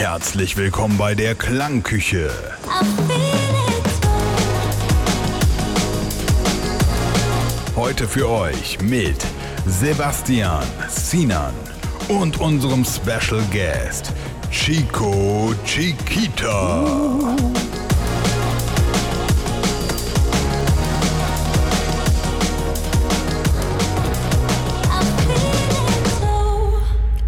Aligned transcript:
Herzlich 0.00 0.56
willkommen 0.56 0.96
bei 0.96 1.14
der 1.14 1.34
Klangküche. 1.34 2.30
Heute 7.76 8.08
für 8.08 8.26
euch 8.26 8.80
mit 8.80 9.18
Sebastian, 9.66 10.64
Sinan 10.88 11.52
und 12.08 12.40
unserem 12.40 12.82
Special 12.82 13.42
Guest 13.52 14.14
Chico 14.50 15.52
Chiquita. 15.66 17.36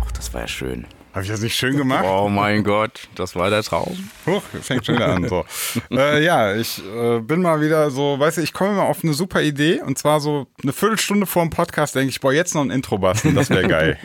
Ach, 0.00 0.12
das 0.12 0.32
war 0.32 0.41
ja 0.41 0.48
schön. 0.48 0.86
Habe 1.12 1.24
ich 1.24 1.30
das 1.30 1.42
nicht 1.42 1.54
schön 1.54 1.76
gemacht? 1.76 2.06
Oh 2.08 2.30
mein 2.30 2.64
Gott, 2.64 3.08
das 3.16 3.36
war 3.36 3.50
der 3.50 3.62
Traum. 3.62 4.08
Huch, 4.24 4.42
fängt 4.62 4.86
schon 4.86 4.94
wieder 4.94 5.08
an. 5.08 5.28
So. 5.28 5.44
äh, 5.90 6.24
ja, 6.24 6.54
ich 6.54 6.82
äh, 6.86 7.20
bin 7.20 7.42
mal 7.42 7.60
wieder 7.60 7.90
so, 7.90 8.18
weißt 8.18 8.38
du, 8.38 8.40
ich 8.40 8.54
komme 8.54 8.76
mal 8.76 8.86
auf 8.86 9.04
eine 9.04 9.12
super 9.12 9.42
Idee 9.42 9.82
und 9.82 9.98
zwar 9.98 10.20
so 10.20 10.46
eine 10.62 10.72
Viertelstunde 10.72 11.26
vor 11.26 11.42
dem 11.42 11.50
Podcast 11.50 11.94
denke 11.94 12.08
ich, 12.08 12.20
boah, 12.20 12.32
jetzt 12.32 12.54
noch 12.54 12.62
ein 12.62 12.70
Intro 12.70 12.96
basteln, 12.96 13.34
das 13.34 13.50
wäre 13.50 13.68
geil. 13.68 13.98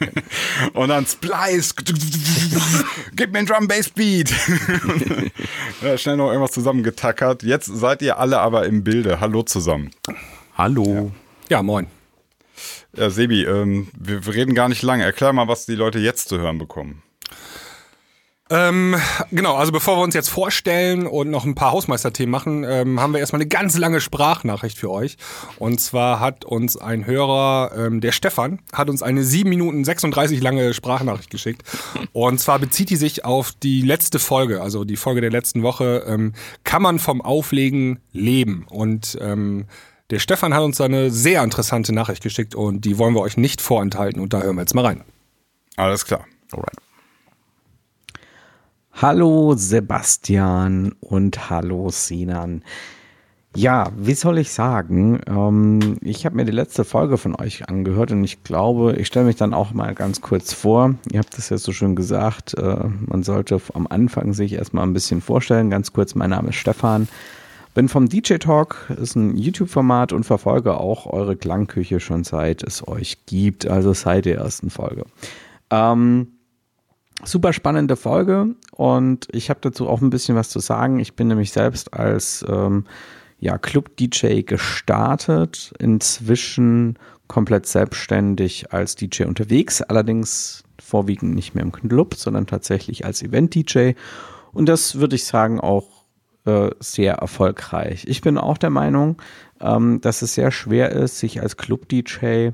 und 0.72 0.88
dann 0.88 1.04
Splice, 1.04 1.74
gib 3.14 3.30
mir 3.30 3.40
ein 3.40 3.46
Drum 3.46 3.68
Bass 3.68 3.90
Beat. 3.90 4.32
ja, 5.82 5.98
schnell 5.98 6.16
noch 6.16 6.28
irgendwas 6.28 6.52
zusammengetackert. 6.52 7.42
Jetzt 7.42 7.66
seid 7.66 8.00
ihr 8.00 8.18
alle 8.18 8.38
aber 8.38 8.64
im 8.64 8.84
Bilde. 8.84 9.20
Hallo 9.20 9.42
zusammen. 9.42 9.90
Hallo. 10.56 11.12
Ja, 11.50 11.62
moin. 11.62 11.88
Ja, 12.96 13.10
Sebi, 13.10 13.44
ähm, 13.44 13.88
wir, 13.98 14.24
wir 14.24 14.34
reden 14.34 14.54
gar 14.54 14.68
nicht 14.68 14.82
lange. 14.82 15.04
Erklär 15.04 15.32
mal, 15.32 15.48
was 15.48 15.66
die 15.66 15.74
Leute 15.74 15.98
jetzt 15.98 16.28
zu 16.28 16.38
hören 16.38 16.58
bekommen. 16.58 17.02
Ähm, 18.50 18.96
genau, 19.30 19.56
also 19.56 19.72
bevor 19.72 19.98
wir 19.98 20.02
uns 20.02 20.14
jetzt 20.14 20.30
vorstellen 20.30 21.06
und 21.06 21.28
noch 21.28 21.44
ein 21.44 21.54
paar 21.54 21.72
Hausmeisterthemen 21.72 22.30
machen, 22.30 22.64
ähm, 22.64 22.98
haben 22.98 23.12
wir 23.12 23.20
erstmal 23.20 23.42
eine 23.42 23.48
ganz 23.48 23.76
lange 23.76 24.00
Sprachnachricht 24.00 24.78
für 24.78 24.90
euch. 24.90 25.18
Und 25.58 25.80
zwar 25.80 26.18
hat 26.20 26.46
uns 26.46 26.78
ein 26.78 27.04
Hörer, 27.04 27.72
ähm, 27.76 28.00
der 28.00 28.12
Stefan, 28.12 28.60
hat 28.72 28.88
uns 28.88 29.02
eine 29.02 29.22
7 29.22 29.48
Minuten 29.50 29.84
36 29.84 30.40
lange 30.40 30.72
Sprachnachricht 30.72 31.28
geschickt. 31.28 31.62
Und 32.12 32.40
zwar 32.40 32.58
bezieht 32.58 32.88
die 32.88 32.96
sich 32.96 33.24
auf 33.24 33.52
die 33.52 33.82
letzte 33.82 34.18
Folge, 34.18 34.62
also 34.62 34.84
die 34.84 34.96
Folge 34.96 35.20
der 35.20 35.30
letzten 35.30 35.62
Woche, 35.62 36.04
ähm, 36.06 36.32
kann 36.64 36.80
man 36.80 36.98
vom 36.98 37.20
Auflegen 37.20 38.00
leben? 38.12 38.64
Und 38.70 39.18
ähm, 39.20 39.66
der 40.10 40.18
Stefan 40.18 40.54
hat 40.54 40.62
uns 40.62 40.80
eine 40.80 41.10
sehr 41.10 41.42
interessante 41.44 41.94
Nachricht 41.94 42.22
geschickt 42.22 42.54
und 42.54 42.84
die 42.84 42.98
wollen 42.98 43.14
wir 43.14 43.20
euch 43.20 43.36
nicht 43.36 43.60
vorenthalten 43.60 44.22
und 44.22 44.32
da 44.32 44.40
hören 44.40 44.56
wir 44.56 44.62
jetzt 44.62 44.74
mal 44.74 44.84
rein. 44.84 45.04
Alles 45.76 46.04
klar. 46.04 46.24
Alright. 46.52 46.76
Hallo 48.92 49.54
Sebastian 49.54 50.94
und 51.00 51.50
hallo 51.50 51.90
Sinan. 51.90 52.64
Ja, 53.54 53.90
wie 53.96 54.14
soll 54.14 54.38
ich 54.38 54.52
sagen? 54.52 55.20
Ähm, 55.26 55.98
ich 56.02 56.24
habe 56.26 56.36
mir 56.36 56.44
die 56.44 56.52
letzte 56.52 56.84
Folge 56.84 57.16
von 57.16 57.34
euch 57.34 57.68
angehört 57.68 58.12
und 58.12 58.24
ich 58.24 58.42
glaube, 58.44 58.94
ich 58.96 59.06
stelle 59.06 59.26
mich 59.26 59.36
dann 59.36 59.54
auch 59.54 59.72
mal 59.72 59.94
ganz 59.94 60.20
kurz 60.20 60.52
vor. 60.52 60.94
Ihr 61.10 61.18
habt 61.18 61.36
es 61.38 61.48
ja 61.48 61.58
so 61.58 61.72
schön 61.72 61.96
gesagt, 61.96 62.54
äh, 62.54 62.84
man 63.06 63.22
sollte 63.22 63.60
am 63.74 63.86
Anfang 63.86 64.32
sich 64.32 64.52
erstmal 64.52 64.84
ein 64.84 64.92
bisschen 64.92 65.20
vorstellen. 65.20 65.70
Ganz 65.70 65.92
kurz, 65.92 66.14
mein 66.14 66.30
Name 66.30 66.50
ist 66.50 66.56
Stefan. 66.56 67.08
Bin 67.78 67.88
vom 67.88 68.08
DJ 68.08 68.38
Talk, 68.38 68.92
ist 69.00 69.14
ein 69.14 69.36
YouTube-Format 69.36 70.12
und 70.12 70.24
verfolge 70.24 70.80
auch 70.80 71.06
eure 71.06 71.36
Klangküche 71.36 72.00
schon 72.00 72.24
seit 72.24 72.64
es 72.64 72.88
euch 72.88 73.24
gibt, 73.26 73.68
also 73.68 73.92
seit 73.92 74.24
der 74.24 74.38
ersten 74.38 74.68
Folge. 74.68 75.04
Ähm, 75.70 76.26
super 77.22 77.52
spannende 77.52 77.94
Folge 77.94 78.56
und 78.72 79.28
ich 79.30 79.48
habe 79.48 79.60
dazu 79.62 79.88
auch 79.88 80.02
ein 80.02 80.10
bisschen 80.10 80.34
was 80.34 80.48
zu 80.48 80.58
sagen. 80.58 80.98
Ich 80.98 81.14
bin 81.14 81.28
nämlich 81.28 81.52
selbst 81.52 81.94
als 81.94 82.44
ähm, 82.48 82.84
ja, 83.38 83.58
Club-DJ 83.58 84.42
gestartet, 84.42 85.72
inzwischen 85.78 86.98
komplett 87.28 87.66
selbstständig 87.66 88.72
als 88.72 88.96
DJ 88.96 89.22
unterwegs, 89.22 89.82
allerdings 89.82 90.64
vorwiegend 90.80 91.36
nicht 91.36 91.54
mehr 91.54 91.62
im 91.62 91.70
Club, 91.70 92.16
sondern 92.16 92.48
tatsächlich 92.48 93.04
als 93.04 93.22
Event-DJ. 93.22 93.92
Und 94.52 94.68
das 94.68 94.98
würde 94.98 95.14
ich 95.14 95.26
sagen 95.26 95.60
auch 95.60 95.97
äh, 96.48 96.70
sehr 96.80 97.14
erfolgreich. 97.14 98.04
Ich 98.08 98.20
bin 98.20 98.38
auch 98.38 98.58
der 98.58 98.70
Meinung, 98.70 99.20
ähm, 99.60 100.00
dass 100.00 100.22
es 100.22 100.34
sehr 100.34 100.50
schwer 100.50 100.90
ist, 100.90 101.18
sich 101.18 101.42
als 101.42 101.56
Club-DJ 101.56 102.50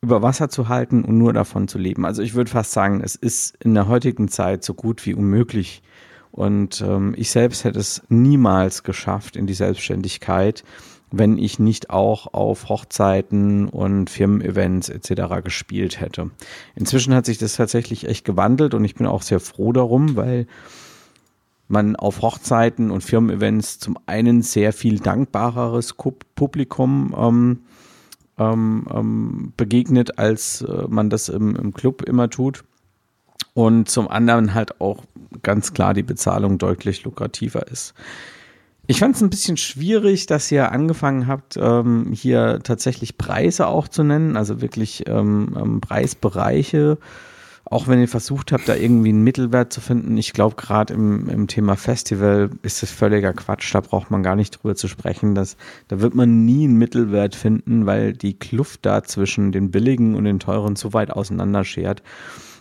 über 0.00 0.22
Wasser 0.22 0.48
zu 0.48 0.68
halten 0.68 1.04
und 1.04 1.18
nur 1.18 1.32
davon 1.32 1.66
zu 1.66 1.78
leben. 1.78 2.04
Also 2.04 2.22
ich 2.22 2.34
würde 2.34 2.50
fast 2.50 2.72
sagen, 2.72 3.00
es 3.02 3.16
ist 3.16 3.56
in 3.64 3.74
der 3.74 3.88
heutigen 3.88 4.28
Zeit 4.28 4.62
so 4.62 4.74
gut 4.74 5.04
wie 5.06 5.14
unmöglich. 5.14 5.82
Und 6.30 6.80
ähm, 6.80 7.14
ich 7.16 7.30
selbst 7.30 7.64
hätte 7.64 7.78
es 7.78 8.02
niemals 8.08 8.82
geschafft 8.82 9.36
in 9.36 9.46
die 9.46 9.54
Selbstständigkeit, 9.54 10.64
wenn 11.10 11.38
ich 11.38 11.58
nicht 11.58 11.90
auch 11.90 12.34
auf 12.34 12.68
Hochzeiten 12.68 13.68
und 13.68 14.10
Firmen-Events 14.10 14.88
etc. 14.88 15.42
gespielt 15.42 16.00
hätte. 16.00 16.30
Inzwischen 16.74 17.14
hat 17.14 17.24
sich 17.24 17.38
das 17.38 17.56
tatsächlich 17.56 18.06
echt 18.08 18.24
gewandelt 18.24 18.74
und 18.74 18.84
ich 18.84 18.96
bin 18.96 19.06
auch 19.06 19.22
sehr 19.22 19.40
froh 19.40 19.72
darum, 19.72 20.16
weil 20.16 20.46
man 21.74 21.96
auf 21.96 22.22
Hochzeiten 22.22 22.90
und 22.90 23.02
Firmen-Events 23.02 23.80
zum 23.80 23.98
einen 24.06 24.40
sehr 24.40 24.72
viel 24.72 25.00
dankbareres 25.00 25.94
Publikum 26.34 27.14
ähm, 27.18 27.58
ähm, 28.38 28.86
ähm, 28.90 29.52
begegnet, 29.56 30.18
als 30.18 30.62
äh, 30.62 30.86
man 30.88 31.10
das 31.10 31.28
im, 31.28 31.54
im 31.56 31.74
Club 31.74 32.02
immer 32.02 32.30
tut. 32.30 32.64
Und 33.52 33.88
zum 33.88 34.08
anderen 34.08 34.54
halt 34.54 34.80
auch 34.80 35.04
ganz 35.42 35.74
klar 35.74 35.94
die 35.94 36.02
Bezahlung 36.02 36.58
deutlich 36.58 37.04
lukrativer 37.04 37.68
ist. 37.68 37.94
Ich 38.86 38.98
fand 38.98 39.16
es 39.16 39.22
ein 39.22 39.30
bisschen 39.30 39.56
schwierig, 39.56 40.26
dass 40.26 40.52
ihr 40.52 40.70
angefangen 40.70 41.26
habt, 41.26 41.56
ähm, 41.56 42.12
hier 42.12 42.60
tatsächlich 42.62 43.16
Preise 43.16 43.66
auch 43.66 43.88
zu 43.88 44.02
nennen, 44.02 44.36
also 44.36 44.60
wirklich 44.60 45.04
ähm, 45.08 45.56
ähm, 45.58 45.80
Preisbereiche. 45.80 46.98
Auch 47.66 47.88
wenn 47.88 48.00
ihr 48.00 48.08
versucht 48.08 48.52
habt, 48.52 48.68
da 48.68 48.74
irgendwie 48.74 49.08
einen 49.08 49.24
Mittelwert 49.24 49.72
zu 49.72 49.80
finden. 49.80 50.18
Ich 50.18 50.34
glaube, 50.34 50.54
gerade 50.56 50.92
im, 50.92 51.28
im 51.30 51.46
Thema 51.46 51.76
Festival 51.76 52.50
ist 52.62 52.82
das 52.82 52.90
völliger 52.90 53.32
Quatsch. 53.32 53.74
Da 53.74 53.80
braucht 53.80 54.10
man 54.10 54.22
gar 54.22 54.36
nicht 54.36 54.50
drüber 54.50 54.74
zu 54.74 54.86
sprechen. 54.86 55.34
Das, 55.34 55.56
da 55.88 56.00
wird 56.00 56.14
man 56.14 56.44
nie 56.44 56.64
einen 56.64 56.76
Mittelwert 56.76 57.34
finden, 57.34 57.86
weil 57.86 58.12
die 58.12 58.38
Kluft 58.38 58.84
da 58.84 59.02
zwischen 59.02 59.50
den 59.50 59.70
billigen 59.70 60.14
und 60.14 60.24
den 60.24 60.40
teuren 60.40 60.76
so 60.76 60.92
weit 60.92 61.10
auseinander 61.10 61.64
schert. 61.64 62.02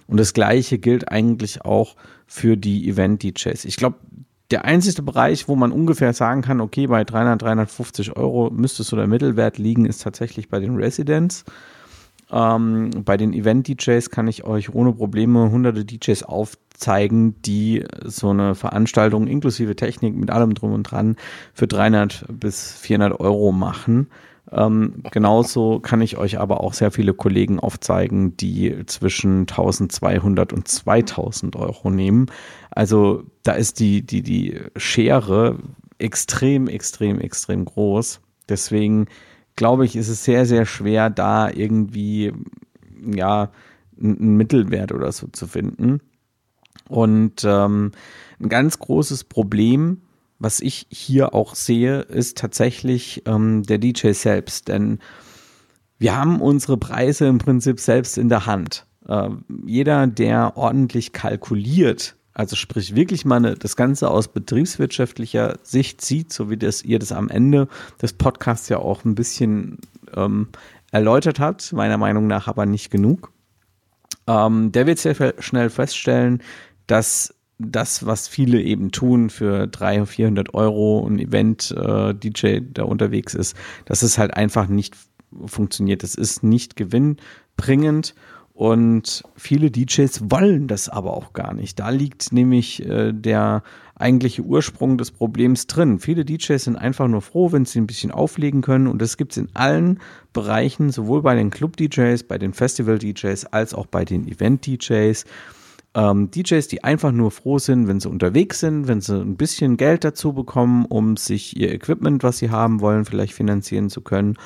Und 0.08 0.18
das 0.18 0.34
Gleiche 0.34 0.80
gilt 0.80 1.12
eigentlich 1.12 1.66
auch 1.66 1.96
für 2.26 2.56
die 2.56 2.88
Event-DJs. 2.88 3.66
Ich 3.66 3.76
glaube, 3.76 3.98
der 4.52 4.66
einzige 4.66 5.02
Bereich, 5.02 5.48
wo 5.48 5.56
man 5.56 5.72
ungefähr 5.72 6.14
sagen 6.14 6.42
kann, 6.42 6.62
okay, 6.62 6.88
bei 6.88 7.04
300, 7.04 7.42
350 7.42 8.16
Euro 8.16 8.52
müsste 8.52 8.84
so 8.84 8.96
der 8.96 9.08
Mittelwert 9.08 9.58
liegen, 9.58 9.86
ist 9.86 10.04
tatsächlich 10.04 10.50
bei 10.50 10.60
den 10.60 10.76
Residents. 10.76 11.44
Ähm, 12.34 12.90
bei 13.06 13.16
den 13.16 13.32
Event-DJs 13.32 14.10
kann 14.10 14.28
ich 14.28 14.44
euch 14.44 14.74
ohne 14.74 14.92
Probleme 14.92 15.52
hunderte 15.52 15.86
DJs 15.86 16.24
aufzeigen, 16.24 17.40
die 17.44 17.86
so 18.04 18.32
eine 18.32 18.56
Veranstaltung 18.56 19.28
inklusive 19.28 19.76
Technik 19.76 20.16
mit 20.16 20.32
allem 20.32 20.56
drum 20.56 20.74
und 20.74 20.84
dran 20.84 21.16
für 21.54 21.68
300 21.68 22.26
bis 22.30 22.74
400 22.74 23.20
Euro 23.20 23.52
machen. 23.52 24.08
Ähm, 24.52 25.04
genauso 25.12 25.80
kann 25.80 26.02
ich 26.02 26.18
euch 26.18 26.40
aber 26.40 26.62
auch 26.62 26.74
sehr 26.74 26.90
viele 26.90 27.14
Kollegen 27.14 27.60
aufzeigen, 27.60 28.36
die 28.36 28.84
zwischen 28.88 29.42
1200 29.42 30.54
und 30.54 30.68
2000 30.68 31.56
Euro 31.56 31.92
nehmen. 31.92 32.26
Also 32.72 33.24
da 33.44 33.54
ist 33.54 33.80
die, 33.80 34.04
die, 34.04 34.24
die 34.24 34.60
Schere 34.76 35.60
extrem, 36.00 36.68
extrem, 36.68 37.20
extrem 37.20 37.66
groß. 37.66 38.22
Deswegen 38.50 39.08
glaube 39.56 39.86
ich, 39.86 39.96
ist 39.96 40.10
es 40.10 40.24
sehr, 40.24 40.46
sehr 40.46 40.66
schwer, 40.66 41.10
da 41.10 41.50
irgendwie, 41.50 42.34
ja, 43.06 43.52
einen 44.00 44.38
Mittelwert 44.38 44.92
oder 44.92 45.12
so 45.12 45.28
zu 45.28 45.48
finden. 45.48 46.02
Und 46.90 47.44
ähm, 47.46 47.92
ein 48.40 48.50
ganz 48.50 48.80
großes 48.80 49.26
Problem 49.26 50.02
was 50.44 50.60
ich 50.60 50.88
hier 50.90 51.34
auch 51.34 51.56
sehe, 51.56 52.02
ist 52.02 52.38
tatsächlich 52.38 53.24
ähm, 53.26 53.64
der 53.64 53.78
DJ 53.78 54.12
selbst. 54.12 54.68
Denn 54.68 55.00
wir 55.98 56.18
haben 56.18 56.42
unsere 56.42 56.78
Preise 56.78 57.28
im 57.28 57.38
Prinzip 57.38 57.80
selbst 57.80 58.18
in 58.18 58.28
der 58.28 58.46
Hand. 58.46 58.86
Äh, 59.08 59.30
jeder, 59.66 60.06
der 60.06 60.58
ordentlich 60.58 61.14
kalkuliert, 61.14 62.18
also 62.34 62.56
sprich 62.56 62.96
wirklich 62.96 63.26
mal 63.26 63.38
eine, 63.38 63.56
das 63.56 63.76
Ganze 63.76 64.10
aus 64.10 64.28
betriebswirtschaftlicher 64.28 65.58
Sicht 65.64 66.02
sieht, 66.02 66.34
so 66.34 66.50
wie 66.50 66.58
das 66.58 66.84
ihr 66.84 67.00
das 67.00 67.12
am 67.12 67.30
Ende 67.30 67.68
des 68.02 68.14
Podcasts 68.14 68.70
ja 68.70 68.80
auch 68.80 69.06
ein 69.06 69.16
bisschen 69.16 69.78
ähm, 70.16 70.48
erläutert 70.92 71.40
habt, 71.40 71.74
meiner 71.74 71.98
Meinung 71.98 72.28
nach 72.28 72.48
aber 72.48 72.66
nicht 72.66 72.90
genug. 72.90 73.32
Ähm, 74.28 74.72
der 74.72 74.88
wird 74.88 75.00
sehr 75.00 75.34
schnell 75.40 75.70
feststellen, 75.70 76.42
dass 76.88 77.36
das, 77.60 78.06
was 78.06 78.28
viele 78.28 78.62
eben 78.62 78.92
tun 78.92 79.30
für 79.30 79.68
300, 79.68 80.10
400 80.10 80.54
Euro 80.54 81.08
ein 81.08 81.20
Event-DJ, 81.20 82.48
äh, 82.48 82.62
der 82.62 82.88
unterwegs 82.88 83.36
ist, 83.36 83.56
dass 83.86 84.02
es 84.02 84.18
halt 84.18 84.34
einfach 84.36 84.68
nicht 84.68 84.96
funktioniert. 85.46 86.04
Es 86.04 86.16
ist 86.16 86.44
nicht 86.44 86.76
gewinnbringend 86.76 88.16
Und 88.54 89.24
viele 89.36 89.72
DJs 89.72 90.30
wollen 90.30 90.68
das 90.68 90.88
aber 90.88 91.14
auch 91.18 91.34
gar 91.34 91.54
nicht. 91.54 91.80
Da 91.80 91.90
liegt 91.90 92.32
nämlich 92.32 92.88
äh, 92.88 93.12
der 93.12 93.64
eigentliche 93.96 94.44
Ursprung 94.44 95.00
des 95.00 95.10
Problems 95.10 95.66
drin. 95.66 96.00
Viele 96.00 96.24
DJs 96.24 96.64
sind 96.64 96.76
einfach 96.76 97.08
nur 97.08 97.22
froh, 97.22 97.52
wenn 97.52 97.66
sie 97.66 97.80
ein 97.80 97.88
bisschen 97.88 98.12
auflegen 98.12 98.62
können. 98.62 98.86
Und 98.86 99.02
das 99.02 99.18
gibt 99.18 99.32
es 99.32 99.38
in 99.38 99.50
allen 99.56 100.00
Bereichen, 100.34 100.92
sowohl 100.92 101.24
bei 101.24 101.34
den 101.34 101.50
Club-DJs, 101.50 102.24
bei 102.24 102.38
den 102.38 102.54
Festival-DJs, 102.54 103.48
als 103.48 103.74
auch 103.74 103.88
bei 103.88 104.06
den 104.06 104.28
Event-DJs. 104.28 105.26
Ähm, 105.96 106.30
DJs, 106.30 106.68
die 106.68 106.84
einfach 106.84 107.12
nur 107.12 107.32
froh 107.32 107.58
sind, 107.58 107.88
wenn 107.88 108.00
sie 108.00 108.10
unterwegs 108.10 108.60
sind, 108.60 108.88
wenn 108.88 109.02
sie 109.02 109.20
ein 109.20 109.36
bisschen 109.36 109.78
Geld 109.78 110.04
dazu 110.04 110.34
bekommen, 110.34 110.86
um 110.86 111.18
sich 111.18 111.58
ihr 111.58 111.72
Equipment, 111.72 112.22
was 112.22 112.38
sie 112.38 112.52
haben 112.52 112.82
wollen, 112.82 113.06
vielleicht 113.06 113.34
finanzieren 113.34 113.90
zu 113.90 114.02
können 114.02 114.38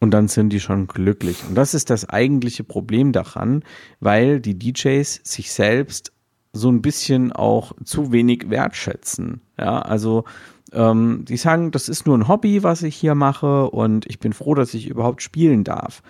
und 0.00 0.10
dann 0.10 0.28
sind 0.28 0.50
die 0.50 0.60
schon 0.60 0.86
glücklich. 0.86 1.42
Und 1.48 1.54
das 1.54 1.74
ist 1.74 1.90
das 1.90 2.08
eigentliche 2.08 2.64
Problem 2.64 3.12
daran, 3.12 3.62
weil 4.00 4.40
die 4.40 4.58
DJs 4.58 5.20
sich 5.24 5.52
selbst 5.52 6.12
so 6.52 6.70
ein 6.70 6.82
bisschen 6.82 7.32
auch 7.32 7.72
zu 7.84 8.12
wenig 8.12 8.50
wertschätzen. 8.50 9.40
Ja, 9.58 9.80
also 9.80 10.24
ähm, 10.72 11.24
die 11.26 11.36
sagen, 11.36 11.70
das 11.70 11.88
ist 11.88 12.06
nur 12.06 12.16
ein 12.16 12.28
Hobby, 12.28 12.62
was 12.62 12.82
ich 12.82 12.96
hier 12.96 13.14
mache 13.14 13.70
und 13.70 14.06
ich 14.06 14.18
bin 14.18 14.32
froh, 14.32 14.54
dass 14.54 14.74
ich 14.74 14.88
überhaupt 14.88 15.22
spielen 15.22 15.64
darf. 15.64 16.02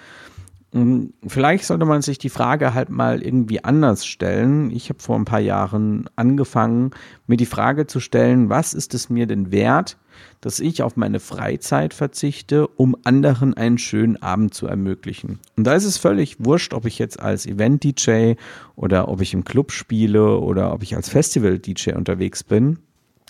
Vielleicht 1.27 1.65
sollte 1.65 1.87
man 1.87 2.03
sich 2.03 2.19
die 2.19 2.29
Frage 2.29 2.75
halt 2.75 2.91
mal 2.91 3.23
irgendwie 3.23 3.65
anders 3.65 4.05
stellen. 4.05 4.71
Ich 4.71 4.91
habe 4.91 5.01
vor 5.01 5.17
ein 5.17 5.25
paar 5.25 5.41
Jahren 5.41 6.11
angefangen, 6.17 6.91
mir 7.27 7.37
die 7.37 7.47
Frage 7.47 7.87
zu 7.87 7.99
stellen, 7.99 8.51
was 8.51 8.75
ist 8.75 8.93
es 8.93 9.09
mir 9.09 9.27
denn 9.27 9.53
wert, 9.53 9.97
dass 10.41 10.61
ich 10.61 10.83
auf 10.83 10.97
meine 10.97 11.21
Freizeit 11.21 11.95
verzichte, 11.95 12.67
um 12.67 12.97
anderen 13.05 13.55
einen 13.55 13.79
schönen 13.79 14.21
Abend 14.23 14.55
zu 14.55 14.67
ermöglichen. 14.67 15.39
Und 15.57 15.67
da 15.67 15.75
ist 15.75 15.85
es 15.85 15.99
völlig 15.99 16.37
wurscht, 16.45 16.75
ob 16.75 16.87
ich 16.87 16.99
jetzt 16.99 17.21
als 17.21 17.47
Event-DJ 17.47 18.35
oder 18.75 19.09
ob 19.09 19.21
ich 19.21 19.35
im 19.35 19.45
Club 19.45 19.73
spiele 19.73 20.39
oder 20.39 20.73
ob 20.73 20.83
ich 20.83 20.97
als 20.97 21.09
Festival-DJ 21.09 21.93
unterwegs 21.93 22.45
bin. 22.45 22.79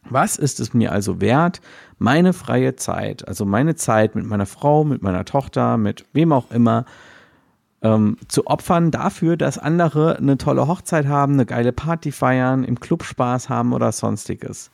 Was 0.09 0.37
ist 0.37 0.61
es 0.61 0.73
mir 0.73 0.93
also 0.93 1.21
wert, 1.21 1.61
meine 1.99 2.33
freie 2.33 2.77
Zeit, 2.77 3.27
also 3.27 3.45
meine 3.45 3.75
Zeit 3.75 4.15
mit 4.15 4.25
meiner 4.25 4.47
Frau, 4.47 4.85
mit 4.85 5.03
meiner 5.03 5.25
Tochter, 5.25 5.77
mit 5.79 6.05
wem 6.13 6.33
auch 6.33 6.51
immer, 6.51 6.85
ähm, 7.83 8.17
zu 8.29 8.47
opfern 8.47 8.91
dafür, 8.91 9.37
dass 9.37 9.59
andere 9.59 10.17
eine 10.17 10.39
tolle 10.39 10.67
Hochzeit 10.67 11.07
haben, 11.07 11.35
eine 11.35 11.47
geile 11.47 11.73
Party 11.73 12.13
feiern, 12.13 12.65
im 12.65 12.81
Club 12.81 13.05
Spaß 13.05 13.49
haben 13.49 13.73
oder 13.73 13.93
sonstiges. 13.93 14.71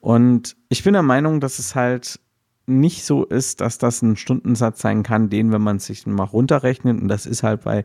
Und 0.00 0.56
ich 0.68 0.82
bin 0.82 0.94
der 0.94 1.02
Meinung, 1.02 1.40
dass 1.40 1.58
es 1.58 1.74
halt 1.74 2.18
nicht 2.66 3.04
so 3.04 3.24
ist, 3.24 3.60
dass 3.60 3.78
das 3.78 4.02
ein 4.02 4.16
Stundensatz 4.16 4.80
sein 4.80 5.02
kann, 5.02 5.28
den, 5.28 5.52
wenn 5.52 5.62
man 5.62 5.78
sich 5.78 6.06
mal 6.06 6.24
runterrechnet, 6.24 7.00
und 7.00 7.08
das 7.08 7.26
ist 7.26 7.42
halt 7.42 7.62
bei 7.62 7.84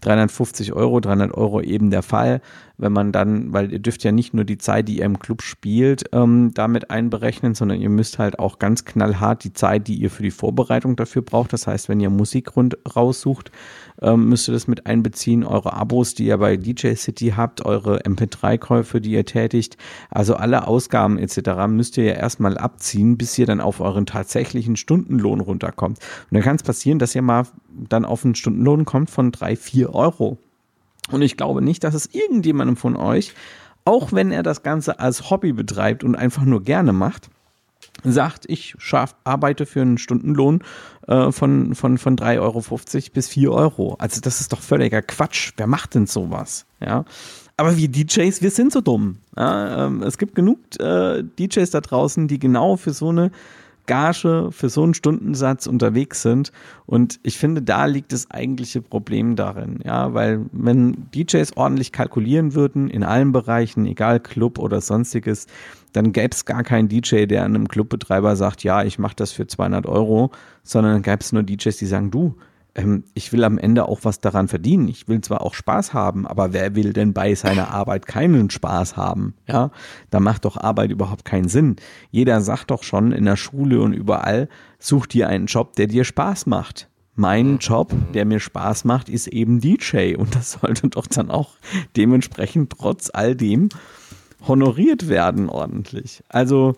350 0.00 0.72
Euro, 0.72 1.00
300 1.00 1.32
Euro 1.32 1.60
eben 1.60 1.90
der 1.90 2.02
Fall, 2.02 2.40
wenn 2.76 2.92
man 2.92 3.12
dann, 3.12 3.52
weil 3.52 3.72
ihr 3.72 3.78
dürft 3.78 4.02
ja 4.02 4.10
nicht 4.10 4.34
nur 4.34 4.44
die 4.44 4.58
Zeit, 4.58 4.88
die 4.88 4.98
ihr 4.98 5.04
im 5.04 5.18
Club 5.18 5.42
spielt, 5.42 6.04
ähm, 6.12 6.52
damit 6.54 6.90
einberechnen, 6.90 7.54
sondern 7.54 7.80
ihr 7.80 7.88
müsst 7.88 8.18
halt 8.18 8.38
auch 8.38 8.58
ganz 8.58 8.84
knallhart 8.84 9.44
die 9.44 9.52
Zeit, 9.52 9.86
die 9.86 9.94
ihr 9.94 10.10
für 10.10 10.24
die 10.24 10.32
Vorbereitung 10.32 10.96
dafür 10.96 11.22
braucht. 11.22 11.52
Das 11.52 11.66
heißt, 11.66 11.88
wenn 11.88 12.00
ihr 12.00 12.10
Musik 12.10 12.56
rund 12.56 12.76
raussucht, 12.96 13.52
ähm, 14.02 14.28
müsst 14.28 14.48
ihr 14.48 14.52
das 14.52 14.66
mit 14.66 14.86
einbeziehen, 14.86 15.44
eure 15.44 15.72
Abos, 15.72 16.14
die 16.14 16.26
ihr 16.26 16.38
bei 16.38 16.56
DJ 16.56 16.94
City 16.94 17.34
habt, 17.36 17.64
eure 17.64 18.00
MP3-Käufe, 18.00 19.00
die 19.00 19.12
ihr 19.12 19.24
tätigt, 19.24 19.76
also 20.10 20.34
alle 20.34 20.66
Ausgaben 20.66 21.18
etc. 21.18 21.68
müsst 21.68 21.96
ihr 21.96 22.04
ja 22.04 22.14
erstmal 22.14 22.58
abziehen, 22.58 23.16
bis 23.16 23.38
ihr 23.38 23.46
dann 23.46 23.60
auf 23.60 23.80
euren 23.80 24.06
tatsächlichen 24.06 24.76
Stundenlohn 24.76 25.40
runterkommt. 25.40 25.98
Und 25.98 26.34
dann 26.34 26.42
kann 26.42 26.56
es 26.56 26.64
passieren, 26.64 26.98
dass 26.98 27.14
ihr 27.14 27.22
mal 27.22 27.46
dann 27.68 28.04
auf 28.04 28.24
einen 28.24 28.34
Stundenlohn 28.34 28.84
kommt 28.84 29.10
von 29.10 29.30
drei, 29.30 29.54
vier 29.54 29.94
Euro. 29.94 30.38
Und 31.10 31.22
ich 31.22 31.36
glaube 31.36 31.62
nicht, 31.62 31.84
dass 31.84 31.94
es 31.94 32.06
irgendjemandem 32.12 32.76
von 32.76 32.96
euch, 32.96 33.34
auch 33.84 34.12
wenn 34.12 34.30
er 34.30 34.42
das 34.42 34.62
Ganze 34.62 34.98
als 34.98 35.30
Hobby 35.30 35.52
betreibt 35.52 36.04
und 36.04 36.16
einfach 36.16 36.44
nur 36.44 36.62
gerne 36.62 36.92
macht, 36.92 37.28
sagt, 38.02 38.44
ich 38.48 38.74
schaff, 38.78 39.14
arbeite 39.24 39.66
für 39.66 39.82
einen 39.82 39.98
Stundenlohn 39.98 40.62
äh, 41.06 41.30
von, 41.30 41.74
von, 41.74 41.98
von 41.98 42.16
3,50 42.16 42.40
Euro 42.40 42.62
bis 43.12 43.28
4 43.28 43.52
Euro. 43.52 43.96
Also 43.98 44.20
das 44.20 44.40
ist 44.40 44.52
doch 44.52 44.60
völliger 44.60 45.02
Quatsch. 45.02 45.52
Wer 45.56 45.66
macht 45.66 45.94
denn 45.94 46.06
sowas? 46.06 46.66
Ja. 46.80 47.04
Aber 47.56 47.76
wir 47.76 47.88
DJs, 47.88 48.42
wir 48.42 48.50
sind 48.50 48.72
so 48.72 48.80
dumm. 48.80 49.18
Ja, 49.36 49.86
ähm, 49.86 50.02
es 50.02 50.18
gibt 50.18 50.34
genug 50.34 50.58
äh, 50.80 51.22
DJs 51.22 51.70
da 51.70 51.80
draußen, 51.80 52.26
die 52.26 52.38
genau 52.38 52.76
für 52.76 52.92
so 52.92 53.10
eine 53.10 53.30
Gage 53.86 54.48
für 54.50 54.68
so 54.68 54.82
einen 54.82 54.94
Stundensatz 54.94 55.66
unterwegs 55.66 56.22
sind. 56.22 56.52
Und 56.86 57.20
ich 57.22 57.38
finde, 57.38 57.62
da 57.62 57.86
liegt 57.86 58.12
das 58.12 58.30
eigentliche 58.30 58.82
Problem 58.82 59.36
darin. 59.36 59.80
Ja, 59.84 60.14
weil 60.14 60.46
wenn 60.52 61.08
DJs 61.14 61.56
ordentlich 61.56 61.92
kalkulieren 61.92 62.54
würden, 62.54 62.88
in 62.88 63.02
allen 63.02 63.32
Bereichen, 63.32 63.86
egal 63.86 64.20
Club 64.20 64.58
oder 64.58 64.80
sonstiges, 64.80 65.46
dann 65.92 66.12
gäbe 66.12 66.30
es 66.32 66.44
gar 66.44 66.64
keinen 66.64 66.88
DJ, 66.88 67.26
der 67.26 67.44
einem 67.44 67.68
Clubbetreiber 67.68 68.36
sagt, 68.36 68.64
ja, 68.64 68.82
ich 68.82 68.98
mache 68.98 69.16
das 69.16 69.32
für 69.32 69.46
200 69.46 69.86
Euro, 69.86 70.30
sondern 70.62 71.02
gäbe 71.02 71.20
es 71.20 71.32
nur 71.32 71.42
DJs, 71.42 71.76
die 71.76 71.86
sagen, 71.86 72.10
du, 72.10 72.34
ähm, 72.74 73.04
ich 73.14 73.32
will 73.32 73.44
am 73.44 73.58
Ende 73.58 73.88
auch 73.88 74.00
was 74.02 74.20
daran 74.20 74.48
verdienen. 74.48 74.88
Ich 74.88 75.08
will 75.08 75.20
zwar 75.20 75.42
auch 75.42 75.54
Spaß 75.54 75.94
haben, 75.94 76.26
aber 76.26 76.52
wer 76.52 76.74
will 76.74 76.92
denn 76.92 77.12
bei 77.12 77.34
seiner 77.34 77.70
Arbeit 77.70 78.06
keinen 78.06 78.50
Spaß 78.50 78.96
haben? 78.96 79.34
Ja, 79.48 79.70
da 80.10 80.20
macht 80.20 80.44
doch 80.44 80.56
Arbeit 80.56 80.90
überhaupt 80.90 81.24
keinen 81.24 81.48
Sinn. 81.48 81.76
Jeder 82.10 82.40
sagt 82.40 82.70
doch 82.70 82.82
schon 82.82 83.12
in 83.12 83.24
der 83.24 83.36
Schule 83.36 83.80
und 83.80 83.92
überall, 83.92 84.48
such 84.78 85.06
dir 85.06 85.28
einen 85.28 85.46
Job, 85.46 85.74
der 85.76 85.86
dir 85.86 86.04
Spaß 86.04 86.46
macht. 86.46 86.88
Mein 87.16 87.58
Job, 87.58 87.92
der 88.12 88.24
mir 88.24 88.40
Spaß 88.40 88.84
macht, 88.84 89.08
ist 89.08 89.28
eben 89.28 89.60
DJ 89.60 90.16
und 90.16 90.34
das 90.34 90.52
sollte 90.60 90.88
doch 90.88 91.06
dann 91.06 91.30
auch 91.30 91.50
dementsprechend 91.96 92.72
trotz 92.76 93.10
all 93.12 93.36
dem 93.36 93.68
honoriert 94.46 95.08
werden 95.08 95.48
ordentlich. 95.48 96.22
Also 96.28 96.74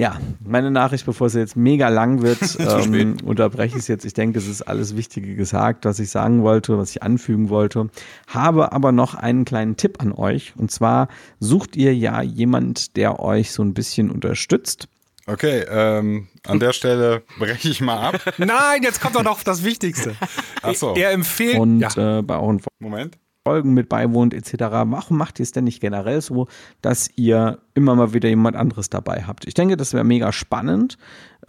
ja, 0.00 0.18
meine 0.42 0.70
Nachricht, 0.70 1.04
bevor 1.04 1.26
es 1.26 1.34
jetzt 1.34 1.56
mega 1.56 1.90
lang 1.90 2.22
wird, 2.22 2.38
ähm, 2.58 3.18
unterbreche 3.22 3.76
ich 3.76 3.82
es 3.82 3.88
jetzt. 3.88 4.06
Ich 4.06 4.14
denke, 4.14 4.38
es 4.38 4.48
ist 4.48 4.62
alles 4.62 4.96
Wichtige 4.96 5.36
gesagt, 5.36 5.84
was 5.84 5.98
ich 5.98 6.08
sagen 6.08 6.42
wollte, 6.42 6.78
was 6.78 6.92
ich 6.92 7.02
anfügen 7.02 7.50
wollte. 7.50 7.90
Habe 8.26 8.72
aber 8.72 8.92
noch 8.92 9.14
einen 9.14 9.44
kleinen 9.44 9.76
Tipp 9.76 10.00
an 10.00 10.12
euch. 10.12 10.54
Und 10.56 10.70
zwar 10.70 11.08
sucht 11.38 11.76
ihr 11.76 11.94
ja 11.94 12.22
jemand, 12.22 12.96
der 12.96 13.20
euch 13.20 13.52
so 13.52 13.62
ein 13.62 13.74
bisschen 13.74 14.10
unterstützt. 14.10 14.88
Okay, 15.26 15.66
ähm, 15.68 16.28
an 16.46 16.60
der 16.60 16.72
Stelle 16.72 17.22
breche 17.38 17.68
ich 17.68 17.82
mal 17.82 17.98
ab. 17.98 18.20
Nein, 18.38 18.82
jetzt 18.82 19.02
kommt 19.02 19.16
doch 19.16 19.22
noch 19.22 19.42
das 19.42 19.64
Wichtigste. 19.64 20.16
Ach 20.62 20.74
so. 20.74 20.94
Er 20.94 21.10
empfiehlt. 21.10 21.58
Und 21.58 21.80
ja. 21.80 22.20
äh, 22.20 22.22
bei 22.22 22.38
euren 22.38 22.62
Moment. 22.78 23.18
Folgen 23.50 23.74
mit 23.74 23.88
beiwohnt 23.88 24.32
etc. 24.32 24.54
Warum 24.60 25.16
macht 25.16 25.40
ihr 25.40 25.42
es 25.42 25.50
denn 25.50 25.64
nicht 25.64 25.80
generell 25.80 26.20
so, 26.20 26.46
dass 26.82 27.10
ihr 27.16 27.58
immer 27.74 27.96
mal 27.96 28.14
wieder 28.14 28.28
jemand 28.28 28.54
anderes 28.54 28.90
dabei 28.90 29.24
habt? 29.26 29.44
Ich 29.44 29.54
denke, 29.54 29.76
das 29.76 29.92
wäre 29.92 30.04
mega 30.04 30.30
spannend, 30.30 30.98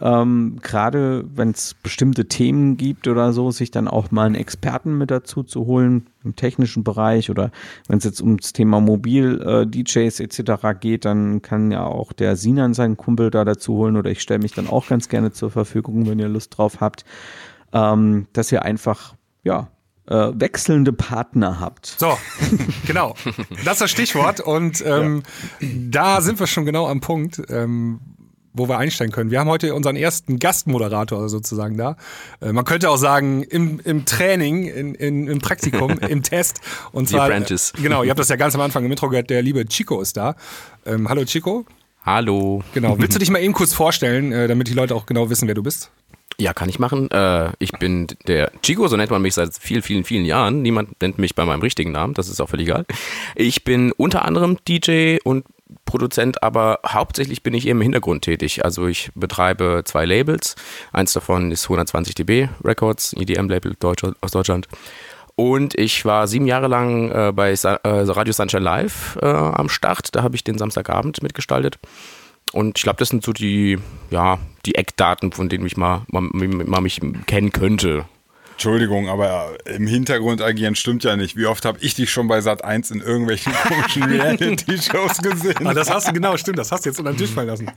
ähm, 0.00 0.58
gerade 0.60 1.24
wenn 1.32 1.50
es 1.52 1.74
bestimmte 1.74 2.26
Themen 2.26 2.76
gibt 2.76 3.06
oder 3.06 3.32
so, 3.32 3.52
sich 3.52 3.70
dann 3.70 3.86
auch 3.86 4.10
mal 4.10 4.26
einen 4.26 4.34
Experten 4.34 4.98
mit 4.98 5.12
dazu 5.12 5.44
zu 5.44 5.66
holen 5.66 6.08
im 6.24 6.34
technischen 6.34 6.82
Bereich 6.82 7.30
oder 7.30 7.52
wenn 7.86 7.98
es 7.98 8.04
jetzt 8.04 8.20
ums 8.20 8.52
Thema 8.52 8.80
Mobil-DJs 8.80 10.18
äh, 10.18 10.24
etc. 10.24 10.80
geht, 10.80 11.04
dann 11.04 11.40
kann 11.40 11.70
ja 11.70 11.84
auch 11.84 12.12
der 12.12 12.34
Sinan 12.34 12.74
seinen 12.74 12.96
Kumpel 12.96 13.30
da 13.30 13.44
dazu 13.44 13.74
holen 13.74 13.96
oder 13.96 14.10
ich 14.10 14.22
stelle 14.22 14.40
mich 14.40 14.54
dann 14.54 14.66
auch 14.66 14.88
ganz 14.88 15.08
gerne 15.08 15.30
zur 15.30 15.52
Verfügung, 15.52 16.08
wenn 16.08 16.18
ihr 16.18 16.28
Lust 16.28 16.58
drauf 16.58 16.80
habt, 16.80 17.04
ähm, 17.72 18.26
dass 18.32 18.50
ihr 18.50 18.62
einfach 18.64 19.14
ja, 19.44 19.68
äh, 20.08 20.14
wechselnde 20.34 20.92
Partner 20.92 21.60
habt. 21.60 21.86
So, 21.98 22.18
genau. 22.86 23.14
Das 23.64 23.74
ist 23.74 23.80
das 23.82 23.90
Stichwort. 23.90 24.40
Und 24.40 24.82
ähm, 24.84 25.22
ja. 25.60 25.68
da 25.90 26.20
sind 26.20 26.40
wir 26.40 26.46
schon 26.46 26.64
genau 26.64 26.88
am 26.88 27.00
Punkt, 27.00 27.42
ähm, 27.48 28.00
wo 28.52 28.68
wir 28.68 28.78
einsteigen 28.78 29.12
können. 29.12 29.30
Wir 29.30 29.40
haben 29.40 29.48
heute 29.48 29.74
unseren 29.74 29.96
ersten 29.96 30.38
Gastmoderator 30.38 31.28
sozusagen 31.28 31.76
da. 31.76 31.96
Äh, 32.40 32.52
man 32.52 32.64
könnte 32.64 32.90
auch 32.90 32.96
sagen, 32.96 33.42
im, 33.42 33.80
im 33.80 34.04
Training, 34.04 34.64
in, 34.64 34.94
in, 34.94 35.28
im 35.28 35.38
Praktikum, 35.38 35.98
im 36.08 36.22
Test. 36.22 36.60
Und 36.92 37.08
zwar, 37.08 37.26
The 37.26 37.32
Apprentice. 37.32 37.72
Äh, 37.78 37.82
genau, 37.82 38.02
ihr 38.02 38.10
habt 38.10 38.20
das 38.20 38.28
ja 38.28 38.36
ganz 38.36 38.54
am 38.54 38.60
Anfang 38.60 38.84
im 38.84 38.90
Intro 38.90 39.08
gehört, 39.08 39.30
der 39.30 39.42
liebe 39.42 39.64
Chico 39.66 40.00
ist 40.00 40.16
da. 40.16 40.34
Ähm, 40.84 41.08
hallo 41.08 41.24
Chico. 41.24 41.64
Hallo. 42.04 42.64
Genau, 42.74 42.98
willst 42.98 43.14
du 43.14 43.20
dich 43.20 43.30
mal 43.30 43.38
eben 43.38 43.54
kurz 43.54 43.72
vorstellen, 43.72 44.32
äh, 44.32 44.48
damit 44.48 44.66
die 44.66 44.74
Leute 44.74 44.94
auch 44.96 45.06
genau 45.06 45.30
wissen, 45.30 45.46
wer 45.46 45.54
du 45.54 45.62
bist? 45.62 45.92
Ja, 46.42 46.52
kann 46.52 46.68
ich 46.68 46.80
machen. 46.80 47.08
Äh, 47.12 47.52
ich 47.60 47.70
bin 47.70 48.08
der 48.26 48.50
Chico, 48.62 48.88
so 48.88 48.96
nennt 48.96 49.12
man 49.12 49.22
mich 49.22 49.34
seit 49.34 49.54
vielen, 49.54 49.82
vielen, 49.82 50.02
vielen 50.02 50.24
Jahren. 50.24 50.60
Niemand 50.60 51.00
nennt 51.00 51.16
mich 51.16 51.36
bei 51.36 51.44
meinem 51.44 51.60
richtigen 51.60 51.92
Namen, 51.92 52.14
das 52.14 52.28
ist 52.28 52.40
auch 52.40 52.48
völlig 52.48 52.66
egal. 52.66 52.84
Ich 53.36 53.62
bin 53.62 53.92
unter 53.92 54.24
anderem 54.24 54.58
DJ 54.66 55.18
und 55.22 55.44
Produzent, 55.84 56.42
aber 56.42 56.80
hauptsächlich 56.84 57.44
bin 57.44 57.54
ich 57.54 57.68
eben 57.68 57.78
im 57.78 57.82
Hintergrund 57.82 58.24
tätig. 58.24 58.64
Also 58.64 58.88
ich 58.88 59.12
betreibe 59.14 59.82
zwei 59.84 60.04
Labels. 60.04 60.56
Eins 60.92 61.12
davon 61.12 61.52
ist 61.52 61.66
120 61.66 62.16
dB 62.16 62.48
Records, 62.64 63.12
EDM-Label 63.12 63.76
aus 64.20 64.32
Deutschland. 64.32 64.66
Und 65.36 65.78
ich 65.78 66.04
war 66.04 66.26
sieben 66.26 66.46
Jahre 66.46 66.66
lang 66.66 67.12
äh, 67.12 67.32
bei 67.32 67.54
Sa 67.54 67.76
äh, 67.84 67.88
Radio 67.88 68.32
Sunshine 68.32 68.64
Live 68.64 69.16
äh, 69.22 69.26
am 69.26 69.68
Start. 69.68 70.16
Da 70.16 70.24
habe 70.24 70.34
ich 70.34 70.42
den 70.42 70.58
Samstagabend 70.58 71.22
mitgestaltet. 71.22 71.78
Und 72.52 72.78
ich 72.78 72.84
glaube, 72.84 72.98
das 72.98 73.08
sind 73.08 73.24
so 73.24 73.32
die, 73.32 73.78
ja, 74.10 74.38
die 74.66 74.74
Eckdaten, 74.74 75.32
von 75.32 75.48
denen 75.48 75.64
mich 75.64 75.76
mal, 75.76 76.02
mal, 76.08 76.22
mal 76.22 76.80
mich 76.80 77.00
kennen 77.26 77.52
könnte. 77.52 78.04
Entschuldigung, 78.52 79.08
aber 79.08 79.56
im 79.64 79.86
Hintergrund 79.86 80.40
agieren 80.40 80.74
stimmt 80.76 81.02
ja 81.04 81.16
nicht. 81.16 81.36
Wie 81.36 81.46
oft 81.46 81.64
habe 81.64 81.78
ich 81.80 81.94
dich 81.94 82.10
schon 82.10 82.28
bei 82.28 82.40
Sat 82.40 82.64
1 82.64 82.90
in 82.92 83.00
irgendwelchen 83.00 83.52
komischen 83.68 84.04
Reality-Shows 84.04 85.18
gesehen? 85.18 85.66
Ah, 85.66 85.74
das 85.74 85.90
hast 85.90 86.08
du, 86.08 86.12
genau, 86.12 86.36
stimmt, 86.36 86.58
das 86.58 86.70
hast 86.70 86.84
du 86.84 86.90
jetzt 86.90 86.98
unter 86.98 87.12
den 87.12 87.18
Tisch 87.18 87.30
fallen 87.30 87.48
lassen. 87.48 87.70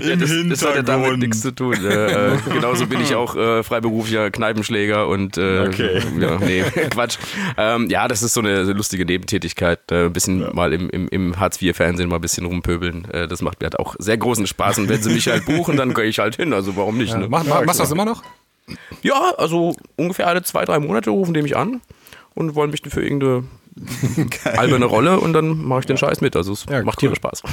Im 0.00 0.18
das, 0.20 0.30
das 0.60 0.62
hat 0.68 0.76
ja 0.76 0.82
damit 0.82 1.06
Hintergrund. 1.06 1.18
nichts 1.20 1.40
zu 1.40 1.50
tun. 1.54 1.74
Äh, 1.84 2.34
äh, 2.34 2.38
genauso 2.52 2.86
bin 2.86 3.00
ich 3.00 3.14
auch 3.14 3.36
äh, 3.36 3.62
freiberuflicher 3.62 4.30
Kneipenschläger 4.30 5.08
und 5.08 5.38
äh, 5.38 5.60
Okay. 5.68 6.02
ja, 6.20 6.38
nee, 6.38 6.62
Quatsch. 6.90 7.16
Ähm, 7.56 7.88
ja, 7.88 8.06
das 8.08 8.22
ist 8.22 8.34
so 8.34 8.40
eine 8.40 8.64
lustige 8.64 9.04
Nebentätigkeit. 9.06 9.80
Äh, 9.90 10.06
ein 10.06 10.12
bisschen 10.12 10.54
mal 10.54 10.72
im, 10.72 10.90
im, 10.90 11.08
im 11.08 11.38
Hartz-IV-Fernsehen 11.40 12.08
mal 12.08 12.16
ein 12.16 12.20
bisschen 12.20 12.44
rumpöbeln. 12.44 13.04
Äh, 13.10 13.28
das 13.28 13.40
macht 13.40 13.60
mir 13.60 13.66
halt 13.66 13.78
auch 13.78 13.94
sehr 13.98 14.18
großen 14.18 14.46
Spaß. 14.46 14.78
Und 14.78 14.88
wenn 14.88 15.02
sie 15.02 15.10
mich 15.12 15.28
halt 15.28 15.46
buchen, 15.46 15.76
dann 15.76 15.94
gehe 15.94 16.04
ich 16.04 16.18
halt 16.18 16.36
hin. 16.36 16.52
Also 16.52 16.76
warum 16.76 16.98
nicht? 16.98 17.12
Ja, 17.12 17.18
Ne? 17.18 17.28
mach, 17.30 17.44
mach, 17.44 17.64
machst 17.64 17.78
du 17.78 17.84
das 17.84 17.92
immer 17.92 18.04
noch? 18.04 18.22
Ja, 19.02 19.34
also 19.36 19.74
ungefähr 19.96 20.26
alle 20.26 20.42
zwei, 20.42 20.64
drei 20.64 20.78
Monate 20.78 21.10
rufen 21.10 21.34
die 21.34 21.42
mich 21.42 21.56
an 21.56 21.80
und 22.34 22.54
wollen 22.54 22.70
mich 22.70 22.82
für 22.88 23.02
irgendeine 23.02 23.44
alberne 24.56 24.86
Rolle 24.86 25.20
und 25.20 25.32
dann 25.34 25.62
mache 25.64 25.80
ich 25.80 25.86
den 25.86 25.96
Scheiß 25.98 26.20
mit. 26.20 26.36
Also 26.36 26.52
es 26.52 26.64
Ja, 26.70 26.82
macht 26.82 26.98
cool. 26.98 27.08
tierisch 27.08 27.18
Spaß. 27.18 27.42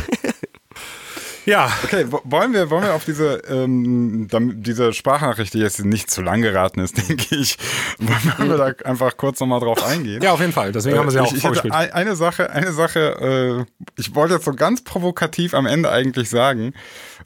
Ja, 1.43 1.71
Okay, 1.83 2.05
wo- 2.09 2.21
wollen 2.23 2.53
wir, 2.53 2.69
wollen 2.69 2.83
wir 2.83 2.93
auf 2.93 3.03
diese, 3.03 3.37
ähm, 3.49 4.27
damit 4.29 4.65
diese 4.67 4.93
Sprachnachricht, 4.93 5.55
die 5.55 5.57
jetzt 5.57 5.83
nicht 5.83 6.11
zu 6.11 6.21
lang 6.21 6.43
geraten 6.43 6.79
ist, 6.81 6.97
denke 7.09 7.35
ich, 7.35 7.57
wollen 7.97 8.47
wir 8.49 8.57
da 8.57 8.65
einfach 8.87 9.17
kurz 9.17 9.39
nochmal 9.39 9.59
drauf 9.59 9.83
eingehen? 9.83 10.21
ja, 10.21 10.33
auf 10.33 10.39
jeden 10.39 10.51
Fall. 10.53 10.71
Deswegen 10.71 10.99
haben 10.99 11.07
wir 11.07 11.11
sie 11.11 11.17
Äh, 11.17 11.21
auch 11.21 11.25
ich, 11.25 11.31
hätte 11.33 11.41
vorgespielt. 11.41 11.73
ein- 11.73 11.91
eine 11.93 12.15
Sache, 12.15 12.51
eine 12.51 12.71
Sache, 12.71 13.65
äh, 13.67 13.83
ich 13.99 14.13
wollte 14.13 14.35
jetzt 14.35 14.45
so 14.45 14.51
ganz 14.53 14.83
provokativ 14.83 15.55
am 15.55 15.65
Ende 15.65 15.91
eigentlich 15.91 16.29
sagen, 16.29 16.73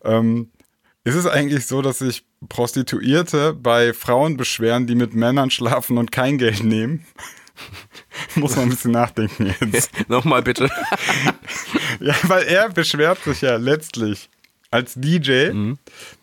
ähm, 0.05 0.49
ist 1.05 1.15
es 1.15 1.27
eigentlich 1.27 1.67
so, 1.67 1.83
dass 1.83 2.00
sich 2.00 2.25
Prostituierte 2.50 3.53
bei 3.53 3.93
Frauen 3.93 4.38
beschweren, 4.38 4.88
die 4.88 4.95
mit 4.95 5.13
Männern 5.13 5.51
schlafen 5.51 6.00
und 6.00 6.12
kein 6.12 6.39
Geld 6.39 6.63
nehmen? 6.63 7.05
Muss 8.35 8.55
man 8.55 8.65
ein 8.65 8.69
bisschen 8.71 8.91
nachdenken 8.91 9.53
jetzt. 9.71 9.91
Nochmal 10.09 10.41
bitte. 10.41 10.69
Ja, 12.01 12.13
weil 12.24 12.43
er 12.43 12.69
beschwert 12.69 13.24
sich 13.24 13.39
ja 13.39 13.55
letztlich 13.55 14.29
als 14.69 14.95
DJ 14.95 15.51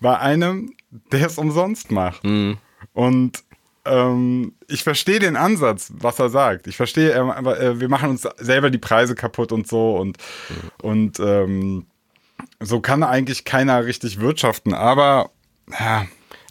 bei 0.00 0.18
einem, 0.18 0.74
der 1.10 1.26
es 1.26 1.38
umsonst 1.38 1.90
macht. 1.90 2.22
Und 2.92 3.32
ähm, 3.86 4.52
ich 4.68 4.82
verstehe 4.82 5.18
den 5.18 5.34
Ansatz, 5.34 5.90
was 5.96 6.18
er 6.18 6.28
sagt. 6.28 6.66
Ich 6.66 6.76
verstehe, 6.76 7.14
wir 7.14 7.88
machen 7.88 8.10
uns 8.10 8.28
selber 8.36 8.68
die 8.68 8.76
Preise 8.76 9.14
kaputt 9.14 9.50
und 9.50 9.66
so 9.66 9.96
und, 9.96 10.18
und 10.82 11.18
ähm, 11.20 11.86
so 12.62 12.80
kann 12.80 13.02
eigentlich 13.02 13.44
keiner 13.44 13.84
richtig 13.84 14.20
wirtschaften. 14.20 14.74
Aber 14.74 15.30
ja, 15.78 16.06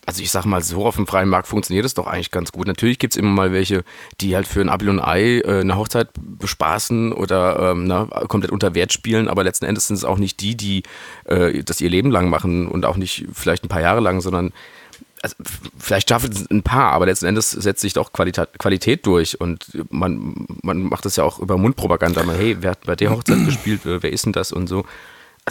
Also 0.05 0.23
ich 0.23 0.31
sag 0.31 0.45
mal 0.45 0.63
so, 0.63 0.85
auf 0.85 0.95
dem 0.95 1.05
freien 1.05 1.29
Markt 1.29 1.47
funktioniert 1.47 1.85
es 1.85 1.93
doch 1.93 2.07
eigentlich 2.07 2.31
ganz 2.31 2.51
gut. 2.51 2.65
Natürlich 2.65 2.97
gibt's 2.97 3.15
immer 3.15 3.29
mal 3.29 3.51
welche, 3.53 3.83
die 4.19 4.35
halt 4.35 4.47
für 4.47 4.59
ein 4.59 4.69
Apfel 4.69 4.89
und 4.89 4.99
Ei 4.99 5.39
äh, 5.39 5.61
eine 5.61 5.77
Hochzeit 5.77 6.09
bespaßen 6.19 7.13
oder 7.13 7.71
ähm, 7.71 7.85
na, 7.85 8.05
komplett 8.27 8.51
unter 8.51 8.73
Wert 8.73 8.91
spielen, 8.91 9.27
aber 9.27 9.43
letzten 9.43 9.65
Endes 9.65 9.87
sind 9.87 9.95
es 9.97 10.03
auch 10.03 10.17
nicht 10.17 10.41
die, 10.41 10.57
die 10.57 10.83
äh, 11.25 11.63
das 11.63 11.81
ihr 11.81 11.89
Leben 11.89 12.09
lang 12.09 12.29
machen 12.29 12.67
und 12.67 12.85
auch 12.85 12.97
nicht 12.97 13.27
vielleicht 13.31 13.63
ein 13.63 13.69
paar 13.69 13.81
Jahre 13.81 14.01
lang, 14.01 14.21
sondern 14.21 14.51
also, 15.21 15.35
vielleicht 15.77 16.09
schaffen 16.09 16.31
es 16.31 16.49
ein 16.49 16.63
paar, 16.63 16.93
aber 16.93 17.05
letzten 17.05 17.27
Endes 17.27 17.51
setzt 17.51 17.81
sich 17.81 17.93
doch 17.93 18.11
Qualität, 18.11 18.57
Qualität 18.57 19.05
durch 19.05 19.39
und 19.39 19.67
man, 19.91 20.47
man 20.63 20.81
macht 20.81 21.05
das 21.05 21.15
ja 21.15 21.23
auch 21.23 21.37
über 21.37 21.57
Mundpropaganda. 21.57 22.23
Man, 22.23 22.37
hey, 22.37 22.57
wer 22.59 22.71
hat 22.71 22.85
bei 22.85 22.95
der 22.95 23.11
Hochzeit 23.11 23.45
gespielt, 23.45 23.81
wer 23.83 24.01
wer 24.01 24.11
ist 24.11 24.25
denn 24.25 24.33
das 24.33 24.51
und 24.51 24.67
so. 24.67 24.83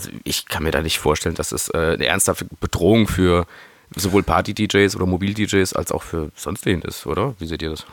Also 0.00 0.10
ich 0.24 0.46
kann 0.46 0.62
mir 0.62 0.70
da 0.70 0.82
nicht 0.82 0.98
vorstellen, 0.98 1.34
dass 1.34 1.52
es 1.52 1.68
äh, 1.68 1.76
eine 1.94 2.06
ernsthafte 2.06 2.46
Bedrohung 2.60 3.06
für 3.06 3.46
sowohl 3.96 4.22
Party-DJs 4.22 4.94
oder 4.96 5.04
Mobil-DJs 5.06 5.72
als 5.72 5.90
auch 5.92 6.02
für 6.02 6.30
sonst 6.36 6.64
wen 6.64 6.80
ist, 6.82 7.06
oder? 7.06 7.34
Wie 7.38 7.46
seht 7.46 7.60
ihr 7.60 7.70
das? 7.70 7.84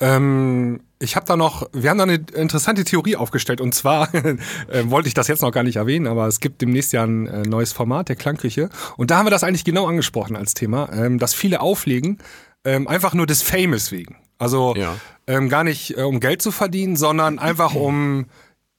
Ähm, 0.00 0.80
ich 0.98 1.16
habe 1.16 1.24
da 1.26 1.36
noch, 1.36 1.66
wir 1.72 1.88
haben 1.90 1.96
da 1.96 2.04
eine 2.04 2.16
interessante 2.34 2.84
Theorie 2.84 3.16
aufgestellt 3.16 3.60
und 3.62 3.74
zwar 3.74 4.14
äh, 4.14 4.36
wollte 4.84 5.08
ich 5.08 5.14
das 5.14 5.28
jetzt 5.28 5.40
noch 5.42 5.52
gar 5.52 5.62
nicht 5.62 5.76
erwähnen, 5.76 6.06
aber 6.06 6.26
es 6.26 6.40
gibt 6.40 6.60
demnächst 6.60 6.92
ja 6.92 7.04
ein 7.04 7.26
äh, 7.26 7.42
neues 7.42 7.72
Format 7.72 8.08
der 8.10 8.16
Klangküche 8.16 8.68
und 8.98 9.10
da 9.10 9.16
haben 9.18 9.26
wir 9.26 9.30
das 9.30 9.44
eigentlich 9.44 9.64
genau 9.64 9.86
angesprochen 9.86 10.36
als 10.36 10.52
Thema, 10.52 10.90
ähm, 10.92 11.18
dass 11.18 11.32
viele 11.32 11.60
auflegen, 11.60 12.18
ähm, 12.64 12.86
einfach 12.86 13.14
nur 13.14 13.26
des 13.26 13.40
Fames 13.42 13.90
wegen. 13.92 14.16
Also 14.38 14.74
Ja. 14.76 14.94
ähm, 15.26 15.48
gar 15.48 15.64
nicht 15.64 15.96
äh, 15.96 16.02
um 16.02 16.20
Geld 16.20 16.42
zu 16.42 16.50
verdienen, 16.52 16.96
sondern 16.96 17.38
einfach 17.38 17.74
um 17.74 18.26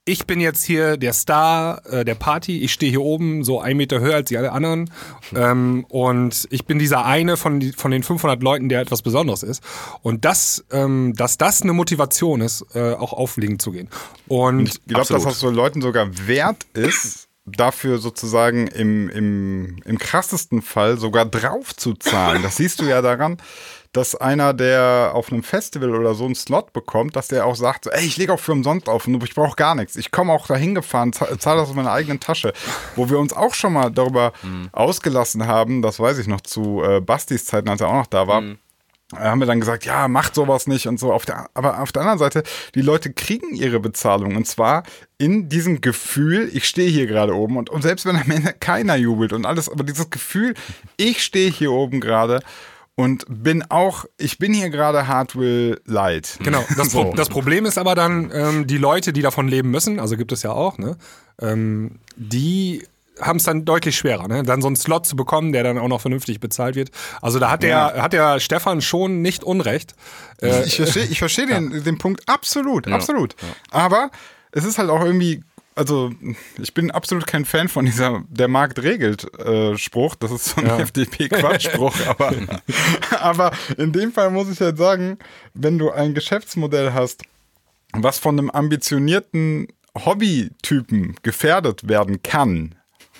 ich 0.08 0.26
bin 0.26 0.40
jetzt 0.40 0.64
hier 0.64 0.96
der 0.96 1.12
Star 1.12 1.82
äh, 1.86 2.04
der 2.04 2.14
Party, 2.14 2.60
ich 2.60 2.72
stehe 2.72 2.90
hier 2.90 3.02
oben 3.02 3.44
so 3.44 3.60
ein 3.60 3.76
Meter 3.76 4.00
höher 4.00 4.14
als 4.14 4.30
die 4.30 4.38
alle 4.38 4.52
anderen 4.52 4.90
ähm, 5.34 5.84
und 5.90 6.48
ich 6.50 6.64
bin 6.64 6.78
dieser 6.78 7.04
eine 7.04 7.36
von, 7.36 7.60
die, 7.60 7.72
von 7.72 7.90
den 7.90 8.02
500 8.02 8.42
Leuten, 8.42 8.70
der 8.70 8.80
etwas 8.80 9.02
Besonderes 9.02 9.42
ist 9.42 9.62
und 10.02 10.24
das, 10.24 10.64
ähm, 10.72 11.12
dass 11.14 11.36
das 11.36 11.60
eine 11.60 11.74
Motivation 11.74 12.40
ist, 12.40 12.64
äh, 12.74 12.94
auch 12.94 13.12
auflegen 13.12 13.58
zu 13.58 13.70
gehen. 13.70 13.90
Und 14.28 14.68
ich 14.68 14.84
glaube, 14.86 15.12
dass 15.12 15.24
das 15.24 15.40
so 15.40 15.50
Leuten 15.50 15.82
sogar 15.82 16.08
wert 16.26 16.66
ist, 16.72 17.28
dafür 17.44 17.98
sozusagen 17.98 18.66
im, 18.66 19.08
im, 19.10 19.76
im 19.84 19.98
krassesten 19.98 20.62
Fall 20.62 20.98
sogar 20.98 21.26
drauf 21.26 21.74
zu 21.76 21.94
zahlen. 21.94 22.42
Das 22.42 22.56
siehst 22.56 22.80
du 22.80 22.84
ja 22.84 23.02
daran, 23.02 23.38
dass 23.92 24.14
einer, 24.14 24.52
der 24.54 25.12
auf 25.14 25.32
einem 25.32 25.42
Festival 25.42 25.94
oder 25.94 26.14
so 26.14 26.24
einen 26.24 26.34
Slot 26.34 26.72
bekommt, 26.72 27.16
dass 27.16 27.28
der 27.28 27.46
auch 27.46 27.56
sagt, 27.56 27.84
so, 27.84 27.90
ey, 27.90 28.04
ich 28.04 28.16
lege 28.16 28.32
auch 28.32 28.40
für 28.40 28.52
umsonst 28.52 28.88
auf 28.88 29.06
und 29.06 29.22
ich 29.24 29.34
brauche 29.34 29.56
gar 29.56 29.74
nichts. 29.74 29.96
Ich 29.96 30.10
komme 30.10 30.32
auch 30.32 30.46
dahin 30.46 30.74
gefahren, 30.74 31.12
zahle 31.12 31.38
zahl 31.38 31.56
das 31.56 31.70
aus 31.70 31.74
meiner 31.74 31.92
eigenen 31.92 32.20
Tasche. 32.20 32.52
Wo 32.96 33.08
wir 33.08 33.18
uns 33.18 33.32
auch 33.32 33.54
schon 33.54 33.72
mal 33.72 33.90
darüber 33.90 34.32
ausgelassen 34.72 35.46
haben, 35.46 35.82
das 35.82 36.00
weiß 36.00 36.18
ich 36.18 36.26
noch 36.26 36.40
zu 36.40 36.82
äh, 36.82 37.00
Bastis 37.00 37.44
Zeiten, 37.46 37.68
als 37.68 37.80
er 37.80 37.88
auch 37.88 37.94
noch 37.94 38.06
da 38.06 38.26
war, 38.26 38.42
haben 39.14 39.40
wir 39.40 39.46
dann 39.46 39.60
gesagt, 39.60 39.86
ja, 39.86 40.06
macht 40.06 40.34
sowas 40.34 40.66
nicht 40.66 40.86
und 40.86 41.00
so. 41.00 41.12
Auf 41.12 41.24
der, 41.24 41.48
aber 41.54 41.80
auf 41.80 41.92
der 41.92 42.02
anderen 42.02 42.18
Seite, 42.18 42.42
die 42.74 42.82
Leute 42.82 43.12
kriegen 43.12 43.54
ihre 43.54 43.80
Bezahlung 43.80 44.36
und 44.36 44.46
zwar 44.46 44.82
in 45.16 45.48
diesem 45.48 45.80
Gefühl, 45.80 46.50
ich 46.52 46.66
stehe 46.66 46.90
hier 46.90 47.06
gerade 47.06 47.34
oben 47.34 47.56
und, 47.56 47.70
und 47.70 47.82
selbst 47.82 48.04
wenn 48.04 48.16
am 48.16 48.30
Ende 48.30 48.52
keiner 48.52 48.96
jubelt 48.96 49.32
und 49.32 49.46
alles, 49.46 49.68
aber 49.68 49.84
dieses 49.84 50.10
Gefühl, 50.10 50.54
ich 50.96 51.24
stehe 51.24 51.50
hier 51.50 51.72
oben 51.72 52.00
gerade 52.00 52.40
und 52.98 53.24
bin 53.28 53.62
auch, 53.68 54.06
ich 54.16 54.38
bin 54.38 54.52
hier 54.52 54.70
gerade 54.70 55.06
Hardwill 55.06 55.80
Light. 55.86 56.36
Genau, 56.42 56.64
das, 56.76 56.90
Pro 56.90 57.12
das 57.14 57.28
Problem 57.28 57.64
ist 57.64 57.78
aber 57.78 57.94
dann, 57.94 58.32
ähm, 58.34 58.66
die 58.66 58.76
Leute, 58.76 59.12
die 59.12 59.22
davon 59.22 59.46
leben 59.46 59.70
müssen, 59.70 60.00
also 60.00 60.16
gibt 60.16 60.32
es 60.32 60.42
ja 60.42 60.50
auch, 60.50 60.78
ne, 60.78 60.96
ähm, 61.40 62.00
die 62.16 62.84
haben 63.20 63.36
es 63.36 63.44
dann 63.44 63.64
deutlich 63.64 63.96
schwerer, 63.96 64.26
ne? 64.26 64.42
dann 64.42 64.62
so 64.62 64.66
einen 64.66 64.74
Slot 64.76 65.06
zu 65.06 65.14
bekommen, 65.14 65.52
der 65.52 65.62
dann 65.62 65.78
auch 65.78 65.86
noch 65.88 66.00
vernünftig 66.00 66.40
bezahlt 66.40 66.74
wird. 66.74 66.90
Also 67.22 67.38
da 67.38 67.50
hat 67.50 67.62
der, 67.62 67.68
Ja. 67.96 68.02
hat 68.02 68.12
der 68.12 68.40
Stefan 68.40 68.80
schon 68.80 69.22
nicht 69.22 69.42
unrecht. 69.44 69.94
Äh, 70.42 70.64
Ich 70.64 70.76
verstehe 70.76 71.04
ich 71.04 71.18
versteh 71.20 71.46
den, 71.46 71.82
den 71.84 71.98
Punkt 71.98 72.22
absolut, 72.28 72.86
absolut. 72.88 73.34
Aber 73.70 74.10
es 74.52 74.64
ist 74.64 74.78
halt 74.78 74.90
auch 74.90 75.04
irgendwie, 75.04 75.42
also 75.78 76.10
ich 76.60 76.74
bin 76.74 76.90
absolut 76.90 77.26
kein 77.26 77.44
Fan 77.44 77.68
von 77.68 77.84
dieser 77.84 78.24
der 78.28 78.48
Markt 78.48 78.82
regelt 78.82 79.32
äh, 79.38 79.76
Spruch. 79.78 80.16
Das 80.16 80.32
ist 80.32 80.46
so 80.46 80.60
ein 80.60 80.66
FDP-Quatschspruch. 80.66 81.94
aber, 82.08 82.32
aber 83.20 83.52
in 83.76 83.92
dem 83.92 84.12
Fall 84.12 84.30
muss 84.30 84.50
ich 84.50 84.60
halt 84.60 84.76
sagen, 84.76 85.18
wenn 85.54 85.78
du 85.78 85.90
ein 85.90 86.14
Geschäftsmodell 86.14 86.92
hast, 86.92 87.22
was 87.92 88.18
von 88.18 88.38
einem 88.38 88.50
ambitionierten 88.50 89.68
Hobbytypen 89.94 91.14
gefährdet 91.22 91.88
werden 91.88 92.22
kann, 92.22 92.74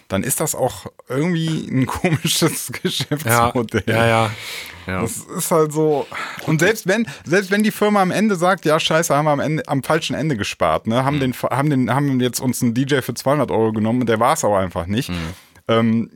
dann 0.08 0.22
ist 0.22 0.40
das 0.40 0.54
auch 0.54 0.86
irgendwie 1.08 1.68
ein 1.70 1.86
komisches 1.86 2.68
ja, 2.68 2.78
Geschäftsmodell. 2.82 3.84
ja, 3.86 4.06
ja. 4.06 4.30
Ja. 4.86 5.02
Das 5.02 5.18
ist 5.18 5.50
halt 5.50 5.70
so. 5.70 6.06
Und 6.46 6.60
selbst 6.60 6.86
wenn, 6.86 7.06
selbst 7.24 7.50
wenn 7.50 7.62
die 7.62 7.70
Firma 7.70 8.00
am 8.00 8.10
Ende 8.10 8.36
sagt, 8.36 8.64
ja, 8.64 8.80
scheiße, 8.80 9.14
haben 9.14 9.26
wir 9.26 9.32
am 9.32 9.40
Ende, 9.40 9.68
am 9.68 9.82
falschen 9.82 10.16
Ende 10.16 10.34
gespart, 10.34 10.86
ne, 10.86 11.04
haben 11.04 11.20
den, 11.20 11.34
haben 11.34 11.68
den, 11.68 11.94
haben 11.94 12.20
jetzt 12.20 12.40
uns 12.40 12.62
einen 12.62 12.72
DJ 12.72 13.00
für 13.00 13.12
200 13.12 13.50
Euro 13.50 13.72
genommen 13.72 14.00
und 14.00 14.08
der 14.08 14.18
war 14.18 14.32
es 14.32 14.44
auch 14.44 14.56
einfach 14.56 14.86
nicht. 14.86 15.10
Ähm, 15.68 16.10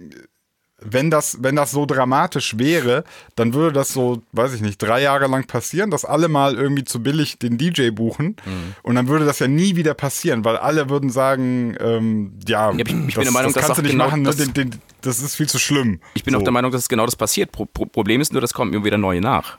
wenn 0.85 1.11
das, 1.11 1.39
wenn 1.41 1.57
das 1.57 1.71
so 1.71 1.87
dramatisch 1.87 2.59
wäre, 2.59 3.05
dann 3.37 3.55
würde 3.55 3.73
das 3.73 3.93
so, 3.93 4.23
weiß 4.33 4.55
ich 4.55 4.61
nicht, 4.61 4.79
drei 4.83 5.03
Jahre 5.03 5.27
lang 5.27 5.47
passieren, 5.47 5.91
dass 5.91 6.05
alle 6.05 6.29
mal 6.29 6.55
irgendwie 6.55 6.85
zu 6.85 7.03
billig 7.03 7.39
den 7.39 7.59
DJ 7.59 7.91
buchen 7.91 8.37
und 8.83 8.95
dann 8.95 9.09
würde 9.09 9.25
das 9.25 9.39
ja 9.39 9.49
nie 9.49 9.77
wieder 9.77 9.95
passieren, 9.95 10.45
weil 10.45 10.57
alle 10.57 10.89
würden 10.91 11.11
sagen, 11.11 11.77
ähm, 11.81 12.33
ja, 12.49 12.71
ich- 12.73 12.79
ich 12.79 12.85
bin 12.87 13.07
das, 13.07 13.23
der 13.25 13.33
Meinung, 13.33 13.53
das 13.53 13.63
kannst 13.65 13.79
du 13.79 13.83
nicht 13.83 13.93
genau 13.93 14.07
machen, 14.07 14.23
ne? 14.23 14.29
das- 14.29 14.37
den, 14.37 14.53
den, 14.55 14.71
das 15.01 15.21
ist 15.21 15.37
viel 15.37 15.49
zu 15.49 15.59
schlimm. 15.59 16.01
Ich 16.15 16.25
bin 16.25 16.33
so. 16.35 16.39
auch 16.41 16.45
der 16.45 16.53
Meinung, 16.53 16.71
dass 16.71 16.89
genau 16.89 17.05
das 17.07 17.17
passiert. 17.17 17.51
Pro 17.53 17.65
Pro 17.67 17.87
Problem 17.87 18.21
ist 18.21 18.33
nur, 18.33 18.41
das 18.41 18.55
kommen 18.55 18.73
immer 18.73 18.85
wieder 18.85 18.99
neue 18.99 19.21
nach. 19.21 19.59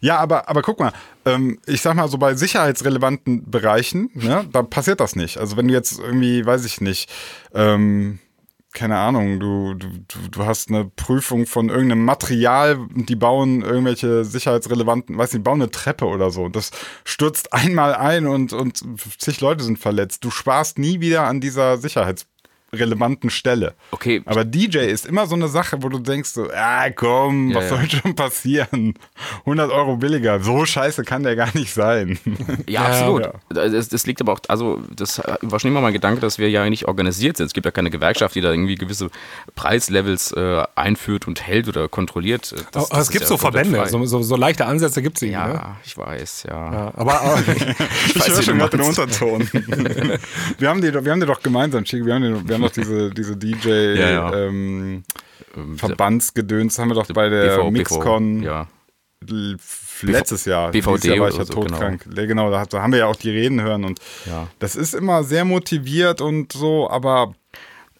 Ja, 0.00 0.18
aber, 0.18 0.48
aber 0.48 0.62
guck 0.62 0.78
mal, 0.78 0.92
ähm, 1.24 1.58
ich 1.66 1.80
sag 1.82 1.94
mal 1.96 2.06
so 2.08 2.16
bei 2.16 2.34
sicherheitsrelevanten 2.36 3.50
Bereichen, 3.50 4.10
ne, 4.14 4.46
da 4.52 4.62
passiert 4.62 5.00
das 5.00 5.16
nicht. 5.16 5.38
Also 5.38 5.56
wenn 5.56 5.66
du 5.66 5.74
jetzt 5.74 5.98
irgendwie, 5.98 6.46
weiß 6.46 6.64
ich 6.64 6.80
nicht, 6.80 7.10
ähm, 7.54 8.20
keine 8.74 8.98
Ahnung, 8.98 9.40
du, 9.40 9.74
du, 9.74 9.88
du- 10.30 10.44
hast 10.44 10.68
eine 10.68 10.84
Prüfung 10.84 11.46
von 11.46 11.68
irgendeinem 11.70 12.04
Material, 12.04 12.78
die 12.94 13.16
bauen 13.16 13.62
irgendwelche 13.62 14.24
sicherheitsrelevanten, 14.24 15.16
weiß 15.16 15.32
nicht, 15.32 15.44
bauen 15.44 15.62
eine 15.62 15.70
Treppe 15.70 16.06
oder 16.06 16.30
so. 16.30 16.48
Das 16.48 16.70
stürzt 17.04 17.52
einmal 17.52 17.94
ein 17.94 18.26
und, 18.26 18.52
und 18.52 18.82
zig 19.18 19.40
Leute 19.40 19.64
sind 19.64 19.78
verletzt. 19.78 20.24
Du 20.24 20.30
sparst 20.30 20.78
nie 20.78 21.00
wieder 21.00 21.24
an 21.24 21.40
dieser 21.40 21.78
Sicherheits 21.78 22.26
relevanten 22.78 23.30
Stelle. 23.30 23.74
Okay. 23.90 24.22
Aber 24.26 24.44
DJ 24.44 24.78
ist 24.78 25.06
immer 25.06 25.26
so 25.26 25.34
eine 25.34 25.48
Sache, 25.48 25.82
wo 25.82 25.88
du 25.88 25.98
denkst 25.98 26.30
so, 26.30 26.48
ah 26.54 26.90
komm, 26.90 27.50
Ja, 27.50 27.56
was 27.56 27.70
ja. 27.70 27.76
soll 27.76 27.90
schon 27.90 28.14
passieren? 28.14 28.94
100 29.40 29.70
Euro 29.70 29.96
billiger, 29.96 30.40
so 30.40 30.64
scheiße 30.66 31.04
kann 31.04 31.22
der 31.22 31.36
gar 31.36 31.48
nicht 31.54 31.72
sein. 31.72 32.18
Ja, 32.68 32.82
absolut. 32.86 33.22
ja. 33.24 33.32
Das, 33.68 33.88
das 33.88 34.06
liegt 34.06 34.20
aber 34.20 34.32
auch, 34.34 34.40
also 34.48 34.80
das 34.94 35.20
war 35.42 35.60
schon 35.60 35.70
immer 35.70 35.80
mein 35.80 35.92
Gedanke, 35.92 36.20
dass 36.20 36.38
wir 36.38 36.48
ja 36.50 36.68
nicht 36.70 36.86
organisiert 36.86 37.36
sind. 37.36 37.46
Es 37.46 37.52
gibt 37.52 37.64
ja 37.66 37.70
keine 37.70 37.90
Gewerkschaft, 37.90 38.34
die 38.34 38.40
da 38.40 38.50
irgendwie 38.50 38.74
gewisse 38.76 39.10
Preislevels 39.54 40.32
äh, 40.32 40.62
einführt 40.74 41.26
und 41.26 41.40
hält 41.46 41.68
oder 41.68 41.88
kontrolliert. 41.88 42.52
Das, 42.72 42.90
Aber 42.90 42.98
das 42.98 43.06
es 43.06 43.10
gibt 43.10 43.22
ja 43.22 43.28
so 43.28 43.36
Verbände, 43.38 43.86
so, 43.88 44.04
so, 44.06 44.22
so 44.22 44.36
leichte 44.36 44.66
Ansätze 44.66 45.02
gibt 45.02 45.16
es 45.18 45.22
irgendwie. 45.22 45.34
ja, 45.40 45.44
Ne? 45.48 45.76
ich 45.84 45.96
weiß, 45.96 46.44
ja. 46.48 46.72
Ja, 46.72 46.92
aber, 46.96 47.20
aber 47.22 47.38
Ich 48.06 48.16
weiß, 48.18 48.28
höre 48.28 48.42
schon 48.42 48.58
gerade 48.58 48.76
den. 48.76 48.86
Unterton. 48.86 49.48
wir, 50.58 50.68
haben 50.68 50.80
die, 50.80 50.90
doch- 50.90 51.04
wir 51.04 51.12
haben 51.12 51.20
die 51.20 51.26
doch 51.26 51.42
gemeinsam, 51.42 51.84
Chico, 51.84 52.06
wir 52.06 52.14
haben, 52.14 52.22
die, 52.22 52.48
wir 52.48 52.54
haben 52.56 52.63
doch 52.64 52.72
diese, 52.72 53.10
diese 53.10 53.36
DJ 53.36 53.68
Ja, 53.98 54.10
ja. 54.10 54.34
Ähm, 54.34 55.04
Ähm, 55.56 55.78
Verbandsgedöns, 55.78 56.78
haben 56.78 56.88
wir 56.88 56.94
doch 56.94 57.06
bei 57.06 57.28
der 57.28 57.58
BV, 57.58 57.70
Mixcon 57.70 58.42
ja. 58.42 58.66
letztes 60.02 60.44
Jahr. 60.44 60.70
BVD 60.70 61.08
Jahr 61.08 61.20
war 61.20 61.28
ich 61.28 61.36
ja 61.36 61.44
so, 61.44 61.52
todkrank. 61.54 62.06
Ja, 62.14 62.26
Genau, 62.26 62.50
da, 62.50 62.66
haben 62.80 62.92
wir 62.92 63.00
ja 63.00 63.06
auch 63.06 63.16
die 63.16 63.30
Reden 63.30 63.60
hören 63.62 63.84
und 63.84 64.00
Ja. 64.26 64.48
das 64.58 64.76
ist 64.76 64.94
immer 64.94 65.22
sehr 65.24 65.44
motiviert 65.44 66.20
und 66.20 66.52
so, 66.52 66.90
aber 66.90 67.34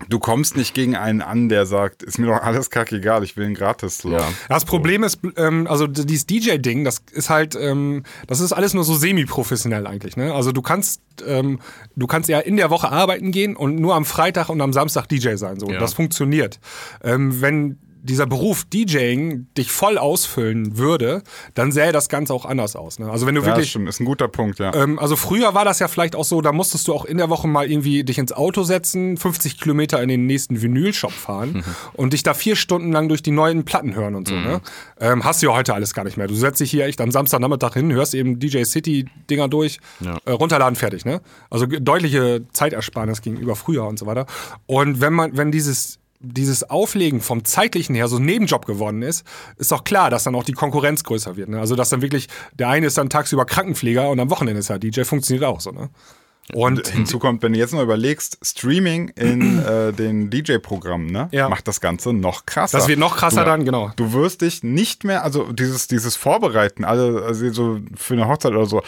du 0.08 0.18
kommst 0.18 0.56
nicht 0.56 0.74
gegen 0.74 0.96
einen 0.96 1.22
an, 1.22 1.48
der 1.48 1.66
sagt, 1.66 2.02
ist 2.02 2.18
mir 2.18 2.26
doch 2.26 2.42
alles 2.42 2.70
kackegal, 2.70 3.22
ich 3.24 3.36
will 3.36 3.46
einen 3.46 3.54
Gratis-Slot. 3.54 4.12
Ja. 4.20 4.28
Das 4.48 4.64
Problem 4.64 5.02
ist, 5.02 5.20
ähm, 5.36 5.66
also 5.68 5.86
dieses 5.86 6.26
DJ-Ding, 6.26 6.84
das 6.84 7.02
ist 7.12 7.30
halt, 7.30 7.54
ähm, 7.56 8.02
das 8.26 8.40
ist 8.40 8.52
alles 8.52 8.74
nur 8.74 8.84
so 8.84 8.94
semi-professionell 8.94 9.86
eigentlich. 9.86 10.16
Ne? 10.16 10.34
Also 10.34 10.52
du 10.52 10.62
kannst, 10.62 11.00
ähm, 11.26 11.60
du 11.96 12.06
kannst 12.06 12.28
ja 12.28 12.40
in 12.40 12.56
der 12.56 12.70
Woche 12.70 12.90
arbeiten 12.90 13.30
gehen 13.30 13.56
und 13.56 13.76
nur 13.76 13.94
am 13.94 14.04
Freitag 14.04 14.48
und 14.48 14.60
am 14.60 14.72
Samstag 14.72 15.08
DJ 15.08 15.36
sein. 15.36 15.58
So, 15.60 15.70
Ja. 15.70 15.78
das 15.78 15.94
funktioniert. 15.94 16.58
Ähm, 17.02 17.40
wenn 17.40 17.78
dieser 18.04 18.26
Beruf 18.26 18.64
DJing 18.64 19.46
dich 19.56 19.72
voll 19.72 19.98
ausfüllen 19.98 20.76
würde, 20.78 21.22
dann 21.54 21.72
sähe 21.72 21.90
das 21.90 22.08
Ganze 22.08 22.32
auch 22.34 22.44
anders 22.44 22.76
aus. 22.76 22.98
Ne? 22.98 23.10
Also 23.10 23.26
wenn 23.26 23.34
du 23.34 23.40
Ja, 23.40 23.46
das 23.48 23.56
wirklich 23.56 23.70
stimmt, 23.70 23.88
ist 23.88 23.98
ein 24.00 24.04
guter 24.04 24.28
Punkt, 24.28 24.58
ja. 24.58 24.74
ähm, 24.74 24.98
also 24.98 25.16
früher 25.16 25.54
war 25.54 25.64
das 25.64 25.78
ja 25.78 25.88
vielleicht 25.88 26.14
auch 26.14 26.24
so, 26.24 26.40
da 26.42 26.52
musstest 26.52 26.86
du 26.86 26.94
auch 26.94 27.04
in 27.06 27.16
der 27.16 27.30
Woche 27.30 27.48
mal 27.48 27.70
irgendwie 27.70 28.04
dich 28.04 28.18
ins 28.18 28.32
Auto 28.32 28.62
setzen, 28.62 29.16
50 29.16 29.58
Kilometer 29.58 30.02
in 30.02 30.08
den 30.08 30.26
nächsten 30.26 30.60
Vinylshop 30.62 31.12
fahren 31.12 31.64
und 31.94 32.12
dich 32.12 32.22
da 32.22 32.34
vier 32.34 32.56
Stunden 32.56 32.92
lang 32.92 33.08
durch 33.08 33.22
die 33.22 33.30
neuen 33.30 33.64
Platten 33.64 33.94
hören 33.94 34.14
und 34.14 34.28
so. 34.28 34.34
Ne? 34.34 34.60
Ähm, 35.00 35.24
hast 35.24 35.42
du 35.42 35.46
ja 35.46 35.54
heute 35.54 35.72
alles 35.74 35.94
gar 35.94 36.04
nicht 36.04 36.16
mehr. 36.16 36.26
Du 36.26 36.34
setzt 36.34 36.60
dich 36.60 36.70
hier 36.70 36.84
echt 36.84 37.00
am 37.00 37.10
Samstagnachmittag 37.10 37.72
hin, 37.74 37.92
hörst 37.92 38.14
eben 38.14 38.38
DJ 38.38 38.64
City 38.64 39.06
Dinger 39.30 39.48
durch, 39.48 39.78
Ja. 40.00 40.18
äh, 40.26 40.30
runterladen, 40.32 40.76
fertig. 40.76 41.04
Ne? 41.04 41.20
Also 41.50 41.66
deutliche 41.66 42.42
Zeitersparnis 42.52 43.22
gegenüber 43.22 43.56
früher 43.56 43.86
und 43.86 43.98
so 43.98 44.06
weiter. 44.06 44.26
Und 44.66 45.00
wenn 45.00 45.12
man, 45.14 45.36
wenn 45.36 45.50
dieses 45.50 45.98
dieses 46.24 46.68
Auflegen 46.68 47.20
vom 47.20 47.44
zeitlichen 47.44 47.94
her 47.94 48.08
so 48.08 48.16
ein 48.16 48.24
Nebenjob 48.24 48.66
geworden 48.66 49.02
ist, 49.02 49.24
ist 49.56 49.70
doch 49.72 49.84
klar, 49.84 50.10
dass 50.10 50.24
dann 50.24 50.34
auch 50.34 50.44
die 50.44 50.52
Konkurrenz 50.52 51.04
größer 51.04 51.36
wird. 51.36 51.48
Ne? 51.48 51.60
Also 51.60 51.76
dass 51.76 51.90
dann 51.90 52.02
wirklich, 52.02 52.28
der 52.58 52.68
eine 52.68 52.86
ist 52.86 52.98
dann 52.98 53.10
tagsüber 53.10 53.44
Krankenpfleger 53.44 54.08
und 54.08 54.18
am 54.20 54.30
Wochenende 54.30 54.60
ist 54.60 54.70
er 54.70 54.78
DJ, 54.78 55.02
funktioniert 55.02 55.44
auch 55.44 55.60
so. 55.60 55.70
Ne? 55.70 55.90
Und 56.52 56.88
Hinzu 56.88 57.18
kommt, 57.18 57.42
wenn 57.42 57.54
du 57.54 57.58
jetzt 57.58 57.72
mal 57.72 57.82
überlegst, 57.82 58.38
Streaming 58.42 59.08
in 59.16 59.58
äh, 59.64 59.92
den 59.92 60.28
DJ-Programmen, 60.28 61.06
ne, 61.06 61.28
Ja. 61.32 61.48
macht 61.48 61.66
das 61.66 61.80
Ganze 61.80 62.12
noch 62.12 62.44
krasser. 62.44 62.76
Das 62.78 62.88
wird 62.88 62.98
noch 62.98 63.16
krasser 63.16 63.44
du, 63.44 63.50
dann, 63.50 63.64
genau. 63.64 63.90
Du 63.96 64.12
wirst 64.12 64.42
dich 64.42 64.62
nicht 64.62 65.04
mehr, 65.04 65.24
also 65.24 65.52
dieses, 65.52 65.86
dieses 65.86 66.16
Vorbereiten, 66.16 66.84
alle, 66.84 67.22
also 67.24 67.50
so 67.50 67.78
für 67.96 68.14
eine 68.14 68.28
Hochzeit 68.28 68.52
oder 68.52 68.66
so, 68.66 68.82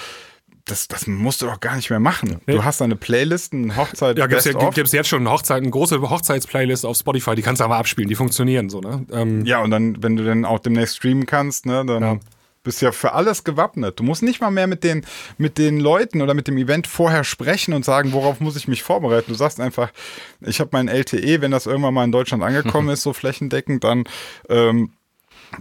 das, 0.67 0.89
das 0.89 1.07
musst 1.07 1.41
du 1.43 1.47
doch 1.47 1.61
gar 1.61 1.77
nicht 1.77 1.89
mehr 1.91 2.01
machen. 2.01 2.41
Du 2.47 2.63
hast 2.65 2.81
deine 2.81 2.97
Playlisten, 2.97 3.77
Hochzeit, 3.77 4.19
ja, 4.19 4.27
gibt's, 4.27 4.45
ja, 4.45 4.53
Best 4.53 4.65
of. 4.65 4.75
gibt's 4.75 4.93
jetzt 4.93 5.09
schon 5.09 5.29
Hochzeiten, 5.31 5.71
große 5.71 6.01
Hochzeitsplaylist 6.01 6.85
auf 6.85 6.97
Spotify, 6.99 7.35
die 7.35 7.43
kannst 7.43 7.61
du 7.61 7.65
aber 7.65 7.77
abspielen, 7.77 8.09
die 8.09 8.15
funktionieren 8.17 8.69
so, 8.69 8.81
ne? 8.81 9.07
Ähm, 9.13 9.45
Ja, 9.47 9.63
und 9.63 9.71
dann, 9.71 10.03
wenn 10.03 10.17
du 10.17 10.25
dann 10.25 10.45
auch 10.45 10.59
demnächst 10.59 10.97
streamen 10.97 11.25
kannst, 11.27 11.67
ne, 11.67 11.85
dann 11.87 12.03
Ja. 12.03 12.19
bist 12.65 12.83
du 12.83 12.87
ja 12.87 12.93
für 12.93 13.13
alles 13.13 13.45
gewappnet. 13.45 14.01
Du 14.01 14.03
musst 14.03 14.25
nicht 14.25 14.41
mal 14.41 14.51
mehr 14.51 14.67
mit 14.67 14.83
den, 14.83 15.07
mit 15.39 15.57
den 15.57 15.79
Leuten 15.79 16.21
oder 16.21 16.35
mit 16.35 16.49
dem 16.49 16.59
Event 16.59 16.89
vorher 16.89 17.23
sprechen 17.23 17.73
und 17.73 17.85
sagen, 17.85 18.13
worauf 18.13 18.41
muss 18.41 18.57
ich 18.57 18.67
mich 18.67 18.83
vorbereiten. 18.83 19.26
Du 19.31 19.35
sagst 19.39 19.61
einfach, 19.61 19.93
ich 20.41 20.59
habe 20.59 20.71
mein 20.73 20.89
LTE, 20.89 21.41
wenn 21.43 21.52
das 21.52 21.67
irgendwann 21.67 21.95
mal 21.95 22.02
in 22.05 22.11
Deutschland 22.13 22.43
angekommen 22.43 22.89
ist, 22.91 23.02
so 23.02 23.13
flächendeckend, 23.13 23.85
dann, 23.85 24.02
ähm, 24.49 24.91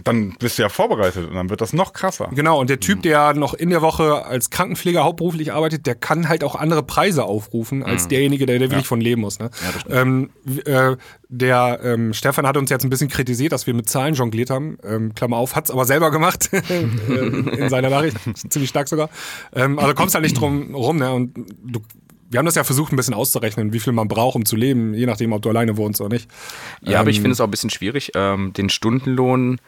dann 0.04 0.34
bist 0.38 0.58
du 0.58 0.62
ja 0.62 0.68
vorbereitet 0.68 1.28
und 1.28 1.34
dann 1.34 1.48
wird 1.50 1.60
das 1.60 1.72
noch 1.72 1.92
krasser. 1.92 2.28
Genau, 2.32 2.60
und 2.60 2.68
der 2.70 2.76
Mhm. 2.76 2.80
Typ, 2.80 3.02
der 3.02 3.34
noch 3.34 3.54
in 3.54 3.70
der 3.70 3.82
Woche 3.82 4.24
als 4.26 4.50
Krankenpfleger 4.50 5.04
hauptberuflich 5.04 5.52
arbeitet, 5.52 5.86
der 5.86 5.94
kann 5.94 6.28
halt 6.28 6.44
auch 6.44 6.54
andere 6.54 6.82
Preise 6.82 7.24
aufrufen 7.24 7.82
als 7.82 8.04
Mhm. 8.04 8.08
derjenige, 8.08 8.46
der, 8.46 8.58
der 8.58 8.70
wirklich 8.70 8.86
von 8.86 9.00
leben 9.00 9.20
muss. 9.22 9.38
Ne? 9.38 9.50
ähm, 9.88 10.30
w- 10.44 10.60
äh, 10.60 10.96
der 11.28 11.80
ähm, 11.82 12.12
Stefan 12.14 12.46
hat 12.46 12.56
uns 12.56 12.70
jetzt 12.70 12.84
ein 12.84 12.90
bisschen 12.90 13.08
kritisiert, 13.08 13.52
dass 13.52 13.66
wir 13.66 13.74
mit 13.74 13.88
Zahlen 13.88 14.14
jongliert 14.14 14.50
haben. 14.50 14.78
Ähm, 14.84 15.14
Klammer 15.14 15.36
auf, 15.38 15.56
hat's 15.56 15.70
aber 15.70 15.84
selber 15.84 16.10
gemacht 16.10 16.50
ähm, 16.70 17.48
in 17.48 17.68
seiner 17.68 17.90
Nachricht, 17.90 18.16
ziemlich 18.50 18.70
stark 18.70 18.88
sogar. 18.88 19.08
Ähm, 19.54 19.78
also 19.78 19.94
kommst 19.94 20.14
halt 20.14 20.22
nicht 20.24 20.38
drum 20.38 20.74
rum. 20.74 20.98
Ne? 20.98 21.12
Und 21.12 21.34
du, 21.64 21.80
wir 22.28 22.38
haben 22.38 22.46
das 22.46 22.54
ja 22.56 22.64
versucht, 22.64 22.92
ein 22.92 22.96
bisschen 22.96 23.14
auszurechnen, 23.14 23.72
wie 23.72 23.78
viel 23.80 23.92
man 23.92 24.08
braucht, 24.08 24.34
um 24.36 24.44
zu 24.44 24.56
leben, 24.56 24.94
je 24.94 25.06
nachdem, 25.06 25.32
ob 25.32 25.42
du 25.42 25.48
alleine 25.48 25.76
wohnst 25.76 26.00
oder 26.00 26.12
nicht. 26.12 26.28
Ja, 26.82 27.00
aber 27.00 27.10
ich 27.10 27.16
Ähm, 27.18 27.22
finde 27.22 27.32
es 27.34 27.40
auch 27.40 27.44
ein 27.46 27.50
bisschen 27.52 27.70
schwierig, 27.70 28.12
ähm, 28.14 28.52
den 28.52 28.68
Stundenlohn 28.68 29.58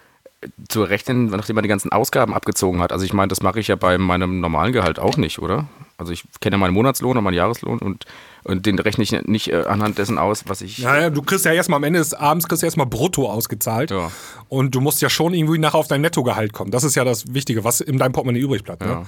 zu 0.69 0.83
rechnen, 0.85 1.27
nachdem 1.27 1.57
man 1.57 1.65
die 1.65 1.69
ganzen 1.69 1.91
Ausgaben 1.91 2.33
abgezogen 2.33 2.81
hat. 2.81 2.93
Also 2.93 3.05
ich 3.05 3.13
meine, 3.13 3.29
das 3.29 3.43
mache 3.43 3.59
ich 3.59 3.69
ja 3.69 3.75
bei 3.75 3.99
meinem 3.99 4.41
normalen 4.41 4.73
Gehalt 4.73 5.01
auch 5.01 5.17
nicht, 5.17 5.41
oder? 5.41 5.67
Also 5.97 6.13
ich 6.13 6.25
kenne 6.41 6.55
ja 6.55 6.59
meinen 6.59 6.75
Monatslohn 6.75 7.17
und 7.17 7.25
meinen 7.25 7.35
Jahreslohn 7.35 7.81
und, 7.81 8.05
und 8.45 8.65
den 8.65 8.79
rechne 8.79 9.03
ich 9.03 9.11
nicht 9.27 9.51
äh, 9.51 9.65
anhand 9.65 9.99
dessen 9.99 10.17
aus, 10.17 10.45
was 10.47 10.61
ich... 10.61 10.79
Ja, 10.79 10.97
ja, 11.01 11.11
du 11.11 11.23
kriegst 11.23 11.45
ja 11.45 11.53
erstmal 11.53 11.79
am 11.79 11.85
Ende 11.85 11.99
des 11.99 12.15
Abends 12.15 12.47
kriegst 12.47 12.63
du 12.63 12.67
erstmal 12.67 12.87
brutto 12.87 13.29
ausgezahlt. 13.29 13.91
Ja. 13.91 14.13
Und 14.49 14.77
du 14.77 14.81
musst 14.81 15.03
ja 15.03 15.11
schon 15.11 15.35
irgendwie 15.35 15.59
nachher 15.59 15.79
auf 15.79 15.89
dein 15.89 16.03
Nettogehalt 16.03 16.53
kommen. 16.53 16.71
Das 16.71 16.85
ist 16.85 16.95
ja 16.95 17.03
das 17.03 17.35
Wichtige, 17.35 17.65
was 17.65 17.81
in 17.81 17.99
deinem 17.99 18.13
Portemonnaie 18.13 18.41
übrig 18.41 18.63
bleibt. 18.63 18.83
Ne? 18.83 19.07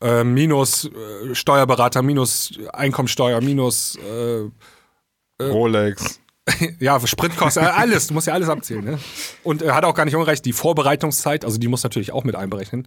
Äh, 0.00 0.24
minus 0.24 0.86
äh, 0.86 1.34
Steuerberater, 1.34 2.02
minus 2.02 2.58
Einkommensteuer, 2.72 3.40
minus 3.40 3.96
äh, 3.96 4.50
Rolex. 5.40 6.21
ja, 6.80 6.98
Spritkosten, 7.06 7.62
äh, 7.62 7.66
alles. 7.66 8.08
Du 8.08 8.14
musst 8.14 8.26
ja 8.26 8.34
alles 8.34 8.48
abzählen. 8.48 8.84
Ne? 8.84 8.98
Und 9.42 9.62
er 9.62 9.74
hat 9.74 9.84
auch 9.84 9.94
gar 9.94 10.04
nicht 10.04 10.16
unrecht, 10.16 10.44
die 10.44 10.52
Vorbereitungszeit, 10.52 11.44
also 11.44 11.58
die 11.58 11.68
muss 11.68 11.82
natürlich 11.82 12.12
auch 12.12 12.24
mit 12.24 12.34
einberechnen. 12.34 12.86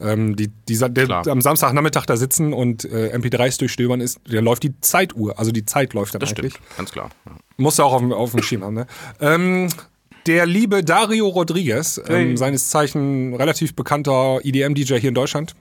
Ähm, 0.00 0.34
die, 0.36 0.48
dieser, 0.68 0.88
der 0.88 1.04
Klar. 1.04 1.26
am 1.28 1.40
Samstagnachmittag 1.40 2.06
da 2.06 2.16
sitzen 2.16 2.52
und 2.52 2.84
äh, 2.84 3.16
MP3s 3.16 3.58
durchstöbern 3.58 4.00
ist, 4.00 4.20
der 4.26 4.42
läuft 4.42 4.62
die 4.64 4.80
Zeituhr. 4.80 5.38
Also 5.38 5.52
die 5.52 5.64
Zeit 5.64 5.94
läuft 5.94 6.14
dann 6.14 6.20
Das 6.20 6.30
eigentlich. 6.30 6.54
stimmt, 6.54 6.76
ganz 6.76 6.90
klar. 6.92 7.10
Ja. 7.26 7.32
Muss 7.56 7.78
er 7.78 7.84
auch 7.86 7.92
auf, 7.92 8.00
dem- 8.00 8.12
auf 8.12 8.30
dem 8.32 8.42
Schirm 8.42 8.64
haben, 8.64 8.74
ne? 8.74 8.86
Ähm, 9.20 9.68
der 10.26 10.46
liebe 10.46 10.82
Dario 10.84 11.26
Rodriguez, 11.28 12.00
ähm, 12.08 12.36
seines 12.36 12.68
Zeichen 12.70 13.34
relativ 13.34 13.74
bekannter 13.74 14.38
EDM-DJ 14.42 14.94
hier 14.98 15.08
in 15.08 15.14
Deutschland. 15.14 15.54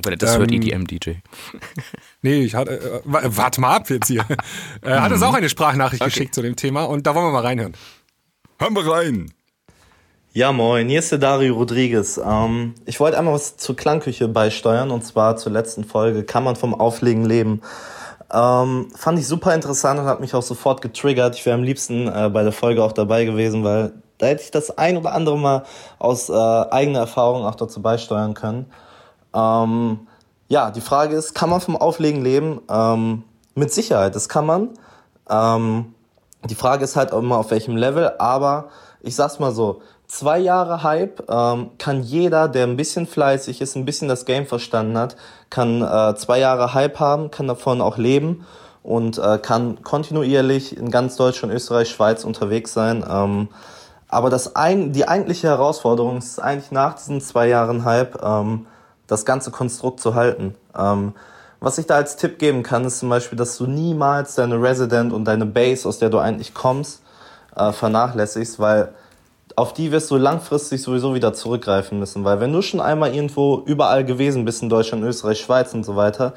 Oh, 0.00 0.04
wenn 0.04 0.14
er 0.14 0.16
das 0.18 0.38
hört, 0.38 0.50
Ähm, 0.50 0.62
EDM-DJ. 0.62 1.10
Nee, 2.22 2.40
ich 2.42 2.54
hatte, 2.54 2.72
äh, 2.78 3.00
wa- 3.04 3.22
warte 3.24 3.60
mal 3.60 3.76
ab 3.76 3.88
jetzt 3.90 4.08
hier. 4.08 4.24
äh, 4.82 4.90
hat 4.98 5.10
uns 5.12 5.22
auch 5.22 5.34
eine 5.34 5.48
Sprachnachricht 5.48 6.02
geschickt 6.04 6.34
zu 6.34 6.42
dem 6.42 6.56
Thema 6.56 6.84
und 6.84 7.06
da 7.06 7.14
wollen 7.14 7.26
wir 7.26 7.32
mal 7.32 7.42
reinhören. 7.42 7.74
Hören 8.58 8.74
wir 8.74 8.86
rein. 8.90 9.32
Ja, 10.32 10.52
moin, 10.52 10.88
hier 10.88 11.00
ist 11.00 11.10
der 11.10 11.18
Dario 11.18 11.54
Rodriguez. 11.54 12.20
Ähm, 12.24 12.74
ich 12.84 13.00
wollte 13.00 13.18
einmal 13.18 13.34
was 13.34 13.56
zur 13.56 13.74
Klangküche 13.74 14.28
beisteuern 14.28 14.90
und 14.90 15.04
zwar 15.04 15.36
zur 15.36 15.50
letzten 15.52 15.84
Folge 15.84 16.22
Kann 16.24 16.44
man 16.44 16.56
vom 16.56 16.74
Auflegen 16.74 17.24
leben? 17.24 17.62
Ähm, 18.32 18.88
fand 18.94 19.18
ich 19.18 19.26
super 19.26 19.54
interessant 19.54 19.98
und 19.98 20.06
hat 20.06 20.20
mich 20.20 20.34
auch 20.34 20.42
sofort 20.42 20.82
getriggert. 20.82 21.34
Ich 21.36 21.44
wäre 21.46 21.56
am 21.56 21.64
liebsten 21.64 22.06
äh, 22.06 22.30
bei 22.32 22.42
der 22.44 22.52
Folge 22.52 22.84
auch 22.84 22.92
dabei 22.92 23.24
gewesen, 23.24 23.64
weil 23.64 23.92
da 24.18 24.26
hätte 24.26 24.42
ich 24.44 24.50
das 24.52 24.76
ein 24.78 24.96
oder 24.98 25.14
andere 25.14 25.36
Mal 25.38 25.64
aus 25.98 26.28
äh, 26.28 26.32
eigener 26.34 27.00
Erfahrung 27.00 27.44
auch 27.44 27.56
dazu 27.56 27.82
beisteuern 27.82 28.34
können. 28.34 28.66
Ähm, 29.34 30.06
ja, 30.48 30.70
die 30.70 30.80
Frage 30.80 31.14
ist, 31.14 31.34
kann 31.34 31.50
man 31.50 31.60
vom 31.60 31.76
Auflegen 31.76 32.22
leben? 32.22 32.60
Ähm, 32.68 33.24
mit 33.54 33.72
Sicherheit, 33.72 34.14
das 34.14 34.28
kann 34.28 34.46
man. 34.46 34.70
Ähm, 35.28 35.94
die 36.48 36.54
Frage 36.54 36.84
ist 36.84 36.96
halt 36.96 37.12
immer 37.12 37.38
auf 37.38 37.50
welchem 37.50 37.76
Level, 37.76 38.12
aber 38.18 38.70
ich 39.02 39.14
sag's 39.14 39.38
mal 39.38 39.52
so, 39.52 39.82
zwei 40.08 40.38
Jahre 40.38 40.82
Hype 40.82 41.22
ähm, 41.30 41.70
kann 41.78 42.02
jeder, 42.02 42.48
der 42.48 42.66
ein 42.66 42.76
bisschen 42.76 43.06
fleißig 43.06 43.60
ist, 43.60 43.76
ein 43.76 43.84
bisschen 43.84 44.08
das 44.08 44.24
Game 44.24 44.46
verstanden 44.46 44.98
hat, 44.98 45.16
kann 45.50 45.82
äh, 45.82 46.16
zwei 46.16 46.38
Jahre 46.38 46.74
Hype 46.74 46.98
haben, 46.98 47.30
kann 47.30 47.46
davon 47.46 47.80
auch 47.80 47.96
leben 47.96 48.44
und 48.82 49.18
äh, 49.18 49.38
kann 49.38 49.82
kontinuierlich 49.82 50.76
in 50.76 50.90
ganz 50.90 51.16
Deutschland, 51.16 51.54
Österreich, 51.54 51.90
Schweiz 51.90 52.24
unterwegs 52.24 52.72
sein. 52.72 53.04
Ähm, 53.08 53.48
aber 54.08 54.30
das 54.30 54.56
ein, 54.56 54.92
die 54.92 55.06
eigentliche 55.06 55.46
Herausforderung 55.48 56.18
ist 56.18 56.40
eigentlich 56.40 56.72
nach 56.72 56.94
diesen 56.94 57.20
zwei 57.20 57.46
Jahren 57.46 57.84
Hype, 57.84 58.20
ähm, 58.22 58.66
das 59.10 59.24
ganze 59.24 59.50
Konstrukt 59.50 60.00
zu 60.00 60.14
halten. 60.14 60.54
Ähm, 60.76 61.14
was 61.58 61.78
ich 61.78 61.86
da 61.86 61.96
als 61.96 62.16
Tipp 62.16 62.38
geben 62.38 62.62
kann, 62.62 62.84
ist 62.84 63.00
zum 63.00 63.08
Beispiel, 63.08 63.36
dass 63.36 63.58
du 63.58 63.66
niemals 63.66 64.36
deine 64.36 64.62
Resident 64.62 65.12
und 65.12 65.24
deine 65.24 65.46
Base, 65.46 65.86
aus 65.86 65.98
der 65.98 66.08
du 66.08 66.18
eigentlich 66.18 66.54
kommst, 66.54 67.02
äh, 67.56 67.72
vernachlässigst, 67.72 68.60
weil 68.60 68.94
auf 69.56 69.74
die 69.74 69.90
wirst 69.90 70.10
du 70.10 70.16
langfristig 70.16 70.80
sowieso 70.80 71.14
wieder 71.14 71.34
zurückgreifen 71.34 71.98
müssen. 71.98 72.24
Weil 72.24 72.40
wenn 72.40 72.52
du 72.52 72.62
schon 72.62 72.80
einmal 72.80 73.14
irgendwo 73.14 73.62
überall 73.66 74.04
gewesen 74.04 74.44
bist 74.44 74.62
in 74.62 74.68
Deutschland, 74.68 75.02
Österreich, 75.02 75.40
Schweiz 75.40 75.74
und 75.74 75.84
so 75.84 75.96
weiter, 75.96 76.32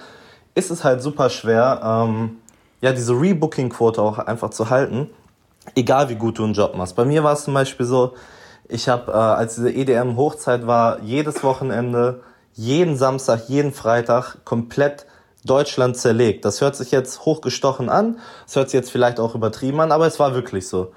ist 0.55 0.71
es 0.71 0.83
halt 0.83 1.01
super 1.01 1.29
schwer, 1.29 1.79
ähm, 1.83 2.37
ja, 2.81 2.91
diese 2.91 3.13
Rebooking-Quote 3.13 4.01
auch 4.01 4.17
einfach 4.17 4.49
zu 4.49 4.69
halten, 4.69 5.09
egal 5.75 6.09
wie 6.09 6.15
gut 6.15 6.39
du 6.39 6.43
einen 6.43 6.53
Job 6.53 6.75
machst. 6.75 6.95
Bei 6.95 7.05
mir 7.05 7.23
war 7.23 7.33
es 7.33 7.45
zum 7.45 7.53
Beispiel 7.53 7.85
so, 7.85 8.13
ich 8.67 8.89
habe, 8.89 9.11
äh, 9.11 9.15
als 9.15 9.55
diese 9.55 9.71
EDM-Hochzeit 9.71 10.67
war, 10.67 10.99
jedes 11.01 11.43
Wochenende, 11.43 12.21
jeden 12.53 12.97
Samstag, 12.97 13.47
jeden 13.47 13.73
Freitag 13.73 14.45
komplett 14.45 15.05
Deutschland 15.45 15.97
zerlegt. 15.97 16.45
Das 16.45 16.61
hört 16.61 16.75
sich 16.75 16.91
jetzt 16.91 17.25
hochgestochen 17.25 17.89
an, 17.89 18.19
das 18.45 18.55
hört 18.55 18.69
sich 18.69 18.77
jetzt 18.77 18.91
vielleicht 18.91 19.19
auch 19.19 19.35
übertrieben 19.35 19.79
an, 19.81 19.91
aber 19.91 20.07
es 20.07 20.19
war 20.19 20.33
wirklich 20.33 20.67
so. 20.67 20.93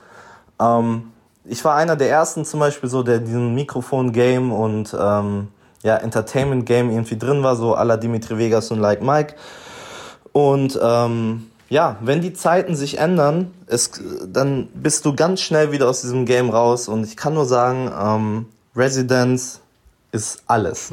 Ähm, 0.60 1.12
ich 1.44 1.64
war 1.64 1.74
einer 1.74 1.96
der 1.96 2.10
ersten 2.10 2.44
zum 2.44 2.60
Beispiel 2.60 2.88
so, 2.88 3.02
der 3.02 3.18
diesen 3.18 3.54
Mikrofon-Game 3.54 4.52
und 4.52 4.96
ähm, 4.98 5.48
ja, 5.82 5.96
Entertainment-Game 5.96 6.90
irgendwie 6.90 7.18
drin 7.18 7.42
war, 7.42 7.56
so 7.56 7.76
à 7.76 7.84
la 7.84 7.96
Dimitri 7.96 8.38
Vegas 8.38 8.70
und 8.70 8.80
Like 8.80 9.02
Mike. 9.02 9.34
Und 10.32 10.78
ähm, 10.82 11.50
ja, 11.68 11.96
wenn 12.00 12.20
die 12.20 12.32
Zeiten 12.32 12.76
sich 12.76 12.98
ändern, 12.98 13.52
es, 13.66 13.90
dann 14.26 14.68
bist 14.74 15.04
du 15.04 15.14
ganz 15.14 15.40
schnell 15.40 15.72
wieder 15.72 15.88
aus 15.88 16.02
diesem 16.02 16.26
Game 16.26 16.50
raus. 16.50 16.88
Und 16.88 17.04
ich 17.04 17.16
kann 17.16 17.34
nur 17.34 17.46
sagen, 17.46 17.90
ähm, 17.98 18.46
Residence 18.74 19.60
ist 20.16 20.42
alles. 20.46 20.92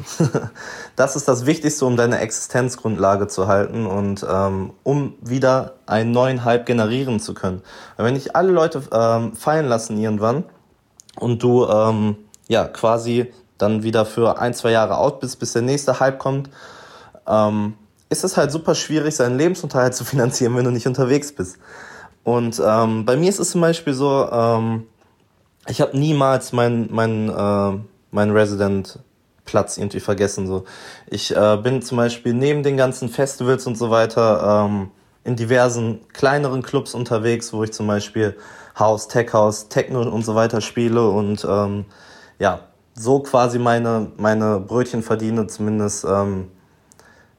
das 0.96 1.16
ist 1.16 1.26
das 1.26 1.46
Wichtigste, 1.46 1.86
um 1.86 1.96
deine 1.96 2.18
Existenzgrundlage 2.18 3.26
zu 3.26 3.48
halten 3.48 3.86
und 3.86 4.24
ähm, 4.28 4.72
um 4.82 5.14
wieder 5.20 5.74
einen 5.86 6.12
neuen 6.12 6.44
Hype 6.44 6.66
generieren 6.66 7.18
zu 7.18 7.34
können. 7.34 7.62
Wenn 7.96 8.14
dich 8.14 8.36
alle 8.36 8.52
Leute 8.52 8.82
ähm, 8.92 9.34
fallen 9.34 9.66
lassen 9.66 9.98
irgendwann 9.98 10.44
und 11.18 11.42
du 11.42 11.66
ähm, 11.66 12.16
ja 12.48 12.66
quasi 12.68 13.32
dann 13.58 13.82
wieder 13.82 14.04
für 14.04 14.38
ein, 14.38 14.54
zwei 14.54 14.70
Jahre 14.70 14.98
out 14.98 15.20
bist, 15.20 15.38
bis 15.40 15.52
der 15.52 15.62
nächste 15.62 16.00
Hype 16.00 16.18
kommt, 16.18 16.50
ähm, 17.26 17.74
ist 18.10 18.24
es 18.24 18.36
halt 18.36 18.52
super 18.52 18.74
schwierig, 18.74 19.16
seinen 19.16 19.38
Lebensunterhalt 19.38 19.94
zu 19.96 20.04
finanzieren, 20.04 20.56
wenn 20.56 20.64
du 20.64 20.70
nicht 20.70 20.86
unterwegs 20.86 21.34
bist. 21.34 21.58
Und 22.22 22.60
ähm, 22.64 23.04
bei 23.04 23.16
mir 23.16 23.28
ist 23.28 23.38
es 23.38 23.50
zum 23.50 23.60
Beispiel 23.60 23.94
so, 23.94 24.28
ähm, 24.30 24.86
ich 25.66 25.80
habe 25.80 25.96
niemals 25.96 26.52
meinen 26.52 26.88
mein, 26.90 27.28
äh, 27.28 27.78
mein 28.10 28.30
Resident-Platz 29.44 29.78
irgendwie 29.78 30.00
vergessen. 30.00 30.46
So. 30.46 30.64
Ich 31.06 31.34
äh, 31.34 31.56
bin 31.62 31.82
zum 31.82 31.98
Beispiel 31.98 32.34
neben 32.34 32.62
den 32.62 32.76
ganzen 32.76 33.08
Festivals 33.08 33.66
und 33.66 33.76
so 33.76 33.90
weiter 33.90 34.66
ähm, 34.66 34.90
in 35.24 35.36
diversen 35.36 36.00
kleineren 36.12 36.62
Clubs 36.62 36.94
unterwegs, 36.94 37.52
wo 37.52 37.62
ich 37.64 37.72
zum 37.72 37.86
Beispiel 37.86 38.36
House, 38.78 39.08
Tech 39.08 39.32
House, 39.32 39.68
Techno 39.68 40.02
und 40.02 40.24
so 40.24 40.34
weiter 40.34 40.60
spiele 40.60 41.08
und 41.08 41.46
ähm, 41.48 41.84
ja, 42.38 42.60
so 42.94 43.20
quasi 43.20 43.58
meine, 43.58 44.12
meine 44.16 44.60
Brötchen 44.60 45.02
verdiene, 45.02 45.46
zumindest 45.46 46.04
ähm, 46.04 46.50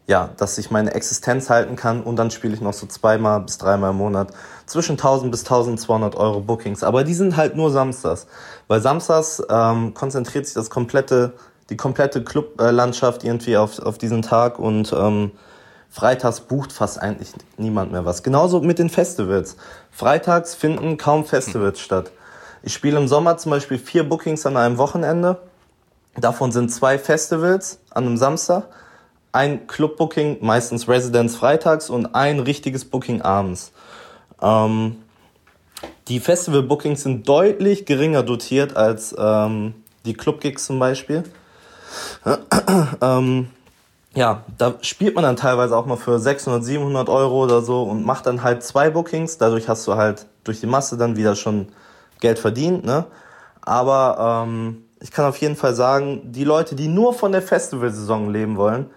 ja, 0.07 0.29
dass 0.37 0.57
ich 0.57 0.69
meine 0.69 0.93
Existenz 0.93 1.49
halten 1.49 1.75
kann 1.75 2.03
und 2.03 2.17
dann 2.17 2.29
spiele 2.29 2.53
ich 2.53 2.61
noch 2.61 2.73
so 2.73 2.85
zweimal 2.85 3.41
bis 3.41 3.57
dreimal 3.57 3.91
im 3.91 3.97
Monat 3.97 4.31
zwischen 4.65 4.93
1000 4.93 5.31
bis 5.31 5.41
1200 5.41 6.15
Euro 6.15 6.41
Bookings. 6.41 6.83
Aber 6.83 7.03
die 7.03 7.15
sind 7.15 7.37
halt 7.37 7.55
nur 7.55 7.71
samstags, 7.71 8.27
weil 8.67 8.81
samstags 8.81 9.41
ähm, 9.49 9.93
konzentriert 9.93 10.45
sich 10.45 10.53
das 10.53 10.69
komplette, 10.69 11.33
die 11.69 11.77
komplette 11.77 12.23
Clublandschaft 12.23 13.23
irgendwie 13.23 13.57
auf, 13.57 13.79
auf 13.79 13.97
diesen 13.97 14.21
Tag 14.21 14.59
und 14.59 14.93
ähm, 14.93 15.31
freitags 15.89 16.41
bucht 16.41 16.71
fast 16.71 17.01
eigentlich 17.01 17.31
niemand 17.57 17.91
mehr 17.91 18.05
was. 18.05 18.23
Genauso 18.23 18.61
mit 18.61 18.79
den 18.79 18.89
Festivals. 18.89 19.57
Freitags 19.91 20.53
finden 20.53 20.97
kaum 20.97 21.25
Festivals 21.25 21.79
statt. 21.79 22.11
Ich 22.63 22.73
spiele 22.73 22.97
im 22.97 23.07
Sommer 23.07 23.37
zum 23.37 23.51
Beispiel 23.51 23.77
vier 23.77 24.07
Bookings 24.07 24.45
an 24.45 24.57
einem 24.57 24.77
Wochenende. 24.77 25.39
Davon 26.17 26.51
sind 26.51 26.71
zwei 26.71 26.97
Festivals 26.97 27.79
an 27.91 28.05
einem 28.05 28.17
Samstag 28.17 28.67
ein 29.35 29.67
Club-Booking, 29.67 30.37
meistens 30.39 30.87
Residence 30.87 31.35
freitags 31.35 31.89
und 31.89 32.15
ein 32.15 32.39
richtiges 32.39 32.85
Booking 32.85 33.21
abends. 33.21 33.73
Ähm, 34.41 34.95
die 36.07 36.21
Festival-Bookings 36.21 37.03
sind 37.03 37.27
deutlich 37.27 37.85
geringer 37.85 38.23
dotiert 38.23 38.77
als 38.77 39.13
ähm, 39.17 39.75
die 40.05 40.13
Club-Gigs 40.13 40.65
zum 40.65 40.79
Beispiel. 40.79 41.23
ähm, 43.01 43.49
ja, 44.15 44.43
da 44.57 44.75
spielt 44.81 45.15
man 45.15 45.23
dann 45.23 45.35
teilweise 45.35 45.75
auch 45.75 45.85
mal 45.85 45.97
für 45.97 46.19
600, 46.19 46.63
700 46.63 47.09
Euro 47.09 47.43
oder 47.43 47.61
so 47.61 47.83
und 47.83 48.05
macht 48.05 48.25
dann 48.25 48.43
halt 48.43 48.63
zwei 48.63 48.89
Bookings. 48.89 49.37
Dadurch 49.37 49.67
hast 49.67 49.85
du 49.87 49.95
halt 49.95 50.25
durch 50.43 50.61
die 50.61 50.67
Masse 50.67 50.97
dann 50.97 51.17
wieder 51.17 51.35
schon 51.35 51.67
Geld 52.21 52.39
verdient. 52.39 52.85
Ne? 52.85 53.05
Aber 53.61 54.45
ähm, 54.47 54.85
ich 55.01 55.11
kann 55.11 55.25
auf 55.25 55.37
jeden 55.37 55.55
Fall 55.55 55.75
sagen, 55.75 56.31
die 56.31 56.45
Leute, 56.45 56.75
die 56.75 56.87
nur 56.87 57.13
von 57.13 57.31
der 57.31 57.41
Festivalsaison 57.41 58.31
leben 58.31 58.55
wollen, 58.55 58.89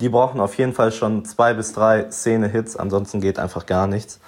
die 0.00 0.08
brauchen 0.08 0.40
auf 0.40 0.56
jeden 0.58 0.72
Fall 0.72 0.90
schon 0.90 1.24
zwei 1.24 1.54
bis 1.54 1.72
drei 1.72 2.10
Szene-Hits, 2.10 2.76
ansonsten 2.76 3.20
geht 3.20 3.38
einfach 3.38 3.64
gar 3.64 3.86
nichts. 3.86 4.18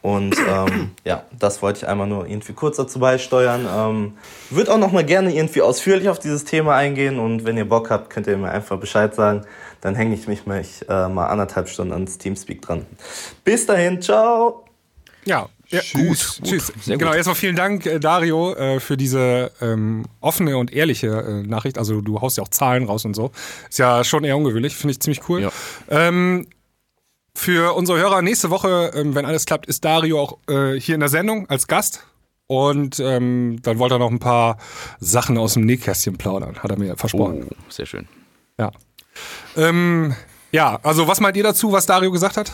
Und 0.00 0.36
ähm, 0.48 0.92
ja, 1.04 1.24
das 1.38 1.60
wollte 1.60 1.78
ich 1.78 1.88
einmal 1.88 2.06
nur 2.06 2.26
irgendwie 2.26 2.52
kurz 2.52 2.76
dazu 2.76 2.98
beisteuern. 2.98 3.66
Ähm, 3.72 4.12
Würde 4.50 4.72
auch 4.72 4.78
noch 4.78 4.92
mal 4.92 5.04
gerne 5.04 5.34
irgendwie 5.34 5.62
ausführlich 5.62 6.08
auf 6.08 6.18
dieses 6.18 6.44
Thema 6.44 6.76
eingehen 6.76 7.18
und 7.18 7.44
wenn 7.44 7.56
ihr 7.56 7.68
Bock 7.68 7.90
habt, 7.90 8.10
könnt 8.10 8.26
ihr 8.26 8.36
mir 8.36 8.50
einfach 8.50 8.78
Bescheid 8.78 9.14
sagen. 9.14 9.42
Dann 9.80 9.94
hänge 9.94 10.14
ich 10.14 10.26
mich 10.26 10.46
mal, 10.46 10.60
ich, 10.60 10.88
äh, 10.88 11.08
mal 11.08 11.26
anderthalb 11.26 11.68
Stunden 11.68 11.92
ans 11.92 12.18
Teamspeak 12.18 12.62
dran. 12.62 12.86
Bis 13.44 13.66
dahin, 13.66 14.00
ciao! 14.02 14.64
Ja, 15.24 15.48
ja, 15.68 15.80
Tschüss. 15.80 16.38
gut. 16.38 16.48
Tschüss. 16.48 16.72
Sehr 16.80 16.96
genau, 16.96 17.10
gut. 17.10 17.16
erstmal 17.18 17.36
vielen 17.36 17.56
Dank, 17.56 17.84
äh, 17.84 18.00
Dario, 18.00 18.54
äh, 18.54 18.80
für 18.80 18.96
diese 18.96 19.52
ähm, 19.60 20.06
offene 20.20 20.56
und 20.56 20.72
ehrliche 20.72 21.08
äh, 21.08 21.46
Nachricht. 21.46 21.76
Also 21.76 22.00
du 22.00 22.20
haust 22.20 22.38
ja 22.38 22.42
auch 22.42 22.48
Zahlen 22.48 22.84
raus 22.84 23.04
und 23.04 23.14
so. 23.14 23.30
Ist 23.68 23.78
ja 23.78 24.02
schon 24.04 24.24
eher 24.24 24.36
ungewöhnlich, 24.36 24.74
finde 24.74 24.92
ich 24.92 25.00
ziemlich 25.00 25.28
cool. 25.28 25.42
Ja. 25.42 25.50
Ähm, 25.90 26.46
für 27.38 27.74
unsere 27.74 27.98
Hörer 27.98 28.20
nächste 28.20 28.50
Woche, 28.50 28.90
ähm, 28.94 29.14
wenn 29.14 29.24
alles 29.24 29.46
klappt, 29.46 29.66
ist 29.66 29.84
Dario 29.84 30.20
auch 30.20 30.38
äh, 30.48 30.78
hier 30.78 30.94
in 30.94 31.00
der 31.00 31.08
Sendung 31.08 31.48
als 31.48 31.68
Gast. 31.68 32.04
Und 32.48 32.98
ähm, 32.98 33.60
dann 33.62 33.78
wollte 33.78 33.96
er 33.96 33.98
noch 33.98 34.10
ein 34.10 34.18
paar 34.18 34.56
Sachen 35.00 35.38
aus 35.38 35.54
dem 35.54 35.64
Nähkästchen 35.64 36.16
plaudern, 36.16 36.62
hat 36.62 36.70
er 36.70 36.78
mir 36.78 36.96
versprochen. 36.96 37.46
Oh, 37.48 37.54
sehr 37.68 37.86
schön. 37.86 38.08
Ja. 38.58 38.72
Ähm, 39.56 40.16
ja, 40.50 40.80
also 40.82 41.06
was 41.06 41.20
meint 41.20 41.36
ihr 41.36 41.42
dazu, 41.42 41.72
was 41.72 41.86
Dario 41.86 42.10
gesagt 42.10 42.36
hat? 42.36 42.50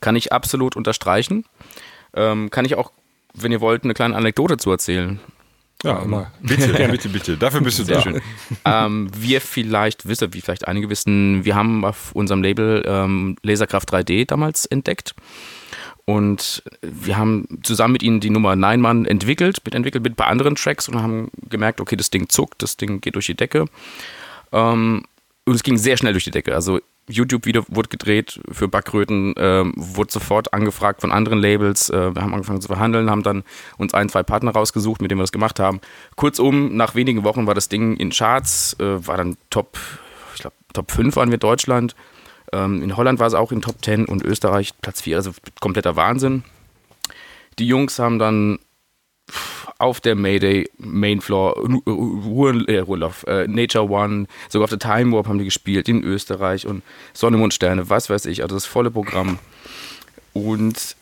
Kann 0.00 0.16
ich 0.16 0.32
absolut 0.32 0.76
unterstreichen. 0.76 1.44
Ähm, 2.14 2.50
kann 2.50 2.64
ich 2.64 2.76
auch, 2.76 2.92
wenn 3.34 3.52
ihr 3.52 3.60
wollt, 3.60 3.84
eine 3.84 3.94
kleine 3.94 4.16
Anekdote 4.16 4.56
zu 4.56 4.70
erzählen. 4.70 5.20
Ja, 5.84 6.02
immer. 6.02 6.32
Bitte, 6.40 6.72
bitte, 6.90 7.08
bitte. 7.08 7.36
Dafür 7.36 7.60
bist 7.60 7.78
du 7.78 7.84
Sehr 7.84 7.96
da. 7.96 8.02
schön. 8.02 8.20
ähm, 8.64 9.10
wir 9.16 9.40
vielleicht 9.40 10.08
wissen, 10.08 10.34
wie 10.34 10.40
vielleicht 10.40 10.66
einige 10.66 10.90
wissen, 10.90 11.44
wir 11.44 11.54
haben 11.54 11.84
auf 11.84 12.12
unserem 12.12 12.42
Label 12.42 12.82
ähm, 12.86 13.36
Laserkraft 13.42 13.92
3D 13.92 14.26
damals 14.26 14.66
entdeckt. 14.66 15.14
Und 16.04 16.62
wir 16.80 17.18
haben 17.18 17.60
zusammen 17.62 17.92
mit 17.92 18.02
ihnen 18.02 18.20
die 18.20 18.30
Nummer 18.30 18.56
Neinmann 18.56 19.04
entwickelt, 19.04 19.60
mitentwickelt 19.64 20.02
mit 20.02 20.14
ein 20.14 20.16
paar 20.16 20.28
anderen 20.28 20.54
Tracks 20.56 20.88
und 20.88 21.00
haben 21.00 21.30
gemerkt, 21.50 21.80
okay, 21.82 21.96
das 21.96 22.08
Ding 22.08 22.30
zuckt, 22.30 22.62
das 22.62 22.78
Ding 22.78 23.00
geht 23.02 23.14
durch 23.14 23.26
die 23.26 23.34
Decke. 23.34 23.66
Ähm, 24.52 25.04
und 25.44 25.54
es 25.54 25.62
ging 25.62 25.76
sehr 25.76 25.96
schnell 25.96 26.12
durch 26.12 26.24
die 26.24 26.30
Decke. 26.30 26.54
Also 26.54 26.80
YouTube-Video 27.08 27.64
wurde 27.68 27.88
gedreht 27.88 28.40
für 28.50 28.68
Backröten, 28.68 29.34
ähm, 29.36 29.72
wurde 29.76 30.12
sofort 30.12 30.52
angefragt 30.52 31.00
von 31.00 31.12
anderen 31.12 31.38
Labels. 31.40 31.90
Äh, 31.90 32.14
wir 32.14 32.22
haben 32.22 32.34
angefangen 32.34 32.60
zu 32.60 32.68
verhandeln, 32.68 33.10
haben 33.10 33.22
dann 33.22 33.44
uns 33.76 33.94
ein, 33.94 34.08
zwei 34.08 34.22
Partner 34.22 34.52
rausgesucht, 34.52 35.00
mit 35.00 35.10
denen 35.10 35.18
wir 35.18 35.24
das 35.24 35.32
gemacht 35.32 35.58
haben. 35.58 35.80
Kurzum, 36.16 36.76
nach 36.76 36.94
wenigen 36.94 37.24
Wochen 37.24 37.46
war 37.46 37.54
das 37.54 37.68
Ding 37.68 37.96
in 37.96 38.10
Charts, 38.10 38.76
äh, 38.78 39.06
war 39.06 39.16
dann 39.16 39.36
Top, 39.50 39.78
ich 40.34 40.40
glaube, 40.40 40.56
Top 40.72 40.90
5 40.90 41.16
waren 41.16 41.30
wir 41.30 41.38
Deutschland. 41.38 41.96
Ähm, 42.52 42.82
in 42.82 42.96
Holland 42.96 43.18
war 43.18 43.26
es 43.26 43.34
auch 43.34 43.52
in 43.52 43.60
Top 43.60 43.84
10 43.84 44.06
und 44.06 44.22
Österreich 44.22 44.72
Platz 44.80 45.02
4, 45.02 45.16
also 45.16 45.32
kompletter 45.60 45.96
Wahnsinn. 45.96 46.44
Die 47.58 47.66
Jungs 47.66 47.98
haben 47.98 48.18
dann 48.18 48.58
auf 49.78 50.00
der 50.00 50.16
Mayday 50.16 50.68
Mainfloor, 50.78 51.56
Ruhr, 51.86 52.68
äh, 52.68 52.80
Ruhrlauf, 52.80 53.24
äh, 53.26 53.46
Nature 53.46 53.88
One, 53.88 54.26
sogar 54.48 54.64
auf 54.64 54.70
der 54.70 54.80
Time 54.80 55.12
Warp 55.12 55.28
haben 55.28 55.38
die 55.38 55.44
gespielt 55.44 55.88
in 55.88 56.02
Österreich 56.02 56.66
und 56.66 56.82
Sonne, 57.14 57.36
Mond, 57.36 57.54
Sterne, 57.54 57.88
was 57.88 58.10
weiß 58.10 58.26
ich, 58.26 58.42
also 58.42 58.56
das 58.56 58.66
volle 58.66 58.90
Programm. 58.90 59.38
Und 60.32 60.96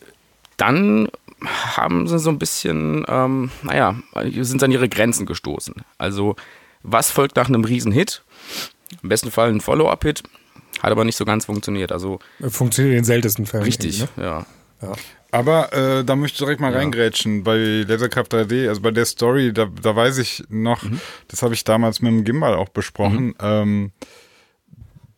dann 0.57 1.09
haben 1.41 2.07
sie 2.07 2.19
so 2.19 2.29
ein 2.29 2.39
bisschen, 2.39 3.03
ähm, 3.07 3.51
naja, 3.63 3.95
sind 4.41 4.63
an 4.63 4.71
ihre 4.71 4.89
Grenzen 4.89 5.25
gestoßen. 5.25 5.75
Also, 5.97 6.35
was 6.83 7.11
folgt 7.11 7.35
nach 7.35 7.47
einem 7.47 7.63
Riesenhit? 7.63 8.23
Im 9.03 9.09
besten 9.09 9.31
Fall 9.31 9.49
ein 9.49 9.61
Follow-up-Hit, 9.61 10.23
hat 10.81 10.91
aber 10.91 11.03
nicht 11.03 11.17
so 11.17 11.25
ganz 11.25 11.45
funktioniert. 11.45 11.91
Also, 11.91 12.19
Funktioniert 12.47 12.93
in 12.93 12.99
den 12.99 13.05
seltensten 13.05 13.45
Fällen. 13.45 13.63
richtig, 13.63 14.01
ne? 14.01 14.07
ja. 14.17 14.45
Aber 15.37 15.71
äh, 15.73 16.03
da 16.03 16.15
möchte 16.15 16.35
ich 16.35 16.39
direkt 16.39 16.59
mal 16.61 16.73
reingrätschen 16.73 17.43
bei 17.43 17.85
Lasercraft 17.87 18.23
3D, 18.31 18.67
also 18.69 18.81
bei 18.81 18.89
der 18.91 19.05
Story, 19.05 19.53
da, 19.53 19.67
da 19.81 19.95
weiß 19.95 20.17
ich 20.17 20.43
noch, 20.49 20.83
das 21.27 21.43
habe 21.43 21.53
ich 21.53 21.63
damals 21.63 22.01
mit 22.01 22.11
dem 22.11 22.23
Gimbal 22.23 22.55
auch 22.55 22.69
besprochen, 22.69 23.35
ähm, 23.39 23.91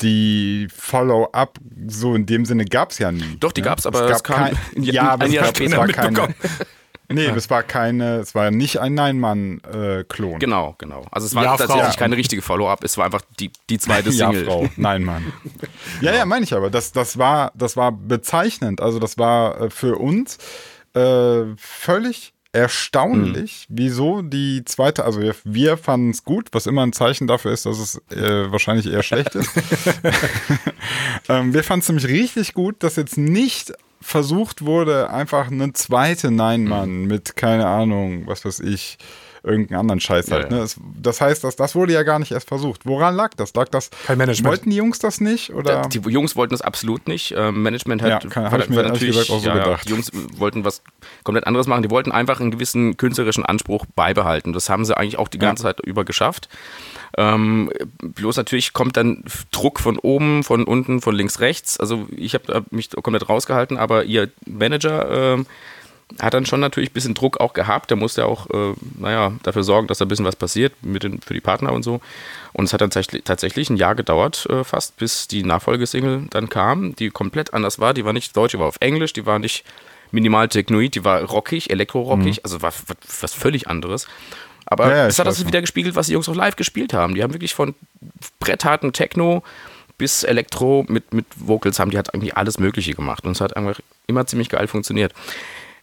die 0.01 0.67
Follow-up, 0.75 1.59
so 1.87 2.15
in 2.15 2.25
dem 2.25 2.45
Sinne 2.45 2.65
gab 2.65 2.91
es 2.91 2.99
ja 2.99 3.11
nie. 3.11 3.37
Doch, 3.39 3.51
die 3.51 3.61
ne? 3.61 3.67
gab's, 3.67 3.85
aber 3.85 4.05
es 4.09 4.17
es 4.17 4.23
gab 4.23 4.35
kam 4.37 4.45
kein, 4.45 4.57
ein- 4.75 4.83
ja, 4.83 5.13
ein 5.15 5.21
es 5.27 5.33
Jahr 5.33 5.45
gab, 5.45 5.51
es 5.53 5.57
später 5.57 5.85
mitbekommen. 5.85 6.35
Nee, 7.11 7.31
das 7.31 7.49
war 7.49 7.63
keine, 7.63 8.17
es 8.17 8.35
war 8.35 8.51
nicht 8.51 8.79
ein 8.79 8.93
Nein-Mann-Klon. 8.93 10.39
Genau, 10.39 10.75
genau. 10.77 11.05
Also 11.11 11.25
es 11.27 11.35
war 11.35 11.43
Ja, 11.43 11.57
tatsächlich 11.57 11.85
Frau. 11.93 11.97
keine 11.99 12.17
richtige 12.17 12.41
Follow-up, 12.41 12.83
es 12.83 12.97
war 12.97 13.05
einfach 13.05 13.21
die, 13.39 13.51
die 13.69 13.79
zweite 13.79 14.09
Ja, 14.11 14.27
Single. 14.27 14.45
Frau. 14.45 14.69
Nein, 14.77 15.03
Mann. 15.03 15.33
Ja, 16.01 16.13
ja, 16.13 16.25
meine 16.25 16.43
ich 16.43 16.53
aber. 16.53 16.69
Das, 16.69 16.91
das, 16.91 17.17
war, 17.17 17.51
das 17.55 17.75
war 17.75 17.91
bezeichnend. 17.91 18.79
Also, 18.81 18.99
das 18.99 19.17
war 19.17 19.59
äh, 19.59 19.69
für 19.69 19.97
uns 19.97 20.37
äh, 20.93 21.41
völlig 21.57 22.33
erstaunlich, 22.51 23.67
wieso 23.69 24.23
die 24.23 24.63
zweite, 24.65 25.05
also 25.05 25.21
wir, 25.21 25.35
wir 25.43 25.77
fanden 25.77 26.09
es 26.09 26.23
gut, 26.23 26.47
was 26.51 26.65
immer 26.65 26.81
ein 26.83 26.93
Zeichen 26.93 27.27
dafür 27.27 27.51
ist, 27.51 27.67
dass 27.67 27.77
es 27.77 28.01
äh, 28.11 28.51
wahrscheinlich 28.51 28.87
eher 28.91 29.03
schlecht 29.03 29.35
ist. 29.35 29.51
ähm, 31.29 31.53
wir 31.53 31.63
fanden 31.63 31.81
es 31.81 31.89
nämlich 31.89 32.07
richtig 32.07 32.53
gut, 32.53 32.81
dass 32.83 32.95
jetzt 32.95 33.17
nicht 33.17 33.73
versucht 34.01 34.63
wurde, 34.65 35.09
einfach 35.09 35.51
eine 35.51 35.73
zweite 35.73 36.31
Nein-Mann 36.31 37.05
mit, 37.05 37.35
keine 37.35 37.67
Ahnung, 37.67 38.27
was 38.27 38.45
weiß 38.45 38.61
ich, 38.61 38.97
irgendeinen 39.41 39.79
anderen 39.79 39.99
Scheiß 40.01 40.27
Ja, 40.27 40.35
halt. 40.37 40.51
ja. 40.51 40.57
Ne? 40.57 40.65
Das 41.01 41.21
heißt, 41.21 41.43
das, 41.45 41.55
das 41.55 41.73
wurde 41.73 41.93
ja 41.93 42.03
gar 42.03 42.19
nicht 42.19 42.31
erst 42.31 42.47
versucht. 42.49 42.85
Woran 42.85 43.15
lag 43.15 43.33
das? 43.35 43.53
Lag 43.53 43.69
das? 43.69 43.89
Kein 44.05 44.17
Management. 44.17 44.49
Wollten 44.51 44.69
die 44.69 44.75
Jungs 44.75 44.99
das 44.99 45.21
nicht? 45.21 45.53
Oder? 45.53 45.83
Die 45.83 45.99
Jungs 45.99 46.35
wollten 46.35 46.53
das 46.53 46.61
absolut 46.61 47.07
nicht. 47.07 47.33
Ähm, 47.37 47.61
Management 47.63 48.01
hat, 48.01 48.23
Ja, 48.23 48.29
kann- 48.29 48.51
hab 48.51 48.59
ich 48.59 48.69
mir 48.69 48.83
ehrlich 48.83 48.99
gesagt 48.99 49.29
auch 49.29 49.39
so 49.39 49.47
ja, 49.47 49.55
ja, 49.55 49.63
gedacht. 49.63 49.85
Die 49.87 49.91
Jungs 49.91 50.11
wollten 50.37 50.65
was 50.65 50.81
komplett 51.23 51.47
anderes 51.47 51.67
machen. 51.67 51.83
Die 51.83 51.89
wollten 51.89 52.11
einfach 52.11 52.41
einen 52.41 52.51
gewissen 52.51 52.97
künstlerischen 52.97 53.45
Anspruch 53.45 53.85
beibehalten. 53.95 54.51
Das 54.51 54.69
haben 54.69 54.83
sie 54.83 54.95
eigentlich 54.97 55.17
auch 55.17 55.29
die 55.29 55.39
ganze 55.39 55.63
Zeit 55.63 55.79
über 55.85 56.03
geschafft. 56.03 56.49
Ähm, 57.17 57.71
bloß 58.01 58.37
natürlich 58.37 58.73
kommt 58.73 58.97
dann 58.97 59.23
Druck 59.51 59.79
von 59.79 59.97
oben, 59.97 60.43
von 60.43 60.63
unten, 60.63 61.01
von 61.01 61.15
links, 61.15 61.39
rechts. 61.39 61.79
Also 61.79 62.07
ich 62.15 62.33
habe 62.33 62.65
mich 62.71 62.89
komplett 62.91 63.29
rausgehalten, 63.29 63.77
aber 63.77 64.03
ihr 64.03 64.29
Manager 64.45 65.33
ähm, 65.35 65.45
hat 66.19 66.33
dann 66.33 66.45
schon 66.45 66.59
natürlich 66.59 66.89
ein 66.89 66.93
bisschen 66.93 67.13
Druck 67.13 67.39
auch 67.39 67.53
gehabt. 67.53 67.89
Der 67.91 67.97
musste 67.97 68.25
auch, 68.25 68.49
äh, 68.49 68.73
naja, 68.99 69.33
dafür 69.43 69.63
sorgen, 69.63 69.87
dass 69.87 69.99
da 69.99 70.05
ein 70.05 70.07
bisschen 70.07 70.25
was 70.25 70.35
passiert 70.35 70.73
mit 70.81 71.03
den, 71.03 71.21
für 71.21 71.33
die 71.33 71.41
Partner 71.41 71.71
und 71.71 71.83
so. 71.83 72.01
Und 72.53 72.65
es 72.65 72.73
hat 72.73 72.81
dann 72.81 72.89
tatsächlich- 72.89 73.69
ein 73.69 73.77
Jahr 73.77 73.95
gedauert, 73.95 74.47
äh, 74.49 74.63
fast, 74.63 74.97
bis 74.97 75.27
die 75.27 75.43
Nachfolgesingle 75.43 76.23
dann 76.31 76.49
kam, 76.49 76.95
die 76.95 77.09
komplett 77.09 77.53
anders 77.53 77.79
war. 77.79 77.93
Die 77.93 78.05
war 78.05 78.13
nicht 78.13 78.35
deutsch, 78.35 78.53
die 78.53 78.59
war 78.59 78.67
auf 78.67 78.77
Englisch, 78.79 79.13
die 79.13 79.25
war 79.25 79.37
nicht 79.37 79.63
minimal 80.11 80.47
technoid, 80.47 80.95
die 80.95 81.03
war 81.03 81.21
rockig, 81.21 81.69
elektro-rockig, 81.69 82.43
also 82.43 82.63
war 82.63 82.73
was 83.21 83.33
völlig 83.33 83.67
anderes. 83.67 84.07
Aber. 84.69 84.89
Ja, 84.89 85.07
es 85.07 85.19
hat 85.19 85.27
das 85.27 85.45
wieder 85.45 85.61
gespiegelt, 85.61 85.95
was 85.95 86.07
die 86.07 86.13
Jungs 86.13 86.29
auch 86.29 86.35
live 86.35 86.55
gespielt 86.55 86.93
haben. 86.93 87.15
Die 87.15 87.23
haben 87.23 87.33
wirklich 87.33 87.53
von 87.53 87.75
brettharten 88.39 88.93
Techno 88.93 89.43
bis 89.97 90.23
Elektro 90.23 90.85
mit, 90.87 91.13
mit 91.13 91.25
Vocals 91.35 91.77
haben 91.77 91.91
die 91.91 91.97
hat 91.97 92.13
eigentlich 92.13 92.37
alles 92.37 92.57
Mögliche 92.57 92.93
gemacht. 92.93 93.25
Und 93.25 93.33
es 93.33 93.41
hat 93.41 93.55
einfach 93.55 93.79
immer 94.07 94.25
ziemlich 94.25 94.49
geil 94.49 94.67
funktioniert. 94.67 95.13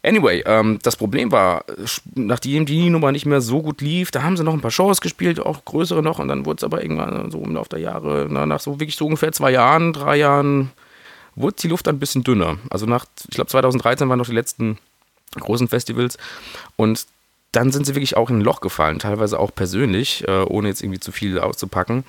Anyway, 0.02 0.42
ähm, 0.46 0.78
das 0.82 0.96
Problem 0.96 1.32
war, 1.32 1.64
nachdem 2.14 2.64
die 2.64 2.90
Nummer 2.90 3.12
nicht 3.12 3.26
mehr 3.26 3.40
so 3.40 3.60
gut 3.60 3.80
lief, 3.80 4.10
da 4.12 4.22
haben 4.22 4.36
sie 4.36 4.44
noch 4.44 4.54
ein 4.54 4.60
paar 4.60 4.70
Shows 4.70 5.00
gespielt, 5.00 5.40
auch 5.40 5.64
größere 5.64 6.02
noch, 6.02 6.20
und 6.20 6.28
dann 6.28 6.46
wurde 6.46 6.58
es 6.58 6.64
aber 6.64 6.80
irgendwann 6.80 7.30
so 7.32 7.42
im 7.42 7.54
Laufe 7.54 7.70
der 7.70 7.80
Jahre, 7.80 8.26
na, 8.30 8.46
nach 8.46 8.60
so 8.60 8.78
wirklich 8.78 8.96
so 8.96 9.06
ungefähr 9.06 9.32
zwei 9.32 9.50
Jahren, 9.50 9.92
drei 9.92 10.16
Jahren, 10.16 10.70
wurde 11.34 11.56
die 11.60 11.68
Luft 11.68 11.88
ein 11.88 11.98
bisschen 11.98 12.22
dünner. 12.22 12.58
Also 12.70 12.86
nach, 12.86 13.04
ich 13.28 13.34
glaube 13.34 13.50
2013 13.50 14.08
waren 14.08 14.18
noch 14.18 14.26
die 14.26 14.32
letzten 14.32 14.78
großen 15.40 15.66
Festivals 15.66 16.18
und 16.76 17.06
dann 17.56 17.72
sind 17.72 17.86
sie 17.86 17.94
wirklich 17.94 18.16
auch 18.16 18.28
in 18.28 18.38
ein 18.38 18.42
Loch 18.42 18.60
gefallen, 18.60 18.98
teilweise 18.98 19.40
auch 19.40 19.54
persönlich, 19.54 20.22
äh, 20.28 20.42
ohne 20.42 20.68
jetzt 20.68 20.82
irgendwie 20.82 21.00
zu 21.00 21.10
viel 21.10 21.38
auszupacken. 21.38 22.04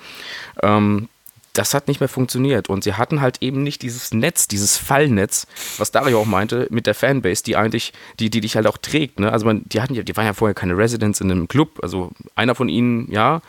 Ähm, 0.62 1.08
das 1.54 1.72
hat 1.74 1.88
nicht 1.88 2.00
mehr 2.00 2.08
funktioniert 2.08 2.68
und 2.68 2.84
sie 2.84 2.94
hatten 2.94 3.20
halt 3.20 3.38
eben 3.40 3.62
nicht 3.62 3.80
dieses 3.82 4.12
Netz, 4.12 4.46
dieses 4.46 4.76
Fallnetz, 4.76 5.46
was 5.78 5.90
Dario 5.90 6.20
auch 6.20 6.26
meinte, 6.26 6.68
mit 6.70 6.86
der 6.86 6.94
Fanbase, 6.94 7.42
die 7.42 7.56
eigentlich, 7.56 7.94
die, 8.20 8.28
die 8.30 8.42
dich 8.42 8.56
halt 8.56 8.66
auch 8.66 8.76
trägt. 8.76 9.18
Ne? 9.18 9.32
Also 9.32 9.46
man, 9.46 9.62
die 9.64 9.80
hatten 9.80 9.94
ja, 9.94 10.02
die 10.02 10.16
waren 10.16 10.26
ja 10.26 10.34
vorher 10.34 10.54
keine 10.54 10.76
Residents 10.76 11.20
in 11.20 11.32
einem 11.32 11.48
Club, 11.48 11.80
also 11.82 12.10
einer 12.36 12.54
von 12.54 12.68
ihnen, 12.68 13.10
ja, 13.10 13.40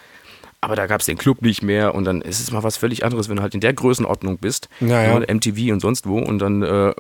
aber 0.62 0.76
da 0.76 0.88
gab 0.88 1.02
es 1.02 1.06
den 1.06 1.18
Club 1.18 1.42
nicht 1.42 1.62
mehr 1.62 1.94
und 1.94 2.06
dann 2.06 2.22
ist 2.22 2.40
es 2.40 2.50
mal 2.52 2.64
was 2.64 2.78
völlig 2.78 3.04
anderes, 3.04 3.30
wenn 3.30 3.36
du 3.36 3.42
halt 3.42 3.54
in 3.54 3.62
der 3.62 3.74
Größenordnung 3.74 4.38
bist, 4.38 4.70
Ja, 4.80 5.04
ja. 5.04 5.20
MTV 5.20 5.72
und 5.74 5.82
sonst 5.82 6.08
wo 6.08 6.18
und 6.18 6.40
dann 6.40 6.64
äh, 6.64 6.94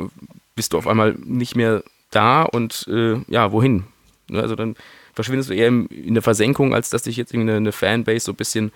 bist 0.55 0.73
du 0.73 0.77
auf 0.77 0.87
einmal 0.87 1.15
nicht 1.23 1.55
mehr 1.55 1.83
da 2.11 2.43
und 2.43 2.85
äh, 2.87 3.15
ja, 3.27 3.51
wohin? 3.51 3.85
Ne, 4.29 4.41
also 4.41 4.55
dann 4.55 4.75
verschwindest 5.13 5.49
du 5.49 5.53
eher 5.53 5.67
in 5.67 6.13
der 6.13 6.23
Versenkung, 6.23 6.73
als 6.73 6.89
dass 6.89 7.03
dich 7.03 7.17
jetzt 7.17 7.33
eine 7.33 7.71
Fanbase 7.71 8.25
so 8.25 8.31
ein 8.31 8.35
bisschen 8.35 8.71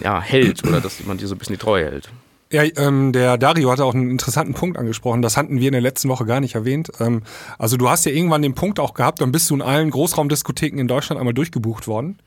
ja, 0.00 0.20
hält 0.20 0.66
oder 0.66 0.80
dass 0.80 0.98
jemand 0.98 1.20
dir 1.20 1.26
so 1.26 1.34
ein 1.34 1.38
bisschen 1.38 1.54
die 1.54 1.60
Treue 1.60 1.84
hält. 1.84 2.10
Ja, 2.52 2.62
ähm, 2.76 3.12
der 3.12 3.36
Dario 3.36 3.70
hatte 3.72 3.84
auch 3.84 3.94
einen 3.94 4.10
interessanten 4.10 4.54
Punkt 4.54 4.78
angesprochen. 4.78 5.22
Das 5.22 5.36
hatten 5.36 5.58
wir 5.58 5.66
in 5.66 5.72
der 5.72 5.80
letzten 5.80 6.08
Woche 6.08 6.24
gar 6.24 6.38
nicht 6.40 6.54
erwähnt. 6.54 6.92
Ähm, 7.00 7.22
also 7.58 7.76
du 7.76 7.88
hast 7.88 8.04
ja 8.04 8.12
irgendwann 8.12 8.42
den 8.42 8.54
Punkt 8.54 8.78
auch 8.78 8.94
gehabt, 8.94 9.20
dann 9.20 9.32
bist 9.32 9.50
du 9.50 9.56
in 9.56 9.62
allen 9.62 9.90
Großraumdiskotheken 9.90 10.78
in 10.78 10.86
Deutschland 10.86 11.18
einmal 11.18 11.34
durchgebucht 11.34 11.88
worden. 11.88 12.18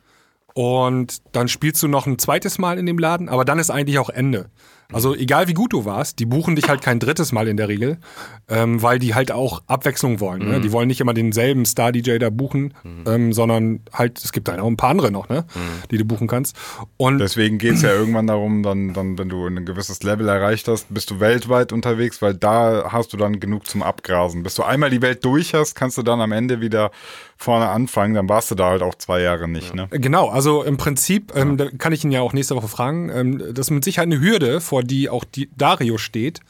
Und 0.54 1.22
dann 1.34 1.48
spielst 1.48 1.82
du 1.84 1.88
noch 1.88 2.08
ein 2.08 2.18
zweites 2.18 2.58
Mal 2.58 2.80
in 2.80 2.86
dem 2.86 2.98
Laden, 2.98 3.30
aber 3.30 3.46
dann 3.46 3.60
ist 3.60 3.70
eigentlich 3.70 4.00
auch 4.00 4.10
Ende. 4.10 4.50
Also 4.94 5.14
egal 5.14 5.50
wie 5.50 5.54
gut 5.54 5.74
du 5.74 5.84
warst, 5.84 6.20
die 6.20 6.26
buchen 6.26 6.56
dich 6.56 6.70
halt 6.70 6.82
kein 6.82 7.00
drittes 7.00 7.34
Mal 7.34 7.50
in 7.50 7.58
der 7.58 7.68
Regel, 7.68 7.98
ähm, 8.48 8.82
weil 8.82 9.00
die 9.00 9.16
halt 9.16 9.34
auch 9.34 9.62
Abwechslung 9.68 10.22
wollen. 10.22 10.48
Ne? 10.48 10.62
Die 10.62 10.72
wollen 10.72 10.88
nicht 10.88 11.02
immer 11.02 11.14
denselben 11.14 11.66
Star-DJ 11.66 12.20
da 12.20 12.30
buchen, 12.30 12.74
ähm, 13.06 13.34
sondern 13.34 13.82
halt, 13.92 14.20
es 14.24 14.32
gibt 14.32 14.48
halt 14.48 14.62
auch 14.62 14.68
ein 14.68 14.78
paar 14.78 14.92
andere 14.92 15.12
noch, 15.12 15.28
ne? 15.28 15.46
die 15.92 15.98
du 15.98 16.06
buchen 16.06 16.28
kannst. 16.28 16.56
Und 16.96 17.20
Deswegen 17.20 17.58
geht 17.58 17.74
es 17.74 17.82
ja 17.82 17.90
irgendwann 17.94 18.28
darum, 18.28 18.64
dann, 18.64 18.94
dann, 18.94 19.18
wenn 19.18 19.28
du 19.28 19.46
ein 19.46 19.66
gewisses 19.66 20.04
Level 20.04 20.30
erreicht 20.30 20.70
hast, 20.70 20.94
bist 20.94 21.12
du 21.12 21.20
weltweit 21.20 21.74
unterwegs, 21.74 22.22
weil 22.22 22.34
da 22.34 22.86
hast 22.90 23.12
du 23.12 23.18
dann 23.18 23.42
genug 23.42 23.68
zum 23.68 23.84
Abgrasen. 23.84 24.42
Bis 24.44 24.56
du 24.56 24.64
einmal 24.64 24.90
die 24.90 25.02
Welt 25.02 25.26
durch 25.26 25.54
hast, 25.54 25.76
kannst 25.76 25.98
du 25.98 26.04
dann 26.04 26.22
am 26.22 26.32
Ende 26.32 26.62
wieder 26.62 26.92
vorne 27.36 27.70
anfangen, 27.70 28.16
dann 28.16 28.28
warst 28.30 28.50
du 28.52 28.56
da 28.56 28.70
halt 28.70 28.82
auch 28.82 28.96
zwei 28.96 29.22
Jahre 29.22 29.48
nicht. 29.48 29.76
Ne? 29.76 29.88
Genau, 29.92 30.30
also 30.30 30.64
im 30.64 30.78
Prinzip, 30.78 31.34
ähm, 31.36 31.58
da 31.58 31.70
kann 31.70 31.94
ich 31.94 32.04
ihn 32.04 32.12
ja 32.12 32.22
auch 32.22 32.34
nächste 32.34 32.56
Woche 32.56 32.68
fragen, 32.68 33.10
ähm, 33.10 33.38
das 33.38 33.68
ist 33.68 33.72
mit 33.72 33.84
Sicherheit 33.84 34.08
eine 34.08 34.20
Hürde, 34.20 34.60
vor 34.60 34.77
die 34.84 35.10
auch 35.10 35.24
die 35.24 35.50
Dario 35.58 35.98
steht, 35.98 36.42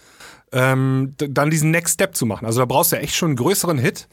ähm, 0.52 1.14
dann 1.18 1.50
diesen 1.50 1.72
Next 1.72 1.96
Step 1.96 2.16
zu 2.16 2.26
machen. 2.26 2.46
Also 2.46 2.60
da 2.60 2.66
brauchst 2.66 2.92
du 2.92 2.98
echt 2.98 3.16
schon 3.16 3.30
einen 3.30 3.36
größeren 3.38 3.78
Hit, 3.78 4.08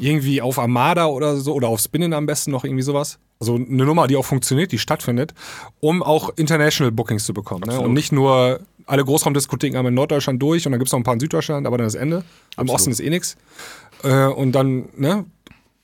irgendwie 0.00 0.42
auf 0.42 0.58
Armada 0.58 1.06
oder 1.06 1.36
so, 1.36 1.54
oder 1.54 1.68
auf 1.68 1.80
Spinnen 1.80 2.12
am 2.12 2.26
besten 2.26 2.50
noch 2.50 2.64
irgendwie 2.64 2.82
sowas. 2.82 3.18
Also 3.40 3.54
eine 3.54 3.84
Nummer, 3.84 4.08
die 4.08 4.16
auch 4.16 4.24
funktioniert, 4.24 4.72
die 4.72 4.78
stattfindet, 4.78 5.34
um 5.78 6.02
auch 6.02 6.30
International 6.36 6.90
Bookings 6.90 7.24
zu 7.24 7.32
bekommen. 7.32 7.62
Ne? 7.68 7.80
Und 7.80 7.92
nicht 7.92 8.10
nur 8.10 8.60
alle 8.86 9.04
Großraumdiskotheken 9.04 9.76
haben 9.76 9.86
in 9.86 9.94
Norddeutschland 9.94 10.42
durch 10.42 10.66
und 10.66 10.72
dann 10.72 10.80
gibt 10.80 10.88
es 10.88 10.92
noch 10.92 10.98
ein 10.98 11.04
paar 11.04 11.14
in 11.14 11.20
Süddeutschland, 11.20 11.66
aber 11.66 11.78
dann 11.78 11.86
ist 11.86 11.94
Ende. 11.94 12.24
Im 12.58 12.68
Osten 12.68 12.90
ist 12.90 13.00
eh 13.00 13.10
nix. 13.10 13.36
Äh, 14.02 14.26
und 14.26 14.52
dann, 14.52 14.88
ne, 14.96 15.26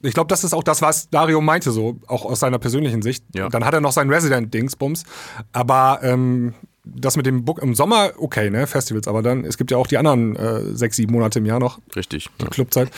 ich 0.02 0.14
glaube, 0.14 0.28
das 0.28 0.42
ist 0.42 0.52
auch 0.52 0.64
das, 0.64 0.82
was 0.82 1.08
Dario 1.10 1.40
meinte, 1.40 1.70
so, 1.70 1.98
auch 2.08 2.24
aus 2.24 2.40
seiner 2.40 2.58
persönlichen 2.58 3.02
Sicht. 3.02 3.24
Ja. 3.34 3.48
Dann 3.48 3.64
hat 3.64 3.74
er 3.74 3.80
noch 3.80 3.92
seinen 3.92 4.10
Resident-Dingsbums. 4.10 5.04
Aber 5.52 6.00
ähm, 6.02 6.54
das 6.84 7.16
mit 7.16 7.24
dem 7.26 7.44
Book 7.44 7.62
im 7.62 7.74
Sommer, 7.74 8.12
okay, 8.18 8.50
ne, 8.50 8.66
Festivals, 8.66 9.08
aber 9.08 9.22
dann, 9.22 9.44
es 9.44 9.56
gibt 9.56 9.70
ja 9.70 9.76
auch 9.78 9.86
die 9.86 9.96
anderen 9.96 10.36
äh, 10.36 10.60
sechs, 10.76 10.96
sieben 10.96 11.12
Monate 11.12 11.38
im 11.38 11.46
Jahr 11.46 11.58
noch, 11.58 11.78
Richtig. 11.96 12.28
die 12.40 12.46
Clubzeit. 12.46 12.90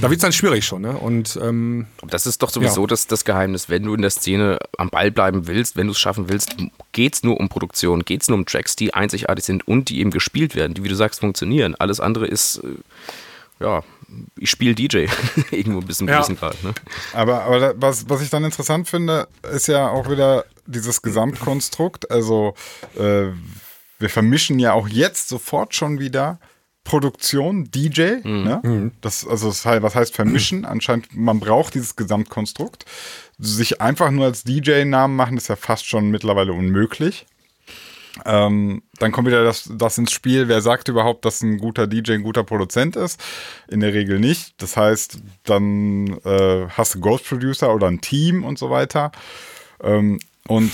Da 0.00 0.10
wird's 0.10 0.22
dann 0.22 0.32
schwierig 0.32 0.64
schon, 0.66 0.82
ne? 0.82 0.96
Und 0.96 1.38
ähm, 1.42 1.86
Das 2.06 2.26
ist 2.26 2.42
doch 2.42 2.50
sowieso 2.50 2.82
Ja. 2.82 2.86
das, 2.88 3.06
das 3.06 3.24
Geheimnis. 3.24 3.68
Wenn 3.70 3.84
du 3.84 3.94
in 3.94 4.02
der 4.02 4.10
Szene 4.10 4.58
am 4.76 4.90
Ball 4.90 5.10
bleiben 5.10 5.46
willst, 5.46 5.76
wenn 5.76 5.86
du 5.86 5.92
es 5.92 5.98
schaffen 5.98 6.28
willst, 6.28 6.56
geht's 6.92 7.22
nur 7.22 7.40
um 7.40 7.48
Produktion, 7.48 8.04
geht's 8.04 8.28
nur 8.28 8.36
um 8.38 8.44
Tracks, 8.46 8.76
die 8.76 8.92
einzigartig 8.92 9.44
sind 9.44 9.66
und 9.66 9.88
die 9.88 10.00
eben 10.00 10.10
gespielt 10.10 10.54
werden, 10.54 10.74
die, 10.74 10.84
wie 10.84 10.88
du 10.88 10.94
sagst, 10.96 11.20
funktionieren. 11.20 11.74
Alles 11.76 12.00
andere 12.00 12.26
ist, 12.26 12.58
äh, 12.58 13.64
ja, 13.64 13.82
ich 14.38 14.50
spiele 14.50 14.74
DJ 14.74 15.06
irgendwo 15.50 15.80
ein 15.80 15.86
bisschen 15.86 16.08
Ja. 16.08 16.22
Grad. 16.22 16.62
Ne? 16.62 16.74
Aber, 17.12 17.44
aber 17.44 17.60
da, 17.60 17.74
was, 17.76 18.08
was 18.08 18.22
ich 18.22 18.30
dann 18.30 18.44
interessant 18.44 18.88
finde, 18.88 19.28
ist 19.52 19.68
ja 19.68 19.88
auch 19.88 20.10
wieder 20.10 20.44
dieses 20.66 21.02
Gesamtkonstrukt. 21.02 22.10
Also 22.10 22.54
äh, 22.96 23.28
wir 23.98 24.10
vermischen 24.10 24.58
ja 24.58 24.72
auch 24.72 24.88
jetzt 24.88 25.28
sofort 25.28 25.74
schon 25.74 25.98
wieder 25.98 26.38
Produktion, 26.84 27.70
DJ. 27.70 28.20
Ne? 28.24 28.60
Das, 29.00 29.26
also 29.26 29.48
das 29.48 29.64
heißt, 29.64 29.82
was 29.82 29.94
heißt 29.94 30.14
vermischen? 30.14 30.64
Anscheinend, 30.66 31.16
man 31.16 31.40
braucht 31.40 31.74
dieses 31.74 31.96
Gesamtkonstrukt. 31.96 32.84
Sich 33.38 33.80
einfach 33.80 34.10
nur 34.10 34.26
als 34.26 34.44
DJ-Namen 34.44 35.16
machen, 35.16 35.36
ist 35.36 35.48
ja 35.48 35.56
fast 35.56 35.86
schon 35.86 36.10
mittlerweile 36.10 36.52
unmöglich. 36.52 37.26
Ähm, 38.24 38.82
dann 38.98 39.12
kommt 39.12 39.26
wieder 39.26 39.44
das, 39.44 39.68
das 39.74 39.98
ins 39.98 40.12
Spiel, 40.12 40.46
wer 40.48 40.60
sagt 40.60 40.88
überhaupt, 40.88 41.24
dass 41.24 41.42
ein 41.42 41.58
guter 41.58 41.86
DJ 41.86 42.12
ein 42.12 42.22
guter 42.22 42.44
Produzent 42.44 42.96
ist? 42.96 43.20
In 43.68 43.80
der 43.80 43.92
Regel 43.92 44.20
nicht. 44.20 44.62
Das 44.62 44.76
heißt, 44.76 45.18
dann 45.44 46.18
äh, 46.24 46.68
hast 46.70 46.94
du 46.94 47.00
Ghost 47.00 47.28
Producer 47.28 47.74
oder 47.74 47.88
ein 47.88 48.00
Team 48.00 48.44
und 48.44 48.58
so 48.58 48.70
weiter. 48.70 49.10
Ähm, 49.82 50.20
und 50.46 50.70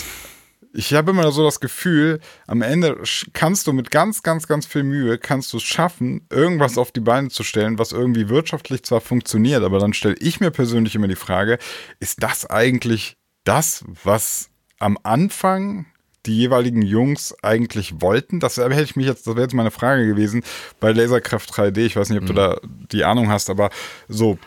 ich 0.73 0.95
habe 0.95 1.11
immer 1.11 1.33
so 1.33 1.43
das 1.43 1.61
Gefühl, 1.61 2.21
am 2.47 2.63
Ende 2.63 3.03
kannst 3.33 3.67
du 3.67 3.73
mit 3.73 3.91
ganz, 3.91 4.23
ganz, 4.23 4.47
ganz 4.47 4.67
viel 4.67 4.85
Mühe, 4.85 5.19
kannst 5.19 5.53
du 5.53 5.57
es 5.57 5.63
schaffen, 5.65 6.27
irgendwas 6.31 6.79
auf 6.79 6.93
die 6.93 7.01
Beine 7.01 7.29
zu 7.29 7.43
stellen, 7.43 7.79
was 7.79 7.93
irgendwie 7.93 8.29
wirtschaftlich 8.29 8.85
zwar 8.85 9.01
funktioniert, 9.01 9.65
aber 9.65 9.79
dann 9.79 9.95
stelle 9.95 10.17
ich 10.21 10.41
mir 10.41 10.51
persönlich 10.51 10.95
immer 10.95 11.09
die 11.09 11.17
Frage, 11.17 11.59
ist 11.99 12.23
das 12.23 12.49
eigentlich 12.49 13.17
das, 13.45 13.85
was 14.05 14.51
am 14.79 14.97
Anfang 15.03 15.87
die 16.27 16.37
jeweiligen 16.37 16.83
Jungs 16.83 17.35
eigentlich 17.43 18.01
wollten? 18.01 18.41
Das 18.41 18.57
hätte 18.57 18.83
ich 18.83 18.97
mich 18.97 19.07
jetzt, 19.07 19.27
das 19.27 19.35
wäre 19.35 19.45
jetzt 19.45 19.55
meine 19.55 19.71
Frage 19.71 20.07
gewesen 20.07 20.43
bei 20.81 20.93
Laserkraft 20.93 21.51
3D. 21.51 21.79
Ich 21.79 21.97
weiß 21.97 22.11
nicht, 22.11 22.21
ob 22.21 22.27
du 22.27 22.33
da 22.35 22.59
die 22.93 23.05
Ahnung 23.05 23.31
hast, 23.31 23.51
aber 23.51 23.71
so, 24.09 24.39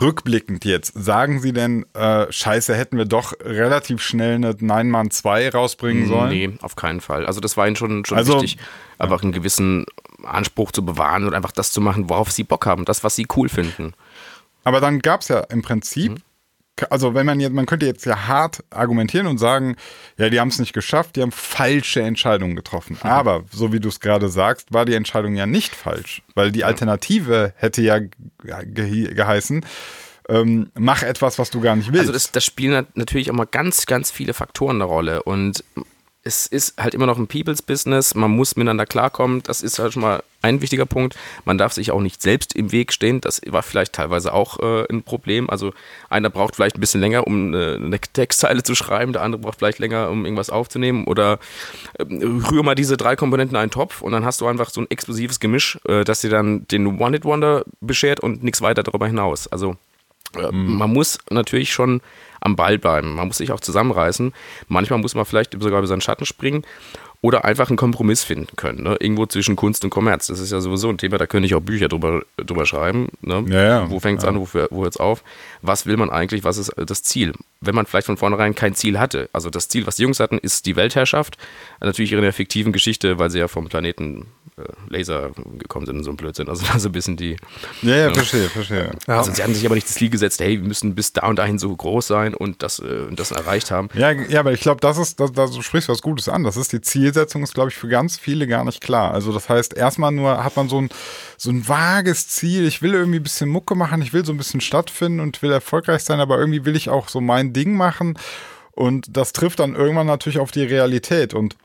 rückblickend 0.00 0.64
jetzt, 0.64 0.92
sagen 0.94 1.40
Sie 1.40 1.52
denn, 1.52 1.86
äh, 1.94 2.26
scheiße, 2.30 2.74
hätten 2.74 2.98
wir 2.98 3.04
doch 3.04 3.32
relativ 3.40 4.02
schnell 4.02 4.34
eine 4.34 4.54
Nine 4.58 4.84
Man 4.90 5.10
2 5.10 5.50
rausbringen 5.50 6.08
sollen? 6.08 6.30
Nee, 6.30 6.58
auf 6.62 6.74
keinen 6.76 7.00
Fall. 7.00 7.26
Also 7.26 7.40
das 7.40 7.56
war 7.56 7.66
ihnen 7.66 7.76
schon, 7.76 8.04
schon 8.04 8.18
Also- 8.18 8.34
wichtig, 8.42 8.58
einfach 8.98 9.22
einen 9.22 9.32
gewissen 9.32 9.86
Anspruch 10.24 10.72
zu 10.72 10.84
bewahren 10.84 11.24
und 11.24 11.34
einfach 11.34 11.52
das 11.52 11.70
zu 11.70 11.80
machen, 11.80 12.10
worauf 12.10 12.32
sie 12.32 12.42
Bock 12.42 12.66
haben, 12.66 12.84
das, 12.84 13.04
was 13.04 13.14
sie 13.14 13.26
cool 13.36 13.48
finden. 13.48 13.92
Aber 14.64 14.80
dann 14.80 14.98
gab 14.98 15.20
es 15.20 15.28
ja 15.28 15.40
im 15.40 15.62
Prinzip, 15.62 16.16
also 16.90 17.14
wenn 17.14 17.26
man 17.26 17.40
jetzt, 17.40 17.52
man 17.52 17.66
könnte 17.66 17.86
jetzt 17.86 18.04
ja 18.06 18.26
hart 18.26 18.64
argumentieren 18.70 19.26
und 19.26 19.38
sagen, 19.38 19.76
ja, 20.16 20.28
die 20.30 20.40
haben 20.40 20.48
es 20.48 20.58
nicht 20.58 20.72
geschafft, 20.72 21.16
die 21.16 21.22
haben 21.22 21.32
falsche 21.32 22.02
Entscheidungen 22.02 22.56
getroffen. 22.56 22.98
Aber 23.02 23.44
so 23.50 23.72
wie 23.72 23.80
du 23.80 23.88
es 23.88 24.00
gerade 24.00 24.28
sagst, 24.28 24.72
war 24.72 24.84
die 24.84 24.94
Entscheidung 24.94 25.34
ja 25.36 25.46
nicht 25.46 25.74
falsch, 25.74 26.22
weil 26.34 26.52
die 26.52 26.64
Alternative 26.64 27.52
hätte 27.56 27.82
ja 27.82 27.98
ge 27.98 29.14
geheißen, 29.14 29.64
ähm, 30.28 30.70
mach 30.74 31.02
etwas, 31.02 31.38
was 31.38 31.50
du 31.50 31.60
gar 31.60 31.74
nicht 31.76 31.88
willst. 31.88 32.00
Also 32.00 32.12
das, 32.12 32.32
das 32.32 32.44
spielen 32.44 32.72
nat- 32.72 32.96
natürlich 32.96 33.30
auch 33.30 33.34
mal 33.34 33.46
ganz, 33.46 33.86
ganz 33.86 34.10
viele 34.10 34.34
Faktoren 34.34 34.76
eine 34.76 34.84
Rolle 34.84 35.22
und 35.22 35.64
es 36.28 36.46
ist 36.46 36.74
halt 36.76 36.92
immer 36.92 37.06
noch 37.06 37.16
ein 37.16 37.26
People's 37.26 37.62
Business, 37.62 38.14
man 38.14 38.30
muss 38.30 38.54
miteinander 38.54 38.84
klarkommen, 38.84 39.42
das 39.44 39.62
ist 39.62 39.78
halt 39.78 39.94
schon 39.94 40.02
mal 40.02 40.22
ein 40.42 40.60
wichtiger 40.60 40.84
Punkt. 40.84 41.16
Man 41.46 41.56
darf 41.56 41.72
sich 41.72 41.90
auch 41.90 42.02
nicht 42.02 42.20
selbst 42.20 42.54
im 42.54 42.70
Weg 42.70 42.92
stehen, 42.92 43.22
das 43.22 43.40
war 43.46 43.62
vielleicht 43.62 43.94
teilweise 43.94 44.34
auch 44.34 44.60
äh, 44.60 44.84
ein 44.90 45.02
Problem. 45.02 45.48
Also 45.48 45.72
einer 46.10 46.28
braucht 46.28 46.54
vielleicht 46.54 46.76
ein 46.76 46.80
bisschen 46.80 47.00
länger, 47.00 47.26
um 47.26 47.54
äh, 47.54 47.76
eine 47.76 47.98
Textzeile 47.98 48.62
zu 48.62 48.74
schreiben, 48.74 49.14
der 49.14 49.22
andere 49.22 49.40
braucht 49.40 49.58
vielleicht 49.58 49.78
länger, 49.78 50.10
um 50.10 50.26
irgendwas 50.26 50.50
aufzunehmen 50.50 51.06
oder 51.06 51.38
ähm, 51.98 52.44
rühr 52.50 52.62
mal 52.62 52.74
diese 52.74 52.98
drei 52.98 53.16
Komponenten 53.16 53.56
in 53.56 53.62
einen 53.62 53.70
Topf 53.70 54.02
und 54.02 54.12
dann 54.12 54.26
hast 54.26 54.42
du 54.42 54.46
einfach 54.46 54.68
so 54.68 54.82
ein 54.82 54.90
explosives 54.90 55.40
Gemisch, 55.40 55.78
äh, 55.88 56.04
das 56.04 56.20
dir 56.20 56.30
dann 56.30 56.68
den 56.68 57.00
One-Hit-Wonder 57.00 57.64
beschert 57.80 58.20
und 58.20 58.44
nichts 58.44 58.60
weiter 58.60 58.82
darüber 58.82 59.06
hinaus. 59.06 59.48
Also 59.48 59.76
äh, 60.36 60.52
man 60.52 60.92
muss 60.92 61.18
natürlich 61.30 61.72
schon 61.72 62.02
am 62.40 62.56
Ball 62.56 62.78
bleiben. 62.78 63.14
Man 63.14 63.28
muss 63.28 63.38
sich 63.38 63.52
auch 63.52 63.60
zusammenreißen. 63.60 64.32
Manchmal 64.68 64.98
muss 64.98 65.14
man 65.14 65.24
vielleicht 65.24 65.52
sogar 65.52 65.78
über 65.78 65.86
seinen 65.86 66.00
Schatten 66.00 66.26
springen 66.26 66.64
oder 67.20 67.44
einfach 67.44 67.68
einen 67.68 67.76
Kompromiss 67.76 68.22
finden 68.22 68.54
können. 68.56 68.82
Ne? 68.84 68.96
Irgendwo 69.00 69.26
zwischen 69.26 69.56
Kunst 69.56 69.82
und 69.82 69.90
Kommerz. 69.90 70.28
Das 70.28 70.38
ist 70.38 70.52
ja 70.52 70.60
sowieso 70.60 70.88
ein 70.88 70.98
Thema, 70.98 71.18
da 71.18 71.26
könnte 71.26 71.46
ich 71.46 71.54
auch 71.54 71.60
Bücher 71.60 71.88
drüber, 71.88 72.22
drüber 72.36 72.64
schreiben. 72.64 73.08
Ne? 73.22 73.44
Ja, 73.48 73.62
ja. 73.62 73.90
Wo 73.90 73.98
fängt 73.98 74.20
es 74.20 74.24
an, 74.24 74.38
wo, 74.38 74.48
wo 74.70 74.82
hört 74.82 74.94
es 74.94 75.00
auf? 75.00 75.24
Was 75.60 75.86
will 75.86 75.96
man 75.96 76.10
eigentlich? 76.10 76.44
Was 76.44 76.58
ist 76.58 76.72
das 76.76 77.02
Ziel? 77.02 77.32
Wenn 77.60 77.74
man 77.74 77.86
vielleicht 77.86 78.06
von 78.06 78.16
vornherein 78.16 78.54
kein 78.54 78.74
Ziel 78.74 79.00
hatte. 79.00 79.28
Also 79.32 79.50
das 79.50 79.68
Ziel, 79.68 79.86
was 79.86 79.96
die 79.96 80.02
Jungs 80.02 80.20
hatten, 80.20 80.38
ist 80.38 80.66
die 80.66 80.76
Weltherrschaft. 80.76 81.38
Natürlich 81.80 82.12
in 82.12 82.20
der 82.20 82.32
fiktiven 82.32 82.72
Geschichte, 82.72 83.18
weil 83.18 83.30
sie 83.30 83.40
ja 83.40 83.48
vom 83.48 83.68
Planeten 83.68 84.26
Laser 84.88 85.30
gekommen 85.58 85.86
sind 85.86 85.98
und 85.98 86.04
so 86.04 86.10
ein 86.10 86.16
Blödsinn. 86.16 86.48
Also 86.48 86.66
da 86.66 86.78
so 86.78 86.88
ein 86.88 86.92
bisschen 86.92 87.16
die 87.16 87.36
ja, 87.82 87.96
ja, 87.96 88.14
verstehe, 88.14 88.48
verstehe. 88.48 88.90
Ja. 89.06 89.18
also 89.18 89.32
sie 89.32 89.42
haben 89.42 89.54
sich 89.54 89.64
aber 89.66 89.74
nicht 89.74 89.86
das 89.86 89.94
Ziel 89.94 90.10
gesetzt, 90.10 90.40
hey, 90.40 90.60
wir 90.60 90.66
müssen 90.66 90.94
bis 90.94 91.12
da 91.12 91.26
und 91.28 91.36
dahin 91.36 91.58
so 91.58 91.74
groß 91.74 92.06
sein 92.06 92.34
und 92.34 92.62
das, 92.62 92.78
äh, 92.78 93.06
und 93.08 93.18
das 93.18 93.30
erreicht 93.30 93.70
haben. 93.70 93.88
Ja, 93.94 94.10
ja, 94.10 94.40
aber 94.40 94.52
ich 94.52 94.60
glaube, 94.60 94.80
das 94.80 94.98
ist, 94.98 95.20
da, 95.20 95.26
da 95.26 95.46
du 95.46 95.62
sprichst 95.62 95.88
was 95.88 96.02
Gutes 96.02 96.28
an. 96.28 96.44
Das 96.44 96.56
ist 96.56 96.72
die 96.72 96.80
Zielsetzung, 96.80 97.42
ist, 97.42 97.54
glaube 97.54 97.70
ich, 97.70 97.76
für 97.76 97.88
ganz 97.88 98.18
viele 98.18 98.46
gar 98.46 98.64
nicht 98.64 98.80
klar. 98.80 99.12
Also 99.12 99.32
das 99.32 99.48
heißt, 99.48 99.76
erstmal 99.76 100.12
nur 100.12 100.42
hat 100.42 100.56
man 100.56 100.68
so 100.68 100.80
ein, 100.80 100.88
so 101.36 101.50
ein 101.50 101.68
vages 101.68 102.28
Ziel. 102.28 102.66
Ich 102.66 102.82
will 102.82 102.94
irgendwie 102.94 103.18
ein 103.18 103.22
bisschen 103.24 103.48
Mucke 103.48 103.74
machen, 103.74 104.02
ich 104.02 104.12
will 104.12 104.24
so 104.24 104.32
ein 104.32 104.38
bisschen 104.38 104.60
stattfinden 104.60 105.20
und 105.20 105.42
will 105.42 105.52
erfolgreich 105.52 106.02
sein, 106.02 106.20
aber 106.20 106.38
irgendwie 106.38 106.64
will 106.64 106.76
ich 106.76 106.88
auch 106.88 107.08
so 107.08 107.20
mein 107.20 107.52
Ding 107.52 107.74
machen. 107.74 108.18
Und 108.72 109.16
das 109.16 109.32
trifft 109.32 109.58
dann 109.58 109.74
irgendwann 109.74 110.06
natürlich 110.06 110.38
auf 110.38 110.52
die 110.52 110.62
Realität. 110.62 111.34
Und 111.34 111.56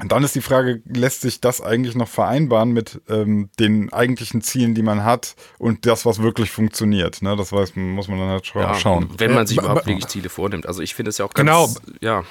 und 0.00 0.10
dann 0.10 0.24
ist 0.24 0.34
die 0.34 0.40
Frage, 0.40 0.82
lässt 0.86 1.20
sich 1.20 1.40
das 1.40 1.60
eigentlich 1.60 1.94
noch 1.94 2.08
vereinbaren 2.08 2.72
mit 2.72 3.00
ähm, 3.08 3.48
den 3.60 3.92
eigentlichen 3.92 4.42
Zielen, 4.42 4.74
die 4.74 4.82
man 4.82 5.04
hat 5.04 5.36
und 5.58 5.86
das, 5.86 6.04
was 6.04 6.20
wirklich 6.20 6.50
funktioniert? 6.50 7.22
Ne? 7.22 7.36
Das 7.36 7.52
weiß, 7.52 7.76
muss 7.76 8.08
man 8.08 8.18
dann 8.18 8.28
halt 8.28 8.44
scha 8.46 8.60
Ja, 8.60 8.74
schauen. 8.74 9.08
Wenn 9.18 9.32
man 9.34 9.46
sich 9.46 9.56
Äh, 9.56 9.60
überhaupt 9.60 9.86
wirklich 9.86 10.08
Ziele 10.08 10.28
vornimmt. 10.28 10.66
Also 10.66 10.82
ich 10.82 10.94
finde 10.96 11.10
es 11.10 11.18
ja 11.18 11.24
auch 11.24 11.32
ganz, 11.32 11.48
Genau. 11.48 11.70
ja, 12.00 12.24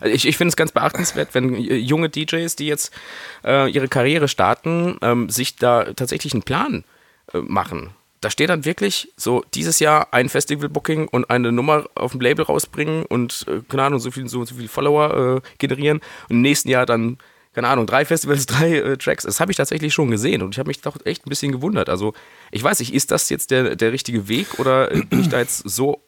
Also 0.00 0.14
ich, 0.14 0.26
ich 0.26 0.36
finde 0.38 0.48
es 0.48 0.56
ganz 0.56 0.72
beachtenswert, 0.72 1.34
wenn 1.34 1.54
junge 1.56 2.08
DJs, 2.08 2.56
die 2.56 2.66
jetzt 2.66 2.92
äh, 3.44 3.70
ihre 3.70 3.88
Karriere 3.88 4.26
starten, 4.26 4.96
ähm, 5.02 5.28
sich 5.28 5.56
da 5.56 5.92
tatsächlich 5.92 6.32
einen 6.32 6.44
Plan 6.44 6.84
äh, 7.34 7.38
machen. 7.38 7.90
Da 8.22 8.30
steht 8.30 8.50
dann 8.50 8.64
wirklich 8.64 9.12
so 9.16 9.44
dieses 9.52 9.80
Jahr 9.80 10.14
ein 10.14 10.28
Festival-Booking 10.28 11.08
und 11.08 11.28
eine 11.28 11.50
Nummer 11.50 11.86
auf 11.96 12.12
dem 12.12 12.20
Label 12.20 12.44
rausbringen 12.44 13.04
und, 13.04 13.44
äh, 13.48 13.60
keine 13.68 13.82
Ahnung, 13.82 13.98
so 13.98 14.10
viel, 14.10 14.28
so, 14.28 14.44
so 14.44 14.54
viel 14.54 14.68
Follower 14.68 15.42
äh, 15.42 15.48
generieren 15.58 15.98
und 16.28 16.36
im 16.36 16.40
nächsten 16.40 16.68
Jahr 16.68 16.86
dann, 16.86 17.18
keine 17.52 17.68
Ahnung, 17.68 17.86
drei 17.86 18.04
Festivals, 18.04 18.46
drei 18.46 18.78
äh, 18.78 18.96
Tracks. 18.96 19.24
Das 19.24 19.40
habe 19.40 19.50
ich 19.50 19.56
tatsächlich 19.56 19.92
schon 19.92 20.10
gesehen 20.10 20.40
und 20.40 20.54
ich 20.54 20.60
habe 20.60 20.68
mich 20.68 20.80
doch 20.80 20.96
echt 21.04 21.26
ein 21.26 21.30
bisschen 21.30 21.50
gewundert. 21.50 21.88
Also 21.88 22.14
ich 22.52 22.62
weiß 22.62 22.78
nicht, 22.78 22.94
ist 22.94 23.10
das 23.10 23.28
jetzt 23.28 23.50
der, 23.50 23.74
der 23.74 23.90
richtige 23.92 24.28
Weg 24.28 24.60
oder 24.60 24.86
bin 24.86 25.20
ich 25.20 25.28
da 25.28 25.40
jetzt 25.40 25.68
so 25.68 26.00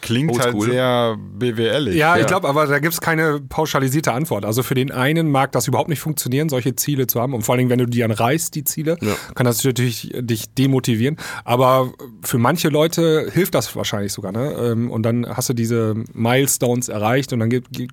Klingt 0.00 0.32
halt 0.38 0.54
Oldschool. 0.54 0.70
sehr 0.70 1.16
BWL-ig. 1.38 1.94
Ja, 1.94 2.16
ich 2.16 2.26
glaube, 2.26 2.48
aber 2.48 2.66
da 2.66 2.78
gibt 2.80 2.94
es 2.94 3.00
keine 3.00 3.40
pauschalisierte 3.40 4.12
Antwort. 4.12 4.44
Also 4.44 4.62
für 4.62 4.74
den 4.74 4.90
einen 4.90 5.30
mag 5.30 5.52
das 5.52 5.68
überhaupt 5.68 5.88
nicht 5.88 6.00
funktionieren, 6.00 6.48
solche 6.48 6.74
Ziele 6.74 7.06
zu 7.06 7.20
haben. 7.20 7.34
Und 7.34 7.42
vor 7.42 7.52
allen 7.52 7.58
Dingen, 7.60 7.70
wenn 7.70 7.78
du 7.78 7.86
die 7.86 8.00
dann 8.00 8.10
reißt, 8.10 8.54
die 8.54 8.64
Ziele, 8.64 8.96
Ja. 9.00 9.14
kann 9.34 9.44
das 9.46 9.62
natürlich 9.62 10.10
dich 10.18 10.46
demotivieren. 10.54 11.16
Aber 11.44 11.92
für 12.22 12.38
manche 12.38 12.68
Leute 12.68 13.28
hilft 13.32 13.54
das 13.54 13.76
wahrscheinlich 13.76 14.12
sogar. 14.12 14.32
Ne? 14.32 14.50
Ähm, 14.58 14.90
Und 14.90 15.02
dann 15.04 15.26
hast 15.28 15.50
du 15.50 15.52
diese 15.52 15.94
Milestones 16.14 16.88
erreicht 16.88 17.32
und 17.32 17.40
dann 17.40 17.50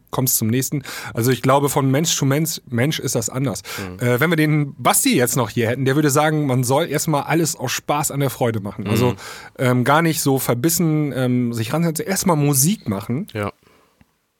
kommst 0.09 0.35
du 0.35 0.39
zum 0.39 0.47
nächsten. 0.47 0.83
Also 1.13 1.31
ich 1.31 1.41
glaube, 1.41 1.69
von 1.69 1.91
Mensch 1.91 2.15
zu 2.15 2.25
Mensch, 2.25 2.61
Mensch 2.69 2.99
ist 2.99 3.13
das 3.15 3.29
anders. 3.29 3.61
Äh, 3.99 4.19
wenn 4.19 4.29
wir 4.31 4.37
den 4.37 4.73
Basti 4.77 5.15
jetzt 5.15 5.35
noch 5.35 5.49
hier 5.49 5.67
hätten, 5.67 5.85
der 5.85 5.95
würde 5.95 6.09
sagen, 6.09 6.47
man 6.47 6.63
soll 6.63 6.87
erstmal 6.87 7.23
alles 7.23 7.55
aus 7.55 7.71
Spaß 7.71 8.09
an 8.11 8.19
der 8.21 8.29
Freude 8.29 8.61
machen. 8.61 8.87
Also 8.87 9.13
ähm, 9.59 9.83
gar 9.83 10.01
nicht 10.01 10.21
so 10.21 10.39
verbissen 10.39 11.11
ähm, 11.15 11.53
sich 11.53 11.73
ransetzen, 11.85 12.09
erstmal 12.09 12.35
Musik 12.35 12.87
machen 12.87 13.27
Ja. 13.33 13.51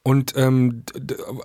und 0.02 0.34
ähm, 0.36 0.84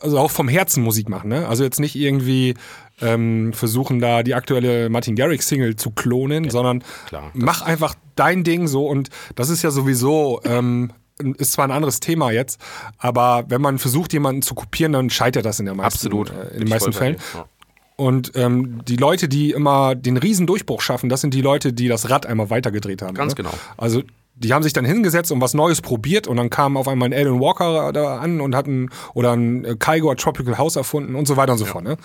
also 0.01 0.19
auch 0.19 0.31
vom 0.31 0.47
Herzen 0.47 0.83
Musik 0.83 1.09
machen. 1.09 1.29
Ne? 1.29 1.47
Also 1.47 1.63
jetzt 1.63 1.79
nicht 1.79 1.95
irgendwie 1.95 2.55
ähm, 3.01 3.53
versuchen 3.53 3.99
da 3.99 4.23
die 4.23 4.33
aktuelle 4.35 4.89
Martin 4.89 5.15
Garrix 5.15 5.47
Single 5.47 5.75
zu 5.75 5.91
klonen, 5.91 6.49
sondern 6.49 6.83
klar, 7.07 7.31
mach 7.33 7.61
einfach 7.61 7.95
dein 8.15 8.43
Ding 8.43 8.67
so 8.67 8.87
und 8.87 9.09
das 9.35 9.49
ist 9.49 9.61
ja 9.61 9.71
sowieso 9.71 10.41
ähm, 10.43 10.91
ist 11.37 11.51
zwar 11.51 11.65
ein 11.65 11.71
anderes 11.71 11.99
Thema 11.99 12.31
jetzt, 12.31 12.61
aber 12.97 13.43
wenn 13.49 13.61
man 13.61 13.77
versucht 13.77 14.13
jemanden 14.13 14.41
zu 14.41 14.55
kopieren, 14.55 14.93
dann 14.93 15.09
scheitert 15.09 15.45
das 15.45 15.59
in 15.59 15.65
der 15.65 15.75
meisten 15.75 16.07
Absolut. 16.07 16.29
äh, 16.29 16.53
in 16.53 16.59
den 16.61 16.69
meisten 16.69 16.93
Fällen. 16.93 17.17
Ja. 17.33 17.45
Und 17.97 18.31
ähm, 18.35 18.81
die 18.85 18.95
Leute, 18.95 19.27
die 19.27 19.51
immer 19.51 19.93
den 19.93 20.15
riesen 20.15 20.47
Durchbruch 20.47 20.79
schaffen, 20.79 21.09
das 21.09 21.19
sind 21.19 21.33
die 21.33 21.41
Leute, 21.41 21.73
die 21.73 21.89
das 21.89 22.09
Rad 22.09 22.25
einmal 22.25 22.49
weitergedreht 22.49 23.01
haben. 23.01 23.13
Ganz 23.13 23.33
ne? 23.33 23.35
genau. 23.43 23.53
Also 23.75 24.03
die 24.39 24.53
haben 24.53 24.63
sich 24.63 24.73
dann 24.73 24.85
hingesetzt 24.85 25.31
und 25.31 25.41
was 25.41 25.53
Neues 25.53 25.81
probiert 25.81 26.27
und 26.27 26.37
dann 26.37 26.49
kam 26.49 26.77
auf 26.77 26.87
einmal 26.87 27.09
ein 27.09 27.13
Alan 27.13 27.39
Walker 27.39 27.91
da 27.93 28.17
an 28.19 28.41
und 28.41 28.55
hatten 28.55 28.89
oder 29.13 29.33
ein 29.33 29.65
äh, 29.65 29.75
Kaigo 29.77 30.13
Tropical 30.15 30.57
House 30.57 30.75
erfunden 30.75 31.15
und 31.15 31.27
so 31.27 31.37
weiter 31.37 31.51
und 31.53 31.57
so 31.59 31.65
fort. 31.65 31.83
Ne? 31.83 31.97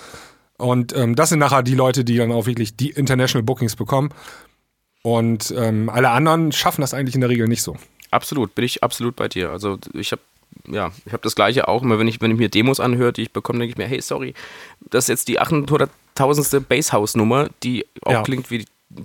Und 0.58 0.94
ähm, 0.96 1.14
das 1.16 1.30
sind 1.30 1.38
nachher 1.38 1.62
die 1.62 1.74
Leute, 1.74 2.04
die 2.04 2.16
dann 2.16 2.32
auch 2.32 2.46
wirklich 2.46 2.76
die 2.76 2.90
International 2.90 3.42
Bookings 3.44 3.76
bekommen. 3.76 4.10
Und 5.02 5.52
ähm, 5.56 5.88
alle 5.88 6.10
anderen 6.10 6.52
schaffen 6.52 6.80
das 6.80 6.94
eigentlich 6.94 7.14
in 7.14 7.20
der 7.20 7.30
Regel 7.30 7.46
nicht 7.46 7.62
so. 7.62 7.76
Absolut, 8.10 8.54
bin 8.54 8.64
ich 8.64 8.82
absolut 8.82 9.16
bei 9.16 9.28
dir. 9.28 9.50
Also 9.50 9.78
ich 9.92 10.12
habe 10.12 10.22
ja, 10.68 10.92
ich 11.04 11.12
habe 11.12 11.22
das 11.22 11.34
gleiche 11.34 11.66
auch 11.68 11.82
immer, 11.82 11.98
wenn 11.98 12.08
ich, 12.08 12.20
wenn 12.20 12.30
ich 12.30 12.38
mir 12.38 12.48
Demos 12.48 12.80
anhöre, 12.80 13.12
die 13.12 13.22
ich 13.22 13.32
bekomme, 13.32 13.58
denke 13.58 13.72
ich 13.72 13.76
mir, 13.76 13.86
hey, 13.86 14.00
sorry, 14.00 14.34
das 14.88 15.04
ist 15.04 15.08
jetzt 15.08 15.28
die 15.28 15.40
800.000. 15.40 16.60
Basshouse-Nummer, 16.60 17.48
die 17.62 17.84
auch 18.02 18.12
Ja. 18.12 18.22
klingt 18.22 18.50
wie 18.50 18.64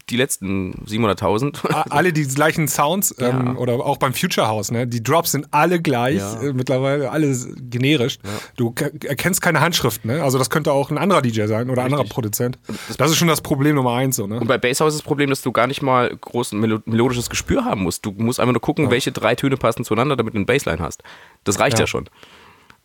die, 0.10 0.18
letzten 0.18 0.74
700.000. 0.86 1.66
A- 1.74 1.86
alle 1.90 2.14
die 2.14 2.28
gleichen 2.28 2.68
Sounds 2.68 3.16
ähm, 3.20 3.48
Ja. 3.48 3.56
oder 3.56 3.74
auch 3.86 3.98
beim 3.98 4.14
Future 4.14 4.48
House, 4.48 4.70
ne? 4.72 4.86
Die 4.86 5.02
Drops 5.02 5.32
sind 5.32 5.48
alle 5.52 5.82
gleich, 5.82 6.18
Ja. 6.18 6.42
äh, 6.42 6.54
mittlerweile 6.54 7.10
alle 7.12 7.36
generisch. 7.70 8.20
Du 8.56 8.72
ke- 8.72 8.92
erkennst 9.06 9.42
keine 9.42 9.62
Handschrift, 9.62 10.06
ne? 10.06 10.22
Also 10.22 10.38
das 10.38 10.50
könnte 10.50 10.72
auch 10.74 10.92
ein 10.92 10.98
anderer 11.00 11.22
DJ 11.24 11.46
sein 11.48 11.70
oder 11.70 11.82
ein 11.82 11.86
anderer 11.94 12.04
Produzent. 12.04 12.60
Das 12.98 13.10
ist 13.12 13.18
schon 13.18 13.28
das 13.30 13.42
Problem 13.42 13.76
Nummer 13.76 13.94
eins, 13.94 14.18
so, 14.18 14.28
ne? 14.28 14.40
Und 14.40 14.48
bei 14.48 14.58
Basshouse 14.58 14.94
ist 14.94 15.00
das 15.00 15.06
Problem, 15.08 15.30
dass 15.32 15.42
du 15.42 15.52
gar 15.52 15.66
nicht 15.68 15.82
mal 15.82 16.16
groß 16.16 16.52
ein 16.52 16.60
melo 16.60 16.80
melodisches 16.86 17.30
Gespür 17.30 17.66
haben 17.66 17.82
musst. 17.82 18.06
Du 18.06 18.12
musst 18.12 18.40
einfach 18.40 18.54
nur 18.54 18.62
gucken, 18.62 18.92
welche 18.92 19.12
drei 19.12 19.34
Töne 19.36 19.58
passen 19.58 19.84
zueinander, 19.86 20.16
damit 20.16 20.34
du 20.34 20.38
eine 20.38 20.46
Bassline 20.46 20.80
hast. 20.80 21.02
Das 21.46 21.60
reicht 21.60 21.78
ja, 21.80 21.84
Ja. 21.84 21.88
schon. 21.88 22.10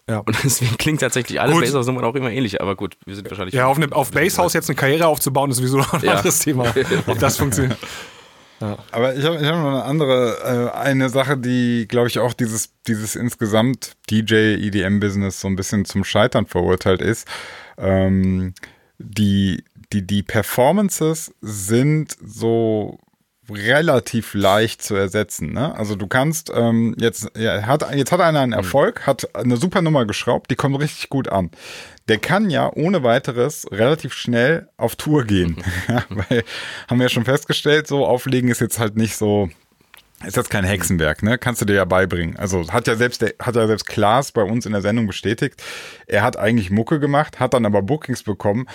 Ja. 0.09 0.19
Und 0.19 0.37
deswegen 0.45 0.77
klingt 0.77 1.01
tatsächlich 1.01 1.41
alle 1.41 1.53
Gut. 1.53 1.63
Basshouse-Nummern 1.63 2.05
auch 2.05 2.15
immer 2.15 2.31
ähnlich. 2.31 2.61
Aber 2.61 2.77
gut, 2.77 2.97
wir 3.07 3.15
sind 3.15 3.29
wahrscheinlich. 3.31 3.55
Ja, 3.55 3.67
auf, 3.67 3.79
ne, 3.79 3.89
auf 3.91 4.11
Basshouse 4.11 4.53
jetzt 4.53 4.69
eine 4.69 4.77
Karriere 4.77 5.07
aufzubauen, 5.07 5.51
ist 5.51 5.59
sowieso 5.59 5.79
noch 5.79 5.93
ein 5.95 6.05
Ja. 6.05 6.13
anderes 6.17 6.41
Thema. 6.41 6.75
Ob 7.07 7.19
das 7.19 7.37
funktioniert. 7.37 7.79
Aber 8.93 9.15
ich 9.15 9.25
habe 9.25 9.37
ich 9.37 9.45
hab 9.47 9.57
noch 9.57 9.69
eine 9.69 9.85
andere, 9.85 10.71
äh, 10.75 10.79
eine 10.79 11.11
Sache, 11.11 11.37
die, 11.37 11.87
glaube 11.89 12.09
ich, 12.09 12.19
auch 12.19 12.33
dieses, 12.33 12.71
dieses 12.87 13.15
insgesamt 13.15 13.93
DJ-EDM-Business 14.11 15.41
so 15.41 15.49
ein 15.49 15.57
bisschen 15.57 15.85
zum 15.85 16.05
Scheitern 16.05 16.47
verurteilt 16.47 17.03
ist. 17.03 17.27
Ähm, 17.77 18.55
die, 18.99 19.65
die, 19.93 20.07
die 20.07 20.23
Performances 20.23 21.35
sind 21.43 22.17
so 22.25 23.01
relativ 23.51 24.35
leicht 24.35 24.83
zu 24.83 24.95
ersetzen. 24.95 25.53
Ne? 25.53 25.75
Also 25.75 25.97
du 25.97 26.07
kannst 26.07 26.51
ähm, 26.55 26.95
jetzt, 26.99 27.31
ja, 27.37 27.67
hat, 27.67 27.95
jetzt 27.95 28.13
hat 28.13 28.21
einer 28.21 28.41
einen 28.41 28.53
Erfolg, 28.53 29.07
hat 29.07 29.35
eine 29.35 29.57
super 29.57 29.83
Nummer 29.83 30.07
geschraubt, 30.07 30.51
die 30.51 30.57
kommt 30.57 30.79
richtig 30.79 31.09
gut 31.09 31.29
an. 31.29 31.51
Der 32.09 32.19
kann 32.19 32.51
ja 32.51 32.71
ohne 32.75 33.03
weiteres 33.03 33.67
relativ 33.71 34.13
schnell 34.13 34.69
auf 34.77 34.97
Tour 34.97 35.25
gehen. 35.25 35.57
Weil 36.09 36.45
haben 36.89 36.99
wir 36.99 37.05
ja 37.05 37.11
schon 37.11 37.25
festgestellt, 37.25 37.87
so 37.87 38.07
auflegen 38.07 38.51
ist 38.51 38.61
jetzt 38.61 38.79
halt 38.79 38.97
nicht 38.97 39.17
so 39.17 39.49
ist 40.27 40.37
jetzt 40.37 40.49
kein 40.51 40.65
Hexenwerk, 40.65 41.23
ne? 41.23 41.37
Kannst 41.37 41.61
du 41.61 41.67
dir 41.67 41.75
ja 41.75 41.85
beibringen. 41.85 42.37
Also 42.37 42.73
hat 42.73 42.87
ja 42.87 42.97
selbst 42.97 43.21
der, 43.21 43.35
hat 43.41 43.57
ja 43.57 43.67
selbst 43.67 43.87
Klaas 43.87 44.33
bei 44.33 44.43
uns 44.43 44.65
in 44.65 44.73
der 44.73 44.81
Sendung 44.81 45.07
bestätigt. 45.07 45.63
Er 46.07 46.23
hat 46.23 46.39
eigentlich 46.39 46.71
Mucke 46.71 46.99
gemacht, 46.99 47.41
hat 47.41 47.53
dann 47.53 47.67
aber 47.67 47.83
Bookings 47.83 48.23
bekommen, 48.23 48.67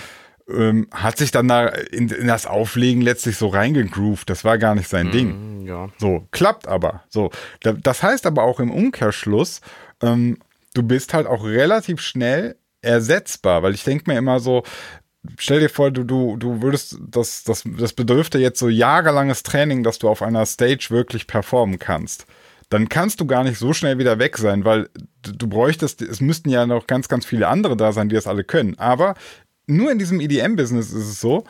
ähm, 0.51 0.87
hat 0.91 1.17
sich 1.17 1.31
dann 1.31 1.47
da 1.47 1.67
in, 1.67 2.09
in 2.09 2.27
das 2.27 2.45
Auflegen 2.45 3.01
letztlich 3.01 3.37
so 3.37 3.47
reingegroovt. 3.47 4.29
Das 4.29 4.43
war 4.43 4.57
gar 4.57 4.75
nicht 4.75 4.87
sein 4.89 5.11
Ding. 5.11 5.65
Ja. 5.65 5.89
So, 5.97 6.27
klappt 6.31 6.67
aber. 6.67 7.03
So, 7.09 7.29
da- 7.61 7.73
das 7.73 8.01
heißt 8.03 8.25
aber 8.25 8.43
auch 8.43 8.59
im 8.59 8.71
Umkehrschluss, 8.71 9.61
ähm, 10.01 10.37
du 10.73 10.83
bist 10.83 11.13
halt 11.13 11.27
auch 11.27 11.43
relativ 11.45 12.01
schnell 12.01 12.55
ersetzbar, 12.81 13.61
weil 13.63 13.73
ich 13.73 13.83
denke 13.83 14.09
mir 14.09 14.17
immer 14.17 14.39
so, 14.39 14.63
stell 15.37 15.59
dir 15.59 15.69
vor, 15.69 15.91
du, 15.91 16.03
du, 16.03 16.37
du 16.37 16.61
würdest, 16.61 16.97
das, 17.01 17.43
das, 17.43 17.63
das 17.77 17.93
bedürfte 17.93 18.39
jetzt 18.39 18.59
so 18.59 18.69
jahrelanges 18.69 19.43
Training, 19.43 19.83
dass 19.83 19.99
du 19.99 20.07
auf 20.09 20.21
einer 20.21 20.45
Stage 20.45 20.87
wirklich 20.89 21.27
performen 21.27 21.77
kannst. 21.77 22.25
Dann 22.69 22.87
kannst 22.87 23.19
du 23.19 23.25
gar 23.25 23.43
nicht 23.43 23.57
so 23.57 23.73
schnell 23.73 23.97
wieder 23.97 24.19
weg 24.19 24.37
sein, 24.37 24.63
weil 24.63 24.89
du 25.23 25.31
du 25.33 25.47
bräuchtest, 25.47 26.01
es 26.03 26.21
müssten 26.21 26.49
ja 26.49 26.65
noch 26.67 26.87
ganz, 26.87 27.07
ganz 27.09 27.25
viele 27.25 27.47
andere 27.47 27.75
da 27.75 27.91
sein, 27.91 28.09
die 28.09 28.15
das 28.15 28.27
alle 28.27 28.43
können. 28.43 28.77
Aber 28.77 29.15
nur 29.69 29.91
in 29.91 29.99
diesem 29.99 30.19
EDM-Business 30.19 30.91
ist 30.91 31.07
es 31.07 31.21
so, 31.21 31.45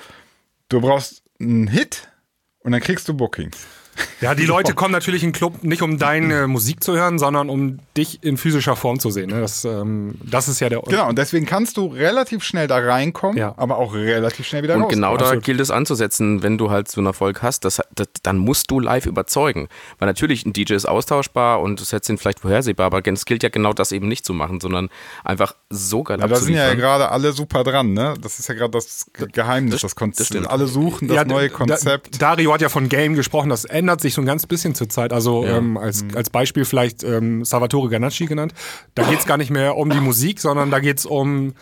du 0.68 0.82
brauchst 0.82 1.24
einen 1.40 1.68
Hit 1.68 2.10
und 2.60 2.74
dann 2.74 2.82
kriegst 2.82 3.08
du 3.08 3.14
Bookings. 3.14 3.66
Ja, 4.22 4.36
die 4.36 4.46
Leute 4.46 4.74
kommen 4.74 4.92
natürlich 4.92 5.24
in 5.24 5.30
den 5.30 5.34
Club 5.36 5.64
nicht, 5.64 5.82
um 5.82 5.98
deine 5.98 6.48
Musik 6.48 6.84
zu 6.84 6.94
hören, 6.96 7.20
sondern 7.20 7.50
um 7.50 7.80
dich 7.96 8.24
in 8.24 8.38
physischer 8.38 8.76
Form 8.76 9.00
zu 9.00 9.10
sehen. 9.12 9.30
Ne? 9.30 9.42
Das, 9.42 9.66
ähm, 9.66 10.16
das 10.24 10.48
ist 10.48 10.60
ja 10.60 10.70
der. 10.70 10.82
Genau, 10.82 11.08
und 11.10 11.18
deswegen 11.18 11.46
kannst 11.46 11.78
du 11.78 11.88
relativ 11.88 12.44
schnell 12.44 12.68
da 12.68 12.78
reinkommen, 12.78 13.38
Ja. 13.38 13.54
aber 13.58 13.78
auch 13.78 13.94
relativ 13.94 14.46
schnell 14.46 14.64
wieder 14.64 14.76
Und 14.76 14.84
raus. 14.84 14.90
genau 14.92 15.16
da 15.18 15.26
absolut. 15.26 15.44
gilt 15.46 15.60
es 15.62 15.72
anzusetzen, 15.72 16.44
wenn 16.44 16.58
du 16.58 16.70
halt 16.70 16.90
so 16.90 17.00
einen 17.00 17.08
Erfolg 17.08 17.42
hast, 17.42 17.66
das, 17.66 17.82
das, 17.96 18.08
dann 18.24 18.38
musst 18.38 18.70
du 18.72 18.80
live 18.80 19.06
überzeugen. 19.06 19.68
Weil 19.98 20.08
natürlich 20.08 20.46
ein 20.46 20.54
DJ 20.54 20.74
ist 20.74 20.86
austauschbar 20.88 21.62
und 21.62 21.80
Sets 21.80 22.08
sind 22.08 22.20
vielleicht 22.20 22.40
vorhersehbar, 22.42 22.86
aber 22.88 23.02
es 23.08 23.26
gilt 23.26 23.44
ja 23.44 23.50
genau 23.50 23.74
das 23.74 23.92
eben 23.92 24.08
nicht 24.08 24.26
zu 24.26 24.34
machen, 24.34 24.60
sondern 24.60 24.90
einfach 25.24 25.56
so 25.70 26.04
geil 26.04 26.20
Ja, 26.20 26.28
da 26.28 26.36
sind 26.36 26.54
ja 26.56 26.74
gerade 26.74 27.10
alle 27.10 27.32
super 27.34 27.64
dran, 27.64 27.94
ne? 27.94 28.14
Das 28.22 28.40
ist 28.40 28.48
ja 28.50 28.56
gerade 28.56 28.72
das 28.72 29.08
Ge- 29.14 29.28
Geheimnis, 29.32 29.72
das, 29.74 29.82
das 29.82 29.96
Konzept. 29.96 30.36
alle 30.48 30.68
suchen 30.68 31.08
das 31.08 31.24
d- 31.24 31.30
neue 31.30 31.50
da- 31.50 31.56
Konzept. 31.56 32.22
Dario 32.22 32.54
hat 32.54 32.62
ja 32.62 32.70
von 32.70 32.90
Game 32.90 33.16
gesprochen, 33.16 33.50
das 33.50 33.66
ändert 33.66 33.89
sich 33.98 34.14
so 34.14 34.22
ein 34.22 34.26
ganz 34.26 34.46
bisschen 34.46 34.76
zur 34.76 34.90
Zeit. 34.90 35.12
Also 35.14 35.46
ähm, 35.46 35.78
als, 35.78 36.04
Mhm. 36.04 36.16
als 36.16 36.30
Beispiel 36.30 36.66
vielleicht 36.66 37.04
ähm, 37.04 37.44
Salvatore 37.44 37.90
Ganacci 37.90 38.26
genannt. 38.26 38.54
Da 38.96 39.04
geht 39.04 39.20
es 39.20 39.26
gar 39.26 39.38
nicht 39.38 39.50
mehr 39.52 39.76
um 39.78 39.90
die 39.90 40.00
Musik, 40.02 40.40
sondern 40.40 40.72
da 40.72 40.80
geht 40.80 41.00
es 41.00 41.06
um 41.06 41.54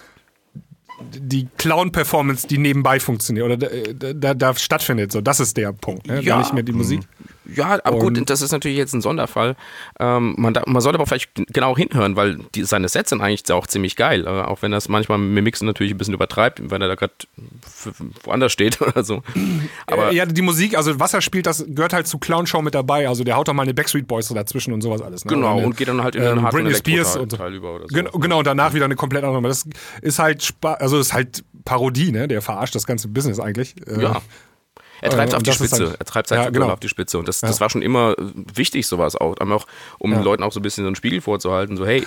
die 0.99 1.47
Clown-Performance, 1.57 2.47
die 2.47 2.57
nebenbei 2.57 2.99
funktioniert 2.99 3.45
oder 3.45 3.57
da, 3.57 4.13
da, 4.13 4.33
da 4.33 4.55
stattfindet. 4.55 5.11
So, 5.11 5.21
das 5.21 5.39
ist 5.39 5.55
der 5.57 5.71
Punkt. 5.71 6.07
Ne? 6.07 6.15
Ja. 6.15 6.21
Gar 6.21 6.39
nicht 6.39 6.53
mehr 6.53 6.63
die 6.63 6.71
Musik. 6.71 7.01
Ja, 7.55 7.79
aber 7.83 7.97
Und- 7.97 8.17
gut, 8.17 8.29
das 8.29 8.41
ist 8.41 8.51
natürlich 8.51 8.77
jetzt 8.77 8.93
ein 8.93 9.01
Sonderfall. 9.01 9.55
Ähm, 9.99 10.35
man, 10.37 10.53
da, 10.53 10.63
man 10.65 10.81
sollte 10.81 10.97
aber 10.97 11.05
vielleicht 11.07 11.31
genau 11.35 11.75
hinhören, 11.77 12.15
weil 12.15 12.39
die, 12.55 12.63
seine 12.63 12.89
Sets 12.89 13.09
sind 13.11 13.21
eigentlich 13.21 13.49
auch 13.51 13.67
ziemlich 13.67 13.95
geil. 13.95 14.25
Äh, 14.25 14.29
auch 14.29 14.61
wenn 14.61 14.71
das 14.71 14.89
manchmal 14.89 15.17
mit 15.17 15.43
Mixen 15.43 15.65
natürlich 15.65 15.93
ein 15.93 15.97
bisschen 15.97 16.13
übertreibt, 16.13 16.61
wenn 16.69 16.81
er 16.81 16.87
da 16.87 16.95
gerade 16.95 17.13
woanders 18.23 18.51
steht 18.51 18.81
oder 18.81 19.03
so. 19.03 19.23
Aber 19.87 20.11
äh, 20.11 20.15
ja, 20.15 20.25
die 20.25 20.41
Musik, 20.41 20.75
also 20.77 20.99
was 20.99 21.13
er 21.13 21.21
spielt, 21.21 21.45
das 21.45 21.65
gehört 21.67 21.93
halt 21.93 22.07
zu 22.07 22.17
Clown-Show 22.17 22.61
mit 22.61 22.75
dabei. 22.75 23.07
Also 23.07 23.23
der 23.23 23.35
haut 23.37 23.47
doch 23.47 23.53
mal 23.53 23.63
eine 23.63 23.73
Backstreet 23.73 24.07
Boys 24.07 24.27
dazwischen 24.29 24.73
und 24.73 24.81
sowas 24.81 25.01
alles. 25.01 25.25
Ne? 25.25 25.29
genau, 25.33 25.57
eine, 25.57 25.65
und 25.67 25.77
geht 25.77 25.87
dann 25.87 26.03
halt 26.03 26.15
in 26.15 26.21
den 26.23 26.37
ähm, 26.37 26.41
harten 26.43 26.57
Britney 26.57 26.75
Spears 26.75 27.15
und 27.15 27.31
so. 27.31 27.37
Teil 27.37 27.53
über 27.53 27.75
oder 27.75 27.85
so. 27.87 27.95
Genau, 27.95 28.11
genau, 28.11 28.39
und 28.39 28.47
danach 28.47 28.73
wieder 28.73 28.85
eine 28.85 28.95
komplett 28.95 29.23
andere. 29.23 29.41
Das 29.43 29.65
ist 30.01 30.19
halt, 30.19 30.43
Spa 30.43 30.73
also 30.73 30.99
ist 30.99 31.13
halt 31.13 31.43
Parodie, 31.65 32.11
ne? 32.11 32.27
Der 32.27 32.41
verarscht 32.41 32.75
das 32.75 32.85
ganze 32.85 33.07
Business 33.07 33.39
eigentlich. 33.39 33.75
Äh, 33.87 34.01
Ja. 34.01 34.21
Er 35.01 35.09
treibt 35.11 35.33
Äh, 35.33 35.35
auf 35.35 35.43
die 35.43 35.51
Spitze. 35.51 35.87
halt- 35.89 35.99
er 35.99 36.05
treibt 36.05 36.31
Ja, 36.31 36.43
sein 36.43 36.53
genau. 36.53 36.69
auf 36.69 36.79
die 36.79 36.89
Spitze. 36.89 37.17
Und 37.19 37.27
das, 37.27 37.39
das 37.41 37.61
war 37.61 37.69
schon 37.69 37.81
immer 37.81 38.15
wichtig, 38.17 38.87
sowas 38.87 39.15
auch. 39.15 39.35
Aber 39.39 39.55
auch, 39.55 39.67
um 39.99 40.11
den 40.11 40.23
Leuten 40.23 40.43
auch 40.43 40.51
so 40.51 40.59
ein 40.59 40.63
bisschen 40.63 40.83
so 40.83 40.87
einen 40.87 40.95
Spiegel 40.95 41.21
vorzuhalten. 41.21 41.77
So, 41.77 41.85
hey, 41.85 42.05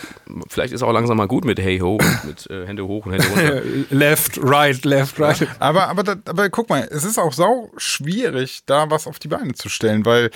vielleicht 0.49 0.73
ist 0.73 0.83
auch 0.83 0.93
langsam 0.93 1.17
mal 1.17 1.29
gut 1.29 1.45
mit 1.45 1.59
Hey 1.61 1.79
Ho, 1.79 1.97
und 1.97 2.25
mit 2.25 2.51
äh, 2.51 2.67
Hände 2.67 2.87
hoch 2.87 3.07
und 3.07 3.13
Hände 3.13 3.29
runter. 3.29 3.63
Left, 3.91 4.39
right, 4.43 4.85
left, 4.85 5.19
right. 5.21 5.47
Aber, 5.59 5.89
aber, 5.89 6.17
aber 6.27 6.51
guck 6.51 6.69
mal, 6.69 6.89
es 6.91 7.05
ist 7.05 7.19
auch 7.19 7.33
sau 7.33 7.71
schwierig, 7.77 8.61
da 8.67 8.91
was 8.91 9.07
auf 9.07 9.19
die 9.19 9.29
Beine 9.29 9.55
zu 9.55 9.69
stellen, 9.69 10.05
weil 10.05 10.31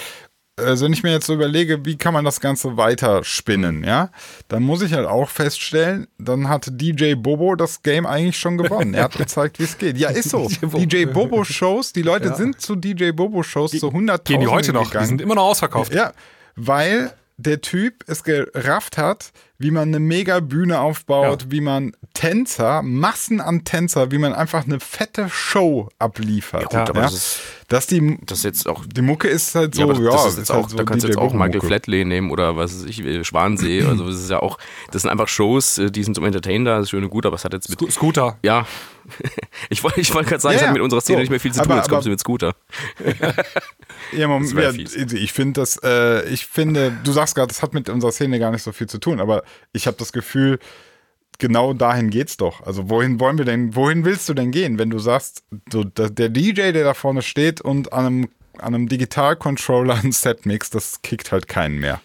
also 0.57 0.85
wenn 0.85 0.93
ich 0.93 1.03
mir 1.03 1.13
jetzt 1.13 1.27
so 1.27 1.35
überlege, 1.35 1.85
wie 1.85 1.97
kann 1.97 2.15
man 2.15 2.25
das 2.25 2.41
Ganze 2.41 2.77
weiter 2.77 3.25
spinnen, 3.25 3.83
ja, 3.85 4.11
dann 4.49 4.63
muss 4.63 4.83
ich 4.83 4.93
halt 4.93 5.07
auch 5.07 5.29
feststellen, 5.29 6.07
dann 6.19 6.49
hat 6.49 6.69
DJ 6.71 7.15
Bobo 7.15 7.57
das 7.57 7.83
Game 7.83 8.07
eigentlich 8.07 8.39
schon 8.39 8.57
gewonnen. 8.57 8.95
Er 8.95 9.05
hat 9.05 9.13
gezeigt, 9.17 9.59
wie 9.59 9.65
es 9.65 9.79
geht. 9.79 9.99
Ja, 9.99 10.11
ist 10.11 10.31
so. 10.31 10.49
DJ 10.49 11.07
Bobo 11.07 11.45
Shows, 11.45 11.93
die 11.93 12.03
Leute 12.03 12.35
sind 12.35 12.61
zu 12.61 12.77
DJ 12.77 13.11
Bobo 13.11 13.43
Shows 13.43 13.73
zu 13.73 13.89
100.000 13.89 14.25
Gehen 14.25 14.41
die 14.41 14.47
heute 14.47 14.73
noch? 14.73 14.85
Die 14.85 14.91
gegangen. 14.91 15.09
sind 15.09 15.21
immer 15.21 15.35
noch 15.35 15.45
ausverkauft. 15.45 15.93
Ja, 15.93 16.13
weil 16.57 17.13
der 17.37 17.61
Typ 17.61 18.05
es 18.07 18.23
gerafft 18.23 18.97
hat, 18.97 19.33
wie 19.59 19.71
man 19.71 19.89
eine 19.89 20.01
mega 20.01 20.41
Bühne 20.41 20.81
aufbaut, 20.81 21.43
Ja. 21.43 21.51
wie 21.51 21.61
man 21.61 21.93
Tänzer, 22.13 22.83
Massen 22.83 23.41
an 23.41 23.65
Tänzer, 23.65 24.11
wie 24.11 24.19
man 24.19 24.33
einfach 24.33 24.65
eine 24.65 24.81
fette 24.81 25.29
Show 25.31 25.89
abliefert. 25.99 26.73
Ja, 26.73 26.81
gut, 26.81 26.91
aber 26.91 27.03
das 27.03 27.15
ist- 27.15 27.41
dass 27.69 27.87
die, 27.87 28.19
Das 28.27 28.39
ist 28.39 28.45
jetzt 28.45 28.69
auch 28.69 28.85
die 28.87 29.01
Mucke 29.01 29.27
ist 29.29 29.55
halt 29.55 29.75
so, 29.75 29.81
ja, 29.83 29.87
ja, 29.89 29.95
aber 29.95 30.11
das 30.11 30.27
ist 30.27 30.39
jetzt 30.39 30.51
halt 30.51 30.65
auch, 30.65 30.69
so 30.69 30.77
da 30.77 30.85
kannst 30.85 31.05
du 31.05 31.09
jetzt 31.09 31.17
auch 31.17 31.33
Michael. 31.33 31.61
Flatley 31.61 32.05
nehmen 32.05 32.31
oder 32.31 32.57
was 32.57 32.75
weiß 32.75 32.85
ich, 32.85 33.03
äh, 33.05 33.25
Schwansee. 33.25 33.83
Also 33.85 34.07
das 34.07 34.17
ist 34.17 34.31
ja 34.31 34.41
auch, 34.41 34.59
das 34.91 35.03
sind 35.03 35.11
einfach 35.11 35.29
Shows, 35.29 35.79
äh, 35.79 35.91
die 35.91 36.05
sind 36.05 36.15
zum 36.15 36.25
Entertainen 36.25 36.65
da, 36.65 36.77
das 36.77 36.85
ist 36.87 36.91
schön 36.91 37.03
und 37.05 37.11
gut, 37.11 37.25
aber 37.25 37.37
es 37.37 37.45
hat 37.45 37.53
jetzt 37.53 37.69
mit. 37.71 37.79
Sco- 37.79 37.91
Scooter. 37.91 38.39
Ja. 38.43 38.67
Ich 39.69 39.83
wollte 39.85 40.01
ich 40.01 40.15
wollte 40.15 40.31
gerade 40.31 40.41
sagen, 40.41 40.53
Ja, 40.55 40.57
es 40.57 40.63
hat 40.63 40.69
ja, 40.69 40.73
mit 40.73 40.83
unserer 40.83 41.01
Szene 41.03 41.19
so. 41.19 41.21
nicht 41.21 41.31
mehr 41.31 41.39
viel 41.41 41.53
zu 41.53 41.61
tun, 41.61 41.73
Aber- 41.73 41.77
jetzt 41.81 41.89
kommst 41.91 41.97
aber- 41.99 42.05
du 42.05 42.11
mit 42.11 42.21
Scooter. 42.21 42.55
Ja, 44.13 44.29
Moment, 44.29 44.53
ja, 44.55 44.71
ich 44.71 45.33
finde 45.33 45.61
das, 45.61 45.79
äh, 45.83 46.25
ich 46.29 46.47
finde, 46.47 46.93
du 47.05 47.13
sagst 47.13 47.35
gerade, 47.35 47.49
das 47.49 47.63
hat 47.63 47.75
mit 47.75 47.89
unserer 47.89 48.13
Szene 48.13 48.39
gar 48.39 48.51
nicht 48.51 48.63
so 48.63 48.71
viel 48.73 48.87
zu 48.89 48.99
tun, 48.99 49.21
aber 49.21 49.43
ich 49.73 49.87
habe 49.87 49.97
das 49.97 50.13
Gefühl, 50.13 50.59
genau 51.39 51.73
dahin 51.73 52.11
geht's 52.11 52.37
doch. 52.37 52.63
Also 52.67 52.91
wohin 52.91 53.21
wollen 53.21 53.39
wir 53.39 53.45
denn, 53.45 53.75
wohin 53.75 54.05
willst 54.05 54.29
du 54.29 54.35
denn 54.35 54.51
gehen, 54.51 54.79
wenn 54.79 54.91
du 54.91 54.99
sagst, 54.99 55.45
so, 55.73 55.85
der 55.85 56.29
DJ, 56.29 56.73
der 56.73 56.85
da 56.85 56.95
vorne 56.95 57.23
steht 57.23 57.61
und 57.61 57.93
an 57.93 58.07
einem, 58.07 58.29
an 58.59 58.75
einem 58.75 58.89
Digital-Controller 58.89 60.01
ein 60.03 60.13
Set 60.13 60.47
mixt, 60.47 60.75
das 60.75 61.03
kickt 61.03 61.33
halt 61.33 61.49
keinen 61.49 61.79
mehr. 61.79 62.01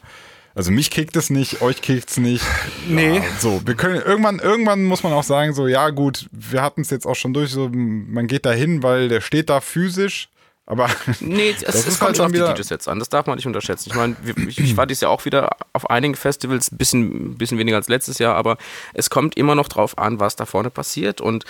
Also 0.56 0.72
mich 0.72 0.90
kickt 0.90 1.16
es 1.16 1.30
nicht, 1.30 1.62
euch 1.62 1.82
kickt 1.82 2.10
es 2.10 2.18
nicht. 2.18 2.44
Nee. 2.88 3.18
Ja, 3.18 3.24
so, 3.40 3.62
wir 3.66 3.76
können 3.76 4.02
irgendwann, 4.02 4.40
irgendwann 4.40 4.84
muss 4.84 5.04
man 5.04 5.14
auch 5.14 5.24
sagen, 5.24 5.54
so, 5.54 5.68
ja 5.68 5.90
gut, 5.92 6.28
wir 6.32 6.62
hatten 6.62 6.82
es 6.82 6.90
jetzt 6.90 7.06
auch 7.06 7.16
schon 7.16 7.34
durch, 7.34 7.52
so, 7.52 7.70
man 7.70 8.28
geht 8.28 8.46
da 8.46 8.52
hin, 8.52 8.82
weil 8.82 9.10
der 9.10 9.22
steht 9.22 9.50
da 9.50 9.62
physisch, 9.62 10.30
aber 10.70 10.88
Nee, 11.20 11.53
es, 11.61 11.76
es 11.88 11.99
kommt 11.99 12.01
halt 12.09 12.17
schon 12.17 12.26
auf 12.28 12.32
dann 12.32 12.32
die 12.32 12.38
wieder- 12.39 12.53
DJ-Sets 12.53 12.88
an. 12.88 12.99
Das 12.99 13.09
darf 13.09 13.26
man 13.26 13.36
nicht 13.36 13.47
unterschätzen. 13.47 13.89
Ich 13.89 13.95
meine, 13.95 14.15
ich, 14.47 14.59
ich 14.59 14.78
war 14.78 14.86
dieses 14.86 15.01
Jahr 15.01 15.11
auch 15.11 15.26
wieder 15.26 15.49
auf 15.74 15.89
einigen 15.89 16.15
Festivals, 16.15 16.72
ein 16.72 16.78
bisschen, 16.78 17.38
bisschen 17.38 17.57
weniger 17.57 17.76
als 17.78 17.89
letztes 17.89 18.20
Jahr, 18.20 18.36
aber 18.36 18.57
es 18.93 19.09
kommt 19.09 19.36
immer 19.36 19.55
noch 19.55 19.67
drauf 19.67 19.97
an, 19.97 20.20
was 20.20 20.36
da 20.36 20.45
vorne 20.45 20.70
passiert 20.70 21.20
und 21.22 21.43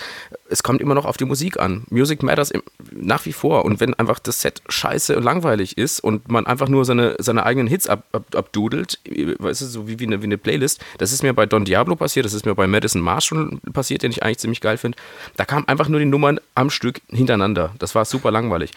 es 0.48 0.62
kommt 0.62 0.80
immer 0.80 0.94
noch 0.94 1.04
auf 1.04 1.16
die 1.16 1.26
Musik 1.26 1.60
an. 1.60 1.84
Music 1.90 2.22
matters 2.22 2.50
im, 2.50 2.62
nach 2.90 3.24
wie 3.26 3.32
vor. 3.32 3.64
Und 3.64 3.78
wenn 3.78 3.94
einfach 3.94 4.18
das 4.18 4.40
Set 4.40 4.62
scheiße 4.68 5.16
und 5.16 5.22
langweilig 5.22 5.76
ist 5.78 6.00
und 6.00 6.28
man 6.30 6.46
einfach 6.46 6.68
nur 6.68 6.84
seine, 6.84 7.14
seine 7.18 7.44
eigenen 7.44 7.68
Hits 7.68 7.86
ab, 7.88 8.04
ab, 8.12 8.24
abdudelt, 8.34 8.98
weißt 9.38 9.60
du, 9.60 9.66
so 9.66 9.86
wie, 9.86 9.98
wie, 10.00 10.06
eine, 10.06 10.22
wie 10.22 10.26
eine 10.26 10.38
Playlist, 10.38 10.80
das 10.98 11.12
ist 11.12 11.22
mir 11.22 11.34
bei 11.34 11.46
Don 11.46 11.64
Diablo 11.64 11.94
passiert, 11.94 12.24
das 12.24 12.32
ist 12.32 12.46
mir 12.46 12.54
bei 12.54 12.66
Madison 12.66 13.02
Mars 13.02 13.24
schon 13.26 13.60
passiert, 13.72 14.02
den 14.02 14.10
ich 14.10 14.22
eigentlich 14.22 14.38
ziemlich 14.38 14.60
geil 14.62 14.78
finde. 14.78 14.96
Da 15.36 15.44
kamen 15.44 15.68
einfach 15.68 15.88
nur 15.88 16.00
die 16.00 16.06
Nummern 16.06 16.40
am 16.54 16.70
Stück 16.70 17.00
hintereinander. 17.08 17.74
Das 17.78 17.94
war 17.94 18.04
super 18.06 18.30
langweilig. 18.30 18.70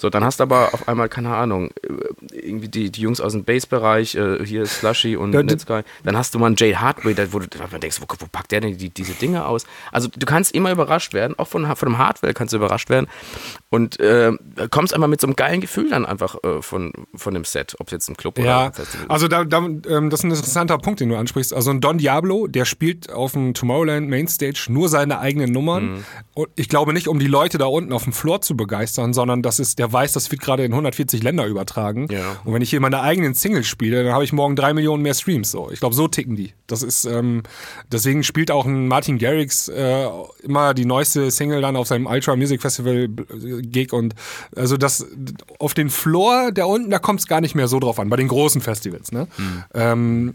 So, 0.00 0.10
dann 0.10 0.24
hast 0.24 0.38
du 0.38 0.44
aber 0.44 0.72
auf 0.72 0.86
einmal, 0.88 1.08
keine 1.08 1.34
Ahnung, 1.34 1.70
äh, 1.82 2.36
irgendwie 2.46 2.68
die, 2.68 2.90
die 2.90 3.00
Jungs 3.00 3.20
aus 3.20 3.32
dem 3.32 3.44
Bass-Bereich, 3.44 4.14
äh, 4.14 4.44
hier 4.46 4.64
Slushy 4.64 5.16
und 5.16 5.32
Ja, 5.32 5.42
Netsky. 5.42 5.82
Dann 6.04 6.16
hast 6.16 6.34
du 6.34 6.38
mal 6.38 6.46
einen 6.46 6.56
Jay 6.56 6.72
Hardway, 6.72 7.14
da, 7.14 7.32
wo 7.32 7.40
du 7.40 7.46
wo 7.46 7.78
denkst, 7.78 8.00
wo, 8.00 8.06
wo 8.18 8.26
packt 8.30 8.52
der 8.52 8.60
denn 8.60 8.78
die, 8.78 8.90
diese 8.90 9.14
Dinge 9.14 9.44
aus? 9.44 9.66
Also 9.90 10.08
du 10.08 10.24
kannst 10.24 10.54
immer 10.54 10.70
überrascht 10.70 11.12
werden, 11.14 11.38
auch 11.38 11.48
von, 11.48 11.66
von 11.76 11.88
dem 11.88 11.98
Hardware 11.98 12.32
kannst 12.32 12.52
du 12.52 12.58
überrascht 12.58 12.90
werden 12.90 13.08
und 13.70 13.98
äh, 14.00 14.32
kommst 14.70 14.94
einfach 14.94 15.08
mit 15.08 15.20
so 15.20 15.26
einem 15.26 15.36
geilen 15.36 15.60
Gefühl 15.60 15.90
dann 15.90 16.06
einfach 16.06 16.36
äh, 16.44 16.62
von, 16.62 16.92
von 17.14 17.34
dem 17.34 17.44
Set, 17.44 17.74
ob 17.80 17.88
es 17.88 17.92
jetzt 17.92 18.08
im 18.08 18.16
Club 18.16 18.38
oder 18.38 18.46
Ja, 18.46 18.66
ist. 18.68 18.96
also 19.08 19.26
da, 19.26 19.44
da, 19.44 19.58
ähm, 19.58 20.10
das 20.10 20.20
ist 20.20 20.24
ein 20.24 20.30
interessanter 20.30 20.78
Punkt, 20.78 21.00
den 21.00 21.08
du 21.08 21.16
ansprichst. 21.16 21.52
Also 21.52 21.70
ein 21.70 21.80
Don 21.80 21.98
Diablo, 21.98 22.46
der 22.46 22.64
spielt 22.64 23.12
auf 23.12 23.32
dem 23.32 23.52
Tomorrowland 23.52 24.08
Mainstage 24.08 24.66
nur 24.68 24.88
seine 24.88 25.18
eigenen 25.18 25.50
Nummern. 25.50 25.84
Mhm. 25.96 26.04
Und 26.34 26.48
ich 26.54 26.68
glaube 26.68 26.92
nicht, 26.92 27.08
um 27.08 27.18
die 27.18 27.26
Leute 27.26 27.58
da 27.58 27.66
unten 27.66 27.92
auf 27.92 28.04
dem 28.04 28.12
Floor 28.12 28.40
zu 28.40 28.56
begeistern, 28.56 29.12
sondern 29.12 29.42
das 29.42 29.58
ist, 29.58 29.78
der 29.78 29.87
weiß, 29.92 30.12
das 30.12 30.30
wird 30.30 30.40
gerade 30.40 30.64
in 30.64 30.72
140 30.72 31.22
Länder 31.22 31.46
übertragen. 31.46 32.08
Ja. 32.10 32.36
Und 32.44 32.54
wenn 32.54 32.62
ich 32.62 32.70
hier 32.70 32.80
meine 32.80 33.02
eigenen 33.02 33.34
Singles 33.34 33.66
spiele, 33.66 34.04
dann 34.04 34.12
habe 34.12 34.24
ich 34.24 34.32
morgen 34.32 34.56
drei 34.56 34.72
Millionen 34.72 35.02
mehr 35.02 35.14
Streams. 35.14 35.50
So, 35.50 35.70
ich 35.70 35.80
glaube, 35.80 35.94
so 35.94 36.08
ticken 36.08 36.36
die. 36.36 36.52
Das 36.66 36.82
ist 36.82 37.04
ähm, 37.04 37.42
deswegen 37.90 38.22
spielt 38.22 38.50
auch 38.50 38.66
ein 38.66 38.88
Martin 38.88 39.18
Garrix 39.18 39.68
äh, 39.68 40.06
immer 40.42 40.74
die 40.74 40.84
neueste 40.84 41.30
Single 41.30 41.60
dann 41.60 41.76
auf 41.76 41.88
seinem 41.88 42.06
Ultra 42.06 42.36
Music 42.36 42.62
Festival 42.62 43.04
äh, 43.04 43.62
Gig 43.62 43.92
und 43.92 44.14
also 44.54 44.76
das 44.76 45.06
auf 45.58 45.74
den 45.74 45.90
Floor 45.90 46.52
der 46.52 46.68
unten, 46.68 46.90
da 46.90 46.98
kommt 46.98 47.20
es 47.20 47.26
gar 47.26 47.40
nicht 47.40 47.54
mehr 47.54 47.68
so 47.68 47.80
drauf 47.80 47.98
an, 47.98 48.08
bei 48.08 48.16
den 48.16 48.28
großen 48.28 48.60
Festivals. 48.60 49.12
Ne? 49.12 49.26
Ähm, 49.74 50.34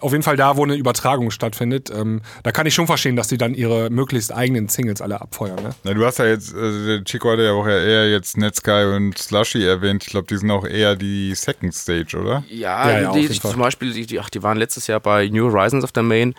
Auf 0.00 0.12
jeden 0.12 0.22
Fall 0.22 0.36
da, 0.36 0.56
wo 0.56 0.64
eine 0.64 0.74
Übertragung 0.74 1.30
stattfindet, 1.30 1.90
ähm, 1.94 2.22
da 2.42 2.52
kann 2.52 2.66
ich 2.66 2.74
schon 2.74 2.86
verstehen, 2.86 3.16
dass 3.16 3.28
die 3.28 3.38
dann 3.38 3.54
ihre 3.54 3.90
möglichst 3.90 4.32
eigenen 4.32 4.68
Singles 4.68 5.00
alle 5.00 5.20
ab, 5.20 5.32
abfeuern. 5.32 5.62
Ne? 5.62 5.70
Na, 5.84 5.94
du 5.94 6.04
hast 6.04 6.18
ja 6.18 6.26
jetzt, 6.26 6.54
also 6.54 6.86
der 6.86 7.04
Chico 7.04 7.30
hatte 7.30 7.42
ja 7.42 7.52
auch 7.52 7.66
eher 7.66 8.10
jetzt 8.10 8.36
Netsky 8.36 8.81
und 8.86 9.18
Slushy 9.18 9.64
erwähnt. 9.64 10.04
Ich 10.04 10.10
glaube, 10.10 10.26
die 10.28 10.36
sind 10.36 10.50
auch 10.50 10.64
eher 10.64 10.96
die 10.96 11.34
Second 11.34 11.74
Stage, 11.74 12.16
oder? 12.18 12.44
Ja, 12.48 12.90
Ja, 12.90 13.00
ja, 13.00 13.08
auf 13.10 13.16
die, 13.16 13.22
jeden 13.22 13.34
Fall. 13.34 13.50
zum 13.52 13.60
Beispiel, 13.60 13.92
die, 13.92 14.06
die, 14.06 14.20
ach, 14.20 14.30
die 14.30 14.42
waren 14.42 14.58
letztes 14.58 14.86
Jahr 14.86 15.00
bei 15.00 15.28
New 15.28 15.50
Horizons 15.52 15.84
auf 15.84 15.92
der 15.92 16.02
Main. 16.02 16.34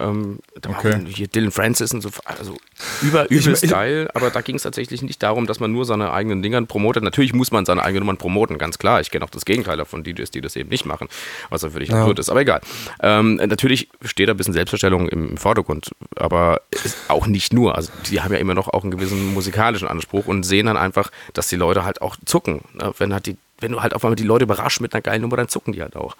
Ähm, 0.00 0.38
Okay. 0.66 1.00
hier 1.08 1.26
Dylan 1.28 1.50
Francis 1.50 1.92
und 1.92 2.00
so, 2.02 2.10
also 2.24 2.56
über, 3.02 3.30
übelst 3.30 3.64
ich- 3.64 3.70
geil, 3.70 4.08
aber 4.14 4.30
da 4.30 4.40
ging 4.40 4.56
es 4.56 4.62
tatsächlich 4.62 5.02
nicht 5.02 5.22
darum, 5.22 5.46
dass 5.46 5.60
man 5.60 5.72
nur 5.72 5.84
seine 5.84 6.12
eigenen 6.12 6.42
Dingern 6.42 6.66
promotet. 6.66 7.02
Natürlich 7.02 7.32
muss 7.32 7.50
man 7.50 7.64
seine 7.64 7.82
eigenen 7.82 8.00
Nummern 8.04 8.16
promoten, 8.16 8.58
ganz 8.58 8.78
klar. 8.78 9.00
Ich 9.00 9.10
kenne 9.10 9.24
auch 9.24 9.30
das 9.30 9.44
Gegenteil 9.44 9.76
davon, 9.76 10.04
DJs, 10.04 10.30
die 10.30 10.40
das 10.40 10.56
eben 10.56 10.68
nicht 10.68 10.84
machen, 10.86 11.08
was 11.50 11.64
völlig 11.64 11.88
Ja. 11.88 12.00
absurd 12.00 12.18
ist, 12.20 12.28
aber 12.30 12.40
egal. 12.42 12.60
Ähm, 13.00 13.36
natürlich 13.36 13.88
steht 14.04 14.28
da 14.28 14.34
ein 14.34 14.36
bisschen 14.36 14.54
Selbstverstellung 14.54 15.08
im 15.08 15.36
Vordergrund, 15.36 15.90
aber 16.16 16.60
auch 17.08 17.26
nicht 17.26 17.52
nur. 17.52 17.74
Also 17.74 17.90
die 18.10 18.20
haben 18.20 18.32
ja 18.32 18.38
immer 18.38 18.54
noch 18.54 18.68
auch 18.68 18.82
einen 18.82 18.90
gewissen 18.92 19.34
musikalischen 19.34 19.88
Anspruch 19.88 20.26
und 20.26 20.44
sehen 20.44 20.66
dann 20.66 20.76
einfach, 20.76 21.10
dass 21.34 21.48
die 21.48 21.56
Leute 21.56 21.84
halt 21.84 22.02
auch 22.02 22.16
zucken. 22.24 22.62
ne? 22.74 22.92
Wenn, 22.98 23.12
halt 23.12 23.26
die, 23.26 23.36
wenn 23.60 23.72
du 23.72 23.82
halt 23.82 23.94
auf 23.94 24.04
einmal 24.04 24.16
die 24.16 24.22
Leute 24.24 24.44
überraschst 24.44 24.80
mit 24.80 24.94
einer 24.94 25.02
geilen 25.02 25.22
Nummer, 25.22 25.36
dann 25.36 25.48
zucken 25.48 25.72
die 25.72 25.82
halt 25.82 25.96
auch. 25.96 26.16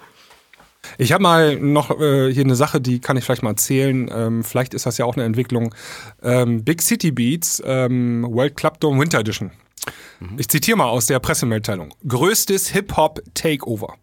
Ich 0.97 1.11
habe 1.11 1.23
mal 1.23 1.55
noch 1.57 1.99
äh, 1.99 2.33
hier 2.33 2.43
eine 2.43 2.55
Sache, 2.55 2.81
die 2.81 2.99
kann 2.99 3.17
ich 3.17 3.23
vielleicht 3.23 3.43
mal 3.43 3.51
erzählen. 3.51 4.09
Ähm, 4.13 4.43
vielleicht 4.43 4.73
ist 4.73 4.85
das 4.85 4.97
ja 4.97 5.05
auch 5.05 5.15
eine 5.15 5.25
Entwicklung. 5.25 5.73
Ähm, 6.21 6.63
Big 6.63 6.81
City 6.81 7.11
Beats, 7.11 7.61
ähm, 7.65 8.25
World 8.29 8.55
Club 8.55 8.79
Dome 8.79 8.99
Winter 8.99 9.19
Edition. 9.19 9.51
Ich 10.37 10.49
zitiere 10.49 10.77
mal 10.77 10.89
aus 10.89 11.05
der 11.05 11.19
Pressemitteilung. 11.19 11.93
Größtes 12.05 12.69
Hip-Hop-Takeover. 12.69 13.95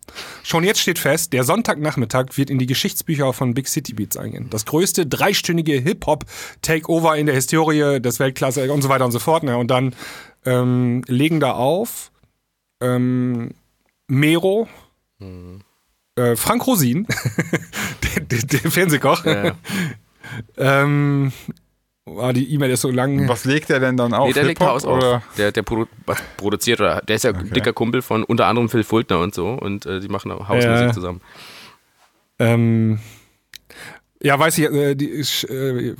Schon 0.42 0.64
jetzt 0.64 0.80
steht 0.80 0.98
fest, 0.98 1.34
der 1.34 1.44
Sonntagnachmittag 1.44 2.36
wird 2.36 2.48
in 2.48 2.58
die 2.58 2.66
Geschichtsbücher 2.66 3.34
von 3.34 3.52
Big 3.52 3.68
City 3.68 3.92
Beats 3.92 4.16
eingehen. 4.16 4.48
Das 4.48 4.64
größte 4.64 5.06
dreistündige 5.06 5.74
Hip-Hop-Takeover 5.74 7.16
in 7.16 7.26
der 7.26 7.34
Historie 7.34 8.00
des 8.00 8.18
Weltklasse 8.18 8.72
und 8.72 8.80
so 8.80 8.88
weiter 8.88 9.04
und 9.04 9.12
so 9.12 9.18
fort. 9.18 9.42
Ne? 9.42 9.58
Und 9.58 9.70
dann 9.70 9.94
ähm, 10.46 11.02
legen 11.06 11.38
da 11.38 11.52
auf 11.52 12.10
ähm, 12.80 13.50
Mero, 14.08 14.68
äh, 16.16 16.36
Frank 16.36 16.66
Rosin, 16.66 17.06
der, 18.16 18.22
der, 18.22 18.38
der 18.40 18.70
Fernsehkoch. 18.70 19.24
Ja. 19.24 19.52
ähm, 20.56 21.32
ah, 22.18 22.32
die 22.32 22.52
E-Mail 22.52 22.70
ist 22.70 22.80
so 22.80 22.90
lang. 22.90 23.28
Was 23.28 23.44
legt 23.44 23.68
der 23.68 23.80
denn 23.80 23.96
dann 23.96 24.12
auf? 24.14 24.26
Nee, 24.28 24.32
der 24.34 24.44
legt 24.44 24.60
Haus 24.60 24.84
oder? 24.84 25.16
auf. 25.16 25.22
Der, 25.36 25.52
der 25.52 25.62
produ 25.62 25.86
produziert, 26.36 26.80
oder 26.80 27.00
der 27.02 27.16
ist 27.16 27.22
ja 27.24 27.32
ein 27.32 27.50
dicker 27.50 27.72
Kumpel 27.72 28.02
von 28.02 28.24
unter 28.24 28.46
anderem 28.46 28.68
Phil 28.68 28.84
Fultner 28.84 29.20
und 29.20 29.34
so 29.34 29.50
und 29.50 29.86
äh, 29.86 30.00
die 30.00 30.08
machen 30.08 30.30
auch 30.32 30.48
Hausmusik 30.48 30.86
Ja. 30.86 30.92
zusammen. 30.92 31.20
Ähm, 32.38 32.98
ja, 34.22 34.38
weiß 34.38 34.58
ich, 34.58 34.64
äh, 34.64 34.94
die, 34.94 35.10
äh, 35.10 35.94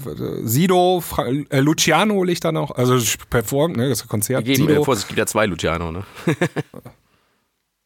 Sido, 0.45 1.01
Fra 1.01 1.27
äh, 1.27 1.61
Luciano 1.61 2.25
legt 2.25 2.45
dann 2.45 2.57
auch, 2.57 2.71
also 2.73 2.99
performt, 3.31 3.77
ne, 3.77 3.89
das 3.89 4.07
Konzert. 4.09 4.47
Äh, 4.49 4.55
Sido, 4.55 4.85
Vorsicht, 4.85 5.05
es 5.05 5.09
gibt 5.09 5.19
ja 5.19 5.27
zwei 5.27 5.47
Luciano, 5.47 5.93
ne? 5.93 6.05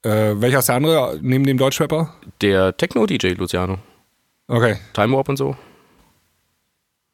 äh, 0.03 0.35
welcher 0.41 0.61
ist 0.61 0.69
der 0.69 0.77
andere 0.77 1.19
neben 1.23 1.45
dem 1.45 1.59
Deutschrapper? 1.59 2.15
Der 2.41 2.77
Techno-DJ 2.77 3.29
Luciano. 3.35 3.79
Okay. 4.49 4.77
Time 4.95 5.17
Warp 5.17 5.29
und 5.29 5.37
so. 5.37 5.57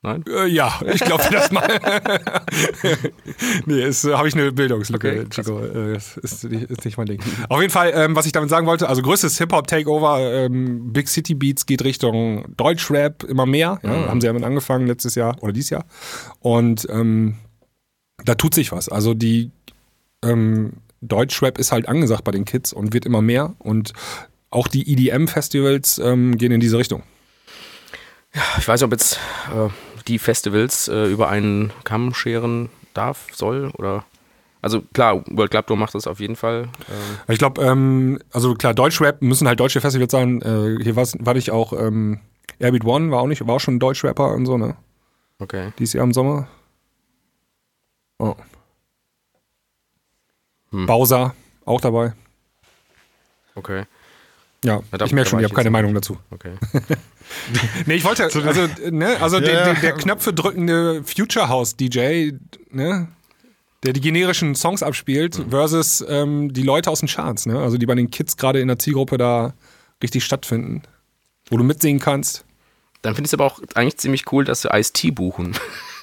Nein? 0.03 0.25
Äh, 0.29 0.47
ja, 0.47 0.73
ich 0.93 1.01
glaube 1.01 1.25
das 1.33 1.51
mal. 1.51 1.67
nee, 3.67 3.81
äh, 3.83 3.93
habe 4.13 4.29
ich 4.29 4.35
eine 4.35 4.53
Bildungslücke, 4.53 5.09
Okay. 5.11 5.29
Chico. 5.31 5.65
Äh, 5.65 5.95
das 5.95 6.17
ist, 6.19 6.45
nicht- 6.45 6.71
ist 6.71 6.85
nicht 6.85 6.97
mein 6.97 7.07
Ding. 7.07 7.21
Auf 7.49 7.61
jeden 7.61 7.73
Fall, 7.73 7.93
ähm, 7.95 8.15
was 8.15 8.27
ich 8.27 8.33
damit 8.33 8.51
sagen 8.51 8.67
wollte, 8.67 8.89
also 8.89 9.03
größtes 9.03 9.39
Hip-Hop-Takeover, 9.39 10.21
ähm, 10.45 10.93
Big 10.93 11.09
City 11.09 11.35
Beats 11.35 11.67
geht 11.67 11.83
Richtung 11.83 12.45
Deutschrap 12.57 13.25
immer 13.25 13.47
mehr. 13.47 13.79
Ja, 13.83 13.91
Mhm. 13.91 14.07
Haben 14.09 14.21
sie 14.21 14.27
ja 14.29 14.33
mit 14.33 14.45
angefangen 14.45 14.87
letztes 14.87 15.15
Jahr 15.15 15.37
oder 15.43 15.53
dieses 15.53 15.71
Jahr. 15.71 15.85
Und 16.41 16.87
ähm, 16.91 17.37
da 18.25 18.35
tut 18.35 18.55
sich 18.55 18.73
was. 18.73 18.89
Also 18.89 19.15
die 19.15 19.51
ähm, 20.23 20.75
Deutschrap 21.01 21.59
ist 21.59 21.73
halt 21.73 21.89
angesagt 21.89 22.25
bei 22.25 22.33
den 22.33 22.45
Kids 22.45 22.73
und 22.73 22.93
wird 22.93 23.07
immer 23.07 23.23
mehr. 23.23 23.55
Und 23.59 23.93
auch 24.51 24.69
die 24.69 24.91
EDM-Festivals 24.93 25.99
ähm, 25.99 26.39
gehen 26.39 26.53
in 26.53 26.61
diese 26.61 26.79
Richtung. 26.79 27.03
Ich 28.59 28.69
weiß 28.69 28.81
nicht, 28.81 28.87
ob 28.87 28.93
jetzt 28.93 29.19
äh, 29.55 29.69
die 30.09 30.19
Festivals 30.19 30.89
äh, 30.89 31.07
über 31.07 31.29
einen 31.29 31.73
Kamm 31.85 32.15
scheren 32.15 32.69
darf, 32.95 33.27
soll 33.33 33.71
oder. 33.79 34.05
Also 34.63 34.83
klar, 34.95 35.23
World 35.31 35.51
Club 35.51 35.67
Tour 35.67 35.77
macht 35.77 35.95
das 35.95 36.07
auf 36.07 36.19
jeden 36.19 36.37
Fall. 36.37 36.63
Ähm, 36.89 37.19
Ich 37.29 37.39
glaube, 37.39 37.63
ähm, 37.63 38.19
also 38.33 38.55
klar, 38.55 38.75
Deutschrap 38.75 39.23
müssen 39.23 39.47
halt 39.47 39.61
deutsche 39.61 39.81
Festivals 39.81 40.11
sein. 40.11 40.43
Äh, 40.43 40.83
hier 40.83 40.97
war 40.97 41.37
ich 41.37 41.51
auch, 41.51 41.73
ähm, 41.73 42.21
Airbeat 42.59 42.85
One 42.85 43.11
war 43.11 43.21
auch 43.21 43.27
nicht, 43.27 43.47
war 43.47 43.57
auch 43.57 43.61
schon 43.61 43.77
ein 43.77 43.81
Deutschrapper 43.81 44.33
und 44.33 44.47
so, 44.47 44.59
ne? 44.59 44.77
okay. 45.39 45.73
Dieses 45.79 45.93
Jahr 45.93 46.05
im 46.05 46.13
Sommer. 46.13 46.49
Oh. 48.19 48.35
Hm. 50.71 50.87
Bowser, 50.87 51.35
auch 51.65 51.81
dabei. 51.81 52.13
Okay. 53.55 53.85
Ja, 54.65 54.83
Ja, 54.93 54.99
da- 54.99 55.05
ich 55.05 55.13
merke 55.13 55.31
schon, 55.31 55.39
ich 55.41 55.45
habe 55.45 55.55
keine 55.55 55.71
Meinung 55.71 55.95
dazu. 55.95 56.19
Okay. 56.31 56.55
Nee, 57.87 57.95
ich 57.95 58.05
wollte, 58.05 58.23
also, 58.23 58.69
ne, 58.93 59.17
also 59.21 59.41
der, 59.41 59.53
Ja, 59.53 59.65
der, 59.65 59.75
ja. 59.75 59.81
der 59.81 59.93
Knöpfe 59.95 60.33
drückende 60.33 61.03
Future 61.03 61.49
House 61.49 61.75
DJ, 61.77 62.31
ne, 62.71 63.09
der 63.83 63.93
die 63.93 64.01
generischen 64.01 64.55
Songs 64.55 64.85
abspielt, 64.85 65.39
Mhm. 65.39 65.51
versus 65.51 66.05
ähm, 66.09 66.53
die 66.53 66.63
Leute 66.63 66.89
aus 66.89 67.01
den 67.01 67.09
Charts, 67.09 67.47
ne, 67.47 67.59
also 67.59 67.79
die 67.79 67.87
bei 67.87 67.97
den 67.97 68.11
Kids 68.13 68.37
gerade 68.37 68.61
in 68.61 68.69
der 68.69 68.79
Zielgruppe 68.79 69.19
da 69.19 69.55
richtig 70.05 70.25
stattfinden, 70.25 70.83
wo 71.51 71.57
du 71.57 71.65
mitsingen 71.65 71.99
kannst. 72.01 72.45
Dann 73.03 73.17
finde 73.17 73.27
ich 73.27 73.31
es 73.31 73.35
aber 73.35 73.47
auch 73.47 73.61
eigentlich 73.75 73.97
ziemlich 73.99 74.31
cool, 74.33 74.45
dass 74.45 74.63
sie 74.63 74.69
Ice-T 74.73 75.11
buchen. 75.11 75.57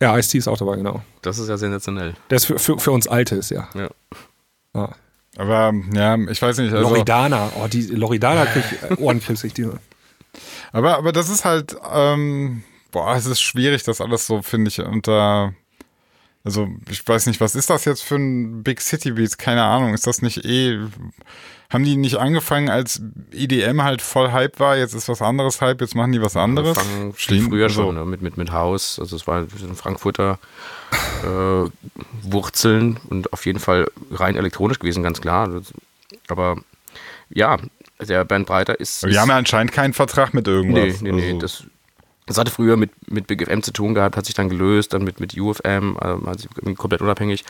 Ja, 0.00 0.16
Ice-T 0.18 0.38
ist 0.38 0.48
auch 0.48 0.58
dabei, 0.58 0.76
genau. 0.76 1.02
Das 1.22 1.38
ist 1.38 1.48
ja 1.48 1.56
sensationell. 1.56 2.14
Der 2.30 2.36
ist 2.36 2.44
für, 2.46 2.58
für, 2.58 2.78
für 2.78 2.90
uns 2.92 3.08
Alte 3.08 3.36
ist, 3.36 3.50
ja. 3.50 3.68
Ja. 3.74 3.88
ja. 4.74 4.90
Aber 5.38 5.72
ja, 5.92 6.16
ich 6.16 6.40
weiß 6.40 6.58
nicht. 6.58 6.72
Also, 6.72 6.88
Loridana, 6.88 7.52
oh, 7.56 7.66
die 7.66 7.82
Loridana 7.82 8.46
krieg 8.46 8.64
ich 8.70 8.98
Ohrenkrebs, 8.98 9.44
ich 9.44 9.54
diese. 9.54 9.78
aber, 10.72 10.96
aber 10.96 11.12
das 11.12 11.28
ist 11.28 11.44
halt, 11.44 11.76
ähm, 11.92 12.62
boah, 12.90 13.14
es 13.14 13.26
ist 13.26 13.40
schwierig, 13.40 13.82
das 13.84 14.00
alles 14.00 14.26
so, 14.26 14.42
finde 14.42 14.68
ich, 14.68 14.80
unter. 14.80 15.54
Also, 16.46 16.68
ich 16.88 17.06
weiß 17.06 17.26
nicht, 17.26 17.40
was 17.40 17.56
ist 17.56 17.68
das 17.70 17.84
jetzt 17.86 18.02
für 18.04 18.14
ein 18.14 18.62
Big 18.62 18.80
City 18.80 19.10
Beats? 19.10 19.36
Keine 19.36 19.64
Ahnung. 19.64 19.92
Ist 19.94 20.06
das 20.06 20.22
nicht 20.22 20.44
eh. 20.44 20.78
Haben 21.68 21.82
die 21.82 21.96
nicht 21.96 22.14
angefangen, 22.18 22.68
als 22.70 23.02
EDM 23.32 23.82
halt 23.82 24.00
voll 24.00 24.30
Hype 24.30 24.60
war? 24.60 24.76
Jetzt 24.76 24.94
ist 24.94 25.08
was 25.08 25.20
anderes 25.20 25.60
Hype, 25.60 25.80
jetzt 25.80 25.96
machen 25.96 26.12
die 26.12 26.22
was 26.22 26.36
anderes? 26.36 26.78
Angefangen 26.78 27.14
Stimmt, 27.16 27.48
früher 27.48 27.64
also- 27.64 27.82
schon, 27.82 27.96
ne? 27.96 28.04
mit, 28.04 28.22
mit, 28.22 28.36
mit 28.36 28.52
Haus. 28.52 29.00
Also 29.00 29.16
es 29.16 29.26
war 29.26 29.38
ein 29.40 29.74
Frankfurter 29.74 30.38
äh, 31.24 31.68
Wurzeln 32.22 33.00
und 33.10 33.32
auf 33.32 33.44
jeden 33.46 33.58
Fall 33.58 33.88
rein 34.12 34.36
elektronisch 34.36 34.78
gewesen, 34.78 35.02
ganz 35.02 35.20
klar. 35.20 35.50
Aber 36.28 36.56
ja, 37.30 37.56
der 38.00 38.24
Bernd 38.24 38.46
Breiter 38.46 38.78
ist. 38.78 39.02
Aber 39.02 39.10
die 39.12 39.18
haben 39.18 39.30
ja 39.30 39.36
anscheinend 39.36 39.72
keinen 39.72 39.92
Vertrag 39.94 40.32
mit 40.34 40.46
Nee, 40.46 40.52
irgendwas. 40.52 41.00
nee, 41.02 41.10
nee. 41.10 41.26
Also- 41.32 41.38
Das, 41.40 41.64
das 42.26 42.38
hatte 42.38 42.50
früher 42.50 42.76
mit, 42.76 42.90
mit 43.10 43.28
Big 43.28 43.46
FM 43.46 43.62
zu 43.62 43.72
tun 43.72 43.94
gehabt, 43.94 44.16
hat 44.16 44.26
sich 44.26 44.34
dann 44.34 44.48
gelöst, 44.48 44.92
dann 44.92 45.04
mit, 45.04 45.20
mit 45.20 45.38
UFM, 45.38 45.96
ähm, 46.02 46.26
also 46.26 46.48
komplett 46.76 47.00
unabhängig. 47.00 47.44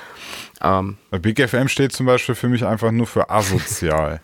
Ähm, 0.63 0.99
Big 1.11 1.41
FM 1.41 1.69
steht 1.69 1.93
zum 1.93 2.07
Beispiel 2.07 2.35
für 2.35 2.49
mich 2.49 2.65
einfach 2.65 2.93
nur 2.93 3.07
für 3.07 3.31
asozial. 3.31 4.21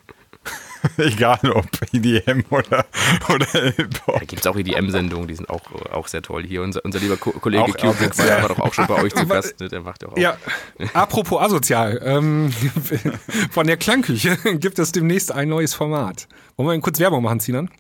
Egal 0.97 1.39
ob 1.55 1.67
EDM 1.93 2.43
oder, 2.51 2.85
oder 3.33 3.47
Hip-Hop. 3.47 4.19
da 4.19 4.25
gibt 4.25 4.41
es 4.41 4.47
auch 4.47 4.57
EDM-Sendungen, 4.57 5.29
die 5.29 5.35
sind 5.37 5.49
auch, 5.49 5.63
auch 5.93 6.09
sehr 6.09 6.23
toll. 6.23 6.45
Hier 6.45 6.63
unser, 6.63 6.85
unser 6.85 6.99
lieber 6.99 7.17
Ko 7.17 7.31
Kollege 7.31 7.63
Auch 7.63 7.77
Kubrick 7.77 8.19
war, 8.19 8.49
doch 8.49 8.59
auch 8.59 8.75
schon 8.75 8.87
bei 8.89 9.01
euch 9.01 9.15
zu 9.15 9.27
Gast. 9.29 9.61
Ne? 9.61 9.69
Der 9.69 9.81
macht 9.81 10.03
ja 10.03 10.09
auch. 10.09 10.17
Ja, 10.19 10.37
apropos 10.93 11.41
asozial. 11.41 12.01
Ähm, 12.05 12.53
von 13.51 13.67
der 13.67 13.77
Klangküche 13.77 14.37
gibt 14.57 14.79
es 14.79 14.93
demnächst 14.93 15.31
ein 15.31 15.49
neues 15.49 15.73
Format. 15.73 16.27
Wollen 16.57 16.69
wir 16.69 16.81
kurz 16.81 16.99
Werbung 16.99 17.23
machen, 17.23 17.41
Sinan? 17.41 17.71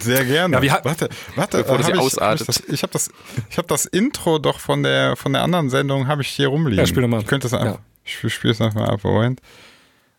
Sehr 0.00 0.24
gerne. 0.24 0.56
Ja, 0.56 0.62
wir 0.62 0.70
warte, 0.82 1.08
warte, 1.36 1.58
Bevor 1.58 1.78
das 1.78 1.86
hier 1.86 1.96
ich, 1.96 2.00
hab 2.00 2.34
ich, 2.34 2.46
das, 2.46 2.62
ich 2.68 2.82
habe 2.82 2.92
das, 2.92 3.10
ich 3.50 3.58
hab 3.58 3.68
das 3.68 3.86
Intro 3.86 4.38
doch 4.38 4.58
von 4.58 4.82
der, 4.82 5.16
von 5.16 5.32
der 5.32 5.42
anderen 5.42 5.70
Sendung 5.70 6.06
habe 6.06 6.22
ich 6.22 6.28
hier 6.28 6.48
rumliegen. 6.48 6.78
Ja, 6.78 6.86
spiel 6.86 7.02
doch 7.02 7.08
mal. 7.08 7.20
Ich 7.20 7.26
könnte 7.26 7.48
das 7.48 7.58
einfach, 7.58 7.80
ich 8.04 8.32
spiele 8.32 8.52
es 8.52 8.60
einfach 8.60 8.88
ab. 8.88 9.00
Moment. 9.02 9.40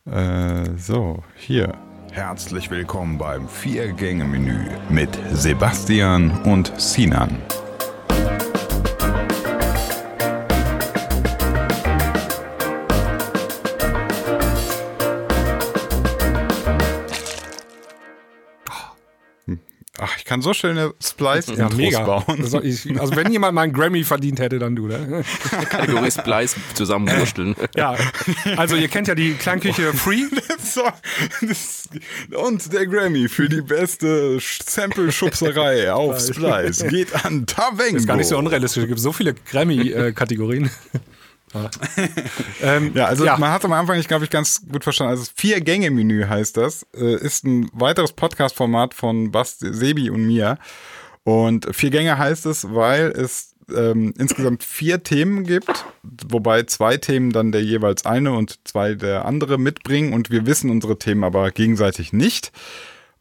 Äh, 0.05 0.77
so, 0.77 1.23
hier. 1.35 1.73
Herzlich 2.11 2.69
willkommen 2.69 3.17
beim 3.17 3.49
Vier-Gänge-Menü 3.49 4.69
mit 4.89 5.09
Sebastian 5.33 6.31
und 6.43 6.71
Sinan. 6.79 7.41
Kann 20.35 20.41
so 20.41 20.53
schöne 20.53 20.93
Splice 21.01 21.53
Ja, 21.55 21.69
mega. 21.69 22.03
bauen. 22.03 22.41
Das 22.41 22.51
soll 22.51 22.65
ich, 22.65 22.99
also 22.99 23.15
wenn 23.15 23.31
jemand 23.31 23.55
mal 23.55 23.61
einen 23.61 23.71
Grammy 23.73 24.03
verdient 24.03 24.39
hätte, 24.41 24.59
dann 24.59 24.75
du, 24.75 24.87
ne? 24.87 25.23
Kategorie 25.69 26.11
Splice 26.11 26.55
zusammenwursteln. 26.73 27.55
Ja, 27.75 27.95
also 28.57 28.75
ihr 28.75 28.87
kennt 28.87 29.07
ja 29.07 29.15
die 29.15 29.33
Klangküche 29.33 29.93
Free. 29.93 30.23
So, 30.63 30.81
das, 31.47 31.87
und 32.35 32.73
der 32.73 32.87
Grammy 32.87 33.29
für 33.29 33.47
die 33.47 33.61
beste 33.61 34.39
Sample-Schubserei 34.39 35.93
auf 35.93 36.19
Splice 36.19 36.87
geht 36.87 37.13
an 37.25 37.45
Tavengo. 37.45 37.97
Ist 37.97 38.07
gar 38.07 38.17
nicht 38.17 38.27
so 38.27 38.37
unrealistisch. 38.37 38.83
Es 38.83 38.87
gibt 38.89 38.99
so 38.99 39.13
viele 39.13 39.33
Grammy-Kategorien. 39.33 40.69
ähm, 42.61 42.91
Ja, 42.93 43.05
also 43.05 43.25
Ja. 43.25 43.37
man 43.37 43.51
hat 43.51 43.63
am 43.65 43.73
Anfang, 43.73 43.99
ich 43.99 44.07
glaube 44.07 44.23
ich, 44.25 44.29
ganz 44.29 44.61
gut 44.71 44.83
verstanden. 44.83 45.11
Also 45.11 45.31
Vier-Gänge-Menü 45.35 46.25
heißt 46.27 46.57
das. 46.57 46.85
Äh, 46.95 47.15
ist 47.15 47.43
ein 47.45 47.69
weiteres 47.73 48.13
Podcast-Format 48.13 48.93
von 48.93 49.31
Bast, 49.31 49.59
Sebi 49.59 50.09
und 50.09 50.25
mir. 50.25 50.57
Und 51.23 51.67
vier 51.75 51.89
Gänge 51.89 52.17
heißt 52.17 52.45
es, 52.45 52.73
weil 52.73 53.07
es 53.07 53.55
ähm, 53.75 54.13
insgesamt 54.19 54.63
vier 54.63 55.01
Themen 55.01 55.43
gibt, 55.43 55.85
wobei 56.03 56.63
zwei 56.63 56.97
Themen 56.97 57.31
dann 57.31 57.51
der 57.51 57.63
jeweils 57.63 58.05
eine 58.05 58.33
und 58.33 58.59
zwei 58.63 58.93
der 58.93 59.25
andere 59.25 59.57
mitbringen 59.57 60.13
und 60.13 60.29
wir 60.29 60.45
wissen 60.45 60.69
unsere 60.69 60.99
Themen 60.99 61.23
aber 61.23 61.49
gegenseitig 61.49 62.13
nicht. 62.13 62.51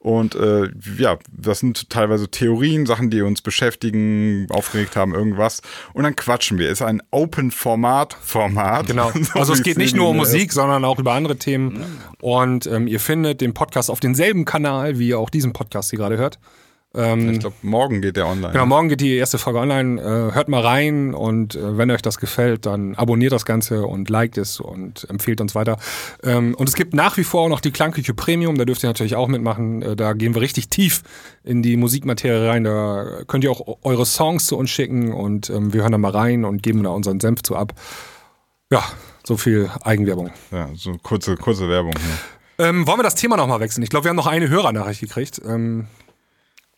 Und 0.04 0.34
äh, 0.34 0.68
ja, 0.98 1.16
das 1.32 1.60
sind 1.60 1.88
teilweise 1.88 2.30
Theorien, 2.30 2.84
Sachen, 2.84 3.08
die 3.08 3.22
uns 3.22 3.40
beschäftigen, 3.40 4.46
aufgeregt 4.50 4.96
haben, 4.96 5.14
irgendwas. 5.14 5.62
Und 5.94 6.04
dann 6.04 6.14
quatschen 6.14 6.58
wir. 6.58 6.68
Ist 6.68 6.82
ein 6.82 7.02
Open-Format-Format. 7.10 8.86
Genau. 8.94 9.10
So 9.12 9.38
Also 9.38 9.54
es 9.54 9.62
geht 9.62 9.78
nicht 9.78 9.96
nur 9.96 10.08
um 10.08 10.16
der 10.16 10.26
Musik, 10.26 10.52
sondern 10.52 10.84
auch 10.84 10.98
über 10.98 11.12
andere 11.12 11.36
Themen. 11.36 11.84
Und 12.20 12.66
ähm, 12.66 12.86
ihr 12.86 13.00
findet 13.00 13.40
den 13.40 13.54
Podcast 13.54 13.90
auf 13.90 13.98
denselben 13.98 14.44
Kanal, 14.44 14.98
wie 14.98 15.08
ihr 15.08 15.18
auch 15.18 15.30
diesen 15.30 15.54
Podcast 15.54 15.88
hier 15.88 15.98
gerade 15.98 16.18
hört. 16.18 16.38
Ich 16.96 17.40
glaube, 17.40 17.56
morgen 17.62 18.00
geht 18.00 18.16
der 18.16 18.28
online. 18.28 18.52
Genau, 18.52 18.66
morgen 18.66 18.88
geht 18.88 19.00
die 19.00 19.16
erste 19.16 19.36
Folge 19.36 19.58
online. 19.58 20.00
Äh, 20.00 20.34
hört 20.34 20.48
mal 20.48 20.60
rein 20.60 21.12
und 21.12 21.56
äh, 21.56 21.76
wenn 21.76 21.90
euch 21.90 22.02
das 22.02 22.18
gefällt, 22.18 22.66
dann 22.66 22.94
abonniert 22.94 23.32
das 23.32 23.44
Ganze 23.44 23.84
und 23.84 24.08
liked 24.08 24.38
es 24.38 24.60
und 24.60 25.04
empfehlt 25.10 25.40
uns 25.40 25.56
weiter. 25.56 25.76
Ähm, 26.22 26.54
und 26.54 26.68
es 26.68 26.76
gibt 26.76 26.94
nach 26.94 27.16
wie 27.16 27.24
vor 27.24 27.42
auch 27.42 27.48
noch 27.48 27.58
die 27.58 27.72
Klangküche 27.72 28.14
Premium, 28.14 28.56
da 28.56 28.64
dürft 28.64 28.84
ihr 28.84 28.88
natürlich 28.88 29.16
auch 29.16 29.26
mitmachen. 29.26 29.82
Äh, 29.82 29.96
da 29.96 30.12
gehen 30.12 30.34
wir 30.34 30.40
richtig 30.40 30.68
tief 30.68 31.02
in 31.42 31.62
die 31.62 31.76
Musikmaterie 31.76 32.48
rein. 32.48 32.62
Da 32.62 33.22
könnt 33.26 33.42
ihr 33.42 33.50
auch 33.50 33.78
eure 33.82 34.06
Songs 34.06 34.46
zu 34.46 34.56
uns 34.56 34.70
schicken 34.70 35.12
und 35.12 35.50
ähm, 35.50 35.72
wir 35.72 35.82
hören 35.82 35.92
da 35.92 35.98
mal 35.98 36.12
rein 36.12 36.44
und 36.44 36.62
geben 36.62 36.84
da 36.84 36.90
unseren 36.90 37.18
Senf 37.18 37.42
zu 37.42 37.56
ab. 37.56 37.72
Ja, 38.70 38.84
so 39.24 39.36
viel 39.36 39.68
Eigenwerbung. 39.82 40.30
Ja, 40.52 40.68
so 40.74 40.96
kurze, 41.02 41.34
kurze 41.36 41.68
Werbung. 41.68 41.94
Ähm, 42.58 42.86
wollen 42.86 42.98
wir 43.00 43.02
das 43.02 43.16
Thema 43.16 43.36
nochmal 43.36 43.58
wechseln? 43.58 43.82
Ich 43.82 43.90
glaube, 43.90 44.04
wir 44.04 44.10
haben 44.10 44.16
noch 44.16 44.28
eine 44.28 44.48
Hörernachricht 44.48 45.00
gekriegt. 45.00 45.40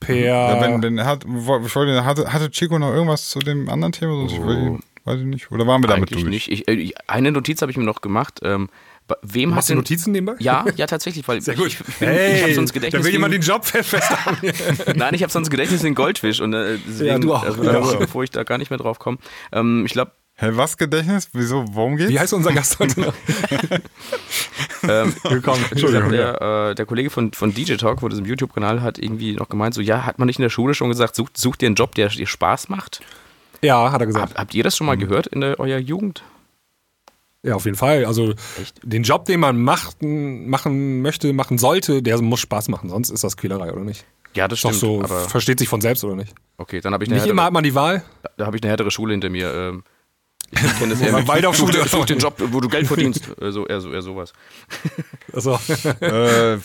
Per. 0.01 0.16
Ja, 0.16 0.61
wenn, 0.61 0.82
wenn, 0.82 1.05
hat, 1.05 1.24
ich 1.24 1.74
wollte, 1.74 2.05
hatte, 2.05 2.32
hatte 2.32 2.51
Chico 2.51 2.78
noch 2.78 2.92
irgendwas 2.92 3.28
zu 3.30 3.38
dem 3.38 3.68
anderen 3.68 3.92
Thema? 3.92 4.14
Sonst 4.14 4.32
ich 4.32 4.42
will, 4.42 4.78
weiß 5.05 5.20
ich 5.20 5.26
nicht. 5.26 5.51
Oder 5.51 5.66
waren 5.66 5.82
wir 5.82 5.88
damit 5.88 6.11
Eigentlich 6.11 6.22
durch? 6.24 6.30
nicht. 6.30 6.51
Ich, 6.51 6.68
äh, 6.68 6.92
eine 7.07 7.32
Notiz 7.32 7.62
habe 7.62 7.70
ich 7.70 7.76
mir 7.78 7.84
noch 7.84 8.01
gemacht. 8.01 8.40
Ähm, 8.42 8.68
wem 9.22 9.51
Machst 9.51 9.59
hat 9.59 9.68
du 9.68 9.72
denn, 9.74 9.78
Notizen 9.78 10.12
nebenbei? 10.12 10.34
Ja, 10.40 10.64
ja, 10.76 10.86
tatsächlich, 10.86 11.26
weil 11.28 11.40
Sehr 11.40 11.55
ich, 11.55 11.61
gut. 11.61 11.68
ich, 11.68 11.78
bin, 11.99 12.09
ich 12.11 12.42
habe 12.42 12.55
sonst 12.55 12.72
Gedächtnis. 12.72 13.01
da 13.03 13.07
will 13.07 13.12
jemand 13.12 13.32
den 13.34 13.40
Job 13.42 13.64
fest 13.64 13.92
haben. 14.11 14.38
Nein, 14.97 15.14
ich 15.14 15.22
habe 15.22 15.32
sonst 15.32 15.51
Gedächtnis 15.51 15.84
ein 15.84 15.94
Goldfisch 15.94 16.40
und 16.40 16.53
äh, 16.55 16.78
deswegen, 16.86 17.07
Ja, 17.07 17.18
du 17.18 17.34
auch. 17.34 17.44
Also, 17.44 17.62
Ja, 17.62 17.80
bevor 17.99 18.24
ich 18.24 18.30
da 18.30 18.42
gar 18.42 18.59
nicht 18.59 18.70
mehr 18.70 18.78
drauf 18.78 18.99
komme. 18.99 19.18
Ähm, 19.53 19.84
ich 19.86 19.92
glaube, 19.92 20.12
Hä, 20.39 20.51
was 20.53 20.76
Gedächtnis? 20.76 21.30
Wieso? 21.32 21.64
Worum 21.70 21.97
geht's? 21.97 22.11
Wie 22.11 22.20
heißt 22.20 22.34
unser 22.34 22.53
Gast 22.53 22.78
heute 22.78 23.01
noch? 23.01 23.14
ähm, 24.82 25.14
Willkommen. 25.22 25.64
gesagt, 25.70 26.12
der, 26.12 26.43
äh, 26.70 26.74
der 26.74 26.84
Kollege 26.84 27.09
von, 27.09 27.32
von 27.32 27.55
DJ 27.55 27.76
Talk, 27.76 28.03
wo 28.03 28.09
das 28.09 28.18
im 28.18 28.26
YouTube-Kanal 28.26 28.82
hat 28.82 28.99
irgendwie 28.99 29.32
noch 29.32 29.49
gemeint, 29.49 29.72
so 29.74 29.80
ja, 29.80 30.05
hat 30.05 30.18
man 30.18 30.26
nicht 30.26 30.39
in 30.39 30.43
der 30.43 30.51
Schule 30.51 30.74
schon 30.74 30.91
gesagt, 30.91 31.16
sucht, 31.16 31.39
sucht 31.39 31.62
dir 31.62 31.66
einen 31.66 31.74
Job, 31.74 31.95
der 31.95 32.11
dir 32.11 32.26
Spaß 32.26 32.68
macht? 32.68 33.01
Ja, 33.62 33.91
hat 33.91 34.03
er 34.03 34.07
gesagt. 34.07 34.32
Hab, 34.32 34.39
habt 34.39 34.55
ihr 34.55 34.62
das 34.62 34.76
schon 34.76 34.87
mal 34.87 34.99
gehört 34.99 35.26
in 35.28 35.41
der, 35.41 35.59
eurer 35.59 35.78
Jugend? 35.78 36.22
Ja, 37.43 37.55
auf 37.55 37.64
jeden 37.64 37.78
Fall. 37.78 38.05
Also 38.05 38.34
Echt? 38.61 38.78
den 38.82 39.05
Job, 39.05 39.24
den 39.24 39.41
man 39.41 39.59
macht, 39.62 40.03
machen 40.03 41.01
möchte, 41.01 41.32
machen 41.32 41.57
sollte, 41.57 42.03
der 42.03 42.20
muss 42.20 42.41
Spaß 42.41 42.68
machen. 42.68 42.91
Sonst 42.91 43.09
ist 43.09 43.24
das 43.24 43.39
Quälerei, 43.39 43.72
oder 43.72 43.84
nicht? 43.84 44.05
Ja, 44.34 44.49
das 44.49 44.59
Ist 44.59 44.64
doch 44.66 44.74
stimmt. 44.74 44.80
so, 44.80 45.03
aber 45.03 45.30
versteht 45.30 45.61
sich 45.61 45.68
von 45.68 45.80
selbst, 45.80 46.05
oder 46.05 46.14
nicht? 46.14 46.34
okay, 46.59 46.82
dann 46.82 46.93
habe 46.93 47.05
ich 47.05 47.09
eine 47.09 47.18
Nicht 47.20 47.26
immer 47.26 47.41
härtere, 47.43 47.47
hat 47.47 47.53
man 47.55 47.64
die 47.64 47.74
Wahl. 47.74 48.05
da 48.37 48.45
habe 48.45 48.59
ich 48.59 48.62
eine 48.62 48.68
härtere 48.68 48.91
Schule 48.91 49.12
hinter 49.12 49.30
mir. 49.30 49.51
Ähm, 49.55 49.82
ich 50.51 50.78
kenne 50.78 50.94
das 50.94 51.01
eher 51.01 51.12
mit, 51.12 51.28
Waldorfschule. 51.28 51.82
such, 51.82 51.88
such 51.88 52.07
den 52.07 52.18
Job, 52.18 52.34
wo 52.38 52.61
du 52.61 52.68
Geld 52.68 52.86
verdienst. 52.86 53.24
So, 53.49 53.66
eher, 53.66 53.80
so, 53.80 53.92
eher 53.92 54.03
sowas. 54.03 54.32
Also, 55.32 55.59
Äh, 56.01 56.59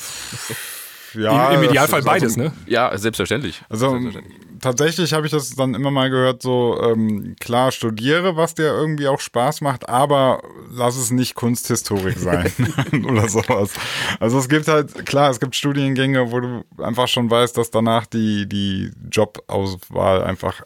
ja, 1.14 1.52
Im, 1.52 1.64
Idealfall 1.64 2.04
beides, 2.04 2.38
also, 2.38 2.42
ne? 2.42 2.54
Ja, 2.68 2.98
selbstverständlich. 2.98 3.62
Also 3.70 3.90
selbstverständlich. 3.90 4.62
tatsächlich 4.62 5.14
habe 5.14 5.26
ich 5.26 5.32
das 5.32 5.50
dann 5.56 5.74
immer 5.74 5.92
mal 5.92 6.10
gehört, 6.10 6.42
so 6.42 6.80
ähm, 6.82 7.36
klar 7.40 7.72
studiere, 7.72 8.38
was 8.38 8.56
dir 8.56 8.68
irgendwie 8.68 9.08
auch 9.08 9.20
Spaß 9.20 9.62
macht, 9.62 9.90
aber 9.90 10.42
lass 10.72 10.96
es 10.96 11.12
nicht 11.12 11.36
Kunsthistorik 11.36 12.18
sein 12.18 12.52
oder 13.08 13.28
sowas. 13.28 13.72
Also 14.20 14.40
es 14.40 14.48
gibt 14.48 14.68
halt, 14.68 15.06
klar, 15.06 15.30
es 15.30 15.40
gibt 15.40 15.56
Studiengänge, 15.56 16.32
wo 16.32 16.40
du 16.40 16.64
einfach 16.78 17.08
schon 17.08 17.30
weißt, 17.30 17.58
dass 17.58 17.72
danach 17.72 18.06
die, 18.06 18.48
die 18.48 18.92
Jobauswahl 19.12 20.24
einfach 20.24 20.62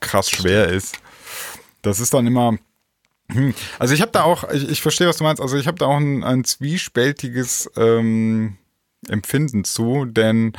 krass 0.00 0.30
schwer 0.30 0.68
ist. 0.68 0.96
Das 1.82 2.00
ist 2.00 2.14
dann 2.14 2.26
immer, 2.26 2.56
hm. 3.30 3.54
also 3.78 3.94
ich 3.94 4.00
habe 4.00 4.12
da 4.12 4.24
auch, 4.24 4.48
ich, 4.50 4.68
ich 4.68 4.82
verstehe, 4.82 5.08
was 5.08 5.18
du 5.18 5.24
meinst, 5.24 5.42
also 5.42 5.56
ich 5.56 5.66
habe 5.66 5.78
da 5.78 5.86
auch 5.86 5.96
ein, 5.96 6.24
ein 6.24 6.44
zwiespältiges 6.44 7.70
ähm, 7.76 8.56
Empfinden 9.08 9.64
zu, 9.64 10.04
denn 10.04 10.52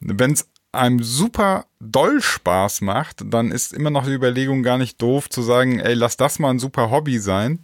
wenn 0.00 0.32
es 0.32 0.48
einem 0.72 1.02
super 1.02 1.66
doll 1.80 2.20
Spaß 2.20 2.82
macht, 2.82 3.22
dann 3.24 3.50
ist 3.50 3.72
immer 3.72 3.90
noch 3.90 4.04
die 4.04 4.12
Überlegung 4.12 4.62
gar 4.62 4.78
nicht 4.78 5.00
doof 5.00 5.28
zu 5.28 5.42
sagen, 5.42 5.80
ey, 5.80 5.94
lass 5.94 6.16
das 6.16 6.38
mal 6.38 6.50
ein 6.50 6.58
super 6.58 6.90
Hobby 6.90 7.18
sein 7.18 7.60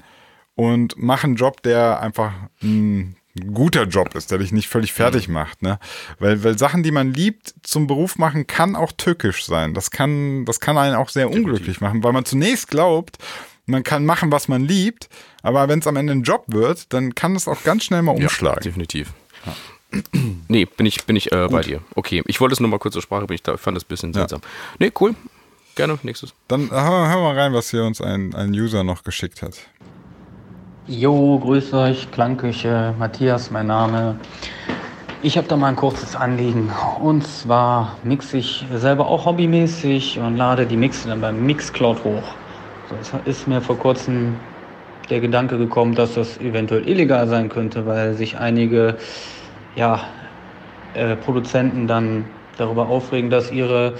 und 0.55 0.95
mach 0.97 1.25
einen 1.25 1.37
Job, 1.37 1.63
der 1.63 2.01
einfach 2.01 2.33
ein 2.63 3.17
guter 3.55 3.85
Job 3.85 4.15
ist, 4.15 4.31
der 4.31 4.39
dich 4.39 4.53
nicht 4.53 4.69
völlig 4.69 4.93
fertig 4.93 5.29
macht, 5.29 5.63
ne? 5.63 5.79
Weil, 6.19 6.45
weil 6.45 6.59
Sachen, 6.59 6.83
die 6.83 6.91
man 6.91 7.15
liebt, 7.15 7.55
zum 7.63 7.87
Beruf 7.87 8.19
machen, 8.19 8.47
kann 8.47 8.77
auch 8.77 8.93
tückisch 8.93 9.45
sein. 9.47 9.73
Das 9.75 9.91
kann, 9.91 10.45
das 10.45 10.61
kann 10.61 10.77
einen 10.77 10.95
auch 10.97 11.09
sehr 11.09 11.31
unglücklich 11.31 11.81
machen, 11.81 12.03
weil 12.05 12.13
man 12.13 12.25
zunächst 12.25 12.69
glaubt, 12.69 13.17
man 13.67 13.83
kann 13.85 14.05
machen, 14.05 14.31
was 14.33 14.49
man 14.49 14.63
liebt, 14.65 15.09
aber 15.43 15.69
wenn 15.69 15.79
es 15.79 15.87
am 15.87 15.97
Ende 15.97 16.13
ein 16.13 16.23
Job 16.25 16.45
wird, 16.49 16.93
dann 16.93 17.15
kann 17.15 17.35
es 17.37 17.49
auch 17.49 17.63
ganz 17.65 17.85
schnell 17.85 18.03
mal 18.03 18.17
Ja, 18.19 18.25
umschlagen. 18.25 18.63
definitiv. 18.63 19.13
Nee, 20.49 20.65
bin 20.65 20.87
ich, 20.87 21.05
bin 21.05 21.17
ich 21.17 21.33
äh, 21.33 21.49
bei 21.51 21.61
dir. 21.61 21.83
Okay, 21.95 22.23
ich 22.27 22.41
wollte 22.41 22.55
es 22.55 22.61
nur 22.61 22.69
mal 22.71 22.79
kurz 22.79 22.95
zur 22.95 23.03
Sprache 23.03 23.27
bringen, 23.27 23.37
ich 23.37 23.43
da- 23.43 23.57
fand 23.57 23.77
das 23.77 23.85
ein 23.85 23.89
bisschen 23.89 24.13
seltsam. 24.15 24.41
Nee, 24.79 24.91
cool. 25.01 25.15
Gerne, 25.75 25.99
nächstes. 26.03 26.35
Dann 26.49 26.71
hör, 26.71 27.09
hör 27.09 27.21
mal 27.23 27.39
rein, 27.39 27.53
was 27.55 27.71
hier 27.71 27.85
uns 27.85 28.01
ein, 28.01 28.35
ein 28.35 28.51
User 28.53 28.85
noch 28.85 29.05
geschickt 29.05 29.43
hat. 29.43 29.59
Jo, 30.87 31.39
grüß 31.39 31.75
euch, 31.75 32.11
Klangküche, 32.11 32.95
Matthias, 32.99 33.53
mein 33.53 33.69
Name. 33.69 34.19
Ich 35.21 35.37
habe 35.39 35.47
da 35.47 35.57
mal 35.57 35.69
ein 35.69 35.77
kurzes 35.77 36.17
Anliegen. 36.17 36.73
Und 37.01 37.25
zwar 37.25 37.99
mixe 38.03 38.39
ich 38.39 38.67
selber 38.73 39.07
auch 39.07 39.25
hobbymäßig 39.25 40.19
und 40.19 40.37
lade 40.37 40.67
die 40.67 40.77
Mixe 40.77 41.07
dann 41.09 41.21
beim 41.21 41.41
Mixcloud 41.47 42.03
hoch. 42.03 42.35
So, 42.87 42.97
es 42.97 43.13
ist 43.25 43.47
mir 43.47 43.61
vor 43.63 43.79
kurzem 43.79 44.41
der 45.09 45.21
Gedanke 45.21 45.57
gekommen, 45.57 45.95
dass 45.95 46.15
das 46.15 46.39
eventuell 46.39 46.89
illegal 46.89 47.29
sein 47.29 47.49
könnte, 47.49 47.87
weil 47.87 48.15
sich 48.15 48.39
einige 48.39 48.97
ja, 49.77 50.01
äh, 50.95 51.15
Produzenten 51.15 51.87
dann 51.87 52.31
darüber 52.57 52.89
aufregen, 52.89 53.31
dass 53.31 53.53
ihre 53.53 53.95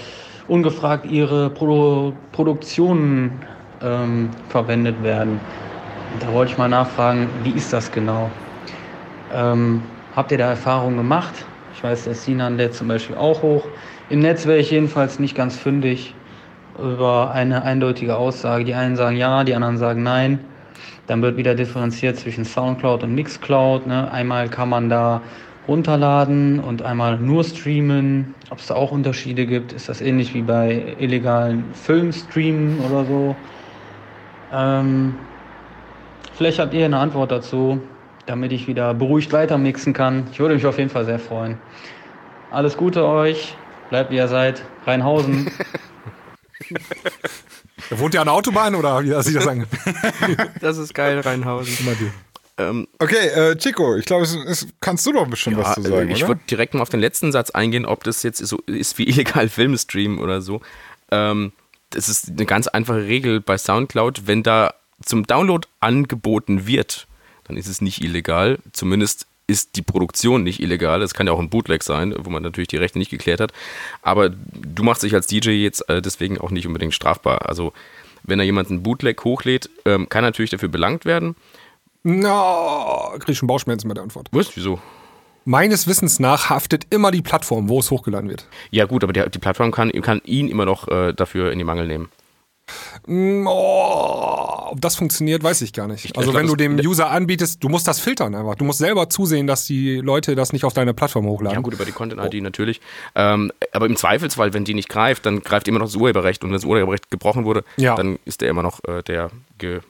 ungefragt 0.47 1.05
ihre 1.05 1.49
Produ 1.49 2.17
Produktionen 2.33 3.45
ähm, 3.81 4.31
verwendet 4.49 5.01
werden. 5.01 5.47
Da 6.19 6.31
wollte 6.31 6.51
ich 6.51 6.57
mal 6.57 6.69
nachfragen, 6.69 7.27
wie 7.43 7.51
ist 7.51 7.73
das 7.73 7.91
genau? 7.91 8.29
Ähm, 9.33 9.81
habt 10.15 10.31
ihr 10.31 10.37
da 10.37 10.49
Erfahrungen 10.49 10.97
gemacht? 10.97 11.33
Ich 11.75 11.83
weiß, 11.83 12.05
der 12.05 12.13
Sinan 12.13 12.57
lädt 12.57 12.75
zum 12.75 12.87
Beispiel 12.87 13.15
auch 13.15 13.41
hoch. 13.41 13.65
Im 14.09 14.19
Netz 14.19 14.45
wäre 14.45 14.59
ich 14.59 14.71
jedenfalls 14.71 15.19
nicht 15.19 15.35
ganz 15.35 15.57
fündig 15.57 16.13
über 16.77 17.31
eine 17.31 17.63
eindeutige 17.63 18.15
Aussage. 18.15 18.63
Die 18.63 18.73
einen 18.73 18.95
sagen 18.95 19.17
ja, 19.17 19.43
die 19.43 19.55
anderen 19.55 19.77
sagen 19.77 20.03
nein. 20.03 20.39
Dann 21.07 21.21
wird 21.21 21.35
wieder 21.35 21.55
differenziert 21.55 22.17
zwischen 22.17 22.45
Soundcloud 22.45 23.03
und 23.03 23.15
Mixcloud. 23.15 23.87
Ne? 23.87 24.09
Einmal 24.11 24.49
kann 24.49 24.69
man 24.69 24.89
da 24.89 25.21
runterladen 25.67 26.59
und 26.59 26.81
einmal 26.83 27.17
nur 27.17 27.43
streamen. 27.43 28.35
Ob 28.49 28.59
es 28.59 28.67
da 28.67 28.75
auch 28.75 28.91
Unterschiede 28.91 29.45
gibt, 29.45 29.73
ist 29.73 29.89
das 29.89 30.01
ähnlich 30.01 30.33
wie 30.33 30.41
bei 30.41 30.95
illegalen 30.99 31.73
Filmstreamen 31.73 32.79
oder 32.79 33.05
so. 33.05 33.35
Ähm, 34.51 35.15
vielleicht 36.43 36.59
habt 36.59 36.73
ihr 36.73 36.83
eine 36.83 36.97
Antwort 36.97 37.31
dazu, 37.31 37.81
damit 38.25 38.51
ich 38.51 38.67
wieder 38.67 38.93
beruhigt 38.93 39.31
weiter 39.31 39.57
mixen 39.57 39.93
kann. 39.93 40.27
Ich 40.33 40.39
würde 40.41 40.55
mich 40.55 40.65
auf 40.65 40.77
jeden 40.77 40.89
Fall 40.89 41.05
sehr 41.05 41.17
freuen. 41.19 41.57
Alles 42.51 42.75
Gute 42.75 43.05
euch, 43.05 43.55
bleibt 43.89 44.11
wie 44.11 44.17
ihr 44.17 44.27
seid. 44.27 44.61
Rheinhausen. 44.85 45.49
Er 47.89 47.99
wohnt 47.99 48.13
ja 48.13 48.21
an 48.21 48.27
der 48.27 48.33
Autobahn 48.33 48.73
oder 48.75 49.03
wie 49.03 49.09
soll 49.09 49.19
ich 49.27 49.33
das 49.33 49.43
sagen? 49.43 49.67
Das 50.61 50.77
ist 50.77 50.93
geil, 50.93 51.19
Reinhausen. 51.19 51.77
Immer 51.81 51.95
die. 51.95 52.11
Ähm, 52.57 52.87
Okay, 52.97 53.27
äh, 53.27 53.55
Chico, 53.57 53.95
ich 53.97 54.05
glaube, 54.05 54.25
kannst 54.79 55.05
du 55.05 55.11
doch 55.11 55.27
bestimmt 55.27 55.57
was 55.57 55.75
zu 55.75 55.81
Ja, 55.81 55.89
sagen, 55.89 56.09
ich 56.09 56.19
oder? 56.23 56.29
würde 56.29 56.41
direkt 56.49 56.73
mal 56.73 56.81
auf 56.81 56.89
den 56.89 57.01
letzten 57.01 57.31
Satz 57.31 57.49
eingehen, 57.51 57.85
ob 57.85 58.03
das 58.05 58.23
jetzt 58.23 58.39
so 58.39 58.59
ist 58.65 58.97
wie 58.97 59.03
illegal 59.09 59.49
Filme 59.49 59.77
streamen 59.77 60.19
oder 60.19 60.41
so. 60.41 60.61
Ähm, 61.11 61.51
das 61.89 62.09
ist 62.09 62.29
eine 62.29 62.45
ganz 62.45 62.67
einfache 62.67 63.05
Regel 63.05 63.41
bei 63.41 63.57
Soundcloud. 63.57 64.27
Wenn 64.27 64.43
da 64.43 64.73
zum 65.05 65.25
Download 65.25 65.67
angeboten 65.79 66.67
wird, 66.67 67.07
dann 67.45 67.57
ist 67.57 67.67
es 67.67 67.81
nicht 67.81 68.03
illegal. 68.03 68.59
Zumindest 68.71 69.27
ist 69.47 69.75
die 69.75 69.81
Produktion 69.81 70.43
nicht 70.43 70.61
illegal. 70.61 71.01
Es 71.01 71.13
kann 71.13 71.27
ja 71.27 71.33
auch 71.33 71.39
ein 71.39 71.49
Bootleg 71.49 71.83
sein, 71.83 72.13
wo 72.17 72.29
man 72.29 72.43
natürlich 72.43 72.69
die 72.69 72.77
Rechte 72.77 72.97
nicht 72.97 73.11
geklärt 73.11 73.39
hat. 73.39 73.51
Aber 74.01 74.29
du 74.29 74.83
machst 74.83 75.03
dich 75.03 75.13
als 75.13 75.27
DJ 75.27 75.51
jetzt 75.51 75.87
äh, 75.89 76.01
deswegen 76.01 76.39
auch 76.39 76.51
nicht 76.51 76.65
unbedingt 76.65 76.93
strafbar. 76.93 77.47
Also 77.47 77.73
wenn 78.23 78.39
da 78.39 78.45
jemand 78.45 78.69
einen 78.69 78.83
Bootleg 78.83 79.23
hochlädt, 79.23 79.69
ähm, 79.85 80.07
kann 80.07 80.23
er 80.23 80.27
natürlich 80.27 80.51
dafür 80.51 80.69
belangt 80.69 81.05
werden. 81.05 81.35
No, 82.03 83.13
krieg 83.19 83.29
ich 83.29 83.37
schon 83.37 83.47
Bauchschmerzen 83.47 83.87
mit 83.87 83.97
der 83.97 84.03
Antwort. 84.03 84.29
Was? 84.31 84.55
Wieso? 84.55 84.79
Meines 85.45 85.87
Wissens 85.87 86.19
nach 86.19 86.49
haftet 86.49 86.87
immer 86.89 87.11
die 87.11 87.21
Plattform, 87.21 87.67
wo 87.67 87.79
es 87.79 87.91
hochgeladen 87.91 88.29
wird. 88.29 88.47
Ja 88.71 88.85
gut, 88.85 89.03
aber 89.03 89.11
der, 89.11 89.29
die 89.29 89.39
Plattform 89.39 89.71
kann, 89.71 89.91
kann 90.01 90.21
ihn 90.23 90.47
immer 90.47 90.65
noch 90.65 90.87
äh, 90.87 91.13
dafür 91.13 91.51
in 91.51 91.57
die 91.57 91.65
Mangel 91.65 91.85
nehmen. 91.85 92.09
Mm, 93.07 93.45
Oh, 93.47 94.69
ob 94.71 94.81
das 94.81 94.95
funktioniert, 94.95 95.43
weiß 95.43 95.61
ich 95.61 95.73
gar 95.73 95.87
nicht. 95.87 96.05
Ich 96.05 96.17
also 96.17 96.31
glaub, 96.31 96.41
wenn 96.41 96.47
du 96.47 96.55
dem 96.55 96.77
User 96.79 97.09
anbietest, 97.11 97.63
du 97.63 97.69
musst 97.69 97.87
das 97.87 97.99
filtern 97.99 98.33
einfach. 98.35 98.55
Du 98.55 98.65
musst 98.65 98.79
selber 98.79 99.09
zusehen, 99.09 99.47
dass 99.47 99.65
die 99.65 99.97
Leute 99.97 100.35
das 100.35 100.53
nicht 100.53 100.63
auf 100.63 100.73
deine 100.73 100.93
Plattform 100.93 101.25
hochladen. 101.27 101.55
Ja 101.55 101.61
gut, 101.61 101.73
über 101.73 101.85
die 101.85 101.91
Content-ID 101.91 102.41
natürlich. 102.41 102.79
Ähm, 103.15 103.51
aber 103.71 103.85
im 103.87 103.95
Zweifelsfall, 103.95 104.53
wenn 104.53 104.63
die 104.65 104.73
nicht 104.73 104.89
greift, 104.89 105.25
dann 105.25 105.41
greift 105.41 105.67
immer 105.67 105.79
noch 105.79 105.87
das 105.87 105.95
Urheberrecht. 105.95 106.43
Und 106.43 106.49
wenn 106.49 106.55
das 106.55 106.65
Urheberrecht 106.65 107.11
gebrochen 107.11 107.45
wurde, 107.45 107.63
Ja. 107.77 107.95
dann 107.95 108.17
ist 108.25 108.41
der 108.41 108.49
immer 108.49 108.63
noch 108.63 108.79
äh, 108.87 109.03
der 109.03 109.29
ge 109.57 109.81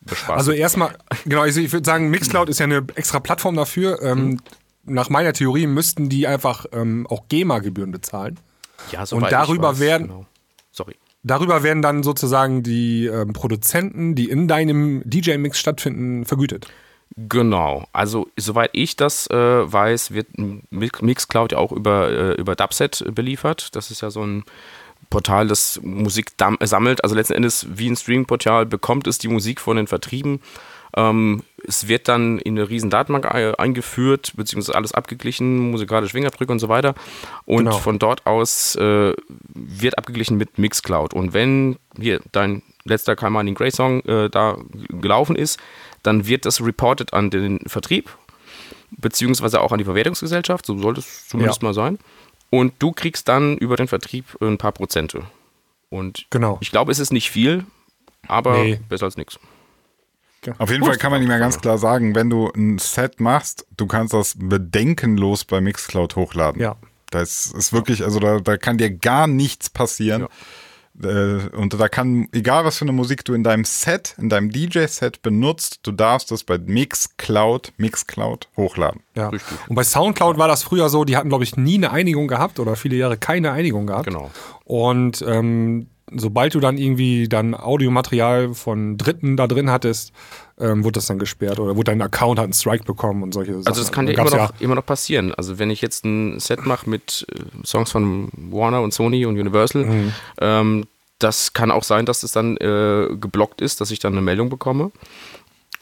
bespaßt. 0.00 0.38
Also 0.38 0.52
erstmal, 0.52 0.96
genau, 1.24 1.44
ich, 1.44 1.56
ich 1.56 1.72
würde 1.72 1.84
sagen, 1.84 2.08
Mixcloud 2.08 2.48
ist 2.48 2.60
ja 2.60 2.64
eine 2.64 2.84
extra 2.94 3.20
Plattform 3.20 3.56
dafür. 3.56 4.00
Ähm, 4.02 4.40
Nach 4.84 5.10
meiner 5.10 5.32
Theorie 5.34 5.66
müssten 5.66 6.08
die 6.08 6.26
einfach 6.26 6.64
ähm, 6.72 7.06
auch 7.08 7.24
GEMA-Gebühren 7.28 7.90
bezahlen. 7.90 8.38
ja, 8.92 9.00
und 9.00 9.06
soweit 9.06 9.24
ich 9.24 9.30
darüber 9.30 9.78
werden- 9.78 10.06
Genau. 10.06 10.26
Sorry. 10.72 10.94
Darüber 11.22 11.62
werden 11.62 11.82
dann 11.82 12.02
sozusagen 12.02 12.62
die 12.62 13.06
ähm, 13.06 13.32
Produzenten, 13.32 14.14
die 14.14 14.30
in 14.30 14.48
deinem 14.48 15.02
DJ-Mix 15.04 15.58
stattfinden, 15.58 16.24
vergütet. 16.24 16.68
Genau. 17.16 17.86
Also, 17.92 18.28
soweit 18.36 18.70
ich 18.74 18.94
das 18.94 19.28
äh, 19.28 19.36
weiß, 19.36 20.12
wird 20.12 20.28
Mi- 20.38 20.90
Mixcloud 21.00 21.52
ja 21.52 21.58
auch 21.58 21.72
über, 21.72 22.10
äh, 22.10 22.32
über 22.34 22.54
Dubset 22.54 23.04
beliefert. 23.14 23.74
Das 23.74 23.90
ist 23.90 24.02
ja 24.02 24.10
so 24.10 24.24
ein 24.24 24.44
Portal, 25.10 25.48
das 25.48 25.80
Musik 25.82 26.32
äh, 26.38 26.66
sammelt. 26.66 27.02
Also 27.02 27.16
letzten 27.16 27.34
Endes 27.34 27.66
wie 27.74 27.88
ein 27.90 27.96
Streaming-Portal 27.96 28.66
bekommt 28.66 29.06
es 29.06 29.18
die 29.18 29.28
Musik 29.28 29.60
von 29.60 29.76
den 29.76 29.86
Vertrieben. 29.86 30.40
Ähm, 30.96 31.42
es 31.68 31.86
wird 31.86 32.08
dann 32.08 32.38
in 32.38 32.58
eine 32.58 32.68
riesen 32.68 32.90
Datenbank 32.90 33.26
ei- 33.26 33.54
eingeführt, 33.58 34.32
beziehungsweise 34.36 34.74
alles 34.76 34.92
abgeglichen, 34.92 35.70
musikalische 35.70 36.12
Fingerabdrücke 36.14 36.50
und 36.50 36.58
so 36.58 36.68
weiter. 36.68 36.94
Und 37.44 37.66
Genau. 37.66 37.78
von 37.78 37.98
dort 37.98 38.26
aus 38.26 38.74
äh, 38.76 39.12
wird 39.54 39.98
abgeglichen 39.98 40.36
mit 40.38 40.58
Mixcloud. 40.58 41.12
Und 41.14 41.34
wenn 41.34 41.76
hier 42.00 42.20
dein 42.32 42.62
letzter 42.84 43.14
Kalmanin 43.16 43.54
Grey 43.54 43.70
Song 43.70 44.00
äh, 44.06 44.30
da 44.30 44.56
gelaufen 44.88 45.36
ist, 45.36 45.58
dann 46.02 46.26
wird 46.26 46.46
das 46.46 46.60
reported 46.64 47.12
an 47.12 47.28
den 47.30 47.60
Vertrieb, 47.66 48.10
beziehungsweise 48.90 49.60
auch 49.60 49.72
an 49.72 49.78
die 49.78 49.84
Verwertungsgesellschaft, 49.84 50.64
so 50.66 50.78
sollte 50.78 51.00
es 51.00 51.28
zumindest 51.28 51.62
Ja. 51.62 51.68
mal 51.68 51.74
sein. 51.74 51.98
Und 52.50 52.72
du 52.78 52.92
kriegst 52.92 53.28
dann 53.28 53.58
über 53.58 53.76
den 53.76 53.88
Vertrieb 53.88 54.24
ein 54.40 54.56
paar 54.56 54.72
Prozente. 54.72 55.22
Und 55.90 56.26
Genau. 56.30 56.56
ich 56.60 56.70
glaube, 56.70 56.92
es 56.92 56.98
ist 56.98 57.12
nicht 57.12 57.30
viel, 57.30 57.64
aber 58.26 58.56
Nee. 58.62 58.80
besser 58.88 59.04
als 59.04 59.16
nichts. 59.18 59.38
Auf 60.58 60.70
jeden 60.70 60.84
Fall 60.84 60.96
kann 60.96 61.10
man 61.10 61.22
ihm 61.22 61.30
ja 61.30 61.38
ganz 61.38 61.60
klar 61.60 61.78
sagen, 61.78 62.14
wenn 62.14 62.30
du 62.30 62.50
ein 62.54 62.78
Set 62.78 63.20
machst, 63.20 63.66
du 63.76 63.86
kannst 63.86 64.14
das 64.14 64.34
bedenkenlos 64.38 65.44
bei 65.44 65.60
Mixcloud 65.60 66.16
hochladen. 66.16 66.60
Ja. 66.60 66.76
Das 67.10 67.46
ist 67.46 67.72
wirklich, 67.72 68.04
also 68.04 68.20
da, 68.20 68.40
da 68.40 68.56
kann 68.56 68.78
dir 68.78 68.90
gar 68.90 69.26
nichts 69.26 69.70
passieren. 69.70 70.26
Äh, 71.02 71.48
Und 71.56 71.78
da 71.78 71.88
kann, 71.88 72.28
egal 72.32 72.64
was 72.64 72.78
für 72.78 72.84
eine 72.84 72.92
Musik 72.92 73.24
du 73.24 73.34
in 73.34 73.44
deinem 73.44 73.64
Set, 73.64 74.14
in 74.18 74.28
deinem 74.28 74.50
DJ-Set 74.50 75.22
benutzt, 75.22 75.80
du 75.84 75.92
darfst 75.92 76.30
das 76.30 76.42
bei 76.44 76.58
Mixcloud, 76.58 77.72
Mixcloud 77.76 78.48
hochladen. 78.56 79.02
Ja. 79.14 79.30
Und 79.68 79.74
bei 79.74 79.84
Soundcloud 79.84 80.38
war 80.38 80.48
das 80.48 80.64
früher 80.64 80.88
so, 80.88 81.04
die 81.04 81.16
hatten, 81.16 81.28
glaube 81.28 81.44
ich, 81.44 81.56
nie 81.56 81.76
eine 81.76 81.92
Einigung 81.92 82.26
gehabt 82.26 82.58
oder 82.58 82.74
viele 82.76 82.96
Jahre 82.96 83.16
keine 83.16 83.52
Einigung 83.52 83.86
gehabt. 83.86 84.06
Genau. 84.06 84.30
Und 84.64 85.22
ähm, 85.26 85.88
sobald 86.14 86.54
du 86.54 86.60
dann 86.60 86.78
irgendwie 86.78 87.28
dann 87.28 87.54
Audiomaterial 87.54 88.54
von 88.54 88.96
Dritten 88.96 89.36
da 89.36 89.46
drin 89.46 89.70
hattest, 89.70 90.12
ähm, 90.58 90.84
wurde 90.84 90.94
das 90.94 91.06
dann 91.06 91.18
gesperrt 91.18 91.58
oder 91.60 91.76
wurde 91.76 91.90
dein 91.92 92.02
Account 92.02 92.38
hat 92.38 92.44
einen 92.44 92.52
Strike 92.52 92.84
bekommen 92.84 93.22
und 93.22 93.32
solche 93.32 93.52
Sachen. 93.52 93.66
Also 93.66 93.80
das 93.80 93.92
kann 93.92 94.06
ja 94.08 94.14
immer 94.14 94.30
noch, 94.30 94.52
immer 94.60 94.74
noch 94.74 94.86
passieren. 94.86 95.32
Also 95.34 95.58
wenn 95.58 95.70
ich 95.70 95.80
jetzt 95.80 96.04
ein 96.04 96.40
Set 96.40 96.66
mache 96.66 96.88
mit 96.90 97.26
äh, 97.32 97.66
Songs 97.66 97.90
von 97.92 98.28
Warner 98.50 98.82
und 98.82 98.92
Sony 98.92 99.24
und 99.26 99.38
Universal, 99.38 99.84
Mhm. 99.84 100.12
ähm, 100.40 100.84
das 101.20 101.52
kann 101.52 101.70
auch 101.72 101.82
sein, 101.82 102.06
dass 102.06 102.22
es 102.22 102.30
dann 102.32 102.56
äh, 102.58 103.08
geblockt 103.20 103.60
ist, 103.60 103.80
dass 103.80 103.90
ich 103.90 103.98
dann 103.98 104.12
eine 104.12 104.22
Meldung 104.22 104.50
bekomme. 104.50 104.92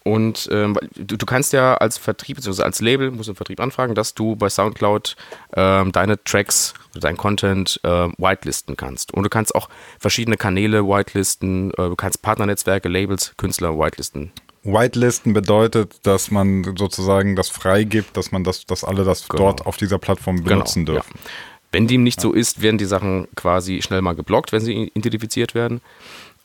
Und 0.06 0.48
ähm, 0.52 0.78
du, 0.94 1.16
du 1.16 1.26
kannst 1.26 1.52
ja 1.52 1.74
als 1.74 1.98
Vertrieb, 1.98 2.36
beziehungsweise 2.36 2.64
als 2.64 2.80
Label, 2.80 3.10
musst 3.10 3.28
du 3.28 3.32
den 3.32 3.36
Vertrieb 3.36 3.58
anfragen, 3.58 3.96
dass 3.96 4.14
du 4.14 4.36
bei 4.36 4.48
Soundcloud 4.48 5.16
ähm, 5.56 5.90
deine 5.90 6.22
Tracks, 6.22 6.74
dein 6.94 7.16
Content 7.16 7.80
äh, 7.82 7.88
whitelisten 8.16 8.76
kannst. 8.76 9.12
Und 9.12 9.24
du 9.24 9.28
kannst 9.28 9.52
auch 9.56 9.68
verschiedene 9.98 10.36
Kanäle 10.36 10.86
whitelisten, 10.86 11.72
äh, 11.72 11.88
du 11.88 11.96
kannst 11.96 12.22
Partnernetzwerke, 12.22 12.88
Labels, 12.88 13.34
Künstler 13.36 13.76
whitelisten. 13.76 14.30
Whitelisten 14.62 15.32
bedeutet, 15.32 15.96
dass 16.04 16.30
man 16.30 16.76
sozusagen 16.78 17.34
das 17.34 17.48
freigibt, 17.48 18.16
dass 18.16 18.30
man 18.30 18.44
das, 18.44 18.64
dass 18.64 18.84
alle 18.84 19.02
das 19.02 19.28
Genau. 19.28 19.42
dort 19.42 19.66
auf 19.66 19.76
dieser 19.76 19.98
Plattform 19.98 20.44
benutzen 20.44 20.84
Genau, 20.86 20.98
dürfen. 20.98 21.14
Ja. 21.16 21.30
Wenn 21.72 21.88
dem 21.88 22.04
nicht 22.04 22.20
so 22.20 22.32
ist, 22.32 22.62
werden 22.62 22.78
die 22.78 22.84
Sachen 22.84 23.26
quasi 23.34 23.82
schnell 23.82 24.02
mal 24.02 24.14
geblockt, 24.14 24.52
wenn 24.52 24.60
sie 24.60 24.92
identifiziert 24.94 25.56
werden. 25.56 25.80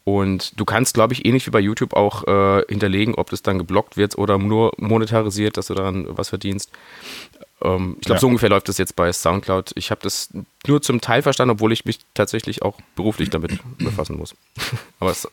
Und 0.04 0.60
du 0.60 0.66
kannst, 0.66 0.96
glaube 0.96 1.14
ich, 1.14 1.26
ähnlich 1.26 1.46
wie 1.46 1.52
bei 1.52 1.60
YouTube 1.60 1.94
auch 1.94 2.28
äh, 2.28 2.64
hinterlegen, 2.68 3.14
ob 3.16 3.30
das 3.30 3.44
dann 3.44 3.60
geblockt 3.60 3.98
wird 3.98 4.18
oder 4.18 4.38
nur 4.40 4.72
monetarisiert, 4.78 5.58
dass 5.58 5.68
du 5.68 5.76
daran 5.76 6.08
was 6.10 6.30
verdienst. 6.30 6.72
Ähm, 7.64 7.98
ich 8.00 8.06
glaube, 8.08 8.16
Ja. 8.18 8.20
so 8.22 8.28
ungefähr 8.28 8.50
läuft 8.50 8.68
das 8.68 8.80
jetzt 8.80 8.96
bei 8.96 9.14
Soundcloud. 9.14 9.74
Ich 9.76 9.92
habe 9.92 10.02
das 10.02 10.30
nur 10.66 10.82
zum 10.82 11.02
Teil 11.02 11.22
verstanden, 11.22 11.52
obwohl 11.52 11.72
ich 11.72 11.86
mich 11.86 12.00
tatsächlich 12.16 12.64
auch 12.64 12.80
beruflich 12.96 13.30
damit 13.30 13.60
befassen 13.78 14.18
muss. 14.18 14.34
Aber 15.00 15.12
es, 15.12 15.28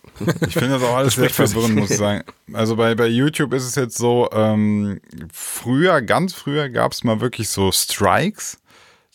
Ich 0.47 0.53
finde 0.53 0.79
das 0.79 0.83
auch 0.83 0.97
alles 0.97 1.15
sehr 1.15 1.31
für 1.31 1.47
sich. 1.47 1.55
verwirrend, 1.57 1.77
muss 1.81 1.91
ich 1.93 1.97
sagen. 1.97 2.25
Also 2.53 2.77
bei, 2.77 2.95
bei 2.95 3.07
YouTube 3.07 3.55
ist 3.55 3.65
es 3.65 3.75
jetzt 3.75 3.97
so, 3.97 4.29
ähm, 4.33 5.01
früher, 5.33 6.03
ganz 6.03 6.35
früher 6.35 6.69
gab 6.69 6.93
es 6.93 7.05
mal 7.05 7.23
wirklich 7.23 7.49
so 7.49 7.73
Strikes. 7.73 8.59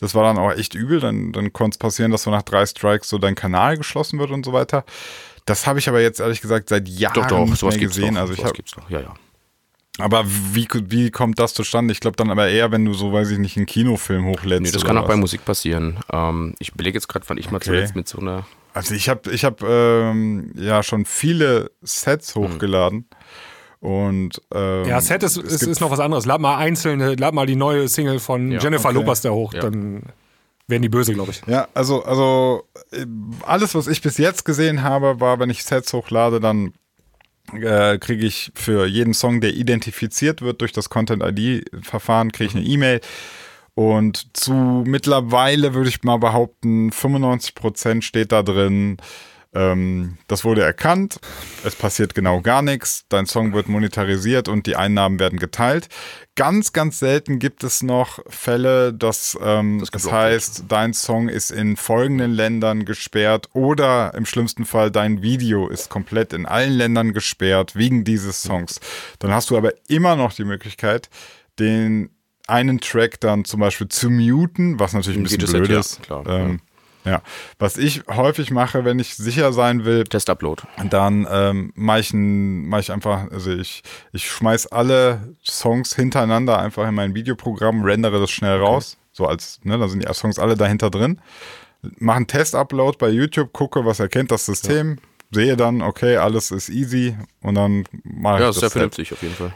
Das 0.00 0.16
war 0.16 0.24
dann 0.24 0.36
auch 0.38 0.50
echt 0.50 0.74
übel. 0.74 0.98
Dann, 0.98 1.30
dann 1.30 1.52
konnte 1.52 1.76
es 1.76 1.78
passieren, 1.78 2.10
dass 2.10 2.24
so 2.24 2.30
nach 2.32 2.42
drei 2.42 2.66
Strikes 2.66 3.08
so 3.08 3.18
dein 3.18 3.36
Kanal 3.36 3.76
geschlossen 3.76 4.18
wird 4.18 4.32
und 4.32 4.44
so 4.44 4.52
weiter. 4.52 4.84
Das 5.46 5.66
habe 5.66 5.78
ich 5.78 5.88
aber 5.88 6.00
jetzt 6.00 6.20
ehrlich 6.20 6.40
gesagt 6.40 6.68
seit 6.70 6.88
Jahren 6.88 7.14
doch, 7.14 7.26
doch, 7.26 7.46
nicht 7.46 7.58
sowas 7.58 7.74
mehr 7.74 7.80
gibt's 7.80 7.96
gesehen. 7.96 8.14
noch. 8.14 8.20
Also 8.22 8.32
ich 8.32 8.38
sowas 8.38 8.50
hab, 8.50 8.56
gibt's 8.56 8.76
noch. 8.76 8.88
Ja, 8.90 9.00
ja. 9.00 9.14
aber 9.98 10.24
wie, 10.26 10.66
wie 10.88 11.10
kommt 11.10 11.38
das 11.38 11.52
zustande? 11.54 11.92
Ich 11.92 12.00
glaube 12.00 12.16
dann 12.16 12.30
aber 12.30 12.48
eher, 12.48 12.70
wenn 12.72 12.84
du 12.84 12.94
so, 12.94 13.12
weiß 13.12 13.30
ich 13.30 13.38
nicht, 13.38 13.56
einen 13.56 13.66
Kinofilm 13.66 14.24
hochlädst. 14.26 14.62
Nee, 14.62 14.70
das 14.70 14.82
oder 14.82 14.88
kann 14.88 14.98
auch 14.98 15.02
was. 15.02 15.08
bei 15.08 15.16
Musik 15.16 15.44
passieren. 15.44 15.98
Ähm, 16.12 16.54
ich 16.58 16.72
belege 16.72 16.96
jetzt 16.96 17.08
gerade, 17.08 17.24
wann 17.28 17.36
ich 17.38 17.50
mal 17.50 17.56
Okay. 17.58 17.66
zuletzt 17.66 17.94
mit 17.94 18.08
so 18.08 18.18
einer 18.20 18.46
Also 18.72 18.94
ich 18.94 19.08
habe 19.08 19.30
ich 19.32 19.44
hab, 19.44 19.62
ähm, 19.62 20.50
ja 20.56 20.82
schon 20.82 21.04
viele 21.04 21.70
Sets 21.82 22.34
hochgeladen. 22.34 23.06
Und 23.80 24.40
ähm, 24.54 24.86
Ja, 24.86 25.02
Set 25.02 25.22
ist, 25.24 25.36
es 25.36 25.52
ist, 25.60 25.62
ist 25.64 25.80
noch 25.82 25.90
was 25.90 26.00
anderes. 26.00 26.24
Lad 26.24 26.40
mal 26.40 26.56
einzelne, 26.56 27.16
lad 27.16 27.34
mal 27.34 27.44
die 27.44 27.54
neue 27.56 27.86
Single 27.88 28.18
von 28.18 28.50
Ja, 28.50 28.58
Jennifer 28.60 28.88
okay. 28.88 28.98
Lopez 28.98 29.20
da 29.20 29.28
hoch, 29.30 29.52
Ja. 29.52 29.60
dann 29.60 30.04
werden 30.66 30.82
die 30.82 30.88
böse, 30.88 31.12
glaube 31.12 31.32
ich. 31.32 31.42
Ja, 31.46 31.68
also, 31.74 32.04
also 32.04 32.64
äh, 32.92 33.06
alles, 33.44 33.74
was 33.74 33.86
ich 33.86 34.02
bis 34.02 34.18
jetzt 34.18 34.44
gesehen 34.44 34.82
habe, 34.82 35.20
war, 35.20 35.38
wenn 35.38 35.50
ich 35.50 35.64
Sets 35.64 35.92
hochlade, 35.92 36.40
dann 36.40 36.72
äh, 37.52 37.98
kriege 37.98 38.26
ich 38.26 38.50
für 38.54 38.86
jeden 38.86 39.14
Song, 39.14 39.40
der 39.40 39.54
identifiziert 39.54 40.42
wird 40.42 40.60
durch 40.60 40.72
das 40.72 40.88
Content-ID-Verfahren, 40.88 42.32
kriege 42.32 42.50
ich 42.50 42.56
eine 42.56 42.64
E-Mail. 42.64 43.00
Und 43.74 44.36
zu 44.36 44.52
mittlerweile 44.86 45.74
würde 45.74 45.88
ich 45.88 46.02
mal 46.04 46.18
behaupten, 46.18 46.90
95% 46.90 48.02
steht 48.02 48.32
da 48.32 48.42
drin, 48.42 48.98
ähm, 49.54 50.18
das 50.28 50.44
wurde 50.44 50.62
erkannt, 50.62 51.20
es 51.64 51.74
passiert 51.74 52.14
genau 52.14 52.40
gar 52.40 52.62
nichts, 52.62 53.04
dein 53.08 53.26
Song 53.26 53.52
wird 53.52 53.68
monetarisiert 53.68 54.48
und 54.48 54.66
die 54.66 54.76
Einnahmen 54.76 55.18
werden 55.18 55.38
geteilt. 55.38 55.88
Ganz, 56.36 56.72
ganz 56.72 56.98
selten 56.98 57.38
gibt 57.38 57.62
es 57.62 57.82
noch 57.82 58.18
Fälle, 58.28 58.92
dass 58.92 59.38
ähm, 59.40 59.78
Das 59.78 59.90
das, 59.90 60.10
heißt, 60.10 60.64
dein 60.68 60.92
Song 60.92 61.28
ist 61.28 61.52
in 61.52 61.76
folgenden 61.76 62.32
Ländern 62.32 62.84
gesperrt 62.84 63.48
oder 63.52 64.12
im 64.14 64.26
schlimmsten 64.26 64.64
Fall 64.64 64.90
dein 64.90 65.22
Video 65.22 65.68
ist 65.68 65.90
komplett 65.90 66.32
in 66.32 66.46
allen 66.46 66.72
Ländern 66.72 67.12
gesperrt 67.12 67.76
wegen 67.76 68.04
dieses 68.04 68.42
Songs. 68.42 68.80
Dann 69.20 69.32
hast 69.32 69.50
du 69.50 69.56
aber 69.56 69.72
immer 69.88 70.16
noch 70.16 70.32
die 70.32 70.44
Möglichkeit, 70.44 71.08
den 71.60 72.10
einen 72.46 72.80
Track 72.80 73.20
dann 73.20 73.44
zum 73.44 73.60
Beispiel 73.60 73.88
zu 73.88 74.10
muten, 74.10 74.78
was 74.78 74.92
natürlich 74.92 75.18
ein 75.18 75.22
bisschen 75.22 75.52
blöd 75.52 75.70
ja, 75.70 75.80
ist. 75.80 76.02
klar, 76.02 76.24
ähm, 76.26 76.50
Ja, 76.50 76.73
was 77.58 77.76
ich 77.76 78.02
häufig 78.08 78.50
mache, 78.50 78.84
wenn 78.84 78.98
ich 78.98 79.14
sicher 79.14 79.52
sein 79.52 79.84
will, 79.84 80.04
Test-Upload. 80.04 80.62
dann 80.90 81.26
ähm, 81.30 81.72
mache 81.74 82.00
ich, 82.00 82.12
mach 82.14 82.78
ich 82.80 82.90
einfach, 82.90 83.30
also 83.30 83.52
ich, 83.52 83.82
ich 84.12 84.28
schmeiß 84.28 84.68
alle 84.68 85.34
Songs 85.44 85.94
hintereinander 85.94 86.58
einfach 86.58 86.88
in 86.88 86.94
mein 86.94 87.14
Videoprogramm, 87.14 87.84
rendere 87.84 88.20
das 88.20 88.30
schnell 88.30 88.58
raus, 88.58 88.96
so 89.12 89.26
als, 89.26 89.60
ne, 89.64 89.78
da 89.78 89.88
sind 89.88 90.02
die 90.02 90.14
Songs 90.14 90.38
alle 90.38 90.56
dahinter 90.56 90.90
drin, 90.90 91.20
mache 91.98 92.16
einen 92.16 92.26
Test-Upload 92.26 92.96
bei 92.98 93.10
YouTube, 93.10 93.52
gucke, 93.52 93.84
was 93.84 94.00
erkennt 94.00 94.30
das 94.30 94.46
System, 94.46 94.98
sehe 95.30 95.56
dann, 95.56 95.82
okay, 95.82 96.16
alles 96.16 96.50
ist 96.50 96.68
easy 96.70 97.16
und 97.42 97.56
dann 97.56 97.84
mache 98.02 98.40
Ja, 98.42 98.48
ich 98.48 98.54
das 98.54 98.56
ist 98.56 98.60
sehr 98.60 98.70
vernünftig 98.70 99.12
auf 99.12 99.22
jeden 99.22 99.34
Fall. 99.34 99.52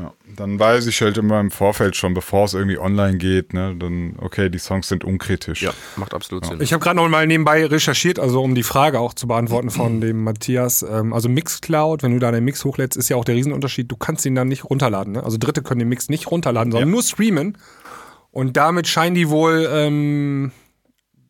Ja, 0.00 0.12
dann 0.36 0.58
weiß 0.58 0.86
ich 0.86 1.00
halt 1.02 1.18
immer 1.18 1.38
im 1.40 1.50
Vorfeld 1.50 1.96
schon, 1.96 2.14
bevor 2.14 2.46
es 2.46 2.54
irgendwie 2.54 2.78
online 2.78 3.18
geht, 3.18 3.52
ne, 3.52 3.74
dann, 3.78 4.14
okay, 4.18 4.48
die 4.48 4.58
Songs 4.58 4.88
sind 4.88 5.04
unkritisch. 5.04 5.62
Ja, 5.62 5.72
macht 5.96 6.14
absolut 6.14 6.46
Sinn. 6.46 6.60
Ich 6.62 6.72
habe 6.72 6.82
gerade 6.82 6.96
noch 6.96 7.08
mal 7.08 7.26
nebenbei 7.26 7.66
recherchiert, 7.66 8.18
also 8.18 8.42
um 8.42 8.54
die 8.54 8.62
Frage 8.62 8.98
auch 9.00 9.12
zu 9.12 9.26
beantworten 9.28 9.70
von 9.70 10.00
dem 10.00 10.24
Matthias. 10.24 10.82
Ähm, 10.82 11.12
also 11.12 11.28
Mixcloud, 11.28 12.02
wenn 12.02 12.12
du 12.12 12.18
da 12.18 12.30
deinen 12.32 12.44
Mix 12.44 12.64
hochlädst, 12.64 12.96
ist 12.96 13.08
ja 13.10 13.16
auch 13.16 13.24
der 13.24 13.34
Riesenunterschied. 13.34 13.90
Du 13.90 13.96
kannst 13.96 14.24
ihn 14.24 14.34
dann 14.34 14.48
nicht 14.48 14.64
runterladen. 14.64 15.12
Ne? 15.14 15.22
Also 15.24 15.36
Dritte 15.38 15.62
können 15.62 15.80
den 15.80 15.88
Mix 15.88 16.08
nicht 16.08 16.30
runterladen, 16.30 16.72
sondern 16.72 16.88
Ja. 16.88 16.92
nur 16.92 17.02
streamen. 17.02 17.58
Und 18.30 18.56
damit 18.56 18.88
scheinen 18.88 19.14
die 19.14 19.28
wohl 19.28 19.68
ähm, 19.70 20.52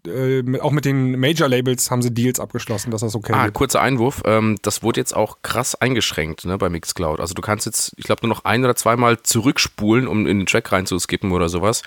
äh, 0.07 0.43
auch 0.61 0.73
mit 0.73 0.85
den 0.85 1.19
Major-Labels 1.19 1.91
haben 1.91 2.03
sie 2.03 2.13
Deals 2.13 2.41
abgeschlossen, 2.41 2.91
dass 2.91 3.01
das 3.03 3.15
okay 3.15 3.33
Ah, 3.35 3.45
wird. 3.45 3.55
kurzer 3.55 3.81
Einwurf. 3.81 4.23
Ähm, 4.25 4.57
das 4.63 4.83
wurde 4.83 5.01
jetzt 5.01 5.15
auch 5.15 5.39
krass 5.43 5.75
eingeschränkt 5.75 6.45
ne, 6.45 6.59
bei 6.59 6.69
Mixcloud. 6.69 7.21
Also 7.21 7.35
du 7.35 7.43
kannst 7.43 7.67
jetzt, 7.67 7.93
ich 7.97 8.05
glaube, 8.05 8.27
nur 8.27 8.35
noch 8.35 8.45
ein 8.45 8.65
oder 8.65 8.75
zweimal 8.77 9.23
zurückspulen, 9.23 10.09
um 10.09 10.27
in 10.27 10.39
den 10.41 10.47
Track 10.47 10.73
reinzuskippen 10.73 11.31
oder 11.33 11.49
sowas. 11.49 11.83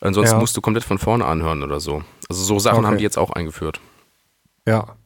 Ansonsten 0.00 0.34
Ja. 0.36 0.40
musst 0.40 0.56
du 0.56 0.60
komplett 0.60 0.84
von 0.84 0.98
vorne 0.98 1.24
anhören 1.24 1.62
oder 1.62 1.80
so. 1.80 2.02
Also 2.28 2.42
so 2.44 2.58
Sachen 2.58 2.78
Okay. 2.78 2.86
haben 2.86 2.98
die 2.98 3.04
jetzt 3.04 3.18
auch 3.18 3.30
eingeführt. 3.30 3.80
Ja. 4.66 4.96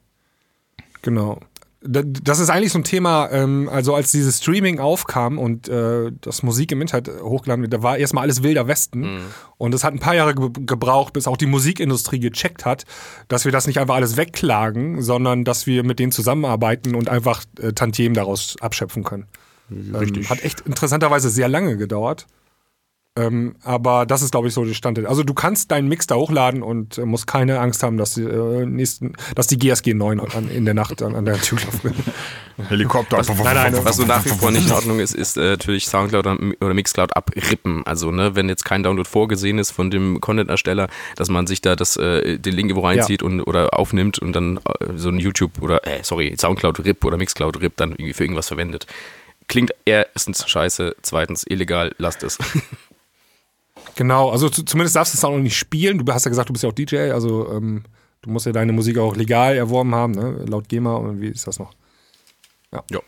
Genau. 1.03 1.41
Da- 1.83 2.03
Das 2.05 2.41
ist 2.41 2.51
eigentlich 2.51 2.73
so 2.73 2.79
ein 2.79 2.85
Thema, 2.85 3.31
ähm, 3.31 3.69
also 3.73 3.95
als 3.95 4.13
dieses 4.13 4.39
Streaming 4.39 4.81
aufkam 4.81 5.39
und 5.39 5.69
äh, 5.69 6.13
das 6.21 6.43
Musik 6.43 6.73
im 6.73 6.83
Internet 6.83 7.11
hochgeladen 7.23 7.63
wird, 7.63 7.73
da 7.73 7.83
war 7.83 7.97
erstmal 7.97 8.25
alles 8.25 8.43
wilder 8.43 8.67
Westen. 8.69 9.21
Und 9.57 9.75
es 9.75 9.83
hat 9.83 9.95
ein 9.95 9.99
paar 9.99 10.15
Jahre 10.15 10.35
ge 10.35 10.51
gebraucht, 10.67 11.15
bis 11.15 11.27
auch 11.27 11.39
die 11.39 11.47
Musikindustrie 11.47 12.21
gecheckt 12.21 12.65
hat, 12.67 12.85
dass 13.29 13.45
wir 13.47 13.53
das 13.53 13.67
nicht 13.67 13.79
einfach 13.79 13.95
alles 13.95 14.17
wegklagen, 14.19 15.01
sondern 15.01 15.45
dass 15.45 15.67
wir 15.67 15.83
mit 15.83 15.99
denen 15.99 16.13
zusammenarbeiten 16.13 16.95
und 16.95 17.09
einfach 17.09 17.45
äh, 17.61 17.73
Tantiemen 17.73 18.15
daraus 18.15 18.57
abschöpfen 18.61 19.03
können. 19.03 19.27
Ähm, 19.71 20.29
hat 20.29 20.43
echt 20.45 20.61
interessanterweise 20.63 21.31
sehr 21.31 21.49
lange 21.49 21.77
gedauert. 21.79 22.27
Ähm, 23.17 23.57
aber 23.65 24.07
das 24.07 24.23
ist, 24.23 24.31
glaube 24.31 24.47
ich, 24.47 24.55
so 24.55 24.65
der 24.65 24.73
Stand. 24.73 25.05
Also 25.05 25.25
du 25.25 25.35
kannst 25.35 25.73
deinen 25.73 25.89
Mix 25.89 26.07
da 26.07 26.15
hochladen 26.15 26.63
und 26.63 26.97
äh, 26.97 27.05
musst 27.05 27.27
keine 27.27 27.59
Angst 27.59 27.83
haben, 27.83 27.97
dass 27.97 28.15
die, 28.15 28.23
äh, 28.23 28.65
nächsten, 28.65 29.15
dass 29.35 29.49
die 29.49 29.59
GSG 29.59 29.95
9 29.95 30.21
an, 30.21 30.49
in 30.49 30.65
der 30.65 30.75
Nacht 30.75 31.03
an, 31.03 31.17
an 31.17 31.25
der 31.25 31.41
Tür 31.41 31.59
klopft. 31.59 31.81
Helikopter. 32.69 33.17
nein, 33.43 33.73
nein, 33.73 33.85
Was 33.85 33.97
so 33.97 34.05
nach 34.05 34.25
wie 34.25 34.29
vor 34.29 34.53
nicht 34.53 34.69
in 34.69 34.73
Ordnung 34.73 35.01
ist, 35.01 35.15
ist 35.15 35.37
äh, 35.37 35.51
natürlich 35.51 35.89
Soundcloud 35.89 36.27
oder 36.61 36.75
Mixcloud 36.75 37.17
abrippen. 37.17 37.85
Also, 37.85 38.13
ne, 38.13 38.37
wenn 38.37 38.49
jetzt 38.49 38.65
kein 38.65 38.85
Download 38.85 39.09
vorgesehen 39.09 39.59
ist 39.59 39.73
von 39.73 39.91
dem 39.91 40.21
Content-Ersteller, 40.21 40.89
dass 41.17 41.29
man 41.29 41.49
sich 41.49 41.61
da 41.61 41.75
das, 41.75 41.97
äh, 41.97 42.39
den 42.39 42.55
Link 42.55 42.71
irgendwo 42.71 42.87
reinzieht 42.87 43.25
und 43.25 43.41
oder 43.41 43.77
aufnimmt 43.77 44.21
und 44.21 44.35
dann 44.35 44.59
äh, 44.59 44.93
so 44.95 45.09
ein 45.09 45.19
YouTube 45.19 45.61
oder, 45.61 45.85
äh, 45.85 46.01
sorry, 46.03 46.37
Soundcloud-RIP 46.39 47.05
oder 47.05 47.17
Mixcloud-RIP 47.17 47.77
dann 47.77 47.93
irgendwie 47.93 48.13
für 48.13 48.23
irgendwas 48.23 48.49
verwendet. 48.49 48.87
Klingt 49.49 49.73
erstens 49.85 50.49
scheiße, 50.49 50.95
zweitens 51.03 51.45
illegal, 51.49 51.93
lasst 51.99 52.23
es. 52.23 52.39
Genau, 54.01 54.31
also 54.31 54.49
zu, 54.49 54.65
zumindest 54.65 54.97
darfst 54.97 55.13
du 55.13 55.19
es 55.19 55.25
auch 55.27 55.31
noch 55.31 55.43
nicht 55.43 55.59
spielen. 55.59 55.99
Du 55.99 56.11
hast 56.11 56.25
ja 56.25 56.31
gesagt, 56.31 56.49
du 56.49 56.55
bist 56.55 56.63
ja 56.65 56.71
auch 56.71 56.73
DJ, 56.73 57.11
also 57.11 57.53
ähm, 57.53 57.83
du 58.23 58.31
musst 58.31 58.47
ja 58.47 58.53
deine 58.53 58.73
Musik 58.73 58.97
auch 58.97 59.15
legal 59.15 59.55
erworben 59.57 59.95
haben, 59.95 60.13
ne? 60.13 60.43
laut 60.49 60.71
GEMA 60.71 60.95
und 60.95 61.21
wie 61.21 61.29
ist 61.29 61.47
das 61.47 61.59
noch? 61.59 61.75
Ja. 62.73 62.83
Ja. 62.91 63.01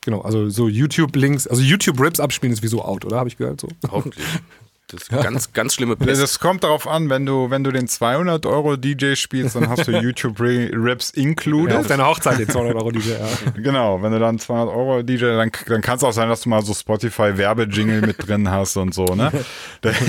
Genau, 0.00 0.22
also 0.22 0.48
so 0.48 0.66
YouTube-Links, 0.66 1.46
also 1.46 1.62
YouTube-Rips 1.62 2.18
abspielen 2.18 2.52
ist 2.52 2.64
wie 2.64 2.66
so 2.66 2.82
out, 2.82 3.04
oder? 3.04 3.18
Habe 3.18 3.28
ich 3.28 3.36
gehört 3.36 3.60
so? 3.60 3.68
Hoffentlich. 3.88 4.26
Das 4.94 5.02
ist 5.02 5.10
ganz, 5.10 5.52
ganz 5.52 5.74
schlimme 5.74 5.96
Ja, 5.98 6.06
Pest. 6.06 6.22
Das 6.22 6.38
kommt 6.40 6.64
darauf 6.64 6.86
an, 6.86 7.10
wenn 7.10 7.26
du, 7.26 7.50
wenn 7.50 7.64
du 7.64 7.72
den 7.72 7.88
200 7.88 8.46
Euro 8.46 8.76
DJ 8.76 9.14
spielst, 9.14 9.56
dann 9.56 9.68
hast 9.68 9.86
du 9.86 9.92
YouTube 10.00 10.36
Raps 10.38 11.10
included. 11.10 11.74
Ja, 11.74 11.80
auf 11.80 11.86
deiner 11.86 12.06
Hochzeit 12.06 12.38
den 12.38 12.48
200 12.48 12.74
Euro 12.76 12.90
DJ. 12.90 13.10
Ja. 13.10 13.18
Genau, 13.64 14.02
wenn 14.02 14.12
du 14.12 14.18
dann 14.18 14.38
200 14.38 14.74
Euro 14.74 15.02
DJ, 15.02 15.36
dann, 15.36 15.50
dann 15.66 15.80
kann 15.80 15.96
es 15.96 16.04
auch 16.04 16.12
sein, 16.12 16.28
dass 16.28 16.42
du 16.42 16.48
mal 16.48 16.62
so 16.62 16.74
Spotify-Werbejingle 16.74 18.02
mit 18.02 18.26
drin 18.26 18.50
hast 18.50 18.76
und 18.76 18.92
so, 18.94 19.04
ne? 19.04 19.32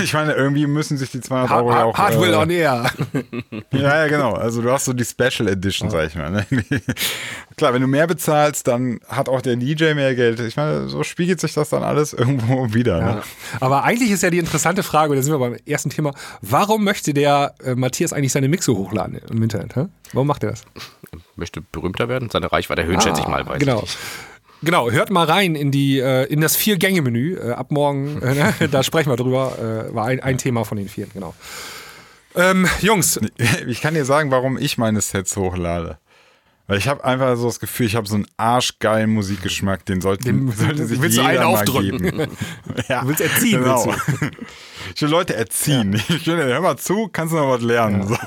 Ich 0.04 0.14
meine, 0.14 0.34
irgendwie 0.34 0.68
müssen 0.68 0.98
sich 0.98 1.12
die 1.12 1.22
200 1.22 1.52
Euro 1.52 1.72
ja 1.72 1.84
auch... 1.84 1.98
Hard 1.98 2.20
will 2.20 2.34
äh, 2.34 2.36
on 2.36 2.50
air. 2.50 2.92
Ja, 3.72 3.80
ja, 4.04 4.08
genau. 4.08 4.34
Also 4.34 4.62
du 4.62 4.72
hast 4.72 4.86
so 4.86 4.94
die 4.94 5.06
Special 5.06 5.48
Edition, 5.48 5.90
sag 5.90 6.08
ich 6.08 6.16
mal. 6.16 6.32
Ne? 6.32 6.46
Klar, 7.56 7.74
wenn 7.74 7.82
du 7.82 7.88
mehr 7.88 8.08
bezahlst, 8.08 8.68
dann 8.68 9.00
hat 9.08 9.30
auch 9.30 9.42
der 9.42 9.56
DJ 9.56 9.94
mehr 9.94 10.14
Geld. 10.16 10.40
Ich 10.42 10.58
meine, 10.58 10.90
so 10.90 11.04
spiegelt 11.04 11.40
sich 11.40 11.54
das 11.54 11.70
dann 11.70 11.84
alles 11.84 12.14
irgendwo 12.14 12.74
wieder. 12.74 13.02
Ne? 13.02 13.22
Aber 13.60 13.84
eigentlich 13.84 14.12
ist 14.12 14.24
ja 14.24 14.30
die 14.30 14.40
interessante 14.40 14.75
Frage, 14.84 15.12
und 15.12 15.18
da 15.18 15.24
sind 15.24 15.34
wir 15.34 15.40
beim 15.40 15.58
ersten 15.66 15.90
Thema, 15.90 16.14
warum 16.42 16.84
möchte 16.84 17.14
der 17.14 17.56
äh, 17.64 17.76
Matthias 17.76 18.14
eigentlich 18.14 18.32
seine 18.32 18.48
Mixe 18.48 18.76
hochladen 18.76 19.20
im 19.30 19.44
Internet? 19.44 19.76
Hä? 19.76 19.86
Warum 20.14 20.28
macht 20.28 20.44
er 20.44 20.52
das? 20.52 20.64
Möchte 21.36 21.62
berühmter 21.62 22.10
werden, 22.10 22.30
seine 22.30 22.52
Reichweite 22.52 22.82
erhöhen, 22.82 23.02
schätze 23.02 23.22
ich 23.22 23.28
mal. 23.28 23.46
Weiß 23.46 23.60
genau. 23.60 23.78
Ich 23.78 23.82
nicht. 23.84 23.98
Genau, 24.64 24.90
hört 24.90 25.12
mal 25.12 25.26
rein 25.26 25.54
in 25.54 25.70
die 25.72 26.00
äh, 26.00 26.24
in 26.26 26.42
das 26.42 26.56
Vier-Gänge-Menü. 26.56 27.36
Äh, 27.36 27.52
ab 27.52 27.72
morgen, 27.72 28.22
äh, 28.22 28.34
ne? 28.34 28.54
da 28.72 28.84
sprechen 28.84 29.10
wir 29.10 29.18
drüber. 29.18 29.90
War 29.92 30.06
ein, 30.06 30.22
ein 30.22 30.38
Thema 30.38 30.64
von 30.66 30.78
den 30.78 30.88
vier, 30.88 31.08
genau. 31.14 31.36
Ähm, 32.36 32.68
Jungs, 32.82 33.20
Ich 33.68 33.82
kann 33.82 33.94
dir 33.94 34.06
sagen, 34.06 34.32
warum 34.32 34.58
ich 34.58 34.78
meine 34.78 35.02
Sets 35.02 35.36
hochlade. 35.38 35.98
Weil 36.68 36.80
ich 36.80 36.88
habe 36.88 37.04
einfach 37.04 37.36
so 37.38 37.46
das 37.46 37.60
Gefühl, 37.60 37.86
ich 37.86 37.96
habe 37.96 38.08
so 38.08 38.16
einen 38.16 38.28
arschgeilen 38.38 39.12
Musikgeschmack, 39.12 39.86
den 39.86 40.02
sollte, 40.02 40.24
Dem 40.26 40.52
sollte 40.56 40.86
sich 40.88 41.00
willst 41.02 41.18
du 41.18 41.22
jeder 41.22 41.32
einen 41.42 41.52
mal 41.52 41.60
aufdrücken. 41.60 42.02
geben. 42.02 42.28
Ja, 42.88 43.02
Du 43.02 43.08
willst 43.10 43.22
erziehen, 43.22 43.62
genau. 43.62 43.86
willst 43.86 44.34
Ich 44.96 45.02
will 45.02 45.10
Leute 45.10 45.36
erziehen. 45.36 45.94
Ich 45.94 46.26
will, 46.28 46.38
hör 46.38 46.62
mal 46.62 46.78
zu, 46.78 47.08
kannst 47.12 47.34
du 47.34 47.38
noch 47.38 47.50
was 47.50 47.62
lernen. 47.62 48.08
So. 48.08 48.18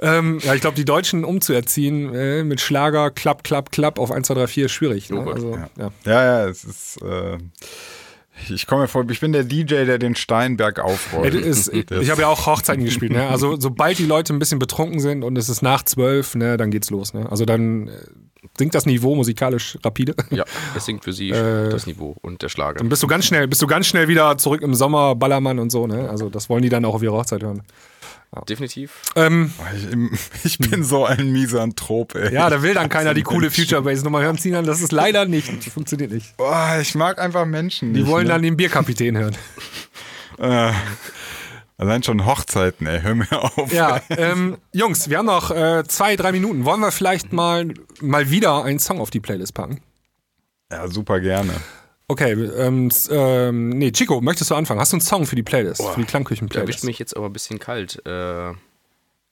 ähm, 0.00 0.38
ja, 0.42 0.54
ich 0.54 0.60
glaube, 0.60 0.76
die 0.76 0.84
Deutschen 0.84 1.24
umzuerziehen 1.24 2.14
äh, 2.14 2.42
mit 2.44 2.60
Schlager, 2.60 3.10
klapp, 3.10 3.44
klapp, 3.44 3.70
klapp 3.72 3.98
auf 3.98 4.10
1, 4.10 4.26
2, 4.26 4.34
3, 4.34 4.46
4 4.46 4.66
ist 4.66 4.72
schwierig. 4.72 5.10
Ne? 5.10 5.24
Oh 5.26 5.30
also, 5.30 5.56
ja. 5.78 5.90
Ja, 6.04 6.24
ja, 6.24 6.48
es 6.48 6.64
ist. 6.64 7.02
Äh, 7.02 7.38
ich 8.48 8.66
komme 8.66 8.88
vor, 8.88 9.08
ich 9.10 9.20
bin 9.20 9.32
der 9.32 9.44
DJ, 9.44 9.84
der 9.84 9.98
den 9.98 10.14
Steinberg 10.14 10.78
aufrollt. 10.78 11.34
Ist, 11.34 11.68
ich 11.72 12.10
habe 12.10 12.22
ja 12.22 12.28
auch 12.28 12.46
Hochzeiten 12.46 12.84
gespielt. 12.84 13.12
Ne? 13.12 13.28
Also 13.28 13.58
sobald 13.58 13.98
die 13.98 14.06
Leute 14.06 14.32
ein 14.32 14.38
bisschen 14.38 14.58
betrunken 14.58 15.00
sind 15.00 15.22
und 15.22 15.36
es 15.36 15.48
ist 15.48 15.62
nach 15.62 15.82
zwölf, 15.82 16.34
ne, 16.34 16.56
dann 16.56 16.70
geht's 16.70 16.90
los. 16.90 17.12
Ne? 17.14 17.30
Also 17.30 17.44
dann 17.44 17.88
äh, 17.88 17.92
sinkt 18.58 18.74
das 18.74 18.86
Niveau 18.86 19.14
musikalisch 19.14 19.78
rapide. 19.84 20.14
Ja, 20.30 20.44
es 20.76 20.86
sinkt 20.86 21.04
für 21.04 21.12
sie 21.12 21.30
Äh, 21.30 21.70
das 21.70 21.86
Niveau 21.86 22.16
und 22.22 22.42
der 22.42 22.48
Schlager. 22.48 22.78
Dann 22.78 22.88
bist 22.88 23.02
du 23.02 23.06
ganz 23.06 23.26
schnell, 23.26 23.48
bist 23.48 23.62
du 23.62 23.66
ganz 23.66 23.86
schnell 23.86 24.08
wieder 24.08 24.38
zurück 24.38 24.62
im 24.62 24.74
Sommer, 24.74 25.14
Ballermann 25.14 25.58
und 25.58 25.70
so. 25.70 25.86
Ne? 25.86 26.08
Also 26.08 26.30
das 26.30 26.48
wollen 26.48 26.62
die 26.62 26.68
dann 26.68 26.84
auch 26.84 26.94
auf 26.94 27.02
ihre 27.02 27.14
Hochzeit 27.14 27.42
hören. 27.42 27.62
Definitiv. 28.48 28.92
Ähm, 29.16 29.52
Ich, 30.44 30.58
bin 30.58 30.84
so 30.84 31.04
ein 31.04 31.32
Misanthrop, 31.32 32.14
ey. 32.14 32.32
ja, 32.32 32.48
da 32.48 32.62
will 32.62 32.74
dann 32.74 32.88
keiner 32.88 33.12
die 33.12 33.22
coole 33.22 33.50
Future 33.50 33.82
Bass 33.82 34.04
Nummer 34.04 34.22
hören 34.22 34.38
ziehen. 34.38 34.64
Das 34.64 34.80
ist 34.80 34.92
leider 34.92 35.26
nicht, 35.26 35.64
funktioniert 35.64 36.12
nicht. 36.12 36.36
Boah, 36.36 36.78
ich 36.80 36.94
mag 36.94 37.18
einfach 37.18 37.44
Menschen. 37.44 37.92
Die 37.92 38.00
nicht, 38.00 38.08
wollen 38.08 38.26
ne? 38.26 38.34
dann 38.34 38.42
den 38.42 38.56
Bierkapitän 38.56 39.18
hören. 39.18 39.36
Äh, 40.38 40.72
allein 41.76 42.02
schon 42.04 42.24
Hochzeiten, 42.24 42.86
ey, 42.86 43.00
hör 43.00 43.14
mir 43.16 43.32
auf. 43.32 43.72
Ja, 43.72 44.00
ähm, 44.10 44.58
Jungs, 44.72 45.10
wir 45.10 45.18
haben 45.18 45.26
noch 45.26 45.50
äh, 45.50 45.82
zwei, 45.88 46.14
drei 46.14 46.30
Minuten. 46.30 46.64
Wollen 46.64 46.80
wir 46.80 46.92
vielleicht 46.92 47.32
mal, 47.32 47.74
mal 48.00 48.30
wieder 48.30 48.64
einen 48.64 48.78
Song 48.78 49.00
auf 49.00 49.10
die 49.10 49.20
Playlist 49.20 49.54
packen? 49.54 49.80
Ja, 50.70 50.86
super 50.86 51.18
gerne. 51.18 51.54
Okay, 52.10 52.32
ähm, 52.32 52.88
ähm, 53.10 53.68
nee, 53.68 53.92
Chico, 53.92 54.20
möchtest 54.20 54.50
du 54.50 54.56
anfangen? 54.56 54.80
Hast 54.80 54.92
du 54.92 54.96
einen 54.96 55.00
Song 55.00 55.26
für 55.26 55.36
die 55.36 55.44
Playlist, 55.44 55.80
für 55.80 55.84
die 55.84 55.90
Da 55.90 55.94
erwischt 55.94 56.10
Klangküchen-Playlist? 56.10 56.84
mich 56.84 56.98
jetzt 56.98 57.16
aber 57.16 57.26
ein 57.26 57.32
bisschen 57.32 57.60
kalt. 57.60 58.04
Äh, 58.04 58.52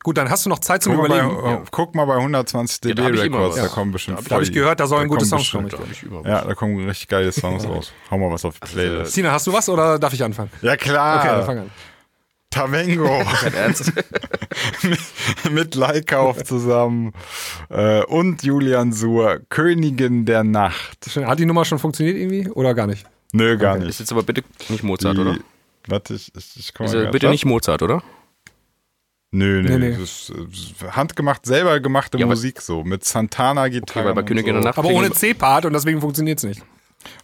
Gut, 0.05 0.17
dann 0.17 0.31
hast 0.31 0.47
du 0.47 0.49
noch 0.49 0.61
Zeit 0.61 0.85
zum 0.85 0.95
Guck 0.95 1.09
mal, 1.09 1.09
bei, 1.09 1.19
Überlegen. 1.25 1.61
oh, 1.63 1.65
guck 1.73 1.97
mal 1.97 2.05
bei 2.05 2.15
120 2.15 2.85
Ja, 2.85 2.95
dB 2.95 3.09
immer 3.09 3.21
Records, 3.21 3.57
da 3.57 3.67
kommen 3.67 3.91
bestimmt 3.91 4.19
Da 4.19 4.23
hab 4.23 4.29
Da 4.29 4.35
habe 4.37 4.45
ich 4.45 4.53
gehört, 4.53 4.79
da 4.79 4.87
sollen 4.87 5.09
da 5.09 5.09
gute 5.09 5.27
Songs 5.27 5.51
kommen. 5.51 5.67
bestimmt-. 5.69 6.25
Ja, 6.25 6.45
da 6.45 6.55
kommen 6.55 6.87
richtig 6.87 7.09
geile 7.09 7.33
Songs 7.33 7.67
raus. 7.67 7.93
Hau 8.13 8.17
mal 8.19 8.31
was 8.31 8.45
auf 8.45 8.55
die 8.61 8.69
Playlist. 8.69 9.13
Sina, 9.13 9.33
hast 9.33 9.49
du 9.49 9.53
was 9.53 9.69
oder 9.69 9.99
darf 9.99 10.13
ich 10.13 10.23
anfangen? 10.23 10.51
Ja 10.63 10.77
klar, 10.77 11.19
Okay, 11.19 11.29
dann 11.29 11.45
fang 11.47 11.59
an. 11.59 11.71
Tavengo 12.51 13.05
Ernst? 13.55 13.93
mit 15.51 15.75
Leikauf 15.75 16.43
zusammen 16.45 17.13
äh, 17.69 18.03
und 18.05 18.43
Julian 18.43 18.93
Suhr, 18.93 19.41
Königin 19.49 20.25
der 20.25 20.45
Nacht. 20.45 20.99
Hat 21.17 21.39
die 21.39 21.47
Nummer 21.47 21.65
schon 21.65 21.79
funktioniert 21.79 22.17
irgendwie 22.17 22.49
oder 22.51 22.75
gar 22.75 22.87
nicht? 22.87 23.07
Nö, 23.33 23.57
gar 23.59 23.77
Ist 23.77 23.85
nicht. 23.85 24.01
jetzt 24.01 24.13
aber 24.13 24.23
bitte 24.23 24.43
nicht 24.69 24.83
Mozart, 24.83 25.17
Die- 25.17 25.21
oder? 25.21 25.37
Warte, 25.87 26.15
ich, 26.15 26.33
ich, 26.37 26.57
ich 26.57 26.75
komme 26.75 26.89
Ist 26.89 26.95
ja 26.95 27.11
bitte 27.11 27.29
nicht 27.31 27.45
Mozart, 27.47 27.83
oder? 27.83 28.03
Nö, 29.31 29.63
nö, 29.63 29.69
Nee, 29.79 29.91
nee. 29.91 29.97
Das 29.99 30.01
ist, 30.01 30.33
äh, 30.83 30.89
handgemacht, 30.91 31.45
selber 31.45 31.81
gemachte 31.81 32.19
Ja, 32.19 32.25
Musik 32.27 32.63
so, 32.63 32.83
mit 32.83 33.05
Santana-Gitarre. 33.05 34.07
Okay, 34.09 34.15
bei 34.15 34.23
Königin 34.23 34.55
der 34.55 34.65
Nacht 34.65 34.79
Aber 34.79 34.89
ohne 34.89 35.11
C-Part 35.11 35.67
und 35.67 35.75
deswegen 35.75 36.01
funktioniert 36.01 36.39
es 36.39 36.45
nicht. 36.45 36.63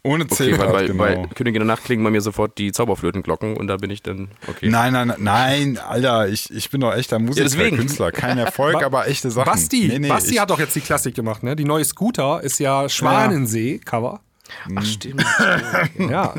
Ohne 0.02 0.24
Okay, 0.24 0.52
C-Part, 0.52 0.72
weil, 0.72 0.74
weil, 0.74 0.86
genau. 0.86 1.02
weil 1.02 1.28
Königin 1.34 1.60
der 1.60 1.66
Nacht 1.66 1.84
klingen 1.84 2.04
bei 2.04 2.10
mir 2.10 2.20
sofort 2.20 2.58
die 2.58 2.72
Zauberflötenglocken 2.72 3.56
und 3.56 3.66
da 3.66 3.76
bin 3.76 3.90
ich 3.90 4.02
dann, 4.02 4.28
okay. 4.46 4.68
Nein, 4.68 4.92
nein, 4.92 5.08
nein, 5.08 5.16
nein, 5.20 5.78
Alter, 5.78 6.28
ich, 6.28 6.50
ich 6.50 6.70
bin 6.70 6.80
doch 6.80 6.94
echter 6.94 7.18
Musiker, 7.18 7.44
deswegen. 7.44 7.76
Künstler. 7.76 8.12
Kein 8.12 8.38
Erfolg, 8.38 8.82
aber 8.82 9.08
echte 9.08 9.30
Sachen. 9.30 9.50
Basti, 9.50 9.88
Nee, 9.88 9.98
nee, 9.98 10.08
Basti 10.08 10.34
ich, 10.34 10.40
hat 10.40 10.50
doch 10.50 10.58
jetzt 10.58 10.74
die 10.76 10.80
Klassik 10.80 11.14
gemacht, 11.14 11.42
ne? 11.42 11.56
Die 11.56 11.64
neue 11.64 11.84
Scooter 11.84 12.42
ist 12.42 12.58
ja 12.60 12.88
Schwanensee-Cover. 12.88 14.20
Ach, 14.76 14.84
stimmt. 14.84 15.24
Ja. 15.98 16.34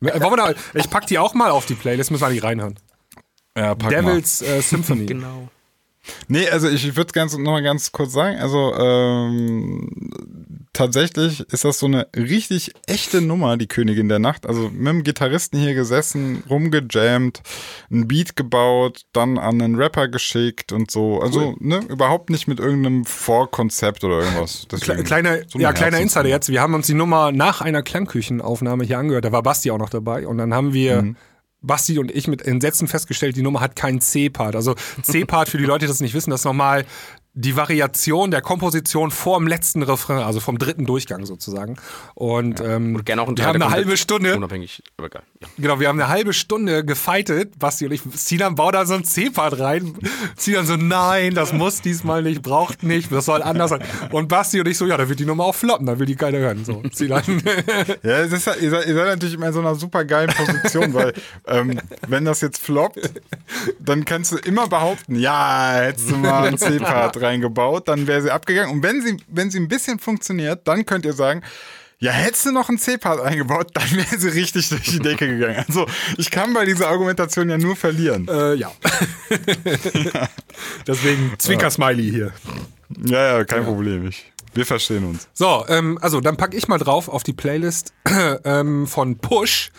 Wollen 0.00 0.20
wir 0.20 0.36
da, 0.36 0.54
ich 0.74 0.88
pack 0.90 1.06
die 1.06 1.18
auch 1.18 1.34
mal 1.34 1.50
auf 1.50 1.66
die 1.66 1.74
Playlist, 1.74 2.10
müssen 2.10 2.22
wir 2.26 2.30
die 2.30 2.38
reinhören. 2.38 2.78
ja, 3.56 3.74
pack 3.74 3.90
mal. 3.90 4.02
Devils 4.02 4.42
äh, 4.42 4.60
Symphony. 4.60 5.06
genau. 5.06 5.48
Nee, 6.28 6.48
also 6.48 6.68
ich 6.68 6.96
würde 6.96 7.12
ganz 7.12 7.36
noch 7.36 7.52
mal 7.52 7.62
ganz 7.62 7.92
kurz 7.92 8.12
sagen, 8.12 8.38
also 8.38 8.74
ähm, 8.74 10.10
tatsächlich 10.72 11.40
ist 11.52 11.64
das 11.64 11.78
so 11.78 11.86
eine 11.86 12.06
richtig 12.16 12.72
echte 12.86 13.20
Nummer, 13.20 13.56
die 13.56 13.66
Königin 13.66 14.08
der 14.08 14.18
Nacht. 14.18 14.46
Also 14.46 14.70
mit 14.72 14.86
dem 14.86 15.02
Gitarristen 15.04 15.58
hier 15.58 15.74
gesessen, 15.74 16.42
rumgejammt, 16.48 17.42
ein 17.90 18.06
Beat 18.08 18.36
gebaut, 18.36 19.02
dann 19.12 19.38
an 19.38 19.60
einen 19.60 19.74
Rapper 19.76 20.08
geschickt 20.08 20.72
und 20.72 20.90
so. 20.90 21.20
Also 21.20 21.56
ne, 21.58 21.80
überhaupt 21.88 22.30
nicht 22.30 22.46
mit 22.48 22.60
irgendeinem 22.60 23.04
Vorkonzept 23.04 24.04
oder 24.04 24.20
irgendwas. 24.20 24.66
Deswegen 24.70 25.04
kleine, 25.04 25.44
so 25.48 25.58
ja, 25.58 25.72
kleiner. 25.72 25.98
Insider 25.98 26.28
jetzt. 26.28 26.48
Wir 26.48 26.60
haben 26.60 26.74
uns 26.74 26.86
die 26.86 26.94
Nummer 26.94 27.32
nach 27.32 27.60
einer 27.60 27.82
Klangküchenaufnahme 27.82 28.84
hier 28.84 28.98
angehört. 28.98 29.24
Da 29.24 29.32
war 29.32 29.42
Basti 29.42 29.70
auch 29.70 29.78
noch 29.78 29.90
dabei. 29.90 30.26
Und 30.26 30.38
dann 30.38 30.54
haben 30.54 30.72
wir, 30.72 31.02
Mhm. 31.02 31.16
Basti 31.60 31.98
und 31.98 32.10
ich 32.10 32.28
mit 32.28 32.42
Entsetzen 32.42 32.88
festgestellt, 32.88 33.36
die 33.36 33.42
Nummer 33.42 33.60
hat 33.60 33.76
keinen 33.76 34.00
C-Part. 34.00 34.54
Also 34.54 34.74
C-Part, 35.02 35.48
für 35.48 35.58
die 35.58 35.64
Leute, 35.64 35.86
die 35.86 35.88
das 35.88 36.00
nicht 36.00 36.14
wissen, 36.14 36.30
das 36.30 36.40
ist 36.40 36.44
nochmal 36.44 36.84
die 37.40 37.54
Variation 37.56 38.32
der 38.32 38.40
Komposition 38.40 39.12
vor 39.12 39.38
dem 39.38 39.46
letzten 39.46 39.84
Refrain, 39.84 40.18
also 40.18 40.40
vom 40.40 40.58
dritten 40.58 40.86
Durchgang 40.86 41.24
sozusagen. 41.24 41.76
Und 42.16 42.60
ähm, 42.60 42.96
Und 42.96 43.06
gerne 43.06 43.22
auch 43.22 43.28
ein 43.28 43.36
wir 43.36 43.44
Teil 43.44 43.54
haben 43.54 43.62
eine 43.62 43.70
halbe 43.70 43.96
Stunde, 43.96 44.34
Unabhängig, 44.36 44.82
aber 44.96 45.06
egal. 45.06 45.22
Ja. 45.40 45.46
genau, 45.56 45.78
wir 45.78 45.86
haben 45.86 46.00
eine 46.00 46.08
halbe 46.08 46.32
Stunde 46.32 46.84
gefightet, 46.84 47.56
Basti 47.60 47.86
und 47.86 47.92
ich. 47.92 48.02
Sinan 48.14 48.56
baut 48.56 48.74
da 48.74 48.84
so 48.86 48.94
ein 48.94 49.04
C-Part 49.04 49.60
rein. 49.60 49.94
Sinan 50.36 50.66
so, 50.66 50.74
nein, 50.76 51.34
das 51.34 51.52
muss 51.52 51.80
diesmal 51.80 52.24
nicht, 52.24 52.42
braucht 52.42 52.82
nicht, 52.82 53.12
das 53.12 53.26
soll 53.26 53.40
anders 53.42 53.70
sein. 53.70 53.82
Und 54.10 54.26
Basti 54.28 54.58
und 54.58 54.66
ich 54.66 54.76
so, 54.76 54.86
ja, 54.86 54.96
da 54.96 55.08
wird 55.08 55.20
die 55.20 55.24
Nummer 55.26 55.44
auch 55.44 55.54
floppen, 55.54 55.86
da 55.86 55.96
will 55.98 56.06
die 56.06 56.16
keiner 56.16 56.38
hören. 56.38 56.64
So, 56.64 56.82
Sinan. 56.92 57.22
Ja, 58.02 58.18
es 58.20 58.32
ist, 58.32 58.46
ja- 58.46 58.54
ihr, 58.56 58.70
seid, 58.70 58.86
ihr 58.86 58.94
seid 58.94 59.06
natürlich 59.06 59.34
immer 59.34 59.46
in 59.46 59.52
so 59.52 59.60
einer 59.60 59.74
super 59.76 60.04
geilen 60.04 60.30
Position, 60.34 60.92
weil 60.94 61.12
ähm, 61.46 61.80
wenn 62.08 62.24
das 62.24 62.40
jetzt 62.40 62.60
floppt, 62.60 62.98
dann 63.78 64.04
kannst 64.04 64.32
du 64.32 64.36
immer 64.38 64.66
behaupten, 64.68 65.14
ja, 65.16 65.72
hättest 65.74 66.10
du 66.10 66.16
mal 66.16 66.46
einen 66.48 66.58
C-Part 66.58 67.20
reingebaut, 67.28 67.88
dann 67.88 68.06
wäre 68.06 68.22
sie 68.22 68.30
abgegangen. 68.30 68.72
Und 68.74 68.82
wenn 68.82 69.02
sie, 69.02 69.16
wenn 69.28 69.50
sie 69.50 69.58
ein 69.58 69.68
bisschen 69.68 69.98
funktioniert, 69.98 70.66
dann 70.66 70.86
könnt 70.86 71.04
ihr 71.04 71.12
sagen, 71.12 71.42
ja, 72.00 72.12
hättest 72.12 72.46
du 72.46 72.52
noch 72.52 72.68
einen 72.68 72.78
C-Part 72.78 73.20
eingebaut, 73.20 73.70
dann 73.74 73.90
wäre 73.90 74.18
sie 74.18 74.28
richtig 74.28 74.68
durch 74.68 74.84
die 74.84 75.00
Decke 75.00 75.26
gegangen. 75.26 75.64
Also 75.66 75.86
ich 76.16 76.30
kann 76.30 76.54
bei 76.54 76.64
dieser 76.64 76.88
Argumentation 76.88 77.50
ja 77.50 77.58
nur 77.58 77.74
verlieren. 77.74 78.28
Äh, 78.28 78.54
ja. 78.54 78.70
Deswegen 80.86 81.34
Zwinker-Smiley 81.38 82.10
hier. 82.10 82.32
Ja, 83.04 83.38
ja, 83.38 83.44
kein 83.44 83.64
Problem. 83.64 84.06
Ich, 84.06 84.32
wir 84.54 84.64
verstehen 84.64 85.04
uns. 85.04 85.28
So, 85.34 85.64
ähm, 85.68 85.98
also 86.00 86.20
dann 86.20 86.36
packe 86.36 86.56
ich 86.56 86.68
mal 86.68 86.78
drauf 86.78 87.08
auf 87.08 87.24
die 87.24 87.32
Playlist 87.32 87.92
ähm, 88.44 88.86
von 88.86 89.18
Push. 89.18 89.70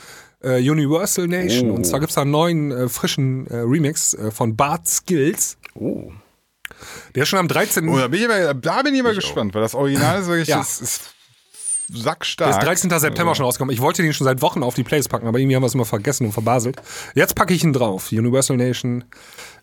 Äh, 0.41 0.69
Universal 0.69 1.27
Nation. 1.27 1.69
Und 1.69 1.83
zwar 1.85 1.99
gibt 1.99 2.11
es 2.11 2.15
da 2.15 2.21
einen 2.21 2.31
neuen, 2.31 2.71
äh, 2.71 2.87
frischen 2.87 3.45
äh, 3.47 3.57
Remix 3.57 4.13
äh, 4.13 4.31
von 4.31 4.55
Bart 4.55 4.87
Skills. 4.87 5.57
Oh. 5.75 6.13
Der 7.15 7.23
ist 7.23 7.29
schon 7.29 7.39
am 7.39 7.47
13. 7.47 7.87
Oh, 7.89 7.97
da 7.97 8.07
bin 8.07 8.21
ich 8.21 8.29
aber, 8.29 8.53
da 8.53 8.81
bin 8.81 8.93
ich 8.95 9.01
aber 9.01 9.13
gespannt, 9.13 9.53
weil 9.53 9.61
das 9.61 9.75
Original 9.75 10.21
ist 10.21 10.27
wirklich 10.27 10.47
Ja. 10.47 10.61
ist, 10.61 10.81
ist 10.81 11.01
sackstark. 11.91 12.51
Der 12.51 12.59
ist 12.59 12.65
13. 12.83 12.99
September 12.99 13.33
schon 13.35 13.45
rausgekommen. 13.45 13.73
Ich 13.73 13.81
wollte 13.81 14.01
den 14.01 14.13
schon 14.13 14.25
seit 14.25 14.41
Wochen 14.41 14.61
auf 14.63 14.75
die 14.75 14.83
Playlist 14.83 15.09
packen, 15.09 15.27
aber 15.27 15.39
irgendwie 15.39 15.55
haben 15.55 15.63
wir 15.63 15.67
es 15.67 15.73
immer 15.73 15.85
vergessen 15.85 16.25
und 16.25 16.31
verbaselt. 16.33 16.81
Jetzt 17.15 17.35
packe 17.35 17.53
ich 17.53 17.63
ihn 17.63 17.73
drauf. 17.73 18.11
Universal 18.11 18.57
Nation 18.57 19.03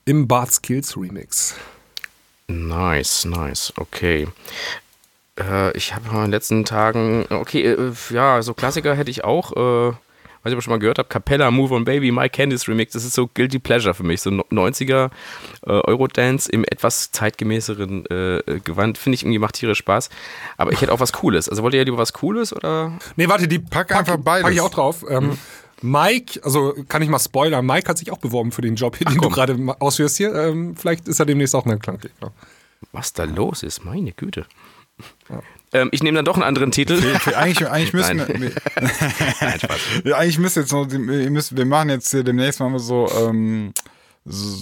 im 0.05 0.27
Bart 0.27 0.53
Skills 0.53 0.97
Remix. 0.97 1.55
Nice, 2.49 3.25
nice, 3.25 3.73
okay. 3.77 4.29
Äh, 5.39 5.77
ich 5.77 5.95
habe 5.95 6.09
in 6.11 6.23
den 6.23 6.31
letzten 6.31 6.65
Tagen, 6.65 7.27
okay, 7.31 7.63
äh, 7.63 7.93
ja, 8.11 8.41
so 8.43 8.55
Klassiker 8.55 8.95
hätte 8.95 9.11
ich 9.11 9.25
auch, 9.25 9.91
äh, 9.91 9.95
weiß 10.47 10.53
ich 10.53 10.57
ob 10.57 10.59
ihr 10.61 10.63
schon 10.63 10.73
mal 10.75 10.79
gehört 10.79 10.99
habt, 11.01 11.11
Capella, 11.11 11.51
Move 11.51 11.75
on 11.75 11.85
Baby, 11.85 12.13
My 12.13 12.29
Candice 12.29 12.69
Remix, 12.69 12.93
das 12.93 13.05
ist 13.05 13.15
so 13.15 13.27
Guilty 13.27 13.59
Pleasure 13.59 13.95
für 13.95 14.05
mich, 14.05 14.21
so 14.23 14.31
no- 14.31 14.45
90er 14.53 15.11
äh, 15.67 15.71
Eurodance 15.71 16.49
im 16.51 16.65
etwas 16.65 17.11
zeitgemäßeren 17.11 18.07
äh, 18.07 18.61
Gewand, 18.61 18.97
finde 18.99 19.17
ich 19.17 19.23
irgendwie 19.25 19.41
macht 19.41 19.57
tierisch 19.57 19.79
Spaß. 19.79 20.09
Aber 20.57 20.73
ich 20.73 20.81
hätte 20.81 20.93
auch 20.93 21.01
was 21.01 21.13
Cooles. 21.13 21.49
Also 21.49 21.63
wollt 21.63 21.75
ihr 21.75 21.85
lieber 21.85 21.99
was 21.99 22.13
Cooles 22.13 22.55
oder? 22.55 22.97
Nee, 23.17 23.29
warte, 23.29 23.49
die 23.49 23.59
Pack 23.59 23.95
einfach 23.95 24.17
beides. 24.19 24.45
Pack 24.45 24.53
ich 24.55 24.61
auch 24.61 24.71
drauf. 24.71 25.05
Ähm, 25.09 25.37
Mike, 25.83 26.41
also 26.45 26.75
kann 26.89 27.03
ich 27.03 27.09
mal 27.09 27.19
spoilern, 27.19 27.67
Mike 27.67 27.89
hat 27.89 27.99
sich 27.99 28.11
auch 28.13 28.19
beworben 28.19 28.53
für 28.53 28.63
den 28.63 28.77
Job, 28.77 28.99
den 28.99 29.09
du 29.13 29.17
komm. 29.21 29.33
gerade 29.33 29.55
ma- 29.59 29.77
ausführst 29.79 30.17
hier. 30.17 30.35
Ähm, 30.35 30.75
vielleicht 30.77 31.09
ist 31.09 31.19
er 31.21 31.27
demnächst 31.27 31.55
auch 31.55 31.67
eine 31.67 31.79
Klangklicker. 31.79 32.33
Was 32.93 33.13
da 33.13 33.25
los 33.25 33.63
ist, 33.63 33.85
meine 33.85 34.13
Güte. 34.13 34.47
Ähm, 35.77 35.89
ich 35.93 36.03
nehme 36.03 36.17
dann 36.17 36.25
doch 36.25 36.35
einen 36.35 36.43
anderen 36.43 36.71
Titel. 36.71 36.99
Eigentlich, 37.37 37.69
eigentlich 37.69 37.93
müssen 37.93 38.17
Nein. 38.17 38.41
wir, 38.41 38.53
Nein, 39.41 39.61
Spaß. 39.61 39.79
Eigentlich 40.15 40.39
müsst 40.39 40.57
jetzt 40.57 40.73
noch, 40.73 40.91
ihr 40.91 40.99
müsst, 40.99 41.57
wir 41.57 41.67
machen 41.67 41.91
jetzt 41.91 42.11
hier 42.11 42.25
demnächst 42.25 42.61
wir 42.61 42.79
so, 42.79 43.09
ähm, 43.29 43.73
so, 44.25 44.57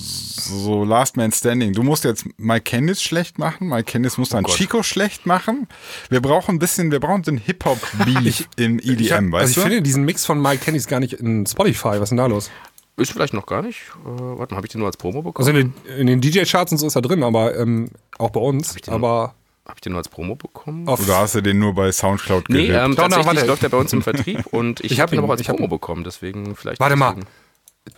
so 0.62 0.84
Last 0.84 1.16
Man 1.16 1.30
Standing. 1.30 1.72
Du 1.72 1.82
musst 1.82 2.04
jetzt 2.04 2.26
Mike 2.36 2.64
Candice 2.64 3.00
schlecht 3.00 3.38
machen, 3.38 3.68
Mike 3.68 3.84
Candice 3.92 4.18
muss 4.18 4.30
dann 4.30 4.44
Chico 4.44 4.82
schlecht 4.82 5.24
machen. 5.24 5.68
Wir 6.10 6.20
brauchen 6.20 6.56
ein 6.56 6.58
bisschen, 6.58 6.90
wir 6.90 7.00
brauchen 7.00 7.22
den 7.22 7.38
Hip-Hop-Beat 7.38 8.48
im 8.56 8.78
EDM, 8.80 9.00
Ich 9.00 9.12
hab, 9.12 9.22
weißt 9.22 9.34
also 9.34 9.50
ich 9.50 9.54
du? 9.54 9.60
finde 9.62 9.82
diesen 9.82 10.04
Mix 10.04 10.26
von 10.26 10.42
Mike 10.42 10.64
Kennys 10.64 10.86
gar 10.88 11.00
nicht 11.00 11.14
in 11.14 11.46
Spotify. 11.46 11.88
Was 11.88 12.02
ist 12.02 12.08
denn 12.10 12.18
da 12.18 12.26
los? 12.26 12.50
Ist 12.96 13.12
vielleicht 13.12 13.34
noch 13.34 13.46
gar 13.46 13.62
nicht. 13.62 13.78
Äh, 14.04 14.08
warte 14.08 14.54
mal, 14.54 14.58
habe 14.58 14.66
ich 14.66 14.72
den 14.72 14.80
nur 14.80 14.88
als 14.88 14.96
Promo 14.96 15.22
bekommen? 15.22 15.48
Also 15.48 15.58
in 15.58 15.72
den, 15.86 15.96
in 15.98 16.06
den 16.06 16.20
DJ-Charts 16.20 16.72
und 16.72 16.78
so 16.78 16.86
ist 16.86 16.96
er 16.96 17.02
drin, 17.02 17.22
aber 17.22 17.56
ähm, 17.56 17.88
auch 18.18 18.30
bei 18.30 18.40
uns. 18.40 18.74
den 18.74 18.94
Aber 18.94 19.34
Habe 19.66 19.76
ich 19.76 19.80
den 19.80 19.92
nur 19.92 19.98
als 19.98 20.08
Promo 20.08 20.34
bekommen? 20.34 20.86
auf, 20.88 21.00
Oder 21.02 21.18
hast 21.20 21.34
du 21.36 21.40
den 21.40 21.58
nur 21.58 21.74
bei 21.74 21.90
Soundcloud 21.90 22.48
Nee, 22.50 22.66
gerippt? 22.66 22.84
ähm, 22.84 22.90
Doch, 22.96 23.04
noch, 23.04 23.08
tatsächlich 23.16 23.26
warte. 23.36 23.46
läuft 23.48 23.62
er 23.62 23.68
bei 23.70 23.78
uns 23.78 23.92
im 23.94 24.02
Vertrieb 24.02 24.44
und 24.50 24.80
ich, 24.80 24.92
Ich 24.92 25.00
habe 25.00 25.10
hab 25.10 25.18
ihn 25.18 25.24
aber 25.24 25.32
als 25.32 25.42
Promo 25.42 25.68
bekommen, 25.68 26.04
deswegen 26.04 26.54
vielleicht. 26.54 26.80
warte 26.80 26.96
mal. 26.96 27.16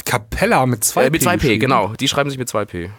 Capella 0.05 0.67
mit 0.67 0.83
2P. 0.85 1.01
Äh, 1.07 1.11
mit 1.11 1.23
2P, 1.23 1.35
geschrieben. 1.37 1.61
genau. 1.61 1.93
Die 1.95 2.09
schreiben 2.09 2.31
sich 2.31 2.39
mit 2.39 2.49
2P. 2.49 2.91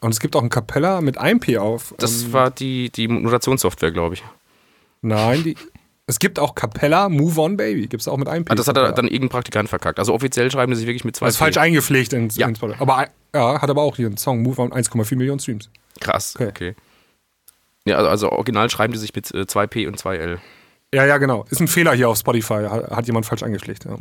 Und 0.00 0.10
es 0.12 0.20
gibt 0.20 0.34
auch 0.36 0.42
ein 0.42 0.48
Capella 0.50 1.00
mit 1.00 1.20
1P 1.20 1.58
auf. 1.58 1.94
Das 1.98 2.22
Ähm, 2.22 2.32
war 2.32 2.50
die, 2.50 2.90
die 2.90 3.06
Notationssoftware, 3.08 3.90
glaube 3.92 4.14
ich. 4.14 4.24
nein, 5.02 5.42
die, 5.44 5.56
es 6.06 6.18
gibt 6.18 6.38
auch 6.38 6.54
Capella 6.54 7.08
Move 7.08 7.40
On 7.40 7.56
Baby. 7.56 7.86
Gibt 7.86 8.00
es 8.00 8.08
auch 8.08 8.16
mit 8.16 8.26
1P. 8.28 8.46
Ah, 8.50 8.54
das 8.54 8.66
hat 8.66 8.76
er 8.76 8.92
dann 8.92 9.06
irgendein 9.06 9.28
Praktikant 9.28 9.68
verkackt. 9.68 9.98
Also 9.98 10.12
offiziell 10.14 10.50
schreiben 10.50 10.74
sie 10.74 10.80
sich 10.80 10.86
wirklich 10.88 11.04
mit 11.04 11.16
2P. 11.16 11.20
Das 11.26 11.34
ist 11.34 11.38
falsch 11.38 11.56
eingepflegt 11.58 12.12
ins, 12.12 12.36
Ja. 12.36 12.48
ins. 12.48 12.60
Aber 12.62 13.08
ja, 13.34 13.60
hat 13.62 13.70
aber 13.70 13.82
auch 13.82 13.94
hier 13.96 14.06
einen 14.06 14.16
Song 14.16 14.42
Move 14.42 14.60
On 14.62 14.72
1,4 14.72 15.16
Millionen 15.16 15.38
Streams. 15.38 15.70
Krass, 16.00 16.34
Okay. 16.36 16.48
okay. 16.48 16.74
Ja, 17.86 17.96
also, 17.96 18.08
also 18.08 18.32
original 18.32 18.68
schreiben 18.70 18.92
die 18.92 18.98
sich 18.98 19.14
mit 19.14 19.32
äh, 19.32 19.42
2P 19.42 19.86
und 19.88 19.98
2L. 19.98 20.38
Ja, 20.92 21.06
ja, 21.06 21.18
genau. 21.18 21.44
Ist 21.50 21.60
ein 21.60 21.68
Fehler 21.68 21.92
hier 21.94 22.08
auf 22.08 22.18
Spotify. 22.18 22.66
Hat, 22.68 22.90
hat 22.90 23.06
jemand 23.06 23.26
falsch 23.26 23.42
eingepflegt. 23.42 23.84
Ja. 23.84 23.98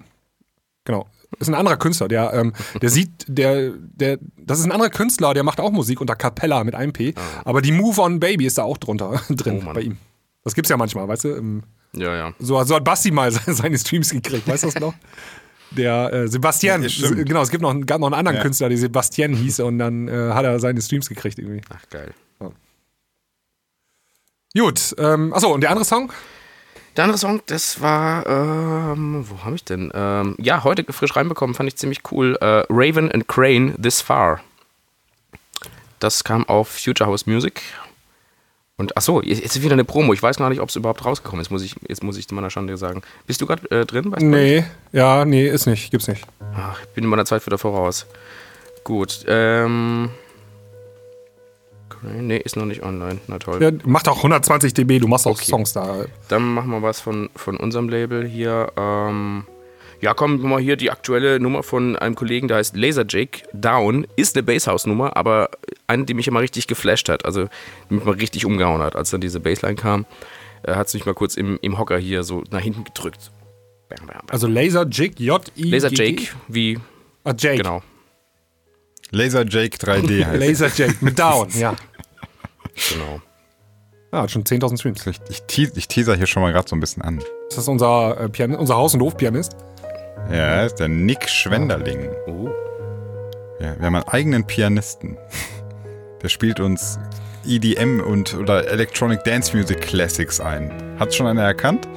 Genau. 0.86 1.08
Ist 1.40 1.48
ein 1.48 1.54
anderer 1.54 1.78
Künstler, 1.78 2.08
der, 2.08 2.34
ähm, 2.34 2.54
der 2.82 2.90
sieht, 2.90 3.12
der, 3.28 3.70
der, 3.78 4.18
das 4.38 4.58
ist 4.60 4.66
ein 4.66 4.72
anderer 4.72 4.90
Künstler, 4.90 5.36
der 5.36 5.44
macht 5.44 5.60
auch 5.60 5.70
Musik 5.72 6.02
unter 6.02 6.16
Capella 6.16 6.64
mit 6.64 6.76
1P. 6.76 7.16
Aber 7.46 7.62
die 7.62 7.72
Move 7.72 8.02
On 8.02 8.20
Baby 8.20 8.48
ist 8.48 8.58
da 8.58 8.64
auch 8.64 8.78
drunter 8.80 9.22
drin 9.30 9.60
Oh, 9.62 9.66
Mann. 9.66 9.76
bei 9.76 9.82
ihm. 9.82 9.98
Das 10.44 10.56
gibt's 10.56 10.70
ja 10.72 10.78
manchmal, 10.78 11.08
weißt 11.08 11.26
du? 11.26 11.30
Im, 11.36 11.64
Ja, 11.96 12.16
ja. 12.16 12.34
so, 12.40 12.62
so 12.64 12.76
hat 12.76 12.84
Basti 12.84 13.12
mal 13.12 13.32
seine 13.46 13.78
Streams 13.78 14.10
gekriegt, 14.10 14.48
weißt 14.48 14.64
du 14.64 14.68
das 14.72 14.80
noch? 14.82 14.96
Der 15.72 16.12
äh, 16.12 16.28
Sebastian, 16.28 16.82
Ja, 16.82 17.10
genau, 17.12 17.44
es 17.44 17.52
gibt 17.52 17.62
noch, 17.62 17.70
einen- 17.70 17.86
gab 17.86 18.00
noch 18.00 18.08
einen 18.08 18.16
anderen 18.16 18.38
Ja. 18.38 18.42
Künstler, 18.44 18.70
der 18.70 18.78
Sebastian 18.80 19.36
hieß 19.36 19.60
und 19.60 19.78
dann 19.78 20.08
äh, 20.08 20.32
hat 20.34 20.44
er 20.46 20.60
seine 20.60 20.82
Streams 20.82 21.08
gekriegt 21.08 21.38
irgendwie. 21.38 21.62
Ach, 21.70 21.88
geil. 21.92 22.12
Gut, 24.58 24.96
ähm, 24.98 25.34
achso, 25.34 25.54
und 25.54 25.62
der 25.62 25.70
andere 25.70 25.86
Song? 25.86 26.12
Der 26.98 27.04
andere 27.04 27.20
Song, 27.20 27.42
das 27.46 27.82
war, 27.82 28.26
ähm, 28.26 29.24
wo 29.30 29.44
habe 29.46 29.56
ich 29.56 29.64
denn? 29.64 29.92
Ähm, 29.94 30.36
ja, 30.40 30.64
heute 30.64 30.84
frisch 30.92 31.16
reinbekommen, 31.16 31.56
fand 31.56 31.70
ich 31.70 31.76
ziemlich 31.76 32.00
cool. 32.12 32.36
Äh, 32.42 32.64
Raven 32.70 33.12
and 33.12 33.28
Crane, 33.28 33.76
This 33.82 34.02
Far. 34.02 34.42
Das 36.00 36.24
kam 36.24 36.48
auf 36.50 36.68
Future 36.68 37.08
House 37.08 37.28
Music. 37.28 37.62
Und 38.78 38.98
achso, 38.98 39.22
jetzt 39.22 39.42
ist 39.44 39.62
wieder 39.62 39.74
eine 39.74 39.84
Promo. 39.84 40.14
Ich 40.14 40.24
weiß 40.24 40.38
gar 40.38 40.50
nicht, 40.50 40.62
ob 40.62 40.70
es 40.70 40.76
überhaupt 40.78 41.06
rausgekommen 41.06 41.42
ist, 41.42 41.52
muss 41.52 41.62
ich, 41.62 41.76
jetzt 41.88 42.02
muss 42.02 42.18
ich 42.18 42.28
zu 42.28 42.34
meiner 42.34 42.50
Schande 42.50 42.76
sagen. 42.78 43.02
Bist 43.28 43.42
du 43.42 43.46
gerade 43.46 43.70
äh, 43.70 43.86
drin? 43.86 44.12
Weißt? 44.12 44.24
Nee, 44.24 44.66
ja, 44.92 45.26
nee, 45.26 45.48
ist 45.48 45.68
nicht, 45.68 45.92
gibt's 45.92 46.08
nicht. 46.08 46.26
Ach, 46.56 46.82
ich 46.82 46.90
bin 46.90 47.04
in 47.04 47.10
meiner 47.10 47.26
Zeit 47.26 47.46
wieder 47.46 47.58
voraus. 47.58 48.08
Gut, 48.84 49.26
ähm. 49.28 50.10
Nee, 52.02 52.38
ist 52.38 52.56
noch 52.56 52.66
nicht 52.66 52.84
online. 52.84 53.20
Na 53.28 53.40
toll. 53.40 53.62
Ja, 53.62 53.72
macht 53.86 54.08
auch 54.08 54.18
120 54.18 54.74
dB, 54.74 55.00
du 55.00 55.08
machst 55.08 55.28
auch 55.28 55.32
Okay. 55.32 55.46
Songs 55.46 55.74
da. 55.74 56.06
Dann 56.30 56.54
machen 56.54 56.70
wir 56.72 56.82
was 56.82 57.00
von, 57.02 57.30
von 57.36 57.58
unserem 57.58 57.90
Label 57.90 58.26
hier. 58.28 58.72
Ähm, 58.78 59.46
Ja, 60.02 60.14
komm, 60.14 60.40
mal 60.42 60.62
hier 60.62 60.78
die 60.78 60.92
aktuelle 60.92 61.42
Nummer 61.42 61.62
von 61.62 61.98
einem 61.98 62.16
Kollegen, 62.16 62.48
der 62.48 62.58
heißt 62.58 62.76
Laser 62.78 63.04
Jake 63.08 63.42
Down. 63.54 64.08
Ist 64.16 64.36
eine 64.38 64.44
Basshouse-Nummer, 64.44 65.18
aber 65.18 65.50
eine, 65.88 66.06
die 66.06 66.14
mich 66.14 66.28
immer 66.30 66.40
richtig 66.40 66.68
geflasht 66.68 67.10
hat. 67.10 67.26
Also, 67.26 67.50
die 67.90 67.96
mich 67.96 68.06
mal 68.06 68.16
richtig 68.16 68.46
umgehauen 68.46 68.82
hat. 68.82 68.96
Als 68.96 69.10
dann 69.10 69.20
diese 69.20 69.42
Bassline 69.42 69.76
kam, 69.76 70.06
äh, 70.64 70.76
hat 70.76 70.88
es 70.88 70.94
mich 70.94 71.06
mal 71.06 71.14
kurz 71.16 71.36
im, 71.36 71.60
im 71.62 71.78
Hocker 71.78 71.98
hier 71.98 72.24
so 72.24 72.44
nach 72.50 72.62
hinten 72.62 72.86
gedrückt. 72.86 73.30
Bam, 73.90 74.08
bam, 74.08 74.18
bam. 74.20 74.28
Also 74.30 74.48
Laser 74.48 74.86
Jig, 74.90 75.20
J-I. 75.20 75.64
Laser 75.64 75.92
Jake, 75.92 76.28
wie, 76.48 76.80
Ah, 77.26 77.34
Jake. 77.38 77.58
genau. 77.58 77.82
Laser 79.12 79.44
Jake 79.46 79.76
3D 79.78 80.24
heißt. 80.26 80.40
Laser 80.40 80.70
Jake 80.74 80.96
mit 81.02 81.18
Down, 81.20 81.50
ja. 81.58 81.76
Genau. 82.90 83.22
Ah, 84.12 84.24
hat 84.24 84.32
schon 84.32 84.44
10.000 84.44 84.80
Streams. 84.80 85.06
Ich, 85.06 85.20
ich, 85.30 85.42
teas, 85.44 85.72
ich 85.76 85.88
teaser 85.88 86.16
hier 86.16 86.26
schon 86.26 86.42
mal 86.42 86.52
gerade 86.52 86.68
so 86.68 86.76
ein 86.76 86.80
bisschen 86.80 87.04
an. 87.04 87.22
Das 87.50 87.60
ist 87.60 87.68
unser, 87.68 88.20
äh, 88.20 88.30
Pian 88.30 88.56
unser 88.56 88.76
Haus- 88.76 88.94
und 88.96 89.02
Hofpianist. 89.02 89.56
Ja, 90.32 90.64
ist 90.66 90.76
der 90.76 90.88
Nick 90.88 91.30
Schwenderling. 91.30 92.10
Oh. 92.28 92.50
Ja, 93.60 93.78
wir 93.78 93.86
haben 93.86 93.96
einen 93.96 94.08
eigenen 94.08 94.48
Pianisten. 94.48 95.18
Der 96.22 96.30
spielt 96.30 96.60
uns 96.60 97.00
EDM 97.46 98.02
und 98.02 98.36
oder 98.36 98.68
Electronic 98.68 99.24
Dance 99.24 99.56
Music 99.56 99.82
Classics 99.82 100.40
ein. 100.40 100.72
Hat 101.00 101.14
schon 101.14 101.28
einer 101.28 101.44
erkannt? 101.44 101.88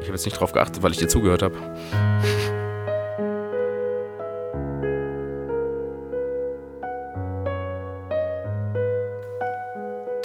Ich 0.00 0.06
habe 0.06 0.16
jetzt 0.16 0.24
nicht 0.24 0.38
drauf 0.38 0.52
geachtet, 0.52 0.82
weil 0.82 0.92
ich 0.92 0.98
dir 0.98 1.08
zugehört 1.08 1.42
habe. 1.42 1.56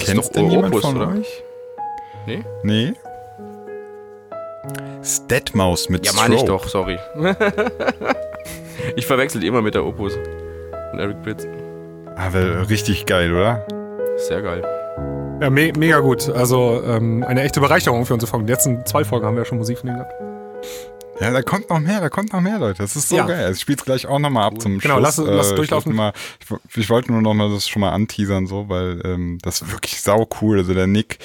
Kennt 0.06 0.20
doch 0.20 0.30
denn 0.30 0.50
jemand 0.50 0.74
Opus, 0.74 0.82
von 0.82 0.98
oder? 0.98 1.08
euch? 1.18 1.44
Nee? 2.26 2.44
Nee. 2.64 2.94
Statmaus 5.04 5.90
mit 5.90 6.06
Ja, 6.06 6.14
meine 6.14 6.36
ich 6.36 6.44
doch, 6.44 6.68
sorry. 6.68 7.00
ich 8.96 9.06
verwechsel 9.06 9.42
die 9.42 9.48
immer 9.48 9.62
mit 9.62 9.74
der 9.74 9.86
Opus. 9.86 10.14
Und 10.94 11.00
Eric 11.00 11.22
Pitts. 11.24 11.48
Aber 12.16 12.70
richtig 12.70 13.06
geil, 13.06 13.34
oder? 13.34 13.66
Sehr 14.18 14.42
geil. 14.42 14.64
Ja, 15.42 15.50
me 15.50 15.74
mega 15.76 16.00
gut. 16.00 16.30
Also 16.30 16.84
ähm, 16.86 17.24
eine 17.24 17.42
echte 17.42 17.60
Bereicherung 17.62 18.06
für 18.06 18.14
unsere 18.14 18.30
Folgen. 18.30 18.46
Die 18.46 18.54
letzten 18.54 18.86
zwei 18.86 19.04
Folgen 19.04 19.26
haben 19.26 19.36
wir 19.36 19.42
ja 19.42 19.46
schon 19.46 19.58
Musik 19.58 19.80
von 19.80 19.90
ihm 19.90 19.96
gehabt. 19.96 20.14
Ja, 21.22 21.30
da 21.32 21.42
kommt 21.44 21.70
noch 21.70 21.80
mehr, 21.80 22.02
da 22.02 22.10
kommt 22.10 22.34
noch 22.34 22.42
mehr, 22.42 22.58
Leute. 22.58 22.82
Das 22.82 22.96
ist 22.96 23.10
so 23.10 23.16
Ja. 23.18 23.26
geil. 23.28 23.52
Ich 23.54 23.60
spiel's 23.62 23.86
gleich 23.86 24.08
auch 24.08 24.18
nochmal 24.18 24.46
ab 24.48 24.60
zum 24.60 24.80
Genau, 24.80 24.96
Schluss. 24.96 25.18
lass- 25.18 25.28
lass 25.28 25.52
Äh, 25.52 25.56
durchlaufen. 25.56 25.92
Ich 25.92 25.98
wollte, 26.00 26.14
mal, 26.50 26.58
ich, 26.70 26.78
ich 26.78 26.90
wollte 26.90 27.12
nur 27.12 27.22
nochmal 27.22 27.52
das 27.52 27.68
schon 27.68 27.82
mal 27.82 27.92
anteasern, 27.92 28.48
so, 28.48 28.70
weil 28.70 29.02
ähm, 29.06 29.38
das 29.44 29.62
ist 29.62 29.72
wirklich 29.72 30.02
sau 30.02 30.28
cool. 30.42 30.58
Also 30.60 30.74
der 30.74 30.88
Nick, 30.88 31.20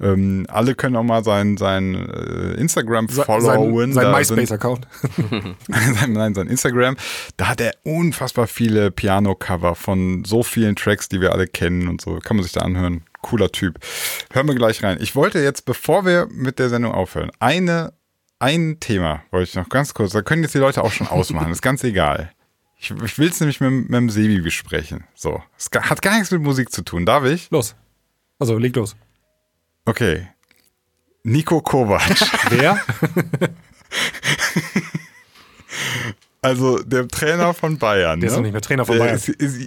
ähm, 0.00 0.46
alle 0.48 0.74
können 0.74 0.96
auch 0.96 1.02
mal 1.02 1.22
sein, 1.24 1.56
sein 1.58 1.94
äh, 1.94 2.54
Instagram 2.58 3.08
followen. 3.10 3.92
Sein, 3.92 4.04
sein 4.04 4.12
MySpace-Account. 4.12 4.86
sein, 5.68 6.12
nein, 6.12 6.34
sein 6.34 6.46
Instagram, 6.48 6.96
da 7.36 7.48
hat 7.48 7.60
er 7.60 7.72
unfassbar 7.84 8.46
viele 8.46 8.90
Piano-Cover 8.90 9.74
von 9.74 10.24
so 10.24 10.42
vielen 10.42 10.74
Tracks, 10.74 11.08
die 11.10 11.20
wir 11.20 11.32
alle 11.32 11.46
kennen 11.46 11.88
und 11.88 12.00
so. 12.00 12.18
Kann 12.18 12.36
man 12.38 12.44
sich 12.44 12.52
da 12.52 12.60
anhören. 12.62 13.02
Cooler 13.20 13.50
Typ. 13.52 13.78
Hören 14.32 14.48
wir 14.48 14.54
gleich 14.54 14.82
rein. 14.82 14.98
Ich 15.00 15.14
wollte 15.16 15.40
jetzt, 15.40 15.64
bevor 15.64 16.04
wir 16.04 16.28
mit 16.30 16.58
der 16.58 16.68
Sendung 16.68 16.92
aufhören, 16.92 17.30
eine, 17.40 17.92
ein 18.44 18.78
Thema 18.80 19.22
wollte 19.30 19.48
ich 19.48 19.54
noch 19.56 19.68
ganz 19.68 19.94
kurz, 19.94 20.12
da 20.12 20.22
können 20.22 20.42
jetzt 20.42 20.54
die 20.54 20.58
Leute 20.58 20.82
auch 20.84 20.92
schon 20.92 21.06
ausmachen, 21.08 21.50
ist 21.50 21.62
ganz 21.62 21.82
egal. 21.82 22.30
Ich, 22.78 22.90
ich 22.90 23.18
will 23.18 23.28
es 23.30 23.40
nämlich 23.40 23.60
mit, 23.60 23.70
mit 23.70 23.94
dem 23.94 24.10
Sebi 24.10 24.40
besprechen. 24.42 25.04
So. 25.14 25.42
Es 25.56 25.70
hat 25.72 26.02
gar 26.02 26.14
nichts 26.14 26.30
mit 26.30 26.42
Musik 26.42 26.70
zu 26.70 26.82
tun. 26.82 27.06
Darf 27.06 27.24
ich? 27.24 27.50
Los. 27.50 27.74
Also, 28.38 28.58
leg 28.58 28.76
los. 28.76 28.94
Okay. 29.86 30.28
Nico 31.22 31.62
Kovac. 31.62 32.02
Wer? 32.50 32.78
Also 36.42 36.78
der 36.82 37.08
Trainer 37.08 37.54
von 37.54 37.78
Bayern. 37.78 38.20
Der 38.20 38.28
ist 38.28 38.32
ne? 38.34 38.36
doch 38.36 38.42
nicht 38.42 38.52
mehr 38.52 38.60
Trainer 38.60 38.84
von 38.84 38.96
Der 38.96 39.04
Bayern. 39.04 39.16
Ist, 39.16 39.30
ist, 39.30 39.58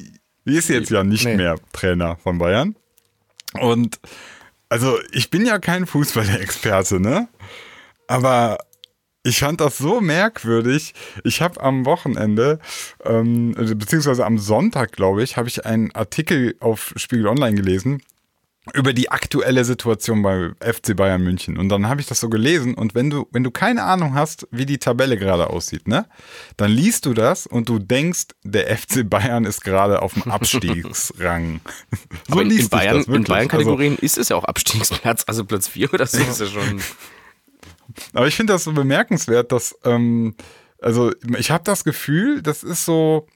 ist 0.46 0.70
jetzt 0.70 0.92
ja 0.92 1.04
nicht 1.04 1.26
Nee. 1.26 1.36
mehr 1.36 1.56
Trainer 1.74 2.18
von 2.18 2.38
Bayern. 2.38 2.76
Und 3.54 4.00
also 4.70 5.00
ich 5.12 5.32
bin 5.32 5.44
ja 5.44 5.58
kein 5.58 5.88
Fußballexperte, 5.88 7.00
ne? 7.00 7.30
Aber 8.08 8.60
ich 9.28 9.40
fand 9.40 9.60
das 9.60 9.78
so 9.78 10.00
merkwürdig. 10.00 10.94
Ich 11.24 11.42
habe 11.42 11.62
am 11.62 11.86
Wochenende, 11.86 12.60
ähm, 13.04 13.54
also 13.58 13.76
beziehungsweise 13.76 14.26
am 14.26 14.38
Sonntag, 14.38 14.94
glaube 14.94 15.22
ich, 15.24 15.36
habe 15.36 15.50
ich 15.50 15.66
einen 15.66 15.94
Artikel 15.94 16.56
auf 16.60 16.94
Spiegel 16.96 17.28
Online 17.28 17.56
gelesen 17.56 18.02
über 18.74 18.94
die 18.94 19.10
aktuelle 19.10 19.64
Situation 19.64 20.22
bei 20.22 20.52
FC 20.60 20.96
Bayern 20.96 21.24
München. 21.24 21.58
Und 21.58 21.70
dann 21.70 21.88
habe 21.88 22.02
ich 22.02 22.08
das 22.08 22.20
so 22.20 22.30
gelesen. 22.30 22.74
Und 22.74 22.96
wenn 22.96 23.10
du, 23.10 23.28
wenn 23.32 23.44
du 23.44 23.52
keine 23.52 23.84
Ahnung 23.84 24.14
hast, 24.14 24.48
wie 24.52 24.66
die 24.66 24.78
Tabelle 24.78 25.18
gerade 25.18 25.50
aussieht, 25.50 25.88
ne, 25.88 26.06
dann 26.58 26.72
liest 26.72 27.06
du 27.06 27.14
das 27.14 27.48
und 27.48 27.70
du 27.70 27.80
denkst, 27.80 28.28
der 28.44 28.78
FC 28.78 29.10
Bayern 29.10 29.46
ist 29.46 29.62
gerade 29.64 30.02
auf 30.02 30.14
dem 30.14 30.24
Abstiegsrang. 30.32 31.62
so 32.28 32.34
Aber 32.34 32.42
in, 32.42 32.52
in 32.52 32.70
Bayern, 32.70 32.98
das 32.98 33.08
in 33.08 33.14
wirklich. 33.14 33.28
Bayern-Kategorien 33.28 33.98
ist 33.98 34.18
es 34.18 34.30
ja 34.30 34.36
auch 34.36 34.46
Abstiegsplatz, 34.46 35.24
also 35.28 35.46
Platz 35.46 35.68
4 35.68 35.94
oder 35.94 36.06
so. 36.06 36.18
ist 36.18 36.40
ja 36.40 36.48
schon. 36.48 36.82
Aber 38.14 38.28
ich 38.28 38.36
finde 38.36 38.54
das 38.54 38.64
so 38.64 38.74
bemerkenswert, 38.74 39.52
dass, 39.52 39.78
ähm, 39.84 40.36
also 40.82 41.12
ich 41.38 41.52
habe 41.52 41.64
das 41.64 41.84
Gefühl, 41.84 42.42
das 42.42 42.64
ist 42.64 42.86
so, 42.86 43.28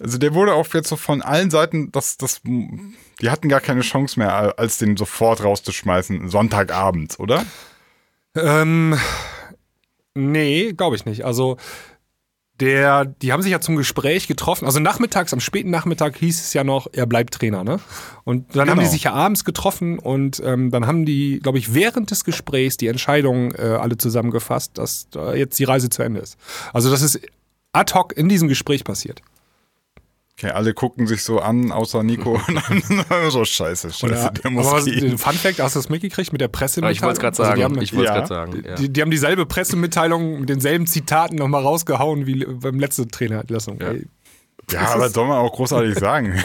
also 0.00 0.18
der 0.18 0.34
wurde 0.34 0.54
auch 0.54 0.66
jetzt 0.74 0.88
so 0.88 0.96
von 0.96 1.22
allen 1.22 1.50
Seiten, 1.50 1.92
dass 1.92 2.16
das, 2.16 2.40
die 2.44 3.30
hatten 3.30 3.48
gar 3.48 3.60
keine 3.60 3.82
Chance 3.82 4.18
mehr, 4.18 4.58
als 4.58 4.78
den 4.78 4.96
sofort 4.96 5.42
rauszuschmeißen, 5.42 6.28
Sonntagabend, 6.28 7.18
oder? 7.18 7.44
ähm, 8.34 8.98
nee, 10.14 10.72
glaube 10.72 10.96
ich 10.96 11.04
nicht. 11.04 11.24
Also, 11.24 11.56
der, 12.60 13.04
die 13.04 13.32
haben 13.32 13.42
sich 13.42 13.50
ja 13.50 13.60
zum 13.60 13.74
Gespräch 13.76 14.28
getroffen. 14.28 14.64
Also 14.66 14.78
nachmittags, 14.78 15.32
am 15.32 15.40
späten 15.40 15.70
Nachmittag 15.70 16.16
hieß 16.18 16.40
es 16.40 16.52
ja 16.52 16.62
noch, 16.62 16.86
er 16.92 17.06
bleibt 17.06 17.34
Trainer, 17.34 17.64
ne? 17.64 17.80
Und 18.22 18.54
dann 18.54 18.70
haben 18.70 18.78
die 18.78 18.84
Genau. 18.84 18.92
sich 18.92 19.04
ja 19.04 19.12
abends 19.12 19.44
getroffen 19.44 19.98
und 19.98 20.40
ähm, 20.44 20.70
dann 20.70 20.86
haben 20.86 21.04
die, 21.04 21.40
glaube 21.42 21.58
ich, 21.58 21.74
während 21.74 22.10
des 22.12 22.24
Gesprächs 22.24 22.76
die 22.76 22.86
Entscheidung 22.86 23.52
äh, 23.54 23.62
alle 23.62 23.96
zusammengefasst, 23.98 24.78
dass 24.78 25.08
da 25.10 25.34
jetzt 25.34 25.58
die 25.58 25.64
Reise 25.64 25.90
zu 25.90 26.02
Ende 26.02 26.20
ist. 26.20 26.36
Also 26.72 26.90
das 26.90 27.02
ist 27.02 27.20
ad 27.72 27.92
hoc 27.92 28.16
in 28.16 28.28
diesem 28.28 28.48
Gespräch 28.48 28.84
passiert. 28.84 29.20
Okay, 30.36 30.50
alle 30.50 30.74
gucken 30.74 31.06
sich 31.06 31.22
so 31.22 31.38
an, 31.38 31.70
außer 31.70 32.02
Nico 32.02 32.32
und 32.48 32.60
dann 33.08 33.30
so 33.30 33.44
scheiße, 33.44 33.92
scheiße, 33.92 34.14
Ja, 34.14 34.30
der 34.30 34.46
aber 34.46 34.50
muss 34.50 34.72
was, 34.72 34.84
gehen. 34.84 35.00
den 35.00 35.18
Fun 35.18 35.32
Fact, 35.34 35.60
hast 35.60 35.76
du 35.76 35.78
das 35.78 35.88
mitgekriegt 35.88 36.32
mit 36.32 36.40
der 36.40 36.48
Pressemitteilung? 36.48 36.92
ich 36.96 37.02
wollte 37.02 37.12
es 37.14 37.20
gerade 37.20 37.30
Also 37.38 37.44
sagen. 37.44 37.56
die 37.58 37.64
haben, 37.64 37.80
ich 37.82 37.94
wollte 37.94 38.12
ja. 38.12 38.22
es 38.22 38.28
gerade 38.28 38.50
sagen. 38.50 38.64
Ja. 38.66 38.74
die, 38.74 38.88
die 38.92 39.00
haben 39.02 39.10
dieselbe 39.12 39.46
Pressemitteilung 39.46 40.40
mit 40.40 40.48
denselben 40.48 40.86
Zitaten 40.88 41.36
nochmal 41.36 41.62
rausgehauen 41.62 42.26
wie 42.26 42.44
beim 42.44 42.80
letzten 42.80 43.08
Trainerentlassung. 43.10 43.78
Ja. 43.80 43.92
Ey, 43.92 44.06
Ja, 44.72 44.88
aber 44.94 45.08
soll 45.08 45.28
man 45.28 45.38
auch 45.38 45.52
großartig 45.52 45.94
sagen. 46.00 46.42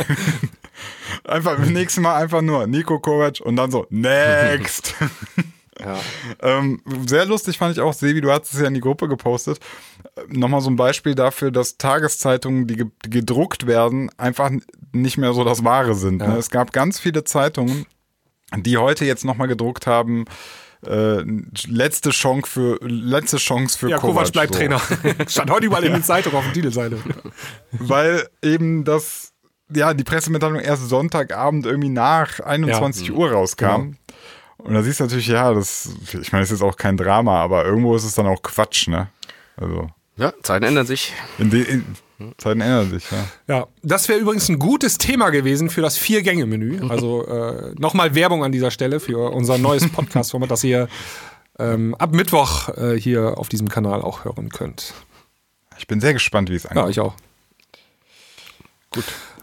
einfach, 1.23 1.57
nächstes 1.57 2.01
Mal 2.03 2.15
einfach 2.15 2.41
nur 2.41 2.67
Nico 2.67 2.99
Kovac 2.99 3.39
und 3.41 3.55
dann 3.55 3.71
so, 3.71 3.87
next. 3.89 4.93
ähm, 6.41 6.81
sehr 7.05 7.25
lustig 7.25 7.57
fand 7.57 7.73
ich 7.73 7.81
auch, 7.81 7.93
Sebi, 7.93 8.21
du 8.21 8.31
hast 8.31 8.53
es 8.53 8.59
ja 8.59 8.67
in 8.67 8.73
die 8.73 8.81
Gruppe 8.81 9.07
gepostet. 9.07 9.59
Nochmal 10.27 10.61
so 10.61 10.69
ein 10.69 10.75
Beispiel 10.75 11.15
dafür, 11.15 11.51
dass 11.51 11.77
Tageszeitungen, 11.77 12.67
die, 12.67 12.75
ge 12.75 12.85
die 13.05 13.09
gedruckt 13.09 13.67
werden, 13.67 14.09
einfach 14.17 14.51
nicht 14.91 15.17
mehr 15.17 15.33
so 15.33 15.43
das 15.43 15.63
Wahre 15.63 15.95
sind. 15.95 16.17
Ne? 16.17 16.37
Es 16.37 16.49
gab 16.49 16.73
ganz 16.73 16.99
viele 16.99 17.23
Zeitungen, 17.23 17.85
die 18.57 18.77
heute 18.77 19.05
jetzt 19.05 19.25
nochmal 19.25 19.47
gedruckt 19.47 19.87
haben, 19.87 20.25
äh, 20.85 21.23
letzte 21.67 22.11
Chance 22.11 22.49
für 22.49 22.79
letzte 22.81 23.37
Chance 23.37 23.77
für 23.77 23.89
Ja, 23.89 23.97
Kovac 23.97 24.31
bleibt 24.31 24.53
so. 24.53 24.59
Trainer. 24.59 24.81
Stand 25.27 25.51
heute 25.51 25.65
überall 25.65 25.83
in 25.83 25.93
den 25.93 26.03
Zeitungen 26.03 26.37
auf 26.37 26.45
der 26.45 26.53
Titelseite. 26.53 26.97
weil 27.71 28.27
eben 28.41 28.85
das, 28.85 29.33
ja, 29.73 29.93
die 29.93 30.03
Pressemitteilung 30.05 30.59
erst 30.59 30.87
Sonntagabend 30.87 31.65
irgendwie 31.65 31.89
nach 31.89 32.39
21 32.39 33.11
Uhr 33.11 33.31
rauskam. 33.31 33.65
Genau. 33.65 33.93
Und 34.59 34.73
da 34.73 34.83
siehst 34.83 34.99
du 34.99 35.05
natürlich, 35.05 35.27
ja, 35.27 35.53
das, 35.53 35.89
ich 36.21 36.31
meine, 36.31 36.43
es 36.43 36.51
ist 36.51 36.61
auch 36.61 36.75
kein 36.75 36.97
Drama, 36.97 37.41
aber 37.41 37.65
irgendwo 37.65 37.95
ist 37.95 38.03
es 38.03 38.13
dann 38.15 38.27
auch 38.27 38.41
Quatsch, 38.43 38.87
ne? 38.87 39.07
Also, 39.57 39.89
ja, 40.17 40.33
Zeiten 40.43 40.65
ändern 40.65 40.85
sich. 40.85 41.13
in 41.37 41.49
den 41.49 41.65
in, 42.19 42.33
Zeiten 42.37 42.59
ändern 42.61 42.89
sich, 42.89 43.05
ja. 43.09 43.25
Ja, 43.47 43.67
das 43.83 44.09
wäre 44.09 44.19
übrigens 44.19 44.49
ein 44.49 44.59
gutes 44.59 44.97
Thema 44.97 45.29
gewesen 45.29 45.69
für 45.69 45.81
das 45.81 45.97
Vier-Gänge-Menü. 45.97 46.89
Also 46.89 47.25
äh, 47.25 47.73
nochmal 47.79 48.13
Werbung 48.15 48.43
an 48.43 48.51
dieser 48.51 48.69
Stelle 48.71 48.99
für 48.99 49.31
unser 49.31 49.57
neues 49.57 49.87
Podcast-Format, 49.89 50.51
das 50.51 50.63
ihr 50.65 50.89
ähm, 51.57 51.95
ab 51.95 52.11
Mittwoch 52.13 52.69
äh, 52.77 52.99
hier 52.99 53.37
auf 53.37 53.47
diesem 53.47 53.69
Kanal 53.69 54.01
auch 54.01 54.25
hören 54.25 54.49
könnt. 54.49 54.93
Ich 55.77 55.87
bin 55.87 56.01
sehr 56.01 56.11
gespannt, 56.13 56.49
wie 56.49 56.55
es 56.55 56.63
Ja, 56.63 56.71
angeht. 56.71 56.89
ich 56.91 56.99
auch. 56.99 57.15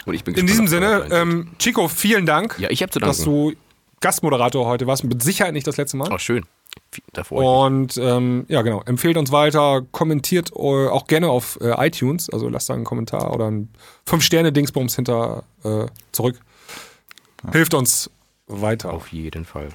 Und 0.04 0.14
ich 0.14 0.24
bin 0.24 0.34
In 0.34 0.46
gespannt, 0.46 0.68
diesem 0.68 0.82
was 0.82 0.88
da 0.90 1.08
Sinne, 1.08 1.14
ähm, 1.22 1.48
Chico, 1.58 1.88
vielen 1.88 2.26
Dank, 2.26 2.56
ja, 2.58 2.68
ich 2.70 2.82
habe 2.82 2.92
zu 2.92 2.98
dass 2.98 3.18
danken. 3.18 3.30
du 3.52 3.56
Gastmoderator 4.00 4.66
heute 4.66 4.86
warst. 4.86 5.04
Mit 5.04 5.22
Sicherheit 5.22 5.52
nicht 5.52 5.66
das 5.66 5.76
letzte 5.76 5.96
Mal. 5.96 6.08
Oh, 6.12 6.18
schön. 6.18 6.44
Da 7.12 7.24
freue 7.24 7.38
ich 7.40 7.44
mich. 7.44 7.98
Und 7.98 8.06
ähm, 8.06 8.44
ja, 8.48 8.62
genau. 8.62 8.82
Empfehlt 8.84 9.16
uns 9.16 9.32
weiter, 9.32 9.82
kommentiert 9.92 10.50
äh, 10.54 10.88
auch 10.88 11.06
gerne 11.06 11.28
auf 11.28 11.58
äh, 11.60 11.86
iTunes. 11.86 12.28
Also 12.30 12.48
lasst 12.48 12.68
da 12.68 12.74
einen 12.74 12.84
Kommentar 12.84 13.32
oder 13.34 13.50
ein 13.50 13.70
5-Sterne-Dingsbums 14.08 14.94
hinter 14.96 15.44
äh, 15.64 15.86
zurück. 16.12 16.38
Hilft 17.52 17.74
uns 17.74 18.10
weiter. 18.46 18.92
Auf 18.92 19.08
jeden 19.08 19.44
Fall. 19.44 19.68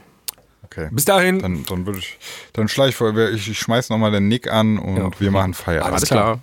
Okay. 0.63 0.89
Bis 0.91 1.05
dahin. 1.05 1.39
Dann, 1.39 1.65
dann 1.65 1.85
würde 1.85 1.99
ich, 1.99 2.17
dann 2.53 2.67
schlage 2.67 2.89
ich 2.91 2.95
vor, 2.95 3.15
ich, 3.17 3.49
ich 3.49 3.59
schmeiß 3.59 3.89
nochmal 3.89 4.11
den 4.11 4.27
Nick 4.27 4.49
an 4.51 4.77
und 4.79 4.97
Ja. 4.97 5.09
wir 5.19 5.31
machen 5.31 5.53
Feierabend. 5.53 5.93
Alles 5.95 6.09
klar. 6.09 6.39